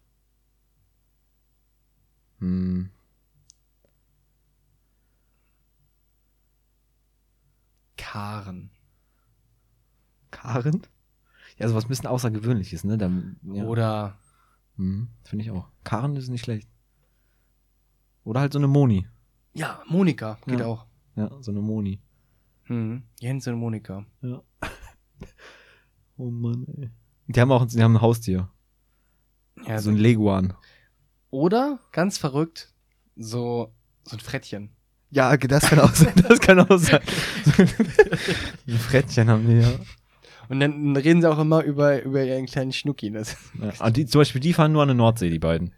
Hm. 2.39 2.89
Karen. 7.97 8.71
Karen? 10.31 10.87
Ja, 11.59 11.67
sowas 11.67 11.85
ein 11.85 11.89
bisschen 11.89 12.07
Außergewöhnliches, 12.07 12.83
ne? 12.85 12.97
Dann, 12.97 13.37
ja. 13.43 13.63
Oder 13.65 14.17
Hm, 14.77 15.09
Finde 15.25 15.43
ich 15.43 15.51
auch. 15.51 15.67
Karen 15.83 16.15
ist 16.15 16.29
nicht 16.29 16.45
schlecht. 16.45 16.69
Oder 18.23 18.39
halt 18.39 18.53
so 18.53 18.59
eine 18.59 18.67
Moni. 18.67 19.07
ja, 19.53 19.81
Monika 19.87 20.37
geht 20.47 20.59
Ja. 20.61 20.65
auch. 20.67 20.85
Ja, 21.15 21.29
so 21.41 21.51
eine 21.51 21.59
Moni. 21.61 21.99
Hm. 22.63 23.03
Jens 23.19 23.45
und 23.47 23.55
Monika. 23.55 24.05
Ja. 24.21 24.41
oh 26.17 26.29
Mann, 26.31 26.65
ey. 26.77 26.89
Die 27.27 27.41
haben 27.41 27.51
auch 27.51 27.65
die 27.65 27.83
haben 27.83 27.97
ein 27.97 28.01
Haustier. 28.01 28.49
Ja, 29.67 29.79
so 29.79 29.89
ein 29.89 29.97
Leguan. 29.97 30.53
Oder, 31.29 31.79
ganz 31.91 32.17
verrückt, 32.17 32.73
so, 33.17 33.73
so 34.05 34.15
ein 34.15 34.19
Frettchen. 34.21 34.71
Ja, 35.11 35.35
das 35.35 35.65
kann 35.69 35.79
auch 35.79 35.93
sein. 35.93 36.13
Das 36.27 36.39
kann 36.39 36.59
auch 36.59 36.77
sein. 36.77 37.01
ein 38.67 38.77
Frettchen 38.77 39.27
haben 39.29 39.45
die, 39.47 39.55
ja. 39.59 39.71
Und 40.49 40.59
dann 40.59 40.95
reden 40.97 41.21
sie 41.21 41.29
auch 41.31 41.39
immer 41.39 41.63
über, 41.63 42.01
über 42.03 42.23
ihren 42.23 42.45
kleinen 42.47 42.71
Schnucki. 42.73 43.11
Das, 43.11 43.37
ja. 43.61 43.71
Ah, 43.79 43.89
die, 43.91 44.05
zum 44.05 44.19
Beispiel, 44.21 44.41
die 44.41 44.51
fahren 44.53 44.71
nur 44.71 44.81
an 44.81 44.87
der 44.89 44.95
Nordsee, 44.95 45.29
die 45.29 45.39
beiden. 45.39 45.73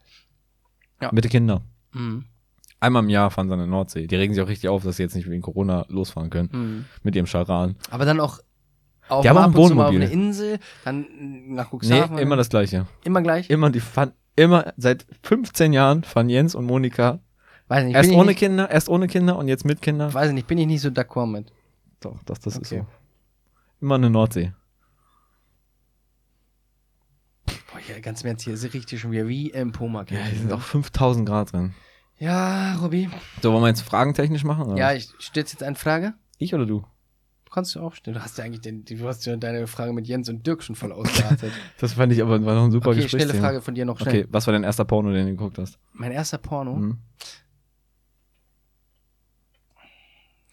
Ja. 1.01 1.09
Mit 1.11 1.24
den 1.26 1.32
Kindern. 1.32 1.61
mhm. 1.93 2.26
Einmal 2.80 3.03
im 3.03 3.09
Jahr 3.09 3.30
fahren 3.30 3.47
sie 3.47 3.53
an 3.53 3.59
der 3.59 3.67
Nordsee. 3.67 4.07
Die 4.07 4.15
regen 4.15 4.34
sich 4.34 4.41
auch 4.41 4.47
richtig 4.47 4.67
auf, 4.69 4.84
dass 4.84 4.97
sie 4.97 5.03
jetzt 5.03 5.13
nicht 5.15 5.30
wegen 5.30 5.43
Corona 5.43 5.86
losfahren 5.89 6.32
können. 6.32 6.49
Mhm. 6.51 6.86
Mit 7.03 7.15
ihrem 7.15 7.28
Charan. 7.28 7.76
Aber 7.91 8.05
dann 8.05 8.19
auch, 8.19 8.39
auch 9.07 9.22
Die 9.22 9.30
haben 9.30 9.38
auch 9.38 9.43
ein 9.43 9.51
mal 9.51 9.59
auf 9.59 9.69
Wohnmobil. 9.69 10.01
eine 10.01 10.11
Insel, 10.11 10.57
dann 10.84 11.05
nach 11.53 11.72
Nee, 11.74 11.78
Cuxhaven. 11.78 12.17
immer 12.17 12.38
das 12.38 12.49
Gleiche. 12.49 12.88
Immer 13.03 13.22
gleich? 13.22 13.51
Immer, 13.51 13.69
die 13.69 13.82
fahren 13.82 14.13
immer, 14.36 14.74
seit 14.78 15.05
15 15.22 15.74
Jahren 15.74 16.03
fahren 16.03 16.28
Jens 16.30 16.55
und 16.55 16.65
Monika 16.65 17.19
Weiß 17.67 17.86
nicht, 17.86 17.95
erst 17.95 18.11
ohne 18.11 18.30
nicht, 18.30 18.39
Kinder, 18.39 18.72
erst 18.72 18.89
ohne 18.89 19.07
Kinder 19.07 19.38
und 19.38 19.47
jetzt 19.47 19.63
mit 19.63 19.82
Kindern. 19.84 20.11
Weiß 20.13 20.30
ich 20.30 20.34
nicht, 20.34 20.47
bin 20.47 20.57
ich 20.57 20.65
nicht 20.65 20.82
so 20.82 20.89
d'accord 20.89 21.28
mit. 21.28 21.53
Doch, 21.99 22.17
das, 22.26 22.39
das 22.39 22.55
ist 22.57 22.72
Okay. 22.72 22.80
so. 22.80 22.88
Immer 23.86 23.95
eine 23.95 24.09
Nordsee. 24.09 24.53
Boah, 27.45 27.70
ja, 27.89 27.99
ganz 27.99 28.21
im 28.21 28.27
Ernst, 28.27 28.45
hier 28.45 28.53
ist 28.53 28.73
richtig 28.73 28.99
schon 28.99 29.11
wieder 29.11 29.27
wie 29.27 29.49
im 29.49 29.71
Poma. 29.71 30.05
Ja, 30.09 30.19
hier 30.25 30.39
sind 30.39 30.51
auch 30.53 30.61
5000 30.61 31.27
Grad 31.27 31.53
drin. 31.53 31.73
Ja, 32.17 32.75
Robby. 32.75 33.09
So, 33.41 33.51
wollen 33.51 33.63
wir 33.63 33.67
jetzt 33.69 33.82
fragentechnisch 33.82 34.43
machen? 34.43 34.65
Oder? 34.65 34.77
Ja, 34.77 34.93
ich 34.93 35.09
stelle 35.19 35.45
jetzt 35.45 35.63
eine 35.63 35.75
Frage. 35.75 36.13
Ich 36.38 36.53
oder 36.53 36.65
du? 36.65 36.84
Kannst 37.51 37.75
du 37.75 37.82
auch 37.82 37.93
stellen. 37.95 38.15
Du 38.15 38.23
hast 38.23 38.38
ja 38.38 38.45
eigentlich 38.45 38.61
den, 38.61 38.86
du 38.86 39.07
hast 39.07 39.25
ja 39.25 39.36
deine 39.36 39.67
Frage 39.67 39.91
mit 39.91 40.07
Jens 40.07 40.29
und 40.29 40.47
Dirk 40.47 40.63
schon 40.63 40.75
voll 40.75 40.93
ausgeartet. 40.93 41.51
Das 41.79 41.93
fand 41.93 42.13
ich 42.13 42.21
aber 42.21 42.43
war 42.45 42.55
noch 42.55 42.63
ein 42.63 42.71
super 42.71 42.91
okay, 42.91 43.01
Gespräch. 43.01 43.23
schnelle 43.23 43.38
Frage 43.39 43.61
von 43.61 43.75
dir 43.75 43.84
noch 43.86 43.99
schnell. 43.99 44.21
Okay, 44.21 44.27
was 44.32 44.47
war 44.47 44.53
dein 44.53 44.63
erster 44.63 44.86
Porno, 44.86 45.11
den 45.11 45.25
du 45.25 45.32
geguckt 45.32 45.57
hast? 45.57 45.77
Mein 45.91 46.11
erster 46.13 46.38
Porno, 46.38 46.75
Hm? 46.75 46.97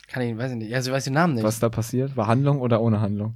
kann 0.09 0.23
ich, 0.23 0.37
weiß 0.37 0.53
ich 0.53 0.57
nicht. 0.57 0.75
Also, 0.75 0.91
ich 0.91 0.97
weiß 0.97 1.05
den 1.05 1.13
Namen 1.15 1.35
nicht. 1.35 1.45
Was 1.45 1.61
da 1.61 1.69
passiert? 1.69 2.17
War 2.17 2.27
Handlung 2.27 2.61
oder 2.61 2.81
ohne 2.81 3.01
Handlung? 3.01 3.35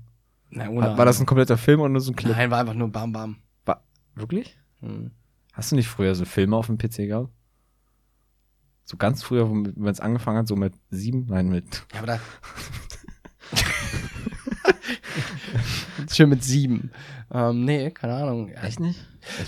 Nein, 0.50 0.68
War, 0.68 0.74
ohne 0.88 0.98
war 0.98 1.04
das 1.04 1.20
ein 1.20 1.26
kompletter 1.26 1.58
Film 1.58 1.80
oder 1.80 1.90
nur 1.90 2.00
so 2.00 2.12
ein 2.12 2.16
Clip? 2.16 2.34
Nein, 2.34 2.50
war 2.50 2.58
einfach 2.60 2.74
nur 2.74 2.88
Bam 2.88 3.12
Bam. 3.12 3.36
Wirklich? 4.14 4.58
Hm. 4.80 5.10
Hast 5.52 5.72
du 5.72 5.76
nicht 5.76 5.88
früher 5.88 6.14
so 6.14 6.24
Filme 6.24 6.56
auf 6.56 6.66
dem 6.66 6.78
PC 6.78 7.08
gehabt? 7.08 7.30
So 8.84 8.96
ganz 8.96 9.22
früher, 9.22 9.48
wenn 9.50 9.86
es 9.86 10.00
angefangen 10.00 10.38
hat, 10.38 10.48
so 10.48 10.56
mit 10.56 10.74
sieben? 10.90 11.26
Nein, 11.28 11.48
mit. 11.48 11.86
Ja, 11.92 11.98
aber 11.98 12.06
da. 12.06 12.20
Schön 16.10 16.28
mit 16.28 16.42
sieben. 16.42 16.90
Ähm, 17.32 17.64
nee, 17.64 17.90
keine 17.90 18.14
Ahnung. 18.14 18.50
nicht? 18.78 19.00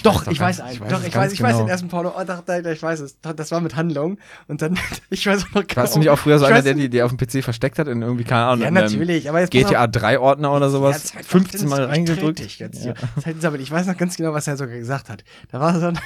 Doch, 0.03 0.27
ich 0.29 0.39
weiß 0.39 0.61
einen. 0.61 0.75
ich 0.75 0.81
weiß 0.81 0.89
Doch, 0.91 1.05
ich 1.05 1.15
weiß, 1.15 1.33
ich 1.33 1.43
weiß 1.43 1.53
genau. 1.53 1.65
den 1.65 1.69
ersten 1.69 1.89
Porno. 1.89 2.13
Oh, 2.17 2.23
da, 2.25 2.43
da, 2.47 2.59
ich 2.71 2.83
weiß 2.83 3.01
es. 3.01 3.19
Das 3.21 3.51
war 3.51 3.61
mit 3.61 3.75
Handlung. 3.75 4.19
Und 4.47 4.63
dann, 4.63 4.79
ich 5.11 5.27
weiß 5.27 5.45
auch 5.45 5.55
noch 5.55 5.67
genau. 5.67 5.83
Warst 5.83 5.97
du 5.97 5.99
nicht 5.99 6.11
auch 6.11 6.19
früher 6.19 6.39
so 6.39 6.45
Ich 6.47 6.53
einer, 6.53 6.63
der 6.63 6.75
die, 6.75 6.89
der 6.89 7.05
auf 7.07 7.15
dem 7.15 7.19
PC 7.19 7.43
versteckt 7.43 7.79
hat 7.79 7.89
in 7.89 8.01
irgendwie, 8.01 8.25
keine 8.25 8.45
Ahnung, 8.45 8.65
Ja, 8.65 8.71
natürlich. 8.71 9.29
Aber 9.29 9.41
jetzt. 9.41 9.51
GTA 9.51 9.87
3 9.87 10.19
Ordner 10.21 10.53
oder 10.53 10.71
sowas, 10.71 11.13
Ja, 11.13 11.21
15 11.23 11.69
Mal 11.69 11.77
2015 11.77 11.85
reingedrückt? 11.91 12.41
Ich, 12.41 12.59
jetzt 12.59 12.85
Ja. 12.85 12.95
aber 13.43 13.59
ich 13.59 13.71
weiß 13.71 13.87
noch 13.87 13.97
ganz 13.97 14.17
genau, 14.17 14.33
was 14.33 14.47
er 14.47 14.57
sogar 14.57 14.77
gesagt 14.77 15.09
hat. 15.09 15.25
Da 15.51 15.61
war 15.61 15.79
so 15.79 15.87
ein 15.87 15.99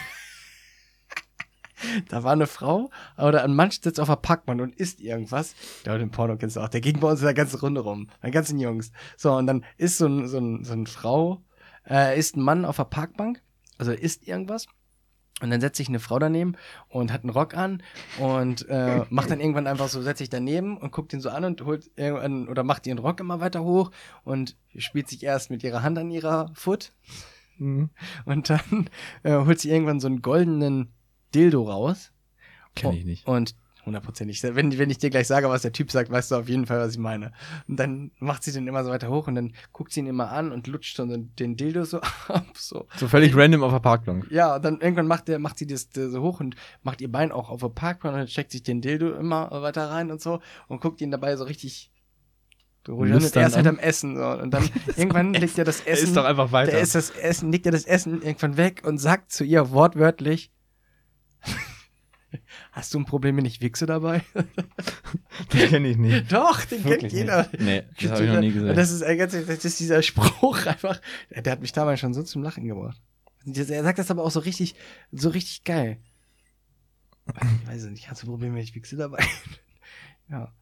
Da 2.09 2.23
war 2.25 2.33
eine 2.33 2.47
Frau 2.47 2.91
oder 3.17 3.45
ein 3.45 3.55
Mann 3.55 3.71
sitzt 3.71 4.01
auf 4.01 4.09
der 4.09 4.17
Parkbank 4.17 4.61
und 4.61 4.75
isst 4.77 5.01
irgendwas. 5.01 5.55
Der 5.85 5.99
den 5.99 6.11
Porno 6.11 6.37
kennst 6.37 6.57
du 6.57 6.61
auch. 6.61 6.69
Der 6.69 6.81
ging 6.81 7.01
bei 7.01 7.09
uns 7.11 7.21
in 7.21 7.27
der 7.27 7.35
ganzen 7.35 7.61
Runde 7.61 7.81
rum. 7.81 8.09
Bei 8.21 8.29
den 8.29 8.33
ganzen 8.33 8.59
Jungs. 8.59 8.93
So, 9.17 9.33
und 9.33 9.47
dann 9.47 9.65
ist 9.77 9.99
so, 9.99 10.07
ein, 10.07 10.27
so, 10.29 10.39
ein, 10.39 10.65
so 10.65 10.73
eine 10.73 10.87
Frau, 10.87 11.43
äh, 11.89 12.19
ist 12.19 12.37
ein 12.37 12.43
Mann 12.43 12.65
auf 12.65 12.77
der 12.77 12.85
Parkbank, 12.85 13.43
also 13.79 13.93
isst 13.93 14.27
irgendwas. 14.27 14.67
Und 15.41 15.51
dann 15.51 15.61
setzt 15.61 15.77
sich 15.77 15.89
eine 15.89 16.01
Frau 16.01 16.19
daneben 16.19 16.57
und 16.89 17.13
hat 17.13 17.23
einen 17.23 17.31
Rock 17.31 17.55
an 17.57 17.83
und 18.19 18.69
äh, 18.69 19.05
macht 19.11 19.31
dann 19.31 19.39
irgendwann 19.39 19.69
einfach 19.69 19.87
so, 19.89 20.03
setzt 20.03 20.19
sich 20.19 20.31
daneben 20.31 20.77
und 20.77 20.91
guckt 20.91 21.13
ihn 21.13 21.21
so 21.21 21.31
an 21.31 21.45
und 21.45 21.65
holt 21.65 21.89
irgendwann 21.95 22.49
oder 22.49 22.65
macht 22.65 22.89
ihren 22.89 22.99
Rock 22.99 23.21
immer 23.21 23.39
weiter 23.39 23.63
hoch 23.63 23.93
und 24.25 24.57
spielt 24.77 25.09
sich 25.09 25.23
erst 25.23 25.51
mit 25.51 25.63
ihrer 25.63 25.83
Hand 25.85 25.97
an 25.97 26.11
ihrer 26.11 26.51
Foot 26.55 26.93
Mhm. 27.59 27.91
und 28.25 28.51
dann 28.51 28.89
äh, 29.25 29.33
holt 29.33 29.59
sie 29.61 29.71
irgendwann 29.71 30.01
so 30.01 30.07
einen 30.07 30.23
goldenen 30.23 30.93
Dildo 31.35 31.63
raus. 31.63 32.13
Kenn 32.75 32.93
ich 32.93 33.05
nicht. 33.05 33.27
Und 33.27 33.55
hundertprozentig. 33.85 34.43
Wenn, 34.43 34.79
wenn 34.79 34.91
ich 34.91 34.99
dir 34.99 35.11
gleich 35.11 35.27
sage, 35.27 35.49
was 35.49 35.63
der 35.63 35.73
Typ 35.73 35.91
sagt, 35.91 36.11
weißt 36.11 36.31
du 36.31 36.37
auf 36.37 36.49
jeden 36.49 36.67
Fall, 36.67 36.79
was 36.79 36.93
ich 36.93 36.99
meine. 36.99 37.33
Und 37.67 37.79
dann 37.81 38.11
macht 38.19 38.43
sie 38.45 38.53
den 38.53 38.67
immer 38.69 38.85
so 38.85 38.91
weiter 38.91 39.09
hoch 39.09 39.27
und 39.29 39.35
dann 39.35 39.55
guckt 39.73 39.93
sie 39.93 40.01
ihn 40.01 40.07
immer 40.07 40.31
an 40.31 40.53
und 40.53 40.67
lutscht 40.67 40.99
dann 40.99 41.11
so 41.11 41.17
den 41.17 41.57
Dildo 41.57 41.85
so 41.85 42.01
ab. 42.29 42.47
So. 42.55 42.87
So 42.97 43.09
völlig 43.09 43.35
random 43.35 43.63
auf 43.63 43.73
der 43.73 43.81
Parkbank. 43.81 44.27
Ja, 44.31 44.57
und 44.57 44.65
dann 44.65 44.81
irgendwann 44.81 45.07
macht, 45.07 45.29
der, 45.29 45.39
macht 45.39 45.59
sie 45.59 45.67
das, 45.67 45.89
das 45.89 46.13
so 46.13 46.23
hoch 46.23 46.41
und 46.41 46.55
macht 46.83 47.01
ihr 47.01 47.11
Bein 47.11 47.33
auch 47.33 47.49
auf 47.51 47.61
der 47.61 47.69
Parkbank 47.71 48.15
und 48.15 48.21
dann 48.21 48.29
steckt 48.29 48.53
sich 48.53 48.63
den 48.63 48.81
Dildo 48.83 49.13
immer 49.15 49.51
weiter 49.63 49.91
rein 49.91 50.11
und 50.11 50.21
so 50.21 50.41
und 50.69 50.81
guckt 50.81 51.01
ihn 51.01 51.11
dabei 51.11 51.37
so 51.37 51.45
richtig. 51.45 51.91
Und 52.87 53.11
er 53.11 53.19
ist 53.19 53.37
halt 53.37 53.67
am 53.67 53.79
Essen. 53.79 54.17
So. 54.17 54.25
Und 54.25 54.51
dann 54.53 54.69
irgendwann 54.97 55.35
legt 55.35 55.59
er 55.59 55.65
das 55.65 55.81
Er 55.81 55.93
Essen. 55.95 56.05
ist 56.05 56.17
doch 56.17 56.25
einfach 56.25 56.53
weiter. 56.53 56.73
Der 56.73 56.81
ist 56.81 56.95
das 56.95 57.11
Essen, 57.11 57.53
legt 57.53 57.67
er 57.67 57.73
das 57.73 57.85
Essen 57.85 58.23
irgendwann 58.23 58.57
weg 58.57 58.83
und 58.85 58.99
sagt 58.99 59.31
zu 59.33 59.45
ihr 59.45 59.71
wortwörtlich: 59.71 60.51
Hast 62.73 62.95
du 62.95 62.99
ein 62.99 63.05
Problem, 63.05 63.37
wenn 63.37 63.45
ich 63.45 63.61
wichse 63.61 63.87
dabei? 63.87 64.23
Den 65.53 65.69
kenne 65.69 65.89
ich 65.89 65.97
nicht. 65.97 66.33
Doch, 66.33 66.65
den 66.65 66.83
kennt 66.83 67.03
Wirklich 67.03 67.13
jeder. 67.13 67.49
nicht. 67.53 67.61
Nee, 67.61 67.85
das 68.01 68.11
habe 68.11 68.25
ich 68.25 68.33
noch 68.33 68.41
nie 68.41 68.53
gesehen. 68.53 68.77
Das 68.77 68.91
ist, 68.91 69.03
äh, 69.03 69.17
das 69.17 69.65
ist 69.65 69.81
dieser 69.81 70.03
Spruch 70.03 70.67
einfach. 70.67 71.01
Der, 71.31 71.53
hat 71.53 71.61
mich 71.61 71.73
damals 71.73 72.01
schon 72.01 72.15
so 72.15 72.23
zum 72.23 72.43
Lachen 72.43 72.67
gebracht. 72.67 73.01
Er 73.47 73.83
sagt 73.83 73.99
das 73.99 74.11
aber 74.11 74.25
auch 74.25 74.31
so 74.31 74.41
richtig, 74.41 74.75
so 75.13 75.31
richtig 75.31 75.65
geil. 75.65 75.99
Ich 77.63 77.69
weiß 77.69 77.85
nicht, 77.87 78.11
hast 78.11 78.23
du 78.23 78.27
ein 78.27 78.31
Problem, 78.31 78.55
wenn 78.55 78.63
ich 78.63 78.75
wichse 78.75 78.97
dabei? 78.97 79.25
ja. 80.29 80.53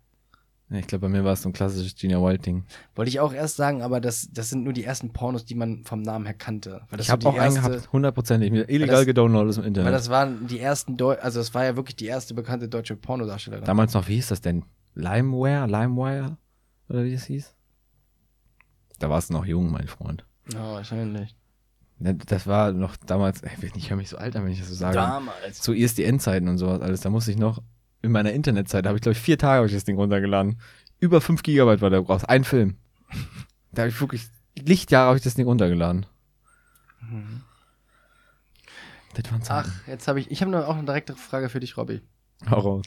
Ich 0.68 0.88
glaube, 0.88 1.02
bei 1.02 1.08
mir 1.08 1.24
war 1.24 1.34
es 1.34 1.42
so 1.42 1.48
ein 1.48 1.52
klassisches 1.52 1.94
Gina 1.94 2.20
Wild-Ding. 2.20 2.64
Wollte 2.96 3.08
ich 3.08 3.20
auch 3.20 3.32
erst 3.32 3.54
sagen, 3.54 3.82
aber 3.82 4.00
das, 4.00 4.28
das 4.32 4.50
sind 4.50 4.64
nur 4.64 4.72
die 4.72 4.82
ersten 4.82 5.12
Pornos, 5.12 5.44
die 5.44 5.54
man 5.54 5.84
vom 5.84 6.02
Namen 6.02 6.24
her 6.24 6.34
kannte. 6.34 6.82
Weil 6.90 6.98
Ich 7.00 7.08
habe 7.08 7.22
so 7.22 7.28
auch 7.28 7.34
die 7.34 7.38
einen 7.40 7.54
erste- 7.54 7.70
gehabt, 7.70 7.92
hundertprozentig. 7.92 8.50
Mir 8.50 8.68
illegal 8.68 8.96
das- 8.96 9.06
gedownloadet 9.06 9.56
im 9.58 9.62
Weil 9.62 9.68
Internet. 9.68 9.94
das 9.94 10.08
waren 10.10 10.46
die 10.48 10.58
ersten, 10.58 10.96
Deu 10.96 11.14
also 11.20 11.38
das 11.38 11.54
war 11.54 11.64
ja 11.64 11.76
wirklich 11.76 11.94
die 11.94 12.06
erste 12.06 12.34
bekannte 12.34 12.68
deutsche 12.68 12.96
Pornodarstellerin. 12.96 13.64
Damals 13.64 13.94
noch, 13.94 14.08
wie 14.08 14.16
hieß 14.16 14.26
das 14.28 14.40
denn? 14.40 14.64
Limeware? 14.96 15.66
Limewire? 15.68 16.36
Oder 16.88 17.04
wie 17.04 17.12
es 17.14 17.26
hieß? 17.26 17.54
Da 18.98 19.08
warst 19.10 19.30
du 19.30 19.34
noch 19.34 19.44
jung, 19.44 19.70
mein 19.70 19.86
Freund. 19.86 20.24
Ja, 20.52 20.72
wahrscheinlich. 20.72 21.36
Ne, 21.98 22.14
Das 22.14 22.46
war 22.46 22.72
noch 22.72 22.96
damals, 22.96 23.42
ey, 23.42 23.52
ich 23.76 23.90
höre 23.90 23.96
mich 23.96 24.08
so 24.08 24.16
alt 24.18 24.34
an, 24.36 24.44
wenn 24.44 24.52
ich 24.52 24.58
das 24.58 24.68
so 24.68 24.74
sage. 24.74 24.96
Damals. 24.96 25.60
Zu 25.60 25.72
ISDN-Zeiten 25.74 26.48
und 26.48 26.58
sowas 26.58 26.80
alles. 26.80 27.00
Da 27.02 27.10
musste 27.10 27.30
ich 27.30 27.38
noch, 27.38 27.62
in 28.02 28.12
meiner 28.12 28.32
Internetzeit, 28.32 28.86
habe 28.86 28.96
ich 28.96 29.02
glaube 29.02 29.16
ich 29.16 29.22
vier 29.22 29.38
Tage 29.38 29.58
habe 29.58 29.66
ich 29.66 29.74
das 29.74 29.84
Ding 29.84 29.96
runtergeladen. 29.96 30.60
Über 30.98 31.20
5 31.20 31.42
Gigabyte 31.42 31.80
war 31.80 31.90
der 31.90 32.02
brauchst. 32.02 32.28
Ein 32.28 32.44
Film. 32.44 32.76
Da 33.72 33.82
habe 33.82 33.90
ich 33.90 34.00
wirklich, 34.00 34.26
Lichtjahre 34.58 35.08
habe 35.08 35.18
ich 35.18 35.24
das 35.24 35.34
Ding 35.34 35.46
runtergeladen. 35.46 36.06
Zeiten. 39.14 39.42
Ach, 39.48 39.86
jetzt 39.86 40.08
habe 40.08 40.20
ich, 40.20 40.30
ich 40.30 40.40
habe 40.42 40.50
noch 40.50 40.66
auch 40.66 40.76
eine 40.76 40.84
direkte 40.84 41.14
Frage 41.14 41.48
für 41.48 41.60
dich, 41.60 41.76
Robby. 41.76 42.02
Hau 42.50 42.60
raus. 42.60 42.86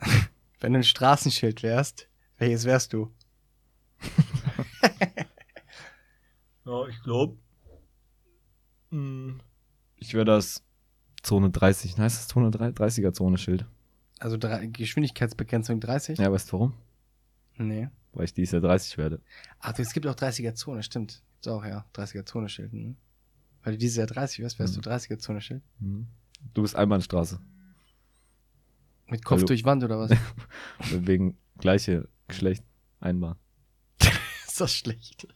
Wenn 0.60 0.72
du 0.72 0.80
ein 0.80 0.84
Straßenschild 0.84 1.62
wärst, 1.62 2.08
welches 2.38 2.64
wärst 2.64 2.92
du? 2.92 3.12
Ja, 6.66 6.86
ich 6.88 7.02
glaube. 7.02 7.36
Ich 9.96 10.14
wäre 10.14 10.24
das 10.24 10.62
Zone 11.22 11.50
30. 11.50 11.98
Heißt 11.98 12.16
das 12.16 12.28
Zone 12.28 12.48
30er 12.48 13.12
Zone 13.12 13.38
Schild? 13.38 13.66
Also 14.20 14.36
drei, 14.36 14.66
Geschwindigkeitsbegrenzung 14.66 15.80
30? 15.80 16.18
Ja, 16.18 16.30
weißt 16.30 16.48
du 16.48 16.52
warum? 16.54 16.74
Nee. 17.56 17.88
Weil 18.12 18.24
ich 18.26 18.34
dieses 18.34 18.52
Jahr 18.52 18.62
30 18.62 18.96
werde. 18.98 19.20
Ach, 19.60 19.76
es 19.78 19.92
gibt 19.92 20.06
auch 20.06 20.14
30er 20.14 20.54
Zone, 20.54 20.82
stimmt. 20.82 21.22
Gibt's 21.34 21.48
auch, 21.48 21.64
ja. 21.64 21.84
30er 21.94 22.24
Zone 22.24 22.48
Schild, 22.48 22.72
ne? 22.72 22.96
Weil 23.62 23.72
du 23.74 23.78
dieses 23.78 23.96
Jahr 23.96 24.06
30 24.06 24.40
wärst, 24.40 24.58
wärst 24.58 24.76
Mhm. 24.76 24.82
du 24.82 24.90
30er 24.90 25.18
Zone 25.18 25.40
Schild. 25.40 25.62
Mhm. 25.80 26.06
Du 26.52 26.62
bist 26.62 26.76
Einbahnstraße. 26.76 27.40
Mit 29.08 29.24
Kopf 29.24 29.38
Hallo. 29.38 29.46
durch 29.46 29.64
Wand 29.64 29.82
oder 29.84 29.98
was? 29.98 30.10
Wegen 31.06 31.36
gleiche 31.58 32.08
Geschlecht. 32.28 32.64
Einbahn. 33.00 33.36
ist 34.46 34.60
das 34.60 34.74
schlecht? 34.74 35.26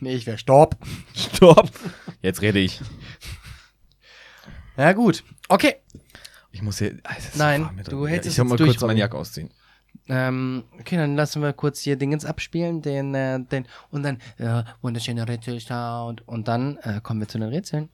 Nee, 0.00 0.14
ich 0.14 0.26
wär 0.26 0.38
Stopp. 0.38 0.76
Stopp! 1.14 1.70
Jetzt 2.22 2.42
rede 2.42 2.58
ich. 2.58 2.80
Ja, 4.76 4.92
gut. 4.92 5.22
Okay. 5.48 5.76
Ich 6.52 6.62
muss 6.62 6.78
hier. 6.78 6.98
Ah, 7.04 7.14
Nein, 7.34 7.80
du 7.88 8.06
hältst 8.06 8.26
es 8.26 8.34
Ich 8.34 8.36
soll 8.36 8.44
mal 8.44 8.56
kurz 8.56 8.80
meine 8.80 8.92
Robin. 8.92 8.98
Jacke 8.98 9.16
ausziehen. 9.16 9.50
Ähm, 10.08 10.64
okay, 10.78 10.96
dann 10.96 11.16
lassen 11.16 11.42
wir 11.42 11.52
kurz 11.52 11.80
hier 11.80 11.96
Dingens 11.96 12.24
abspielen, 12.24 12.82
den, 12.82 13.14
äh, 13.14 13.40
den, 13.40 13.66
und 13.90 14.02
dann, 14.02 14.18
äh, 14.38 14.62
wunderschöne 14.80 15.26
Rätselsound, 15.28 16.26
und 16.26 16.48
dann, 16.48 16.76
äh, 16.78 17.00
kommen 17.02 17.20
wir 17.20 17.28
zu 17.28 17.38
den 17.38 17.48
Rätseln. 17.48 17.88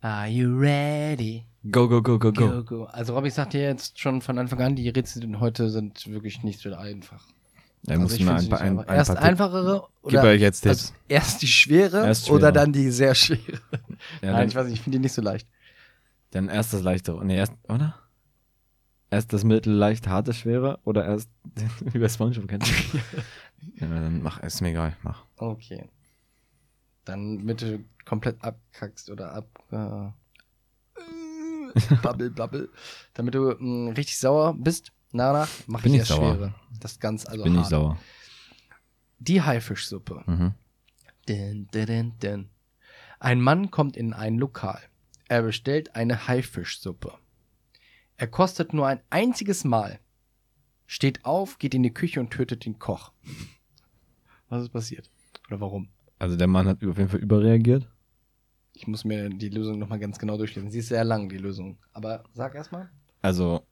Are 0.00 0.28
you 0.28 0.56
ready? 0.58 1.44
Go, 1.70 1.88
go, 1.88 2.02
go, 2.02 2.18
go, 2.18 2.30
go. 2.30 2.48
Go, 2.48 2.62
go. 2.64 2.84
Also, 2.84 3.14
Robby 3.14 3.30
sagt 3.30 3.54
dir 3.54 3.62
jetzt 3.62 3.98
schon 3.98 4.20
von 4.20 4.38
Anfang 4.38 4.60
an, 4.60 4.76
die 4.76 4.88
Rätsel 4.90 5.40
heute 5.40 5.70
sind 5.70 6.06
wirklich 6.06 6.42
nicht 6.42 6.60
so 6.60 6.74
einfach. 6.74 7.24
Dann 7.86 8.00
Also 8.02 8.16
find's 8.16 8.30
ein 8.30 8.52
ein, 8.54 8.78
ein 8.80 8.96
Erst 8.96 9.16
einfachere 9.16 9.88
Gib 10.04 10.14
oder 10.14 10.22
euch 10.24 10.40
jetzt 10.40 10.62
Tipps. 10.62 10.90
also 10.90 10.94
erst 11.08 11.42
die 11.42 11.46
schwere 11.46 12.06
Erst 12.06 12.30
oder 12.30 12.50
dann 12.52 12.72
die 12.72 12.90
sehr 12.90 13.14
schwere. 13.14 13.60
ja, 14.22 14.32
Nein, 14.32 14.48
ich 14.48 14.54
weiß 14.54 14.64
nicht, 14.66 14.74
ich 14.74 14.80
finde 14.80 14.98
die 14.98 15.02
nicht 15.02 15.12
so 15.12 15.20
leicht. 15.22 15.46
dann 16.30 16.48
erst 16.48 16.72
das 16.72 16.82
leichtere. 16.82 17.24
Nee, 17.24 17.36
erst, 17.36 17.52
oder? 17.68 17.94
Erst 19.10 19.32
das 19.32 19.44
mittel, 19.44 19.72
leicht, 19.74 20.08
harte, 20.08 20.32
schwere 20.32 20.78
oder 20.84 21.04
erst, 21.04 21.30
wie 21.80 21.98
bei 21.98 22.08
Spongebob 22.08 22.48
kennst 22.48 22.70
du? 22.70 22.98
ja, 23.80 23.86
dann 23.88 24.22
mach, 24.22 24.40
ist 24.42 24.60
mir 24.60 24.70
egal, 24.70 24.96
mach. 25.02 25.24
Okay. 25.36 25.88
Dann 27.04 27.44
bitte 27.44 27.84
komplett 28.06 28.42
abkackst 28.42 29.10
oder 29.10 29.32
ab. 29.34 29.46
Äh, 29.70 30.10
babbel, 32.02 32.30
babbel. 32.30 32.70
Damit 33.12 33.34
du 33.34 33.54
mh, 33.58 33.90
richtig 33.92 34.18
sauer 34.18 34.54
bist, 34.56 34.90
danach 35.18 35.48
mach 35.66 35.82
Bin 35.82 35.94
ich 35.94 36.02
ich 36.02 36.08
das. 36.08 36.16
Schwere. 36.16 36.54
Das 36.80 37.00
ganz, 37.00 37.26
also 37.26 37.44
Bin 37.44 37.54
hart. 37.56 37.64
ich 37.64 37.70
sauer. 37.70 37.98
Die 39.18 39.42
Haifischsuppe. 39.42 40.22
Mhm. 40.26 40.54
Din, 41.28 41.68
din. 41.72 42.50
Ein 43.20 43.40
Mann 43.40 43.70
kommt 43.70 43.96
in 43.96 44.12
ein 44.12 44.36
Lokal. 44.36 44.80
Er 45.28 45.42
bestellt 45.42 45.94
eine 45.94 46.28
Haifischsuppe. 46.28 47.14
Er 48.16 48.26
kostet 48.26 48.74
nur 48.74 48.86
ein 48.86 49.00
einziges 49.10 49.64
Mal. 49.64 49.98
Steht 50.86 51.24
auf, 51.24 51.58
geht 51.58 51.74
in 51.74 51.82
die 51.82 51.94
Küche 51.94 52.20
und 52.20 52.30
tötet 52.30 52.66
den 52.66 52.78
Koch. 52.78 53.12
Was 54.50 54.62
ist 54.62 54.70
passiert? 54.70 55.10
Oder 55.48 55.60
warum? 55.60 55.88
Also 56.18 56.36
der 56.36 56.46
Mann 56.46 56.68
hat 56.68 56.84
auf 56.84 56.98
jeden 56.98 57.08
Fall 57.08 57.20
überreagiert. 57.20 57.88
Ich 58.74 58.86
muss 58.86 59.04
mir 59.04 59.30
die 59.30 59.48
Lösung 59.48 59.78
nochmal 59.78 59.98
ganz 59.98 60.18
genau 60.18 60.36
durchlesen. 60.36 60.70
Sie 60.70 60.80
ist 60.80 60.88
sehr 60.88 61.04
lang, 61.04 61.28
die 61.28 61.38
Lösung. 61.38 61.78
Aber 61.92 62.24
sag 62.34 62.54
erstmal. 62.54 62.90
Also, 63.22 63.66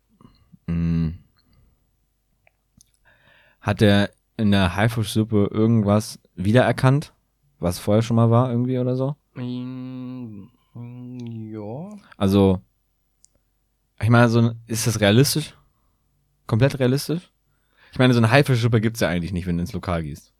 hat 3.62 3.80
er 3.80 4.10
in 4.36 4.50
der 4.50 4.76
Haifischsuppe 4.76 5.48
irgendwas 5.50 6.18
wiedererkannt, 6.34 7.14
was 7.58 7.78
vorher 7.78 8.02
schon 8.02 8.16
mal 8.16 8.30
war 8.30 8.50
irgendwie 8.50 8.78
oder 8.78 8.96
so? 8.96 9.16
Mm, 9.34 10.48
ja. 11.52 11.96
Also, 12.16 12.60
ich 14.00 14.08
meine, 14.10 14.28
so 14.28 14.40
ein- 14.40 14.60
ist 14.66 14.86
das 14.86 15.00
realistisch? 15.00 15.56
Komplett 16.46 16.78
realistisch? 16.78 17.30
Ich 17.92 17.98
meine, 17.98 18.12
so 18.14 18.20
eine 18.20 18.30
Haifischsuppe 18.30 18.80
gibt's 18.80 19.00
ja 19.00 19.08
eigentlich 19.08 19.32
nicht, 19.32 19.46
wenn 19.46 19.56
du 19.56 19.62
ins 19.62 19.72
Lokal 19.72 20.02
gehst. 20.02 20.32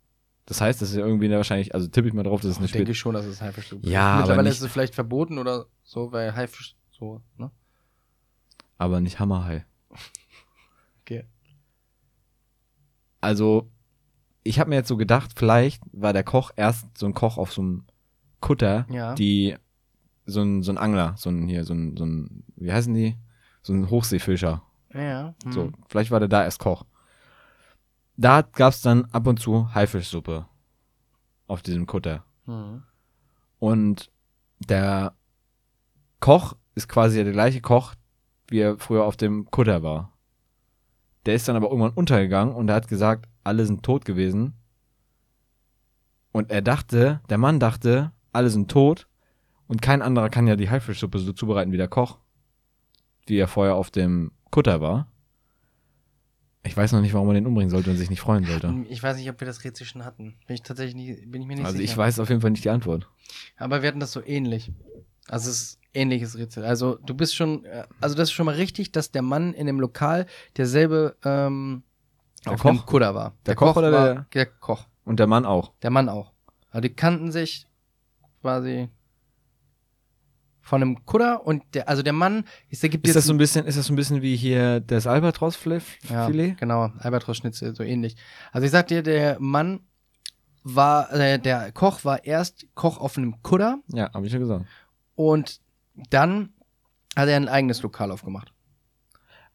Das 0.45 0.59
heißt, 0.59 0.81
das 0.81 0.89
ist 0.89 0.97
ja 0.97 1.05
irgendwie 1.05 1.29
wahrscheinlich, 1.31 1.73
also 1.73 1.87
tippe 1.87 2.07
ich 2.09 2.13
mal 2.13 2.23
drauf, 2.23 2.41
dass 2.41 2.51
es 2.51 2.57
eine 2.57 2.65
Ich 2.65 2.71
denke 2.73 2.93
schon, 2.93 3.13
dass 3.13 3.25
es 3.25 3.41
Haifischsuppe 3.41 3.87
Ja, 3.87 3.99
ist. 3.99 4.01
aber 4.01 4.17
Mittlerweile 4.21 4.49
nicht- 4.49 4.57
ist 4.57 4.63
es 4.63 4.71
vielleicht 4.71 4.95
verboten 4.95 5.37
oder 5.37 5.67
so, 5.83 6.11
weil 6.11 6.35
Haifisch 6.35 6.75
so, 6.91 7.21
ne? 7.37 7.49
Aber 8.77 8.99
nicht 8.99 9.19
Hammerhai. 9.19 9.65
Okay. 11.01 11.23
Also, 13.23 13.69
ich 14.43 14.59
habe 14.59 14.69
mir 14.69 14.75
jetzt 14.75 14.89
so 14.89 14.97
gedacht, 14.97 15.31
vielleicht 15.35 15.81
war 15.93 16.13
der 16.13 16.23
Koch 16.23 16.51
erst 16.55 16.97
so 16.97 17.05
ein 17.05 17.13
Koch 17.13 17.37
auf 17.37 17.53
so 17.53 17.61
einem 17.61 17.85
Kutter, 18.41 18.85
Ja. 18.89 19.15
die 19.15 19.55
so 20.25 20.41
ein, 20.41 20.63
so 20.63 20.71
ein 20.71 20.77
Angler, 20.77 21.15
so 21.17 21.29
ein 21.29 21.47
hier, 21.47 21.63
so 21.63 21.73
ein, 21.73 21.95
so 21.97 22.05
ein, 22.05 22.43
wie 22.55 22.71
heißen 22.71 22.93
die? 22.93 23.17
So 23.61 23.73
ein 23.73 23.89
Hochseefischer. 23.89 24.61
Ja. 24.93 25.33
hm. 25.43 25.51
So, 25.51 25.71
vielleicht 25.87 26.11
war 26.11 26.19
der 26.19 26.29
da 26.29 26.43
erst 26.43 26.59
Koch. 26.59 26.83
Da 28.15 28.41
gab's 28.41 28.81
dann 28.81 29.05
ab 29.05 29.25
und 29.27 29.39
zu 29.39 29.73
Haifischsuppe 29.73 30.45
auf 31.47 31.61
diesem 31.61 31.87
Kutter. 31.87 32.23
Hm. 32.45 32.83
Und 33.59 34.11
der 34.59 35.13
Koch 36.19 36.55
ist 36.75 36.87
quasi 36.89 37.23
der 37.23 37.33
gleiche 37.33 37.61
Koch, 37.61 37.95
wie 38.49 38.59
er 38.59 38.77
früher 38.77 39.03
auf 39.05 39.17
dem 39.17 39.49
Kutter 39.49 39.83
war. 39.83 40.12
Der 41.25 41.35
ist 41.35 41.47
dann 41.47 41.55
aber 41.55 41.67
irgendwann 41.67 41.93
untergegangen 41.93 42.53
und 42.53 42.69
er 42.69 42.75
hat 42.75 42.87
gesagt, 42.87 43.27
alle 43.43 43.65
sind 43.65 43.83
tot 43.83 44.05
gewesen. 44.05 44.53
Und 46.31 46.49
er 46.51 46.61
dachte, 46.61 47.21
der 47.29 47.37
Mann 47.37 47.59
dachte, 47.59 48.11
alle 48.31 48.49
sind 48.49 48.69
tot 48.69 49.07
und 49.67 49.81
kein 49.81 50.01
anderer 50.01 50.29
kann 50.29 50.47
ja 50.47 50.55
die 50.55 50.69
Haifischsuppe 50.69 51.19
so 51.19 51.31
zubereiten 51.33 51.71
wie 51.71 51.77
der 51.77 51.87
Koch, 51.87 52.17
wie 53.27 53.37
er 53.37 53.47
vorher 53.47 53.75
auf 53.75 53.91
dem 53.91 54.31
Kutter 54.49 54.81
war. 54.81 55.07
Ich 56.65 56.75
weiß 56.75 56.93
noch 56.93 57.01
nicht, 57.01 57.13
warum 57.13 57.27
man 57.27 57.35
den 57.35 57.45
umbringen 57.45 57.69
sollte 57.69 57.91
und 57.91 57.97
sich 57.97 58.09
nicht 58.09 58.21
freuen 58.21 58.45
sollte. 58.45 58.73
Ich 58.89 59.03
weiß 59.03 59.17
nicht, 59.17 59.29
ob 59.29 59.39
wir 59.41 59.45
das 59.45 59.63
Rätsel 59.65 59.85
schon 59.85 60.05
hatten. 60.05 60.35
Bin 60.47 60.53
ich 60.55 60.61
tatsächlich 60.63 60.95
nicht, 60.95 61.29
bin 61.29 61.41
ich 61.41 61.47
mir 61.47 61.55
nicht 61.55 61.65
Also 61.65 61.77
sicher. 61.77 61.91
ich 61.91 61.97
weiß 61.97 62.19
auf 62.19 62.29
jeden 62.29 62.39
Fall 62.41 62.51
nicht 62.51 62.63
die 62.63 62.69
Antwort. 62.69 63.09
Aber 63.57 63.81
wir 63.81 63.89
hatten 63.89 63.99
das 63.99 64.13
so 64.13 64.23
ähnlich. 64.23 64.71
Also 65.27 65.49
es 65.49 65.61
ist 65.61 65.79
ähnliches 65.93 66.37
Rätsel. 66.37 66.65
Also 66.65 66.95
du 67.05 67.13
bist 67.13 67.35
schon, 67.35 67.65
also 68.01 68.15
das 68.15 68.29
ist 68.29 68.33
schon 68.33 68.45
mal 68.45 68.55
richtig, 68.55 68.91
dass 68.91 69.11
der 69.11 69.21
Mann 69.21 69.53
in 69.53 69.67
dem 69.67 69.79
Lokal 69.79 70.25
derselbe 70.57 71.15
ähm, 71.23 71.83
Der 72.45 72.57
Koch? 72.57 72.85
Kutter 72.85 73.15
war. 73.15 73.35
Der 73.45 73.55
Koch 73.55 73.75
oder 73.75 73.91
war, 73.91 74.13
der- 74.13 74.25
der 74.33 74.45
Koch. 74.47 74.87
Und 75.05 75.19
der 75.19 75.27
Mann 75.27 75.45
auch. 75.45 75.73
Der 75.81 75.91
Mann 75.91 76.09
auch. 76.09 76.33
Also 76.69 76.81
die 76.81 76.93
kannten 76.93 77.31
sich 77.31 77.67
quasi 78.41 78.89
von 80.61 80.81
einem 80.81 81.05
Kutter 81.05 81.45
und 81.45 81.61
der, 81.73 81.89
also 81.89 82.03
der 82.03 82.13
Mann, 82.13 82.45
ist, 82.69 82.81
der 82.83 82.89
gibt 82.89 83.05
Ist 83.05 83.15
das 83.17 83.25
so 83.25 83.33
ein 83.33 83.37
bisschen, 83.37 83.65
ist 83.65 83.77
das 83.77 83.85
so 83.87 83.93
ein 83.93 83.97
bisschen 83.97 84.21
wie 84.21 84.35
hier 84.37 84.79
das 84.79 85.07
Albatros-Filet? 85.07 85.81
Ja, 86.09 86.29
genau, 86.29 86.89
Albatros-Schnitzel, 86.99 87.75
so 87.75 87.83
ähnlich. 87.83 88.15
Also 88.53 88.65
ich 88.65 88.71
sag 88.71 88.87
dir, 88.87 89.03
der 89.03 89.37
Mann 89.41 89.81
war, 90.63 91.11
äh, 91.13 91.37
der 91.37 91.73
Koch 91.73 92.05
war 92.05 92.23
erst 92.23 92.65
Koch 92.75 92.97
auf 92.97 93.17
einem 93.17 93.41
Kutter 93.41 93.79
Ja, 93.89 94.09
habe 94.13 94.25
ich 94.25 94.31
ja 94.31 94.39
gesagt. 94.39 94.65
Und 95.15 95.61
dann 96.09 96.53
hat 97.15 97.29
er 97.29 97.37
ein 97.37 97.47
eigenes 97.47 97.81
Lokal 97.81 98.11
aufgemacht. 98.11 98.53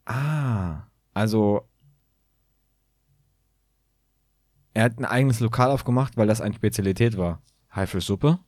Ah, 0.05 0.83
also 1.15 1.69
er 4.75 4.85
hat 4.85 4.99
ein 4.99 5.05
eigenes 5.05 5.41
Lokal 5.41 5.71
aufgemacht, 5.71 6.17
weil 6.17 6.29
das 6.29 6.41
eine 6.41 6.55
Spezialität 6.55 7.17
war. 7.17 7.43
Haifischsuppe. 7.75 8.39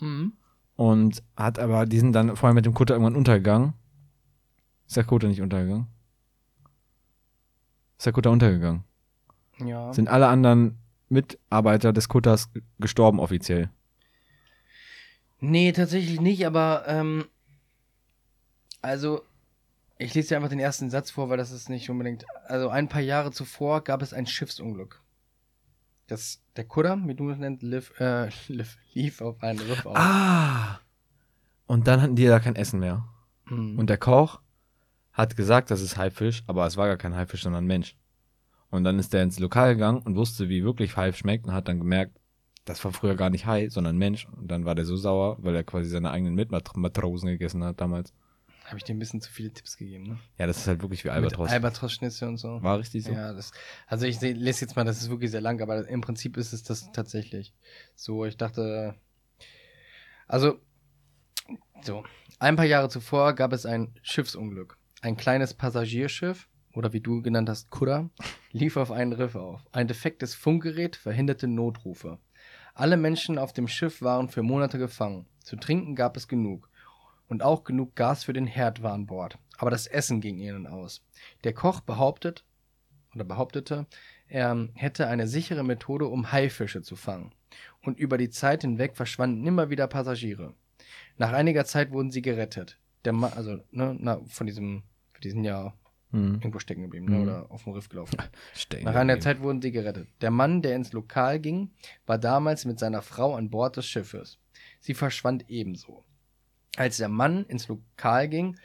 Mhm. 0.00 0.34
Und 0.76 1.22
hat 1.36 1.58
aber 1.58 1.86
diesen 1.86 2.12
dann 2.12 2.36
vorher 2.36 2.54
mit 2.54 2.66
dem 2.66 2.74
Kutter 2.74 2.94
irgendwann 2.94 3.16
untergegangen. 3.16 3.72
Ist 4.86 4.96
der 4.96 5.04
Kutter 5.04 5.28
nicht 5.28 5.40
untergegangen? 5.40 5.86
Ist 7.96 8.06
der 8.06 8.12
Kutter 8.12 8.30
untergegangen? 8.30 8.84
Ja. 9.64 9.92
Sind 9.92 10.08
alle 10.08 10.28
anderen 10.28 10.78
Mitarbeiter 11.08 11.92
des 11.92 12.08
Kutters 12.08 12.50
gestorben 12.78 13.18
offiziell? 13.18 13.70
Nee, 15.40 15.72
tatsächlich 15.72 16.20
nicht, 16.20 16.46
aber 16.46 16.84
ähm, 16.86 17.26
also 18.82 19.22
ich 19.98 20.14
lese 20.14 20.28
dir 20.28 20.36
einfach 20.36 20.48
den 20.48 20.60
ersten 20.60 20.90
Satz 20.90 21.10
vor, 21.10 21.28
weil 21.28 21.36
das 21.36 21.50
ist 21.50 21.68
nicht 21.68 21.90
unbedingt. 21.90 22.24
Also 22.46 22.68
ein 22.68 22.88
paar 22.88 23.00
Jahre 23.00 23.32
zuvor 23.32 23.82
gab 23.82 24.02
es 24.02 24.12
ein 24.12 24.26
Schiffsunglück. 24.26 25.02
Das, 26.06 26.40
der 26.56 26.64
Kutter, 26.64 26.98
wie 27.04 27.14
du 27.14 27.30
es 27.30 27.38
nennst, 27.38 27.62
lief, 27.62 27.92
äh, 28.00 28.30
lief, 28.48 28.78
lief 28.94 29.20
auf 29.20 29.42
einen 29.42 29.58
Riff 29.58 29.84
auf. 29.84 29.96
Ah! 29.96 30.80
Und 31.66 31.86
dann 31.86 32.00
hatten 32.00 32.16
die 32.16 32.26
da 32.26 32.40
kein 32.40 32.56
Essen 32.56 32.80
mehr. 32.80 33.04
Mhm. 33.46 33.78
Und 33.78 33.90
der 33.90 33.98
Koch 33.98 34.40
hat 35.12 35.36
gesagt, 35.36 35.70
das 35.70 35.82
ist 35.82 35.96
Haifisch, 35.96 36.44
aber 36.46 36.66
es 36.66 36.76
war 36.76 36.86
gar 36.86 36.96
kein 36.96 37.14
Haifisch, 37.14 37.42
sondern 37.42 37.64
ein 37.64 37.68
Mensch. 37.68 37.96
Und 38.70 38.84
dann 38.84 38.98
ist 38.98 39.12
der 39.12 39.22
ins 39.22 39.38
Lokal 39.38 39.74
gegangen 39.74 40.02
und 40.02 40.16
wusste, 40.16 40.48
wie 40.48 40.62
wirklich 40.62 40.96
Haif 40.96 41.16
schmeckt 41.16 41.46
und 41.46 41.52
hat 41.52 41.68
dann 41.68 41.78
gemerkt, 41.78 42.18
das 42.68 42.84
war 42.84 42.92
früher 42.92 43.16
gar 43.16 43.30
nicht 43.30 43.46
Hai, 43.46 43.68
sondern 43.68 43.96
Mensch. 43.96 44.26
Und 44.36 44.50
dann 44.50 44.64
war 44.64 44.74
der 44.74 44.84
so 44.84 44.96
sauer, 44.96 45.38
weil 45.40 45.54
er 45.54 45.64
quasi 45.64 45.88
seine 45.88 46.10
eigenen 46.10 46.34
Mitmatrosen 46.34 47.28
gegessen 47.28 47.64
hat 47.64 47.80
damals. 47.80 48.12
Habe 48.66 48.76
ich 48.76 48.84
dir 48.84 48.94
ein 48.94 48.98
bisschen 48.98 49.22
zu 49.22 49.32
viele 49.32 49.50
Tipps 49.50 49.78
gegeben, 49.78 50.04
ne? 50.04 50.18
Ja, 50.36 50.46
das 50.46 50.58
ist 50.58 50.66
halt 50.66 50.82
wirklich 50.82 51.02
wie 51.02 51.08
Albatros. 51.08 51.48
Albatros-Schnitzel 51.48 52.28
und 52.28 52.36
so. 52.36 52.62
War 52.62 52.78
richtig 52.78 53.04
so? 53.04 53.12
Ja, 53.12 53.32
das, 53.32 53.52
also 53.86 54.04
ich 54.04 54.20
lese 54.20 54.66
jetzt 54.66 54.76
mal, 54.76 54.84
das 54.84 55.00
ist 55.00 55.08
wirklich 55.08 55.30
sehr 55.30 55.40
lang, 55.40 55.62
aber 55.62 55.88
im 55.88 56.02
Prinzip 56.02 56.36
ist 56.36 56.52
es 56.52 56.64
das 56.64 56.92
tatsächlich. 56.92 57.54
So, 57.94 58.26
ich 58.26 58.36
dachte, 58.36 58.94
also, 60.26 60.60
so, 61.80 62.04
ein 62.38 62.56
paar 62.56 62.66
Jahre 62.66 62.90
zuvor 62.90 63.32
gab 63.32 63.54
es 63.54 63.64
ein 63.64 63.94
Schiffsunglück. 64.02 64.76
Ein 65.00 65.16
kleines 65.16 65.54
Passagierschiff, 65.54 66.46
oder 66.74 66.92
wie 66.92 67.00
du 67.00 67.22
genannt 67.22 67.48
hast, 67.48 67.70
Kudder, 67.70 68.10
lief 68.52 68.76
auf 68.76 68.90
einen 68.90 69.14
Riff 69.14 69.34
auf. 69.34 69.62
Ein 69.72 69.88
defektes 69.88 70.34
Funkgerät 70.34 70.94
verhinderte 70.94 71.48
Notrufe. 71.48 72.18
Alle 72.78 72.96
Menschen 72.96 73.38
auf 73.38 73.52
dem 73.52 73.66
Schiff 73.66 74.02
waren 74.02 74.28
für 74.28 74.44
Monate 74.44 74.78
gefangen. 74.78 75.26
Zu 75.40 75.56
trinken 75.56 75.96
gab 75.96 76.16
es 76.16 76.28
genug. 76.28 76.70
Und 77.26 77.42
auch 77.42 77.64
genug 77.64 77.96
Gas 77.96 78.22
für 78.22 78.32
den 78.32 78.46
Herd 78.46 78.84
war 78.84 78.92
an 78.92 79.06
Bord. 79.06 79.36
Aber 79.56 79.72
das 79.72 79.88
Essen 79.88 80.20
ging 80.20 80.38
ihnen 80.38 80.68
aus. 80.68 81.02
Der 81.42 81.52
Koch 81.52 81.80
behauptet, 81.80 82.44
oder 83.16 83.24
behauptete, 83.24 83.86
er 84.28 84.68
hätte 84.74 85.08
eine 85.08 85.26
sichere 85.26 85.64
Methode, 85.64 86.06
um 86.06 86.30
Haifische 86.30 86.80
zu 86.80 86.94
fangen. 86.94 87.32
Und 87.82 87.98
über 87.98 88.16
die 88.16 88.30
Zeit 88.30 88.60
hinweg 88.60 88.94
verschwanden 88.94 89.44
immer 89.44 89.70
wieder 89.70 89.88
Passagiere. 89.88 90.54
Nach 91.16 91.32
einiger 91.32 91.64
Zeit 91.64 91.90
wurden 91.90 92.12
sie 92.12 92.22
gerettet. 92.22 92.78
Der 93.04 93.12
Ma 93.12 93.30
also, 93.30 93.58
ne, 93.72 93.96
na, 93.98 94.20
von 94.28 94.46
diesem, 94.46 94.84
die 95.24 95.30
sind 95.30 95.42
ja 95.42 95.74
Mhm. 96.10 96.34
irgendwo 96.36 96.58
stecken 96.58 96.82
geblieben, 96.82 97.06
ne, 97.06 97.16
Mhm. 97.16 97.22
oder 97.24 97.50
auf 97.50 97.64
dem 97.64 97.72
Riff 97.74 97.88
gelaufen. 97.88 98.16
Stecken 98.54 98.84
Nach 98.86 98.94
einer. 98.94 99.20
Zeit 99.20 99.40
wurden 99.40 99.60
sie 99.60 99.72
gerettet. 99.72 100.08
Der 100.22 100.30
Mann, 100.30 100.62
der 100.62 100.74
ins 100.74 100.92
Lokal 100.92 101.38
ging, 101.38 101.70
war 102.06 102.16
damals 102.18 102.64
mit 102.64 102.78
seiner 102.78 103.02
Frau 103.02 103.34
an 103.34 103.50
Bord 103.50 103.76
des 103.76 103.86
Schiffes. 103.86 104.38
Sie 104.80 104.94
verschwand 104.94 105.48
ebenso. 105.50 106.04
Als 106.76 106.96
der 106.96 107.08
Mann 107.08 107.44
ins 107.46 107.68
Lokal 107.68 108.28
ging, 108.28 108.56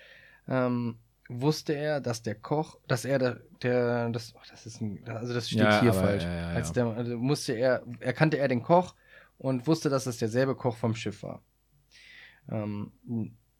ähm, 0.47 0.97
wusste 1.27 1.73
er, 1.73 1.99
dass 1.99 2.21
der 2.21 2.35
Koch, 2.35 2.77
dass 2.87 3.05
er 3.05 3.17
der, 3.19 3.41
der 3.61 4.09
das, 4.09 4.33
oh, 4.35 4.39
das 4.49 4.65
ist 4.65 4.81
ein, 4.81 5.03
also 5.07 5.33
das 5.33 5.47
steht 5.49 5.59
Ja, 5.61 5.81
hier 5.81 5.91
aber- 5.91 5.99
falsch. 6.01 6.23
ja, 6.23 6.33
ja. 6.35 6.47
Als 6.49 6.71
der, 6.73 6.85
also 6.87 7.17
musste 7.17 7.53
er, 7.53 7.83
erkannte 7.99 8.37
er 8.37 8.47
den 8.47 8.61
Koch 8.61 8.95
und 9.37 9.65
wusste, 9.67 9.89
dass 9.89 10.05
es 10.05 10.17
derselbe 10.17 10.55
Koch 10.55 10.77
vom 10.77 10.95
Schiff 10.95 11.23
war. 11.23 11.41
Ähm, 12.49 12.91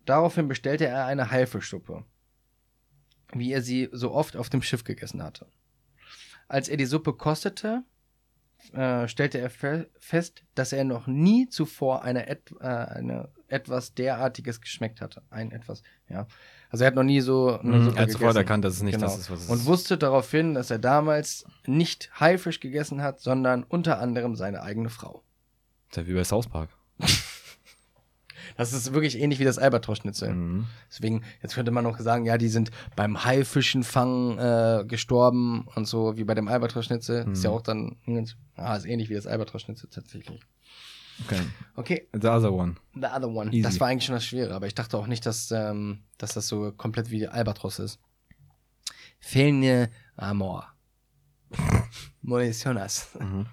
daraufhin 0.06 0.48
bestellte 0.48 0.86
er 0.86 1.06
eine 1.06 1.32
Haifischsuppe, 1.32 2.04
wie 3.40 3.52
er 3.54 3.62
sie 3.62 3.90
so 3.92 4.12
oft 4.14 4.36
auf 4.38 4.50
dem 4.50 4.62
Schiff 4.62 4.84
gegessen 4.84 5.22
hatte. 5.24 5.48
Als 6.48 6.68
er 6.70 6.78
die 6.78 6.86
Suppe 6.86 7.14
kostete, 7.14 7.84
äh, 8.74 9.08
stellte 9.08 9.40
er 9.40 9.50
fe 9.50 9.90
fest, 9.98 10.44
dass 10.56 10.72
er 10.74 10.84
noch 10.84 11.08
nie 11.08 11.48
zuvor 11.50 12.04
eine, 12.04 12.28
et 12.28 12.52
äh, 12.60 12.66
eine 12.66 13.30
etwas 13.48 13.94
derartiges 13.94 14.62
geschmeckt 14.62 15.02
hatte. 15.02 15.22
Ein 15.30 15.52
etwas, 15.52 15.84
ja. 16.10 16.28
Also 16.70 16.84
er 16.84 16.88
hat 16.88 16.96
noch 16.96 17.04
nie 17.04 17.22
so 17.22 17.60
eine 17.60 17.78
Mhm, 17.78 17.84
Suppe 17.84 17.98
er 17.98 18.04
hat 18.04 18.12
sofort 18.12 18.36
erkannt, 18.36 18.66
dass 18.66 18.76
es 18.76 18.82
nicht 18.82 18.96
Genau. 18.96 19.06
das 19.08 19.18
ist, 19.20 19.30
was 19.30 19.42
es 19.44 19.50
Und 19.50 19.58
ist. 19.60 19.66
wusste 19.66 19.98
daraufhin, 19.98 20.54
dass 20.56 20.72
er 20.72 20.80
damals 20.80 21.46
nicht 21.68 22.10
Haifisch 22.20 22.60
gegessen 22.60 23.02
hat, 23.02 23.20
sondern 23.20 23.64
unter 23.64 24.00
anderem 24.00 24.36
seine 24.36 24.62
eigene 24.64 24.90
Frau. 24.90 25.24
ist 25.90 25.98
ja 25.98 26.08
wie 26.08 26.14
bei 26.14 26.24
South 26.24 26.48
Park. 26.48 26.70
Das 28.58 28.74
ist 28.74 28.94
wirklich 28.94 29.20
ähnlich 29.20 29.40
wie 29.40 29.44
das 29.46 29.58
Albatros-Schnitzel. 29.58 30.34
Mhm. 30.34 30.68
Deswegen, 30.90 31.24
jetzt 31.42 31.56
könnte 31.56 31.72
man 31.72 31.84
noch 31.84 32.00
sagen, 32.00 32.26
ja, 32.26 32.38
die 32.38 32.50
sind 32.50 32.72
beim 32.96 33.24
Haifischenfangen 33.26 34.38
äh, 34.40 34.86
gestorben 34.86 35.68
und 35.76 35.86
so, 35.88 36.18
wie 36.18 36.24
bei 36.24 36.34
dem 36.36 36.48
Albatros-Schnitzel. 36.48 37.32
Ist 37.32 37.44
ja 37.44 37.50
Mhm. 37.50 37.56
auch 37.56 37.62
dann, 37.62 37.98
ah, 38.56 38.76
ist 38.76 38.86
ähnlich 38.86 39.10
wie 39.10 39.16
das 39.16 39.28
Albatros-Schnitzel 39.28 39.90
tatsächlich. 39.90 40.42
Okay. 41.26 41.42
Okay, 41.76 42.08
The 42.14 42.28
other 42.28 42.52
one. 42.52 42.76
the 42.96 43.06
other 43.06 43.28
one. 43.30 43.52
Easy. 43.52 43.62
Das 43.62 43.80
war 43.80 43.88
eigentlich 43.88 44.06
schon 44.06 44.16
das 44.16 44.26
Schwere, 44.26 44.54
aber 44.56 44.66
ich 44.68 44.74
dachte 44.76 44.98
auch 44.98 45.06
nicht, 45.08 45.26
dass, 45.26 45.52
ähm, 45.52 46.04
dass 46.18 46.34
das 46.34 46.48
so 46.48 46.72
komplett 46.72 47.12
wie 47.12 47.28
Albatros 47.28 47.78
ist. 47.80 48.00
Fehlende 49.20 49.90
Amor. 50.16 50.68
Municionas. 52.22 53.10
Mhm. 53.20 53.46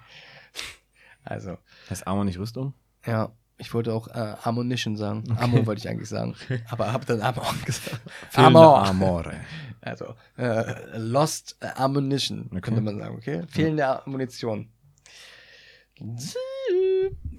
Also, 1.23 1.59
Heißt 1.91 2.07
Armor 2.07 2.25
nicht 2.25 2.39
Rüstung? 2.39 2.75
ja, 3.07 3.31
ich 3.61 3.73
wollte 3.75 3.93
auch 3.93 4.09
äh, 4.09 4.35
Ammunition 4.43 4.97
sagen. 4.97 5.25
Ammo 5.39 5.65
wollte 5.67 5.81
ich 5.81 5.89
eigentlich 5.89 6.09
sagen. 6.09 6.35
Aber 6.69 6.93
hab 6.93 7.07
dann 7.07 7.21
Amor 7.21 7.55
gesagt. 7.65 8.01
Amor. 8.35 8.85
Amore. 8.87 9.35
Also, 9.83 10.15
äh, 10.37 10.99
Lost 10.99 11.57
Ammunition, 11.77 12.49
Okay. 12.51 12.61
könnte 12.61 12.83
man 12.83 12.99
sagen, 12.99 13.17
okay? 13.17 13.45
Fehlende 13.49 14.03
Munition. 14.05 14.69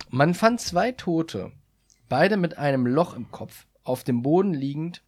Man 0.09 0.34
fand 0.34 0.59
zwei 0.59 0.91
Tote, 0.91 1.51
beide 2.09 2.38
mit 2.38 2.57
einem 2.57 2.88
Loch 2.88 3.13
im 3.15 3.30
Kopf, 3.30 3.67
auf 3.84 4.03
dem 4.03 4.24
Boden 4.24 4.55
liegend. 4.55 5.03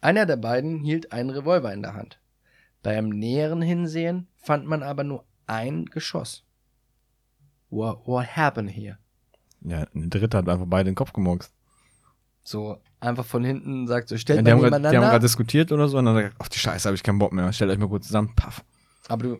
Einer 0.00 0.26
der 0.26 0.38
beiden 0.38 0.80
hielt 0.80 1.12
einen 1.12 1.30
Revolver 1.30 1.72
in 1.72 1.82
der 1.82 1.94
Hand. 1.94 2.18
Beim 2.82 3.08
näheren 3.08 3.62
Hinsehen 3.62 4.26
fand 4.36 4.66
man 4.66 4.82
aber 4.82 5.04
nur 5.04 5.24
ein 5.46 5.84
Geschoss. 5.86 6.44
What, 7.70 8.08
what 8.08 8.26
happened 8.36 8.70
here? 8.70 8.98
Ja, 9.64 9.86
ein 9.94 10.10
Dritter 10.10 10.38
hat 10.38 10.48
einfach 10.48 10.66
beide 10.68 10.90
den 10.90 10.94
Kopf 10.94 11.12
gemurkst. 11.12 11.52
So, 12.44 12.78
einfach 12.98 13.24
von 13.24 13.44
hinten 13.44 13.86
sagt 13.86 14.08
so, 14.08 14.16
Ja, 14.16 14.18
stellt 14.20 14.40
die, 14.40 14.42
man 14.42 14.52
haben 14.64 14.70
grad, 14.70 14.92
die 14.92 14.96
haben 14.96 15.04
gerade 15.04 15.20
diskutiert 15.20 15.70
oder 15.70 15.88
so 15.88 15.98
und 15.98 16.06
dann 16.06 16.14
sagt, 16.16 16.40
auf 16.40 16.48
die 16.48 16.58
Scheiße 16.58 16.88
habe 16.88 16.96
ich 16.96 17.02
keinen 17.02 17.18
Bock 17.18 17.32
mehr. 17.32 17.52
Stellt 17.52 17.70
euch 17.70 17.78
mal 17.78 17.88
kurz 17.88 18.06
zusammen. 18.06 18.32
Paff. 18.34 18.64
aber 19.08 19.22
du, 19.22 19.38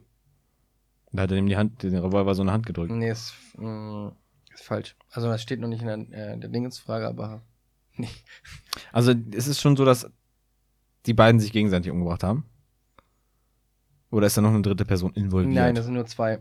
Da 1.13 1.23
hat 1.23 1.33
er 1.33 1.39
ihm 1.39 1.47
die 1.49 1.57
Hand, 1.57 1.83
den 1.83 1.97
Revolver 1.97 2.35
so 2.35 2.43
in 2.43 2.49
die 2.49 2.53
Hand 2.53 2.67
gedrückt. 2.67 2.93
Nee, 2.93 3.11
ist, 3.11 3.35
mh, 3.57 4.13
ist 4.55 4.63
falsch. 4.63 4.95
Also 5.11 5.29
das 5.29 5.43
steht 5.43 5.59
noch 5.61 5.69
nicht 5.69 5.83
in 5.83 5.87
der, 6.11 6.35
äh, 6.35 6.39
der 6.39 6.49
Dingensfrage, 6.51 7.09
aber 7.09 7.43
nee. 7.97 8.09
Also 8.93 9.13
es 9.33 9.49
ist 9.49 9.61
schon 9.61 9.77
so, 9.77 9.85
dass 9.85 10.09
die 11.07 11.15
beiden 11.15 11.41
sich 11.41 11.51
gegenseitig 11.53 11.91
umgebracht 11.91 12.23
haben. 12.23 12.45
Oder 14.13 14.27
ist 14.29 14.37
da 14.37 14.43
noch 14.43 14.51
eine 14.51 14.63
dritte 14.63 14.85
Person 14.85 15.13
involviert? 15.15 15.55
Nein, 15.55 15.75
das 15.75 15.87
sind 15.87 15.95
nur 15.95 16.07
zwei. 16.07 16.41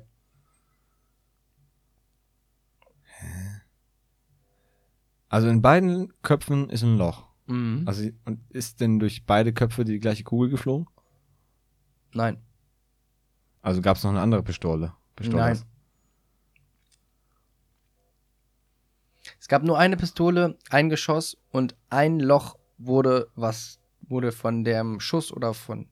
Also 5.31 5.47
in 5.47 5.61
beiden 5.61 6.11
Köpfen 6.23 6.69
ist 6.69 6.83
ein 6.83 6.97
Loch. 6.97 7.25
Mhm. 7.45 7.83
Also 7.85 8.09
und 8.25 8.41
ist 8.49 8.81
denn 8.81 8.99
durch 8.99 9.25
beide 9.25 9.53
Köpfe 9.53 9.85
die 9.85 10.01
gleiche 10.01 10.25
Kugel 10.25 10.49
geflogen? 10.49 10.87
Nein. 12.13 12.43
Also 13.61 13.81
gab 13.81 13.95
es 13.95 14.03
noch 14.03 14.09
eine 14.09 14.19
andere 14.19 14.43
Pistole? 14.43 14.93
Pistole 15.15 15.41
Nein. 15.41 15.61
Es 19.39 19.47
gab 19.47 19.63
nur 19.63 19.79
eine 19.79 19.95
Pistole, 19.95 20.57
ein 20.69 20.89
Geschoss 20.89 21.37
und 21.49 21.77
ein 21.89 22.19
Loch 22.19 22.57
wurde 22.77 23.29
was 23.33 23.79
wurde 24.01 24.33
von 24.33 24.65
dem 24.65 24.99
Schuss 24.99 25.31
oder 25.31 25.53
von 25.53 25.87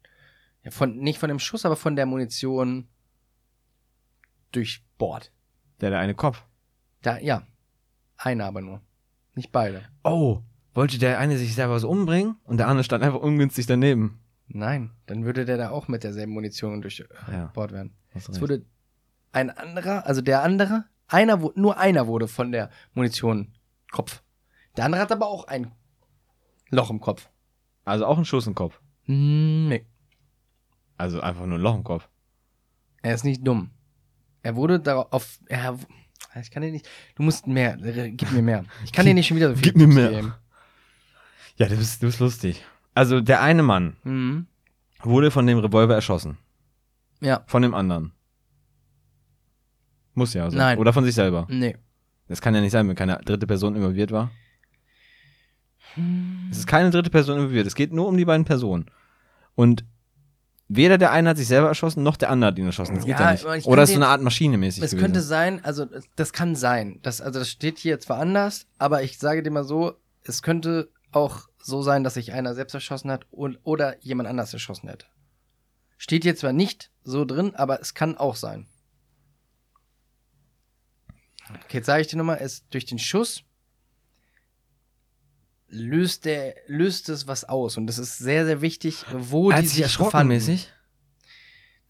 ja, 0.64 0.72
von 0.72 0.98
nicht 0.98 1.18
von 1.18 1.30
dem 1.30 1.40
Schuss, 1.40 1.66
aber 1.66 1.78
von 1.78 1.96
der 1.96 2.06
Munition 2.06 2.90
durchbohrt. 4.52 5.32
Der, 5.80 5.92
der 5.92 6.00
eine 6.00 6.14
Kopf. 6.14 6.44
Da 7.04 7.20
ja, 7.20 7.48
einer 8.18 8.46
aber 8.46 8.60
nur, 8.60 8.82
nicht 9.40 9.52
beide. 9.52 9.82
Oh, 10.04 10.42
wollte 10.74 10.98
der 11.00 11.18
eine 11.20 11.38
sich 11.38 11.56
selber 11.56 11.80
so 11.80 11.90
umbringen 11.90 12.36
und 12.44 12.58
der 12.58 12.68
andere 12.68 12.84
stand 12.84 13.04
einfach 13.04 13.20
ungünstig 13.20 13.66
daneben. 13.66 14.20
Nein, 14.48 14.92
dann 15.06 15.26
würde 15.26 15.46
der 15.46 15.58
da 15.58 15.70
auch 15.72 15.88
mit 15.88 16.04
derselben 16.04 16.34
Munition 16.34 16.82
durchbohrt 16.82 17.20
Ja. 17.28 17.72
werden. 17.72 17.94
Es 18.14 18.42
wurde 18.42 18.66
ein 19.32 19.50
anderer, 19.52 20.06
also 20.08 20.22
der 20.22 20.42
andere, 20.44 20.86
einer, 21.08 21.38
nur 21.56 21.78
einer 21.78 22.08
wurde 22.08 22.28
von 22.28 22.52
der 22.52 22.70
Munition 22.94 23.54
Kopf. 23.92 24.22
Der 24.78 24.86
andere 24.86 25.02
hat 25.02 25.12
aber 25.12 25.28
auch 25.28 25.46
ein 25.48 25.72
Loch 26.70 26.90
im 26.90 27.00
Kopf. 27.00 27.30
Also 27.86 28.06
auch 28.06 28.18
ein 28.18 28.26
Schuss 28.26 28.46
im 28.48 28.56
Kopf. 28.56 28.80
Hm, 29.06 29.68
Nee, 29.70 29.86
Also 30.98 31.22
einfach 31.22 31.46
nur 31.46 31.58
ein 31.58 31.62
Loch 31.62 31.76
im 31.76 31.84
Kopf. 31.84 32.08
er 33.02 33.14
ist 33.16 33.24
nicht 33.26 33.46
dumm. 33.48 33.72
Er 34.42 34.56
wurde 34.56 34.80
darauf, 34.80 35.12
auf, 35.12 35.40
er, 35.48 35.78
ich 36.42 36.52
kann 36.52 36.62
dir 36.64 36.72
nicht, 36.72 36.88
du 37.16 37.24
musst 37.24 37.48
mehr, 37.48 37.78
gib 37.78 38.32
mir 38.32 38.42
mehr. 38.42 38.66
Ich 38.86 38.92
kann 38.92 39.06
dir 39.06 39.14
nicht 39.14 39.28
schon 39.28 39.38
wieder 39.38 39.50
so 39.50 39.56
viel 39.56 39.64
Gib 39.64 39.76
mir 39.78 39.88
mehr. 39.88 40.10
geben. 40.12 40.34
Ja, 41.58 41.68
du 41.68 41.76
bist, 41.76 42.02
du 42.02 42.08
bist 42.08 42.20
lustig. 42.20 42.64
Also 42.96 43.20
der 43.22 43.42
eine 43.42 43.64
Mann 43.64 43.96
Mhm. 44.04 44.48
wurde 45.04 45.32
von 45.32 45.46
dem 45.48 45.60
Revolver 45.60 45.96
erschossen. 45.96 46.38
Ja, 47.22 47.44
Von 47.48 47.62
dem 47.64 47.74
anderen. 47.74 48.14
Muss 50.14 50.34
ja 50.34 50.50
so. 50.50 50.58
Nein. 50.58 50.78
Oder 50.78 50.94
von 50.94 51.04
sich 51.04 51.16
selber. 51.16 51.46
nee. 51.50 51.76
Das 52.28 52.42
kann 52.42 52.54
ja 52.54 52.62
nicht 52.62 52.72
sein, 52.72 52.88
wenn 52.88 52.96
keine 52.96 53.18
dritte 53.26 53.48
Person 53.48 53.76
involviert 53.76 54.12
war. 54.12 54.30
Es 56.52 56.60
ist 56.60 56.68
keine 56.68 56.92
dritte 56.92 57.10
Person 57.10 57.38
involviert. 57.40 57.66
Es 57.66 57.74
geht 57.74 57.92
nur 57.92 58.08
um 58.08 58.16
die 58.18 58.26
beiden 58.26 58.46
Personen. 58.46 58.86
Und 59.56 59.84
weder 60.70 60.98
der 60.98 61.12
eine 61.12 61.30
hat 61.32 61.38
sich 61.38 61.48
selber 61.48 61.68
erschossen, 61.68 62.04
noch 62.04 62.16
der 62.16 62.30
andere 62.30 62.52
hat 62.52 62.60
ihn 62.60 62.66
erschossen. 62.68 62.96
Das 62.96 63.06
geht 63.06 63.20
Ja, 63.20 63.34
ja, 63.34 63.52
nicht. 63.52 63.66
ich 63.66 63.66
Oder 63.66 63.84
ist 63.84 63.90
so 63.90 63.96
eine 63.96 64.08
Art 64.08 64.22
Maschine 64.22 64.58
mäßig 64.58 64.82
Es 64.84 64.92
gewesen. 64.92 65.04
könnte 65.04 65.22
sein, 65.22 65.64
also 65.66 65.86
das, 65.86 66.06
das 66.16 66.32
kann 66.32 66.56
sein. 66.56 67.00
Das, 67.02 67.20
also 67.20 67.40
das 67.40 67.50
steht 67.50 67.78
hier 67.80 68.00
zwar 68.00 68.20
anders, 68.20 68.68
aber 68.78 69.04
ich 69.04 69.18
sage 69.20 69.44
dir 69.44 69.52
mal 69.52 69.64
so, 69.66 69.96
es 70.24 70.42
könnte 70.42 70.90
auch 71.12 71.50
so 71.62 71.82
sein, 71.82 72.04
dass 72.04 72.14
sich 72.14 72.32
einer 72.34 72.56
selbst 72.56 72.74
erschossen 72.76 73.12
hat 73.12 73.26
und, 73.32 73.60
oder 73.64 73.98
jemand 74.02 74.30
anders 74.30 74.54
erschossen 74.54 74.88
hätte. 74.90 75.08
Steht 75.98 76.24
hier 76.24 76.36
zwar 76.36 76.54
nicht 76.54 76.92
so 77.04 77.26
drin, 77.26 77.56
aber 77.56 77.82
es 77.82 77.94
kann 77.94 78.16
auch 78.16 78.36
sein. 78.36 78.68
Okay, 81.66 81.78
jetzt 81.78 81.88
sage 81.88 82.02
ich 82.02 82.08
dir 82.08 82.18
nochmal, 82.18 82.38
es 82.42 82.68
durch 82.70 82.86
den 82.86 83.00
Schuss 83.00 83.44
löst, 85.70 86.26
der, 86.26 86.56
löst 86.68 87.10
es 87.10 87.28
was 87.28 87.44
aus. 87.46 87.78
Und 87.78 87.88
das 87.88 87.98
ist 87.98 88.18
sehr, 88.18 88.46
sehr 88.46 88.62
wichtig, 88.62 89.06
wo 89.12 89.52
die 89.52 89.66
sich 89.68 89.98
befanden. 89.98 90.30
mäßig? 90.30 90.72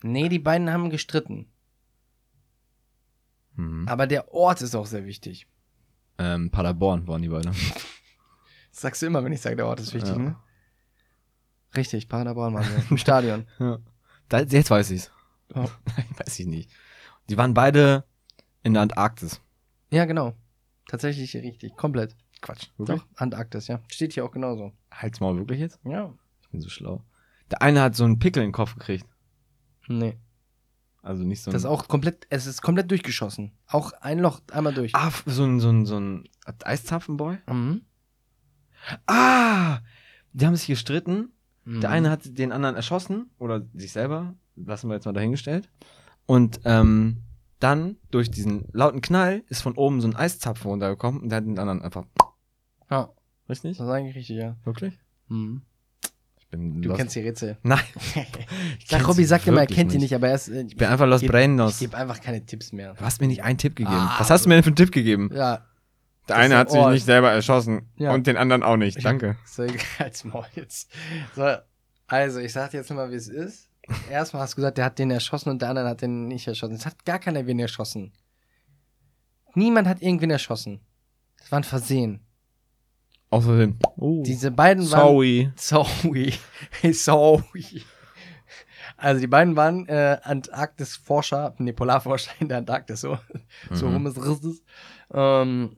Nee, 0.03 0.29
die 0.29 0.39
beiden 0.39 0.69
haben 0.71 0.89
gestritten. 0.89 1.51
Mhm. 3.55 3.87
Aber 3.87 4.07
der 4.07 4.33
Ort 4.33 4.61
ist 4.61 4.75
auch 4.75 4.85
sehr 4.85 5.05
wichtig. 5.05 5.47
Ähm, 6.17 6.49
Paderborn 6.51 7.07
waren 7.07 7.21
die 7.21 7.29
beide. 7.29 7.51
Das 8.71 8.81
sagst 8.81 9.01
du 9.01 9.07
immer, 9.07 9.23
wenn 9.25 9.33
ich 9.33 9.41
sage, 9.41 9.55
der 9.55 9.65
Ort 9.65 9.79
ist 9.79 9.93
wichtig, 9.95 10.11
Ja. 10.11 10.17
ne? 10.19 10.35
Richtig, 11.75 12.07
Paderborn 12.07 12.53
waren 12.53 12.63
wir. 12.69 12.83
Im 12.91 12.97
Stadion. 12.97 13.45
Ja. 13.59 13.79
Da, 14.29 14.41
jetzt 14.41 14.69
weiß 14.69 14.91
ich's. 14.91 15.11
Oh. 15.55 15.67
weiß 16.17 16.39
ich 16.39 16.45
nicht. 16.45 16.69
Die 17.29 17.35
waren 17.37 17.55
beide 17.55 18.05
in 18.61 18.73
der 18.73 18.83
Antarktis. 18.83 19.41
Ja, 19.89 20.05
genau. 20.05 20.35
Tatsächlich 20.87 21.35
richtig. 21.35 21.75
Komplett. 21.75 22.15
Quatsch. 22.41 22.67
Doch, 22.77 23.05
Antarktis, 23.15 23.67
ja. 23.67 23.81
Steht 23.91 24.13
hier 24.13 24.25
auch 24.25 24.31
genauso. 24.31 24.71
Halt's 24.91 25.19
mal 25.19 25.35
wirklich 25.35 25.59
jetzt? 25.59 25.79
Ja. 25.83 26.13
Ich 26.41 26.49
bin 26.49 26.61
so 26.61 26.69
schlau. 26.69 27.03
Der 27.51 27.61
eine 27.61 27.81
hat 27.81 27.95
so 27.95 28.03
einen 28.05 28.19
Pickel 28.19 28.43
in 28.43 28.49
den 28.49 28.53
Kopf 28.53 28.75
gekriegt. 28.75 29.05
Nee. 29.87 30.17
Also 31.01 31.23
nicht 31.23 31.41
so 31.41 31.49
ein. 31.49 31.53
Das 31.53 31.63
ist 31.63 31.65
auch 31.65 31.87
komplett, 31.87 32.27
es 32.29 32.45
ist 32.45 32.61
komplett 32.61 32.91
durchgeschossen. 32.91 33.51
Auch 33.67 33.93
ein 33.93 34.19
Loch 34.19 34.41
einmal 34.51 34.73
durch. 34.73 34.93
Ah, 34.95 35.11
so 35.25 35.43
ein, 35.45 35.59
so 35.59 35.69
ein, 35.69 35.85
so 35.85 35.99
ein 35.99 36.29
Eiszapfenboy? 36.63 37.37
Mhm. 37.47 37.81
Ah! 39.07 39.79
Die 40.33 40.45
haben 40.45 40.55
sich 40.55 40.67
gestritten. 40.67 41.31
Der 41.65 41.89
Mhm. 41.89 41.93
eine 41.95 42.09
hat 42.09 42.21
den 42.37 42.51
anderen 42.51 42.75
erschossen 42.75 43.29
oder 43.37 43.61
sich 43.73 43.91
selber, 43.91 44.33
lassen 44.55 44.89
wir 44.89 44.95
jetzt 44.95 45.05
mal 45.05 45.13
dahingestellt. 45.13 45.69
Und 46.25 46.61
ähm, 46.65 47.23
dann 47.59 47.97
durch 48.11 48.31
diesen 48.31 48.65
lauten 48.71 49.01
Knall 49.01 49.43
ist 49.49 49.61
von 49.61 49.75
oben 49.75 50.01
so 50.01 50.07
ein 50.07 50.15
Eiszapfen 50.15 50.69
runtergekommen 50.69 51.21
und 51.21 51.29
der 51.29 51.37
hat 51.37 51.45
den 51.45 51.59
anderen 51.59 51.81
einfach. 51.81 52.05
Ja, 52.89 53.09
Richtig? 53.47 53.77
das 53.77 53.87
ist 53.87 53.91
eigentlich 53.93 54.15
richtig, 54.15 54.37
ja. 54.37 54.55
Wirklich? 54.63 54.93
Mhm. 55.27 55.61
Ich 56.37 56.47
bin 56.47 56.81
Du 56.81 56.89
lost. 56.89 56.99
kennst 56.99 57.15
die 57.15 57.19
Rätsel. 57.21 57.57
Nein. 57.63 57.79
Sag, 58.87 59.07
Robby 59.07 59.23
sagt 59.25 59.45
immer, 59.47 59.61
er 59.61 59.67
kennt 59.67 59.91
die 59.93 59.97
nicht, 59.99 60.13
aber 60.15 60.29
er 60.29 60.35
ist. 60.35 60.47
äh, 60.49 60.63
Ich 60.63 60.75
bin 60.75 60.87
einfach 60.87 61.05
Los 61.07 61.21
Brendos. 61.23 61.73
Ich 61.75 61.79
gebe 61.81 61.97
einfach 61.97 62.19
keine 62.21 62.45
Tipps 62.45 62.71
mehr. 62.71 62.93
Du 62.95 63.01
hast 63.01 63.21
mir 63.21 63.27
nicht 63.27 63.43
einen 63.43 63.57
Tipp 63.57 63.75
gegeben. 63.75 63.95
Ah, 63.95 64.15
Was 64.19 64.29
hast 64.29 64.45
du 64.45 64.49
mir 64.49 64.55
denn 64.55 64.63
für 64.63 64.69
einen 64.69 64.75
Tipp 64.75 64.91
gegeben? 64.91 65.29
Ja, 65.33 65.65
Der 66.27 66.37
eine 66.37 66.57
hat 66.57 66.71
sich 66.71 66.79
Ort. 66.79 66.93
nicht 66.93 67.05
selber 67.05 67.31
erschossen 67.31 67.89
Ja. 67.97 68.13
und 68.13 68.25
den 68.27 68.37
anderen 68.37 68.63
auch 68.63 68.77
nicht. 68.77 69.03
Danke. 69.05 69.35
so 69.45 69.65
als 69.99 70.23
Maul 70.23 70.45
jetzt. 70.55 70.91
So, 71.35 71.55
also, 72.07 72.39
ich 72.39 72.51
sag 72.53 72.71
dir 72.71 72.77
jetzt 72.77 72.89
nochmal, 72.89 73.11
wie 73.11 73.15
es 73.15 73.27
ist. 73.27 73.67
Erstmal 74.09 74.41
hast 74.43 74.53
du 74.53 74.55
gesagt, 74.57 74.77
der 74.79 74.85
hat 74.85 74.99
den 74.99 75.09
erschossen 75.11 75.49
und 75.49 75.61
der 75.61 75.69
andere 75.69 75.87
hat 75.89 76.01
den 76.01 76.27
nicht 76.27 76.47
erschossen. 76.47 76.75
Es 76.75 76.85
hat 76.85 77.05
gar 77.05 77.17
keiner 77.19 77.45
wen 77.47 77.59
erschossen. 77.59 78.13
Niemand 79.55 79.87
hat 79.87 80.01
irgendwen 80.01 80.29
erschossen. 80.31 80.79
Das 81.39 81.51
war 81.51 81.59
ein 81.59 81.63
Versehen. 81.63 82.21
Außerdem. 83.31 83.77
Oh. 83.97 84.23
Diese 84.23 84.51
beiden 84.51 84.89
waren. 84.91 84.99
Sorry. 85.01 85.51
Sorry. 85.55 86.33
Sorry. 86.93 87.83
Also 88.97 89.21
die 89.21 89.27
beiden 89.27 89.55
waren 89.55 89.87
äh, 89.87 90.17
Antarktis-Forscher, 90.23 91.55
nee, 91.59 91.71
Polarforscher 91.71 92.31
in 92.39 92.49
der 92.49 92.57
Antarktis, 92.57 93.01
so, 93.01 93.17
so 93.71 93.87
Mhm. 93.87 93.93
rum 93.93 94.07
ist 94.07 94.17
es. 94.17 94.63
Ähm, 95.13 95.77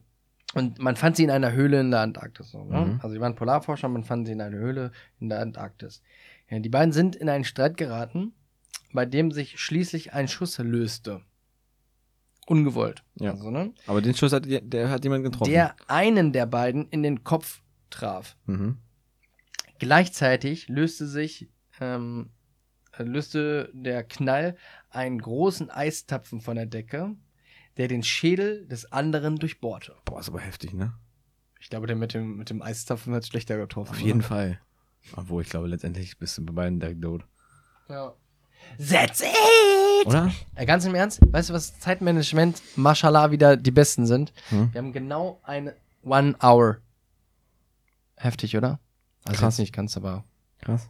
und 0.53 0.79
man 0.79 0.95
fand 0.95 1.15
sie 1.17 1.23
in 1.23 1.31
einer 1.31 1.51
Höhle 1.51 1.79
in 1.79 1.91
der 1.91 2.01
Antarktis. 2.01 2.51
So, 2.51 2.63
ne? 2.63 2.79
Mhm. 2.85 2.99
Also 3.01 3.13
die 3.15 3.21
waren 3.21 3.35
Polarforscher, 3.35 3.89
man 3.89 4.03
fand 4.03 4.25
sie 4.27 4.33
in 4.33 4.41
einer 4.41 4.57
Höhle 4.57 4.91
in 5.19 5.29
der 5.29 5.39
Antarktis. 5.39 6.01
Ja, 6.49 6.59
die 6.59 6.69
beiden 6.69 6.91
sind 6.93 7.15
in 7.15 7.29
einen 7.29 7.43
Streit 7.43 7.77
geraten, 7.77 8.33
bei 8.91 9.05
dem 9.05 9.31
sich 9.31 9.59
schließlich 9.59 10.13
ein 10.13 10.27
Schuss 10.27 10.57
löste. 10.57 11.21
Ungewollt. 12.47 13.03
Ja. 13.15 13.31
Also, 13.31 13.51
ne? 13.51 13.73
Aber 13.87 14.01
den 14.01 14.15
Schuss 14.15 14.33
hat, 14.33 14.45
der 14.47 14.89
hat 14.89 15.03
jemand 15.03 15.23
getroffen. 15.23 15.51
Der 15.51 15.75
einen 15.87 16.33
der 16.33 16.45
beiden 16.45 16.87
in 16.89 17.03
den 17.03 17.23
Kopf 17.23 17.61
traf. 17.89 18.35
Mhm. 18.45 18.77
Gleichzeitig 19.79 20.67
löste 20.67 21.07
sich, 21.07 21.49
ähm, 21.79 22.31
äh, 22.97 23.03
löste 23.03 23.71
der 23.73 24.03
Knall 24.03 24.57
einen 24.89 25.19
großen 25.19 25.69
Eistapfen 25.69 26.41
von 26.41 26.55
der 26.55 26.65
Decke, 26.65 27.15
der 27.77 27.87
den 27.87 28.03
Schädel 28.03 28.67
des 28.67 28.91
anderen 28.91 29.37
durchbohrte. 29.37 29.95
Boah, 30.05 30.19
ist 30.19 30.29
aber 30.29 30.39
heftig, 30.39 30.73
ne? 30.73 30.93
Ich 31.59 31.69
glaube, 31.69 31.87
der 31.87 31.95
mit 31.95 32.13
dem, 32.13 32.37
mit 32.37 32.49
dem 32.49 32.61
Eistapfen 32.61 33.13
hat 33.13 33.25
schlechter 33.25 33.57
getroffen. 33.57 33.91
Auf 33.91 34.01
jeden 34.01 34.23
Fall. 34.23 34.59
Obwohl, 35.15 35.43
ich 35.43 35.49
glaube, 35.49 35.67
letztendlich 35.67 36.17
bist 36.17 36.37
du 36.37 36.45
bei 36.45 36.53
beiden 36.53 36.79
direkt 36.79 37.01
tot. 37.01 37.23
Ja. 37.87 38.13
That's 38.77 39.21
it! 39.21 39.29
Oder? 40.05 40.31
Äh, 40.55 40.65
ganz 40.65 40.85
im 40.85 40.95
Ernst, 40.95 41.19
weißt 41.31 41.49
du, 41.49 41.53
was 41.53 41.79
Zeitmanagement, 41.79 42.61
mashallah, 42.75 43.31
wieder 43.31 43.57
die 43.57 43.71
Besten 43.71 44.05
sind? 44.05 44.33
Hm? 44.49 44.69
Wir 44.71 44.81
haben 44.81 44.93
genau 44.93 45.39
eine 45.43 45.75
One 46.03 46.35
Hour. 46.41 46.77
Heftig, 48.15 48.57
oder? 48.57 48.79
Also 49.25 49.39
Krass. 49.39 49.57
jetzt 49.57 49.59
nicht 49.59 49.73
ganz, 49.73 49.97
aber. 49.97 50.23
Krass. 50.59 50.89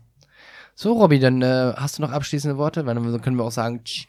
So, 0.75 0.93
Robby, 0.93 1.19
dann 1.19 1.41
äh, 1.41 1.73
hast 1.75 1.97
du 1.97 2.01
noch 2.01 2.11
abschließende 2.11 2.57
Worte? 2.57 2.85
Weil 2.85 2.95
dann 2.95 3.21
können 3.21 3.37
wir 3.37 3.43
auch 3.43 3.51
sagen, 3.51 3.83
tschüss. 3.83 4.07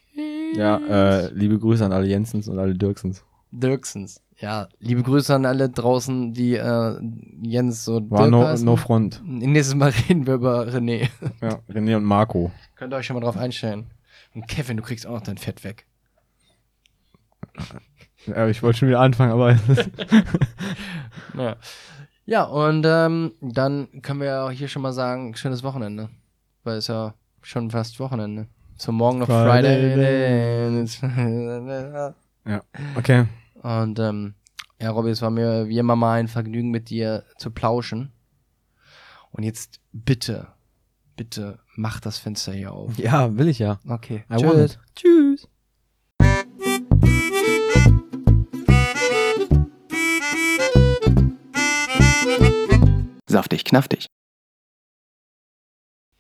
Ja, 0.55 0.77
äh, 0.77 1.33
liebe 1.33 1.59
Grüße 1.59 1.85
an 1.85 1.93
alle 1.93 2.07
Jensens 2.07 2.49
und 2.49 2.59
alle 2.59 2.75
Dirksens. 2.75 3.25
Dirksens. 3.51 4.21
Ja, 4.39 4.69
liebe 4.81 5.03
Grüße 5.03 5.35
an 5.35 5.47
alle 5.47 5.69
draußen, 5.69 6.33
die 6.33 6.57
äh, 6.57 6.99
Jens 7.43 7.85
so 7.85 8.11
War 8.11 8.29
no, 8.29 8.55
no 8.57 8.77
front. 8.77 9.23
Nächstes 9.25 9.75
Mal 9.75 9.93
reden 10.09 10.27
wir 10.27 10.35
über 10.35 10.67
René. 10.67 11.09
Ja, 11.41 11.61
René 11.71 11.97
und 11.97 12.05
Marco. 12.05 12.51
Könnt 12.75 12.93
ihr 12.93 12.97
euch 12.97 13.07
schon 13.07 13.15
mal 13.15 13.21
drauf 13.21 13.37
einstellen. 13.37 13.87
Und 14.35 14.49
Kevin, 14.49 14.77
du 14.77 14.83
kriegst 14.83 15.07
auch 15.07 15.13
noch 15.15 15.23
dein 15.23 15.39
Fett 15.39 15.65
weg. 15.65 15.87
Ja, 18.27 18.49
ich 18.49 18.63
wollte 18.63 18.79
schon 18.79 18.89
wieder 18.89 19.01
anfangen, 19.01 19.33
aber 19.33 19.57
Ja, 21.37 21.57
ja 22.25 22.45
und 22.45 22.85
ähm, 22.87 23.33
dann 23.41 23.89
können 24.03 24.21
wir 24.21 24.27
ja 24.27 24.51
hier 24.51 24.69
schon 24.69 24.83
mal 24.83 24.93
sagen, 24.93 25.35
schönes 25.35 25.63
Wochenende. 25.63 26.09
Weil 26.65 26.77
es 26.77 26.87
ja 26.87 27.15
schon 27.43 27.71
fast 27.71 27.99
Wochenende. 27.99 28.47
Zum 28.77 28.97
Morgen 28.97 29.19
noch 29.19 29.27
Friday 29.27 29.95
Friday. 29.95 30.87
ja, 32.47 32.63
okay. 32.97 33.27
Und 33.63 33.99
ähm, 33.99 34.35
ja, 34.81 34.91
Robby, 34.91 35.11
es 35.11 35.23
war 35.23 35.31
mir 35.31 35.69
wie 35.69 35.79
immer 35.79 35.97
mal 35.97 36.19
ein 36.19 36.29
Vergnügen, 36.29 36.71
mit 36.71 36.91
dir 36.91 37.25
zu 37.39 37.51
plauschen. 37.51 38.13
Und 39.31 39.45
jetzt 39.45 39.81
bitte, 39.93 40.49
bitte 41.17 41.59
mach 41.75 42.01
das 42.01 42.19
Fenster 42.19 42.53
hier 42.53 42.73
auf. 42.73 42.99
Ja, 42.99 43.37
will 43.37 43.49
ich 43.49 43.59
ja. 43.59 43.79
Okay. 43.89 44.25
I 44.31 44.35
want 44.43 44.59
it. 44.59 44.79
Tschüss. 44.95 45.49
Saftig, 53.27 53.65
knaftig. 53.65 54.12